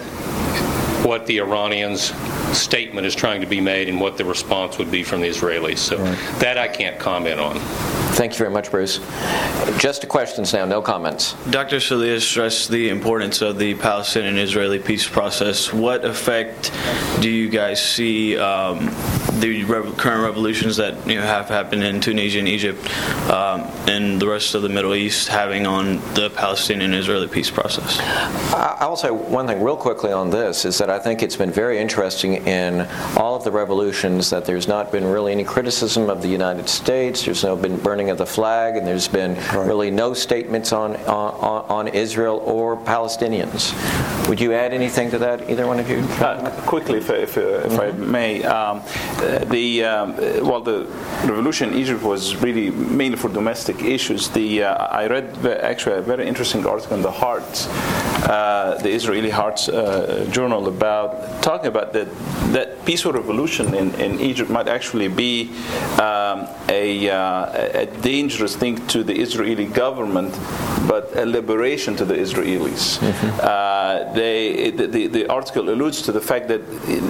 what 1.04 1.26
the 1.26 1.38
Iranians' 1.38 2.12
statement 2.56 3.06
is 3.06 3.14
trying 3.14 3.40
to 3.40 3.46
be 3.46 3.60
made 3.60 3.88
and 3.88 4.00
what 4.00 4.16
the 4.16 4.24
response 4.24 4.78
would 4.78 4.90
be 4.90 5.02
from 5.02 5.20
the 5.20 5.28
Israelis. 5.28 5.78
So 5.78 5.96
that 6.38 6.58
I 6.58 6.68
can't 6.68 6.98
comment 6.98 7.40
on. 7.40 7.58
Thank 8.18 8.32
you 8.32 8.38
very 8.38 8.50
much, 8.50 8.70
Bruce. 8.70 8.98
Just 9.78 10.00
the 10.00 10.06
questions 10.08 10.52
now, 10.52 10.64
no 10.64 10.82
comments. 10.82 11.34
Dr. 11.50 11.76
Sahliyeh 11.76 12.20
stressed 12.20 12.68
the 12.68 12.88
importance 12.88 13.42
of 13.42 13.58
the 13.58 13.74
Palestinian-Israeli 13.74 14.80
peace 14.80 15.08
process. 15.08 15.72
What 15.72 16.04
effect 16.04 16.72
do 17.20 17.30
you 17.30 17.48
guys 17.48 17.80
see 17.80 18.36
um, 18.36 18.86
the 19.40 19.62
rev- 19.64 19.96
current 19.96 20.24
revolutions 20.24 20.76
that 20.78 21.06
you 21.06 21.16
know, 21.16 21.22
have 21.22 21.48
happened 21.48 21.84
in 21.84 22.00
Tunisia 22.00 22.40
and 22.40 22.48
Egypt 22.48 22.84
um, 23.30 23.60
and 23.86 24.20
the 24.20 24.26
rest 24.26 24.54
of 24.56 24.62
the 24.62 24.68
Middle 24.68 24.94
East 24.94 25.28
having 25.28 25.66
on 25.66 25.98
the 26.14 26.30
Palestinian-Israeli 26.34 27.28
peace 27.28 27.50
process? 27.50 27.98
I'll 28.52 28.96
say 28.96 29.10
one 29.10 29.46
thing 29.46 29.62
real 29.62 29.76
quickly 29.76 30.12
on 30.12 30.30
this 30.30 30.64
is 30.64 30.78
that 30.78 30.87
I 30.90 30.98
think 30.98 31.22
it's 31.22 31.36
been 31.36 31.50
very 31.50 31.78
interesting 31.78 32.46
in 32.46 32.82
all 33.16 33.34
of 33.34 33.44
the 33.44 33.50
revolutions 33.50 34.30
that 34.30 34.44
there's 34.44 34.68
not 34.68 34.90
been 34.92 35.04
really 35.04 35.32
any 35.32 35.44
criticism 35.44 36.10
of 36.10 36.22
the 36.22 36.28
United 36.28 36.68
States. 36.68 37.24
There's 37.24 37.44
no 37.44 37.56
been 37.56 37.78
burning 37.78 38.10
of 38.10 38.18
the 38.18 38.26
flag, 38.26 38.76
and 38.76 38.86
there's 38.86 39.08
been 39.08 39.34
really 39.54 39.90
no 39.90 40.14
statements 40.14 40.72
on, 40.72 40.96
on 41.06 41.68
on 41.68 41.88
Israel 41.88 42.42
or 42.44 42.76
Palestinians. 42.76 43.72
Would 44.28 44.40
you 44.40 44.52
add 44.52 44.74
anything 44.74 45.10
to 45.10 45.18
that, 45.18 45.48
either 45.48 45.66
one 45.66 45.78
of 45.80 45.88
you? 45.88 45.98
Uh, 46.20 46.50
quickly, 46.66 46.98
if, 46.98 47.08
if, 47.10 47.38
uh, 47.38 47.40
if 47.40 47.78
I 47.78 47.92
may, 47.92 48.42
um, 48.44 48.82
uh, 49.18 49.44
the 49.44 49.84
um, 49.84 50.10
uh, 50.12 50.16
well, 50.42 50.60
the 50.60 50.86
revolution 51.24 51.70
in 51.70 51.78
Egypt 51.78 52.02
was 52.02 52.36
really 52.36 52.70
mainly 52.70 53.16
for 53.16 53.28
domestic 53.28 53.82
issues. 53.82 54.28
The 54.28 54.64
uh, 54.64 54.86
I 54.86 55.06
read 55.06 55.46
actually 55.46 55.96
a 55.96 56.02
very 56.02 56.26
interesting 56.26 56.66
article 56.66 56.96
in 56.96 57.02
the 57.02 57.10
Haaretz, 57.10 57.68
uh, 58.24 58.74
the 58.82 58.90
Israeli 58.90 59.30
Haaretz 59.30 59.68
uh, 59.68 60.30
journal, 60.30 60.68
about 60.68 61.42
talking 61.42 61.68
about 61.68 61.92
that 61.92 62.08
that 62.52 62.84
peaceful 62.84 63.12
revolution 63.12 63.74
in, 63.74 63.94
in 63.96 64.18
Egypt 64.20 64.50
might 64.50 64.68
actually 64.68 65.08
be 65.08 65.50
um, 66.00 66.48
a, 66.68 67.10
uh, 67.10 67.82
a 67.82 67.86
dangerous 68.00 68.56
thing 68.56 68.74
to 68.86 69.04
the 69.04 69.14
Israeli 69.14 69.66
government, 69.66 70.32
but 70.88 71.14
a 71.16 71.26
liberation 71.26 71.94
to 71.96 72.04
the 72.04 72.14
Israelis. 72.14 72.98
Uh, 73.38 74.10
they, 74.14 74.70
the, 74.70 74.86
the, 74.86 75.06
the 75.06 75.26
article 75.28 75.68
alludes 75.68 76.02
to 76.02 76.12
the 76.12 76.20
fact 76.20 76.48
that 76.48 76.62
it, 76.88 77.04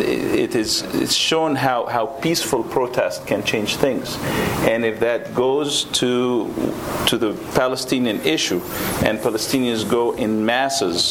it 0.50 0.54
is 0.54 0.82
it's 0.94 1.14
shown 1.14 1.54
how, 1.54 1.86
how 1.86 2.06
peaceful 2.06 2.64
protest 2.64 3.26
can 3.26 3.44
change 3.44 3.76
things. 3.76 4.18
And 4.62 4.84
if 4.84 4.98
that 5.00 5.34
goes 5.34 5.84
to, 5.84 6.52
to 7.06 7.16
the 7.16 7.34
Palestinian 7.54 8.20
issue 8.22 8.60
and 9.04 9.18
Palestinians 9.18 9.88
go 9.88 10.12
in 10.12 10.44
masses, 10.44 11.07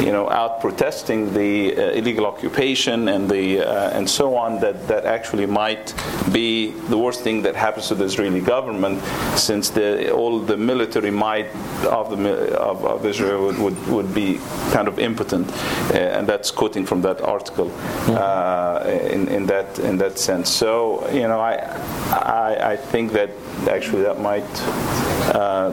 you 0.00 0.12
know, 0.12 0.28
out 0.30 0.60
protesting 0.60 1.20
the 1.34 1.76
uh, 1.76 1.98
illegal 1.98 2.26
occupation 2.26 3.08
and, 3.08 3.28
the, 3.28 3.46
uh, 3.60 3.96
and 3.96 4.08
so 4.08 4.36
on, 4.36 4.60
that, 4.60 4.76
that 4.88 5.04
actually 5.04 5.46
might 5.46 5.94
be 6.32 6.72
the 6.92 6.98
worst 7.04 7.20
thing 7.22 7.42
that 7.42 7.54
happens 7.54 7.88
to 7.88 7.94
the 7.94 8.04
Israeli 8.04 8.40
government 8.40 9.02
since 9.36 9.70
the, 9.70 10.12
all 10.12 10.38
the 10.40 10.56
military 10.56 11.10
might 11.10 11.48
of, 12.00 12.10
the, 12.10 12.58
of, 12.58 12.84
of 12.84 13.06
Israel 13.06 13.40
would, 13.46 13.58
would, 13.58 13.78
would 13.88 14.14
be 14.14 14.38
kind 14.72 14.88
of 14.88 14.98
impotent. 14.98 15.46
Uh, 15.50 16.16
and 16.16 16.26
that's 16.26 16.50
quoting 16.50 16.86
from 16.86 17.00
that 17.02 17.20
article 17.20 17.70
uh, 18.08 18.84
in, 19.14 19.28
in, 19.28 19.46
that, 19.46 19.78
in 19.78 19.96
that 19.98 20.18
sense. 20.18 20.50
So, 20.50 21.08
you 21.10 21.28
know, 21.28 21.40
I, 21.40 21.54
I, 22.10 22.72
I 22.72 22.76
think 22.76 23.12
that 23.12 23.30
actually 23.68 24.02
that 24.02 24.20
might 24.20 24.44
uh, 25.34 25.72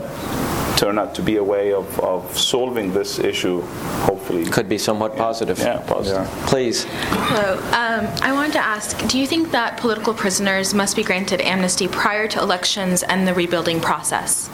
turn 0.77 0.97
out 0.97 1.15
to 1.15 1.21
be 1.21 1.37
a 1.37 1.43
way 1.43 1.73
of, 1.73 1.99
of 1.99 2.37
solving 2.37 2.93
this 2.93 3.19
issue, 3.19 3.61
hopefully. 4.05 4.45
Could 4.45 4.69
be 4.69 4.77
somewhat 4.77 5.15
positive. 5.15 5.59
Yeah, 5.59 5.79
positive. 5.87 6.27
Please. 6.47 6.85
Hello. 6.89 7.57
Um, 7.67 8.07
I 8.21 8.31
wanted 8.33 8.53
to 8.53 8.59
ask 8.59 9.07
Do 9.07 9.17
you 9.19 9.27
think 9.27 9.51
that 9.51 9.77
political 9.77 10.13
prisoners 10.13 10.73
must 10.73 10.95
be 10.95 11.03
granted 11.03 11.41
amnesty 11.41 11.87
prior 11.87 12.27
to 12.29 12.39
elections 12.39 13.03
and 13.03 13.27
the 13.27 13.33
rebuilding 13.33 13.79
process? 13.79 14.49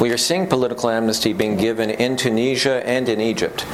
We 0.00 0.10
are 0.10 0.18
seeing 0.18 0.46
political 0.46 0.90
amnesty 0.90 1.32
being 1.32 1.56
given 1.56 1.90
in 1.90 2.16
Tunisia 2.16 2.86
and 2.86 3.08
in 3.08 3.20
Egypt. 3.20 3.66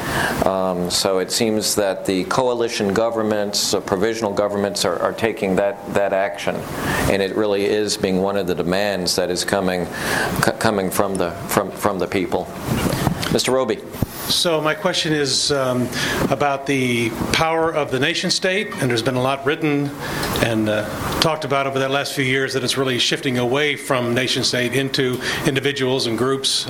Um, 0.46 0.90
so 0.90 1.18
it 1.18 1.32
seems 1.32 1.74
that 1.76 2.04
the 2.04 2.24
coalition 2.24 2.92
governments, 2.92 3.74
uh, 3.74 3.80
provisional 3.80 4.32
governments, 4.32 4.84
are, 4.84 4.98
are 4.98 5.12
taking 5.12 5.56
that, 5.56 5.94
that 5.94 6.12
action, 6.12 6.56
and 7.10 7.22
it 7.22 7.34
really 7.36 7.64
is 7.64 7.96
being 7.96 8.22
one 8.22 8.36
of 8.36 8.46
the 8.46 8.54
demands 8.54 9.16
that 9.16 9.30
is 9.30 9.44
coming 9.44 9.86
c- 10.44 10.52
coming 10.58 10.90
from 10.90 11.14
the 11.14 11.30
from 11.48 11.70
from 11.70 11.87
the 11.96 12.06
people. 12.06 12.44
Mr. 13.32 13.50
Roby. 13.54 13.78
So 14.28 14.60
my 14.60 14.74
question 14.74 15.14
is 15.14 15.50
um, 15.50 15.88
about 16.30 16.66
the 16.66 17.08
power 17.32 17.72
of 17.74 17.90
the 17.90 17.98
nation 17.98 18.30
state, 18.30 18.68
and 18.74 18.90
there's 18.90 19.02
been 19.02 19.14
a 19.14 19.22
lot 19.22 19.46
written 19.46 19.90
and 20.44 20.68
uh, 20.68 20.86
talked 21.20 21.46
about 21.46 21.66
over 21.66 21.78
the 21.78 21.88
last 21.88 22.12
few 22.12 22.24
years 22.24 22.52
that 22.52 22.62
it's 22.62 22.76
really 22.76 22.98
shifting 22.98 23.38
away 23.38 23.74
from 23.74 24.14
nation 24.14 24.44
state 24.44 24.74
into 24.74 25.18
individuals 25.46 26.06
and 26.06 26.18
groups. 26.18 26.66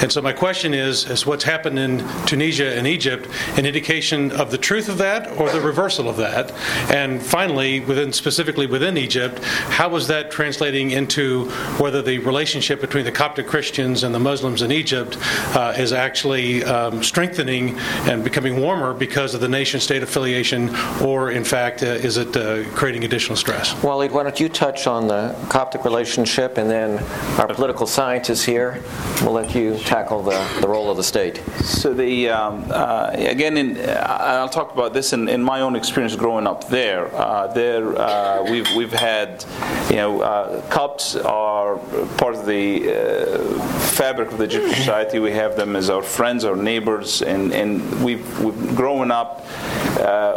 And 0.00 0.12
so 0.12 0.22
my 0.22 0.32
question 0.32 0.74
is, 0.74 1.10
is 1.10 1.26
what's 1.26 1.42
happened 1.42 1.78
in 1.78 2.06
Tunisia 2.24 2.76
and 2.76 2.86
Egypt 2.86 3.28
an 3.58 3.66
indication 3.66 4.30
of 4.32 4.52
the 4.52 4.58
truth 4.58 4.88
of 4.88 4.98
that 4.98 5.28
or 5.38 5.50
the 5.50 5.60
reversal 5.60 6.08
of 6.08 6.16
that? 6.18 6.52
And 6.92 7.20
finally, 7.20 7.80
within 7.80 8.12
specifically 8.12 8.66
within 8.66 8.96
Egypt, 8.96 9.42
how 9.44 9.94
is 9.96 10.06
that 10.06 10.30
translating 10.30 10.92
into 10.92 11.50
whether 11.78 12.00
the 12.00 12.18
relationship 12.18 12.80
between 12.80 13.04
the 13.04 13.12
Coptic 13.12 13.48
Christians 13.48 14.04
and 14.04 14.14
the 14.14 14.20
Muslims 14.20 14.62
in 14.62 14.70
Egypt 14.70 15.18
uh, 15.56 15.74
is 15.76 15.92
actually 15.92 16.62
um, 16.92 17.02
strengthening 17.02 17.78
and 18.08 18.22
becoming 18.22 18.60
warmer 18.60 18.94
because 18.94 19.34
of 19.34 19.40
the 19.40 19.48
nation 19.48 19.80
state 19.80 20.02
affiliation, 20.02 20.74
or 21.02 21.30
in 21.30 21.44
fact, 21.44 21.82
uh, 21.82 21.86
is 21.86 22.16
it 22.16 22.36
uh, 22.36 22.64
creating 22.70 23.04
additional 23.04 23.36
stress? 23.36 23.72
Waleed, 23.74 24.10
why 24.10 24.22
don't 24.22 24.38
you 24.38 24.48
touch 24.48 24.86
on 24.86 25.08
the 25.08 25.34
Coptic 25.48 25.84
relationship, 25.84 26.58
and 26.58 26.70
then 26.70 26.98
our 27.38 27.46
political 27.48 27.86
scientists 27.86 28.42
here 28.42 28.82
will 29.22 29.32
let 29.32 29.54
you 29.54 29.78
tackle 29.78 30.22
the, 30.22 30.58
the 30.60 30.68
role 30.68 30.90
of 30.90 30.96
the 30.96 31.02
state. 31.02 31.42
So 31.62 31.92
the 31.94 32.28
um, 32.28 32.64
uh, 32.70 33.10
again, 33.12 33.56
in, 33.56 33.78
uh, 33.78 34.16
I'll 34.20 34.48
talk 34.48 34.72
about 34.72 34.92
this 34.92 35.12
in, 35.12 35.28
in, 35.28 35.42
my 35.42 35.60
own 35.60 35.76
experience 35.76 36.14
growing 36.16 36.46
up 36.46 36.68
there. 36.68 37.14
Uh, 37.14 37.46
there, 37.48 37.98
uh, 37.98 38.44
we've 38.50 38.68
we've 38.76 38.92
had, 38.92 39.44
you 39.90 39.96
know, 39.96 40.20
uh, 40.20 40.60
Copts 40.68 41.16
are 41.16 41.78
part 42.16 42.34
of 42.34 42.46
the 42.46 42.90
uh, 42.90 43.68
fabric 43.92 44.30
of 44.32 44.38
the 44.38 44.44
Egyptian 44.44 44.74
society. 44.74 45.18
We 45.18 45.32
have 45.32 45.56
them 45.56 45.76
as 45.76 45.90
our 45.90 46.02
friends, 46.02 46.44
our 46.44 46.56
neighbors, 46.56 46.81
and 47.22 47.52
and 47.52 48.04
we've 48.04 48.40
we've 48.40 48.76
grown 48.76 49.10
up. 49.10 49.46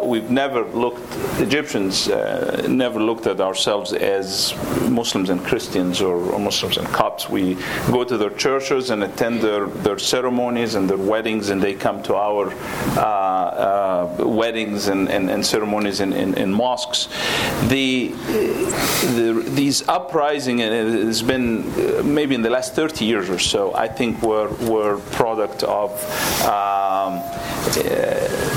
We've 0.03 0.29
never 0.29 0.63
looked 0.65 1.03
Egyptians 1.39 2.07
never 2.67 2.99
looked 2.99 3.27
at 3.27 3.39
ourselves 3.41 3.93
as 3.93 4.53
Muslims 4.89 5.29
and 5.29 5.43
Christians 5.43 6.01
or, 6.01 6.15
or 6.15 6.39
Muslims 6.39 6.77
and 6.77 6.87
Copts. 6.87 7.29
We 7.29 7.55
go 7.91 8.03
to 8.03 8.17
their 8.17 8.29
churches 8.29 8.89
and 8.89 9.03
attend 9.03 9.41
their, 9.41 9.67
their 9.67 9.99
ceremonies 9.99 10.75
and 10.75 10.89
their 10.89 10.97
weddings, 10.97 11.49
and 11.49 11.61
they 11.61 11.73
come 11.73 12.03
to 12.03 12.15
our 12.15 12.51
uh, 12.97 12.99
uh, 12.99 14.15
weddings 14.19 14.87
and, 14.87 15.09
and, 15.09 15.29
and 15.29 15.45
ceremonies 15.45 15.99
in, 15.99 16.13
in, 16.13 16.33
in, 16.35 16.53
mosques. 16.53 17.07
The, 17.67 18.09
the, 19.15 19.43
these 19.47 19.87
uprising, 19.87 20.59
has 20.59 21.21
been 21.21 21.63
uh, 21.63 22.03
maybe 22.03 22.35
in 22.35 22.41
the 22.41 22.49
last 22.49 22.75
30 22.75 23.05
years 23.05 23.29
or 23.29 23.39
so, 23.39 23.73
I 23.75 23.87
think 23.87 24.21
were, 24.21 24.49
were 24.69 24.97
product 25.11 25.63
of 25.63 25.91
um, 26.43 27.21
uh, 27.77 28.54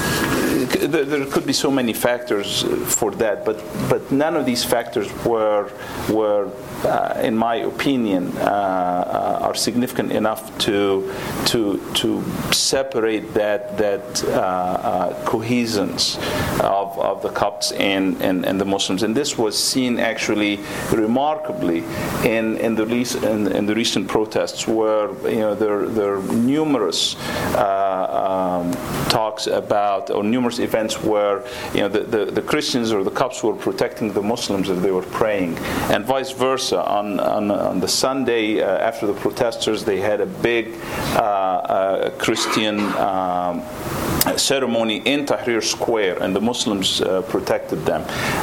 there 0.86 1.26
could 1.26 1.46
be 1.46 1.52
so 1.52 1.70
many 1.70 1.92
factors 1.92 2.64
uh, 2.64 2.68
for 2.86 3.10
that, 3.12 3.44
but 3.44 3.62
but 3.88 4.10
none 4.10 4.36
of 4.36 4.46
these 4.46 4.64
factors 4.64 5.08
were 5.24 5.70
were 6.08 6.50
uh, 6.84 7.20
in 7.22 7.36
my 7.36 7.56
opinion, 7.56 8.36
uh, 8.38 8.40
uh, 8.40 9.46
are 9.46 9.54
significant 9.54 10.12
enough 10.12 10.56
to 10.58 11.12
to 11.46 11.78
to 11.94 12.22
separate 12.52 13.34
that 13.34 13.76
that 13.78 14.24
uh, 14.24 14.30
uh, 14.30 15.24
of, 16.62 16.98
of 16.98 17.22
the 17.22 17.30
Copts 17.30 17.72
and, 17.72 18.20
and, 18.22 18.44
and 18.44 18.60
the 18.60 18.64
Muslims. 18.64 19.02
And 19.02 19.14
this 19.14 19.38
was 19.38 19.56
seen 19.62 19.98
actually 19.98 20.60
remarkably 20.92 21.84
in 22.24 22.56
in 22.58 22.74
the 22.74 22.86
recent 22.86 23.24
in, 23.24 23.50
in, 23.52 23.66
the 23.66 23.74
recent 23.74 24.08
protests, 24.08 24.66
where 24.66 25.08
you 25.28 25.40
know 25.40 25.54
there 25.54 25.86
there 25.86 26.16
are 26.16 26.22
numerous 26.22 27.16
um, 27.56 28.72
talks 29.08 29.46
about 29.46 30.10
or 30.10 30.22
numerous 30.22 30.58
events 30.58 31.02
where 31.02 31.42
you 31.74 31.80
know 31.80 31.88
the, 31.88 32.00
the, 32.00 32.24
the 32.26 32.42
Christians 32.42 32.92
or 32.92 33.02
the 33.02 33.10
Copts 33.10 33.42
were 33.42 33.54
protecting 33.54 34.12
the 34.12 34.22
Muslims 34.22 34.70
as 34.70 34.80
they 34.80 34.92
were 34.92 35.08
praying, 35.20 35.58
and 35.92 36.04
vice 36.04 36.32
versa 36.32 36.67
on, 36.72 37.20
on, 37.20 37.50
on 37.50 37.80
the 37.80 37.88
Sunday 37.88 38.60
uh, 38.60 38.78
after 38.78 39.06
the 39.06 39.14
protesters, 39.14 39.84
they 39.84 40.00
had 40.00 40.20
a 40.20 40.26
big 40.26 40.74
uh, 41.14 41.20
uh, 41.20 42.10
Christian 42.18 42.80
um, 42.96 43.62
ceremony 44.36 44.96
in 45.04 45.26
Tahrir 45.26 45.62
Square, 45.62 46.22
and 46.22 46.34
the 46.34 46.40
Muslims 46.40 47.00
uh, 47.00 47.22
protected 47.22 47.84
them. 47.86 48.02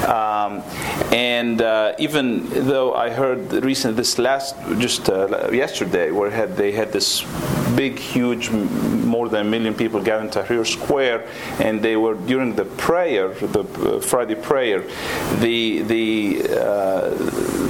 Um, 0.09 0.63
and 1.11 1.61
uh, 1.61 1.93
even 1.99 2.47
though 2.67 2.93
I 2.93 3.09
heard 3.09 3.51
recently, 3.63 3.97
this 3.97 4.17
last 4.17 4.55
just 4.79 5.09
uh, 5.09 5.49
yesterday, 5.51 6.11
where 6.11 6.29
had, 6.29 6.55
they 6.57 6.71
had 6.71 6.91
this 6.91 7.23
big, 7.75 7.99
huge, 7.99 8.49
more 8.49 9.29
than 9.29 9.47
a 9.47 9.49
million 9.49 9.73
people 9.73 10.01
gathered 10.01 10.25
in 10.25 10.29
Tahrir 10.31 10.65
Square, 10.65 11.27
and 11.59 11.81
they 11.81 11.95
were 11.95 12.15
during 12.15 12.55
the 12.55 12.65
prayer, 12.65 13.29
the 13.29 14.01
Friday 14.01 14.35
prayer, 14.35 14.81
the 15.39 15.81
the 15.81 16.41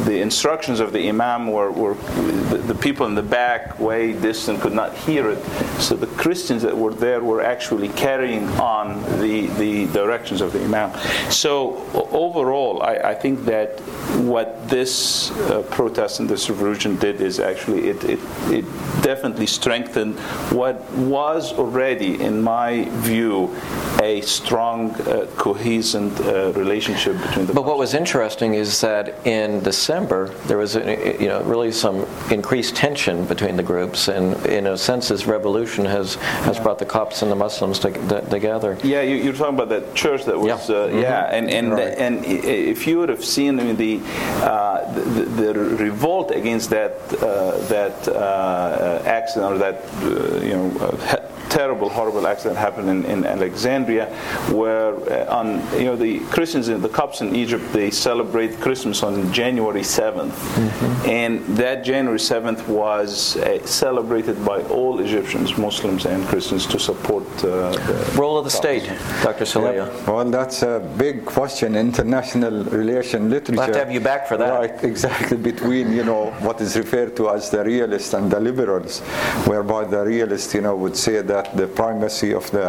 the 0.06 0.22
instructions 0.46 0.80
of 0.80 0.94
the 0.94 1.10
Imam 1.10 1.48
were, 1.48 1.72
were 1.72 1.96
the, 1.96 2.58
the 2.68 2.76
people 2.76 3.08
in 3.08 3.16
the 3.16 3.24
back, 3.24 3.80
way 3.80 4.14
distant, 4.14 4.62
could 4.62 4.74
not 4.74 4.96
hear 4.96 5.32
it. 5.32 5.44
So 5.80 5.96
the 5.96 6.06
Christians 6.06 6.62
that 6.62 6.78
were 6.78 6.94
there 6.94 7.20
were 7.24 7.42
actually 7.42 7.90
carrying 7.90 8.48
on 8.60 9.02
the, 9.20 9.48
the 9.58 9.88
directions 9.88 10.42
of 10.42 10.54
the 10.54 10.64
Imam. 10.64 10.94
So 11.32 11.78
overall, 12.12 12.84
I, 12.84 12.94
I 12.98 13.16
think 13.16 13.44
that 13.46 13.80
what 14.22 14.70
this 14.70 15.32
uh, 15.32 15.64
protest 15.72 16.20
and 16.20 16.30
this 16.30 16.48
revolution 16.48 16.96
did 16.98 17.22
is 17.22 17.40
actually 17.40 17.90
it, 17.90 18.04
it, 18.04 18.20
it 18.52 18.66
definitely 19.02 19.48
strengthened 19.48 20.20
what 20.52 20.80
was 20.94 21.54
already, 21.54 22.22
in 22.22 22.40
my 22.40 22.88
view, 23.02 23.56
a 24.04 24.22
strong, 24.22 24.92
uh, 25.02 25.26
cohesive 25.38 26.20
uh, 26.22 26.52
relationship 26.54 27.18
between 27.20 27.48
the. 27.48 27.54
But 27.54 27.66
what 27.66 27.80
was 27.80 27.96
interesting 27.96 28.54
is 28.54 28.80
that 28.82 29.26
in 29.26 29.64
December 29.64 30.35
there 30.48 30.58
was, 30.58 30.76
you 30.76 31.28
know, 31.28 31.42
really 31.44 31.72
some 31.72 32.06
increased 32.30 32.76
tension 32.76 33.26
between 33.26 33.56
the 33.56 33.64
groups, 33.64 34.08
and 34.08 34.46
in 34.46 34.68
a 34.68 34.78
sense, 34.78 35.10
this 35.10 35.26
revolution 35.26 35.86
has 35.86 36.16
has 36.46 36.60
brought 36.60 36.80
the 36.80 36.86
Copts 36.86 37.22
and 37.22 37.32
the 37.32 37.36
Muslims 37.36 37.80
to, 37.80 37.92
to, 37.92 38.22
together. 38.30 38.78
Yeah, 38.84 39.02
you, 39.02 39.30
are 39.30 39.34
talking 39.34 39.56
about 39.56 39.70
that 39.70 39.96
church 39.96 40.26
that 40.26 40.40
was. 40.40 40.70
Yeah, 40.70 40.76
uh, 40.76 40.88
mm-hmm. 40.88 41.00
yeah 41.00 41.26
and 41.32 41.50
and 41.50 41.72
right. 41.72 41.98
and 41.98 42.26
if 42.26 42.88
you 42.88 43.00
would 43.00 43.10
have 43.10 43.24
seen 43.24 43.60
I 43.60 43.64
mean, 43.64 43.76
the, 43.76 44.02
uh, 44.44 44.94
the, 44.94 45.24
the 45.24 45.54
revolt 45.54 46.32
against 46.32 46.70
that 46.72 46.94
uh, 47.22 47.58
that 47.68 48.08
uh, 48.08 49.02
accident 49.06 49.54
or 49.54 49.58
that 49.58 50.44
you 50.44 50.54
know 50.54 51.22
terrible, 51.56 51.88
horrible 51.88 52.28
accident 52.28 52.58
happened 52.58 52.90
in, 52.90 53.06
in 53.06 53.26
Alexandria, 53.26 54.08
where 54.52 54.94
uh, 55.10 55.40
on 55.40 55.62
you 55.80 55.86
know 55.86 55.96
the 55.96 56.20
Christians 56.36 56.68
in 56.68 56.82
the 56.82 56.90
Copts 56.90 57.22
in 57.22 57.36
Egypt 57.36 57.64
they 57.72 57.90
celebrate 57.92 58.60
Christmas 58.60 59.04
on 59.04 59.32
January 59.32 59.82
7th, 59.82 60.25
mm-hmm. 60.32 61.10
and 61.10 61.46
that 61.58 61.84
January 61.84 62.20
7th 62.20 62.68
was 62.68 63.38
uh, 63.38 63.66
celebrated 63.66 64.44
by 64.44 64.62
all 64.64 65.00
Egyptians, 65.00 65.58
Muslims 65.58 66.06
and 66.06 66.26
Christians, 66.26 66.66
to 66.68 66.80
support 66.80 67.24
uh, 67.44 67.72
the 67.90 68.14
role 68.18 68.38
of 68.38 68.44
the 68.44 68.52
state. 68.52 68.86
Dr. 69.24 69.46
Sahliyeh. 69.46 70.08
Well, 70.08 70.26
that's 70.26 70.64
a 70.64 70.80
big 70.98 71.26
question. 71.26 71.76
International 71.76 72.64
relation 72.66 73.30
literature. 73.30 73.54
We'll 73.54 73.66
have 73.66 73.74
to 73.74 73.80
have 73.86 73.92
you 73.92 74.00
back 74.00 74.28
for 74.28 74.38
that. 74.38 74.52
Right, 74.60 74.84
exactly. 74.84 75.38
Between 75.38 75.92
you 75.92 76.04
know 76.04 76.32
what 76.42 76.60
is 76.62 76.76
referred 76.76 77.16
to 77.18 77.30
as 77.30 77.50
the 77.50 77.64
realists 77.64 78.14
and 78.14 78.32
the 78.32 78.40
liberals, 78.40 79.02
whereby 79.46 79.86
the 79.86 80.04
realists 80.04 80.54
you 80.54 80.62
know 80.62 80.76
would 80.76 80.98
say 80.98 81.22
that 81.22 81.36
that 81.36 81.58
the 81.58 81.68
primacy 81.68 82.32
of 82.34 82.50
the 82.52 82.68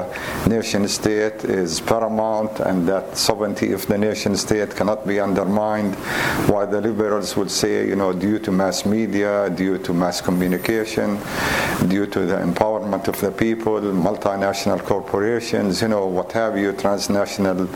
nation 0.48 0.88
state 0.88 1.44
is 1.44 1.80
paramount 1.80 2.60
and 2.60 2.88
that 2.88 3.16
sovereignty 3.16 3.72
of 3.72 3.86
the 3.86 3.96
nation 3.96 4.36
state 4.36 4.70
cannot 4.74 5.06
be 5.06 5.20
undermined, 5.20 5.94
while 6.50 6.66
the 6.66 6.80
liberals 6.80 7.36
would 7.46 7.52
say, 7.52 7.86
you 7.86 7.94
know, 7.94 8.12
due 8.12 8.40
to 8.40 8.50
mass 8.50 8.84
media, 8.84 9.48
due 9.50 9.78
to 9.78 9.94
mass 9.94 10.20
communication, 10.20 11.16
due 11.86 12.04
to 12.04 12.26
the 12.26 12.34
empowerment 12.38 12.75
of 12.94 13.20
the 13.20 13.30
people, 13.30 13.80
multinational 13.80 14.82
corporations, 14.82 15.82
you 15.82 15.88
know, 15.88 16.06
what 16.06 16.32
have 16.32 16.56
you, 16.56 16.72
transnational 16.72 17.68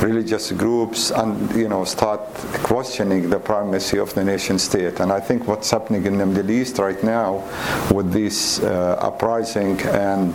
religious 0.00 0.52
groups, 0.52 1.10
and, 1.10 1.54
you 1.54 1.68
know, 1.68 1.84
start 1.84 2.20
questioning 2.62 3.30
the 3.30 3.38
primacy 3.38 3.98
of 3.98 4.14
the 4.14 4.24
nation 4.24 4.58
state. 4.58 5.00
And 5.00 5.12
I 5.12 5.20
think 5.20 5.46
what's 5.46 5.70
happening 5.70 6.06
in 6.06 6.18
the 6.18 6.26
Middle 6.26 6.50
East 6.50 6.78
right 6.78 7.02
now 7.02 7.44
with 7.92 8.12
this 8.12 8.60
uh, 8.60 8.98
uprising 9.00 9.80
and 9.82 10.34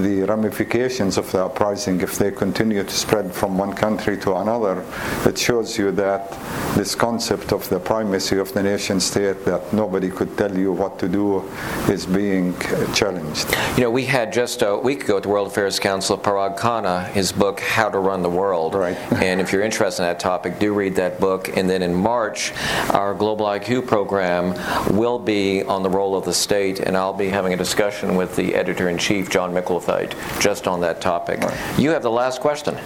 the 0.00 0.24
ramifications 0.28 1.16
of 1.18 1.30
the 1.32 1.44
uprising 1.44 2.00
if 2.00 2.18
they 2.18 2.30
continue 2.30 2.82
to 2.82 2.94
spread 2.94 3.32
from 3.32 3.58
one 3.58 3.72
country 3.74 4.16
to 4.18 4.34
another, 4.36 4.84
it 5.26 5.38
shows 5.38 5.78
you 5.78 5.90
that 5.92 6.30
this 6.76 6.94
concept 6.94 7.52
of 7.52 7.68
the 7.68 7.78
primacy 7.78 8.38
of 8.38 8.52
the 8.52 8.62
nation 8.62 9.00
state 9.00 9.44
that 9.44 9.72
nobody 9.72 10.10
could 10.10 10.36
tell 10.36 10.56
you 10.56 10.72
what 10.72 10.98
to 10.98 11.08
do 11.08 11.42
is 11.88 12.06
being 12.06 12.54
challenged. 12.94 13.43
East. 13.44 13.76
You 13.76 13.82
know, 13.82 13.90
we 13.90 14.04
had 14.04 14.32
just 14.32 14.62
a 14.62 14.76
week 14.76 15.04
ago 15.04 15.16
at 15.16 15.24
the 15.24 15.28
World 15.28 15.48
Affairs 15.48 15.78
Council 15.78 16.16
of 16.16 16.22
Parag 16.22 16.58
Khanna, 16.58 17.08
his 17.08 17.32
book 17.32 17.60
How 17.60 17.88
to 17.88 17.98
Run 17.98 18.22
the 18.22 18.30
World. 18.30 18.74
Right. 18.74 18.96
and 19.14 19.40
if 19.40 19.52
you're 19.52 19.62
interested 19.62 20.02
in 20.02 20.08
that 20.08 20.20
topic, 20.20 20.58
do 20.58 20.72
read 20.72 20.94
that 20.96 21.20
book. 21.20 21.56
And 21.56 21.68
then 21.68 21.82
in 21.82 21.94
March, 21.94 22.52
our 22.90 23.14
Global 23.14 23.46
IQ 23.46 23.86
program 23.86 24.54
will 24.96 25.18
be 25.18 25.62
on 25.62 25.82
the 25.82 25.90
role 25.90 26.16
of 26.16 26.24
the 26.24 26.32
state, 26.32 26.80
and 26.80 26.96
I'll 26.96 27.12
be 27.12 27.28
having 27.28 27.52
a 27.52 27.56
discussion 27.56 28.16
with 28.16 28.36
the 28.36 28.54
editor 28.54 28.88
in 28.88 28.98
chief, 28.98 29.28
John 29.28 29.52
Micklethwait, 29.52 30.14
just 30.40 30.68
on 30.68 30.80
that 30.82 31.00
topic. 31.00 31.42
You 31.78 31.90
have 31.90 32.02
the 32.02 32.10
last 32.10 32.40
question. 32.40 32.76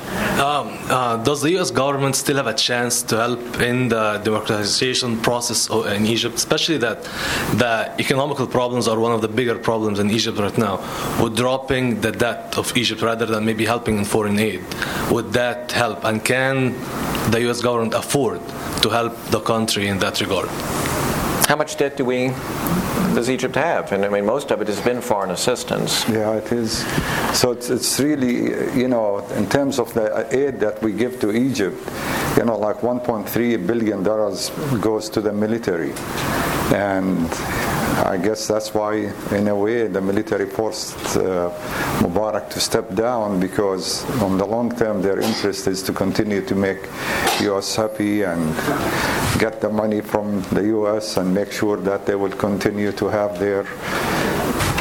Um, 0.40 0.78
uh, 0.88 1.22
does 1.22 1.42
the 1.42 1.50
U.S. 1.52 1.70
government 1.70 2.16
still 2.16 2.36
have 2.36 2.46
a 2.46 2.54
chance 2.54 3.02
to 3.04 3.16
help 3.16 3.60
in 3.60 3.88
the 3.88 4.20
democratization 4.24 5.20
process 5.20 5.68
in 5.68 6.06
Egypt, 6.06 6.36
especially 6.36 6.78
that 6.78 7.02
the 7.58 7.92
economical 7.98 8.46
problems 8.46 8.88
are 8.88 8.98
one 8.98 9.12
of 9.12 9.20
the 9.20 9.28
bigger 9.28 9.58
problems 9.58 9.98
in 9.98 10.10
Egypt 10.10 10.38
right 10.48 10.58
now? 10.58 10.76
Would 11.20 11.36
dropping 11.36 12.00
the 12.00 12.12
debt 12.12 12.56
of 12.56 12.76
Egypt 12.76 13.02
rather 13.02 13.26
than 13.26 13.44
maybe 13.44 13.64
helping 13.64 13.98
in 13.98 14.04
foreign 14.04 14.38
aid, 14.38 14.64
would 15.10 15.32
that 15.32 15.72
help? 15.72 16.04
And 16.04 16.24
can 16.24 16.72
the 17.30 17.40
U.S. 17.42 17.60
government 17.60 17.94
afford 17.94 18.40
to 18.82 18.88
help 18.88 19.14
the 19.26 19.40
country 19.40 19.88
in 19.88 19.98
that 19.98 20.20
regard? 20.20 20.48
How 21.48 21.56
much 21.56 21.76
debt 21.76 21.96
do 21.96 22.04
we 22.04 22.32
does 23.14 23.30
Egypt 23.30 23.54
have? 23.56 23.92
And 23.92 24.04
I 24.04 24.08
mean, 24.08 24.26
most 24.26 24.50
of 24.50 24.60
it 24.60 24.68
has 24.68 24.80
been 24.80 25.00
foreign 25.00 25.30
assistance. 25.30 26.08
Yeah, 26.08 26.34
it 26.34 26.50
is. 26.52 26.84
So 27.38 27.52
it's, 27.52 27.70
it's 27.70 28.00
really, 28.00 28.78
you 28.78 28.88
know, 28.88 29.26
in 29.36 29.48
terms 29.48 29.78
of 29.78 29.92
the 29.94 30.26
aid 30.34 30.60
that 30.60 30.82
we 30.82 30.92
give 30.92 31.20
to 31.20 31.34
Egypt, 31.34 31.78
you 32.36 32.44
know, 32.44 32.58
like 32.58 32.78
1.3 32.78 33.66
billion 33.66 34.02
dollars 34.02 34.50
goes 34.80 35.08
to 35.10 35.20
the 35.20 35.32
military. 35.32 35.92
And 36.74 37.28
I 38.04 38.16
guess 38.16 38.46
that's 38.46 38.74
why, 38.74 39.12
in 39.32 39.48
a 39.48 39.56
way, 39.56 39.88
the 39.88 40.00
military 40.00 40.46
forced 40.46 40.96
uh, 41.16 41.50
Mubarak 42.00 42.48
to 42.50 42.60
step 42.60 42.94
down 42.94 43.40
because, 43.40 44.04
on 44.22 44.38
the 44.38 44.46
long 44.46 44.74
term, 44.76 45.02
their 45.02 45.18
interest 45.18 45.66
is 45.66 45.82
to 45.82 45.92
continue 45.92 46.40
to 46.46 46.54
make 46.54 46.78
U.S. 47.40 47.74
happy 47.74 48.22
and 48.22 48.54
get 49.40 49.60
the 49.60 49.68
money 49.68 50.00
from 50.00 50.42
the 50.52 50.64
U.S. 50.66 51.16
and 51.16 51.34
make 51.34 51.50
sure 51.50 51.76
that 51.78 52.06
they 52.06 52.14
will 52.14 52.30
continue 52.30 52.92
to 52.98 53.06
have 53.08 53.38
their 53.38 53.64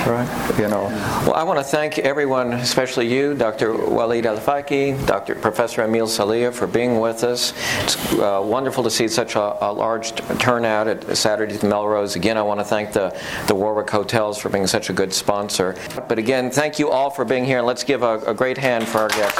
right? 0.08 0.58
You 0.58 0.68
know. 0.68 0.84
Well, 1.26 1.34
I 1.34 1.44
want 1.44 1.60
to 1.60 1.64
thank 1.64 2.00
everyone, 2.00 2.54
especially 2.54 3.14
you, 3.14 3.36
Dr. 3.36 3.74
Walid 3.74 4.26
Al 4.26 4.38
Faki, 4.38 5.06
Dr. 5.06 5.36
Professor 5.36 5.84
Emil 5.84 6.08
Sahliyeh, 6.08 6.54
for 6.54 6.68
being 6.68 7.00
with 7.00 7.24
us. 7.24 7.54
It's 7.84 8.14
uh, 8.14 8.42
wonderful 8.44 8.84
to 8.84 8.90
see 8.90 9.08
such 9.08 9.36
a, 9.36 9.66
a 9.66 9.72
large 9.72 10.14
t- 10.16 10.24
turnout 10.36 10.88
at 10.88 11.18
Saturday 11.18 11.56
at 11.56 11.64
Melrose. 11.64 12.16
Again, 12.16 12.38
I 12.38 12.42
want 12.42 12.60
to 12.60 12.64
thank 12.64 12.94
the, 12.94 13.20
the 13.48 13.56
Warwick 13.56 13.90
Hotels 13.90 14.38
for 14.38 14.50
being 14.50 14.68
such 14.68 14.90
a 14.90 14.94
good 14.94 15.14
sponsor. 15.14 15.76
But 16.08 16.18
again, 16.18 16.52
thank 16.52 16.80
you 16.80 16.90
all 16.90 17.10
for 17.10 17.26
being 17.26 17.46
here, 17.46 17.58
and 17.58 17.68
let's 17.68 17.84
give 17.84 18.04
a, 18.04 18.20
a 18.20 18.34
great 18.34 18.58
hand 18.58 18.88
for 18.88 19.00
our 19.00 19.10
guests. 19.10 19.40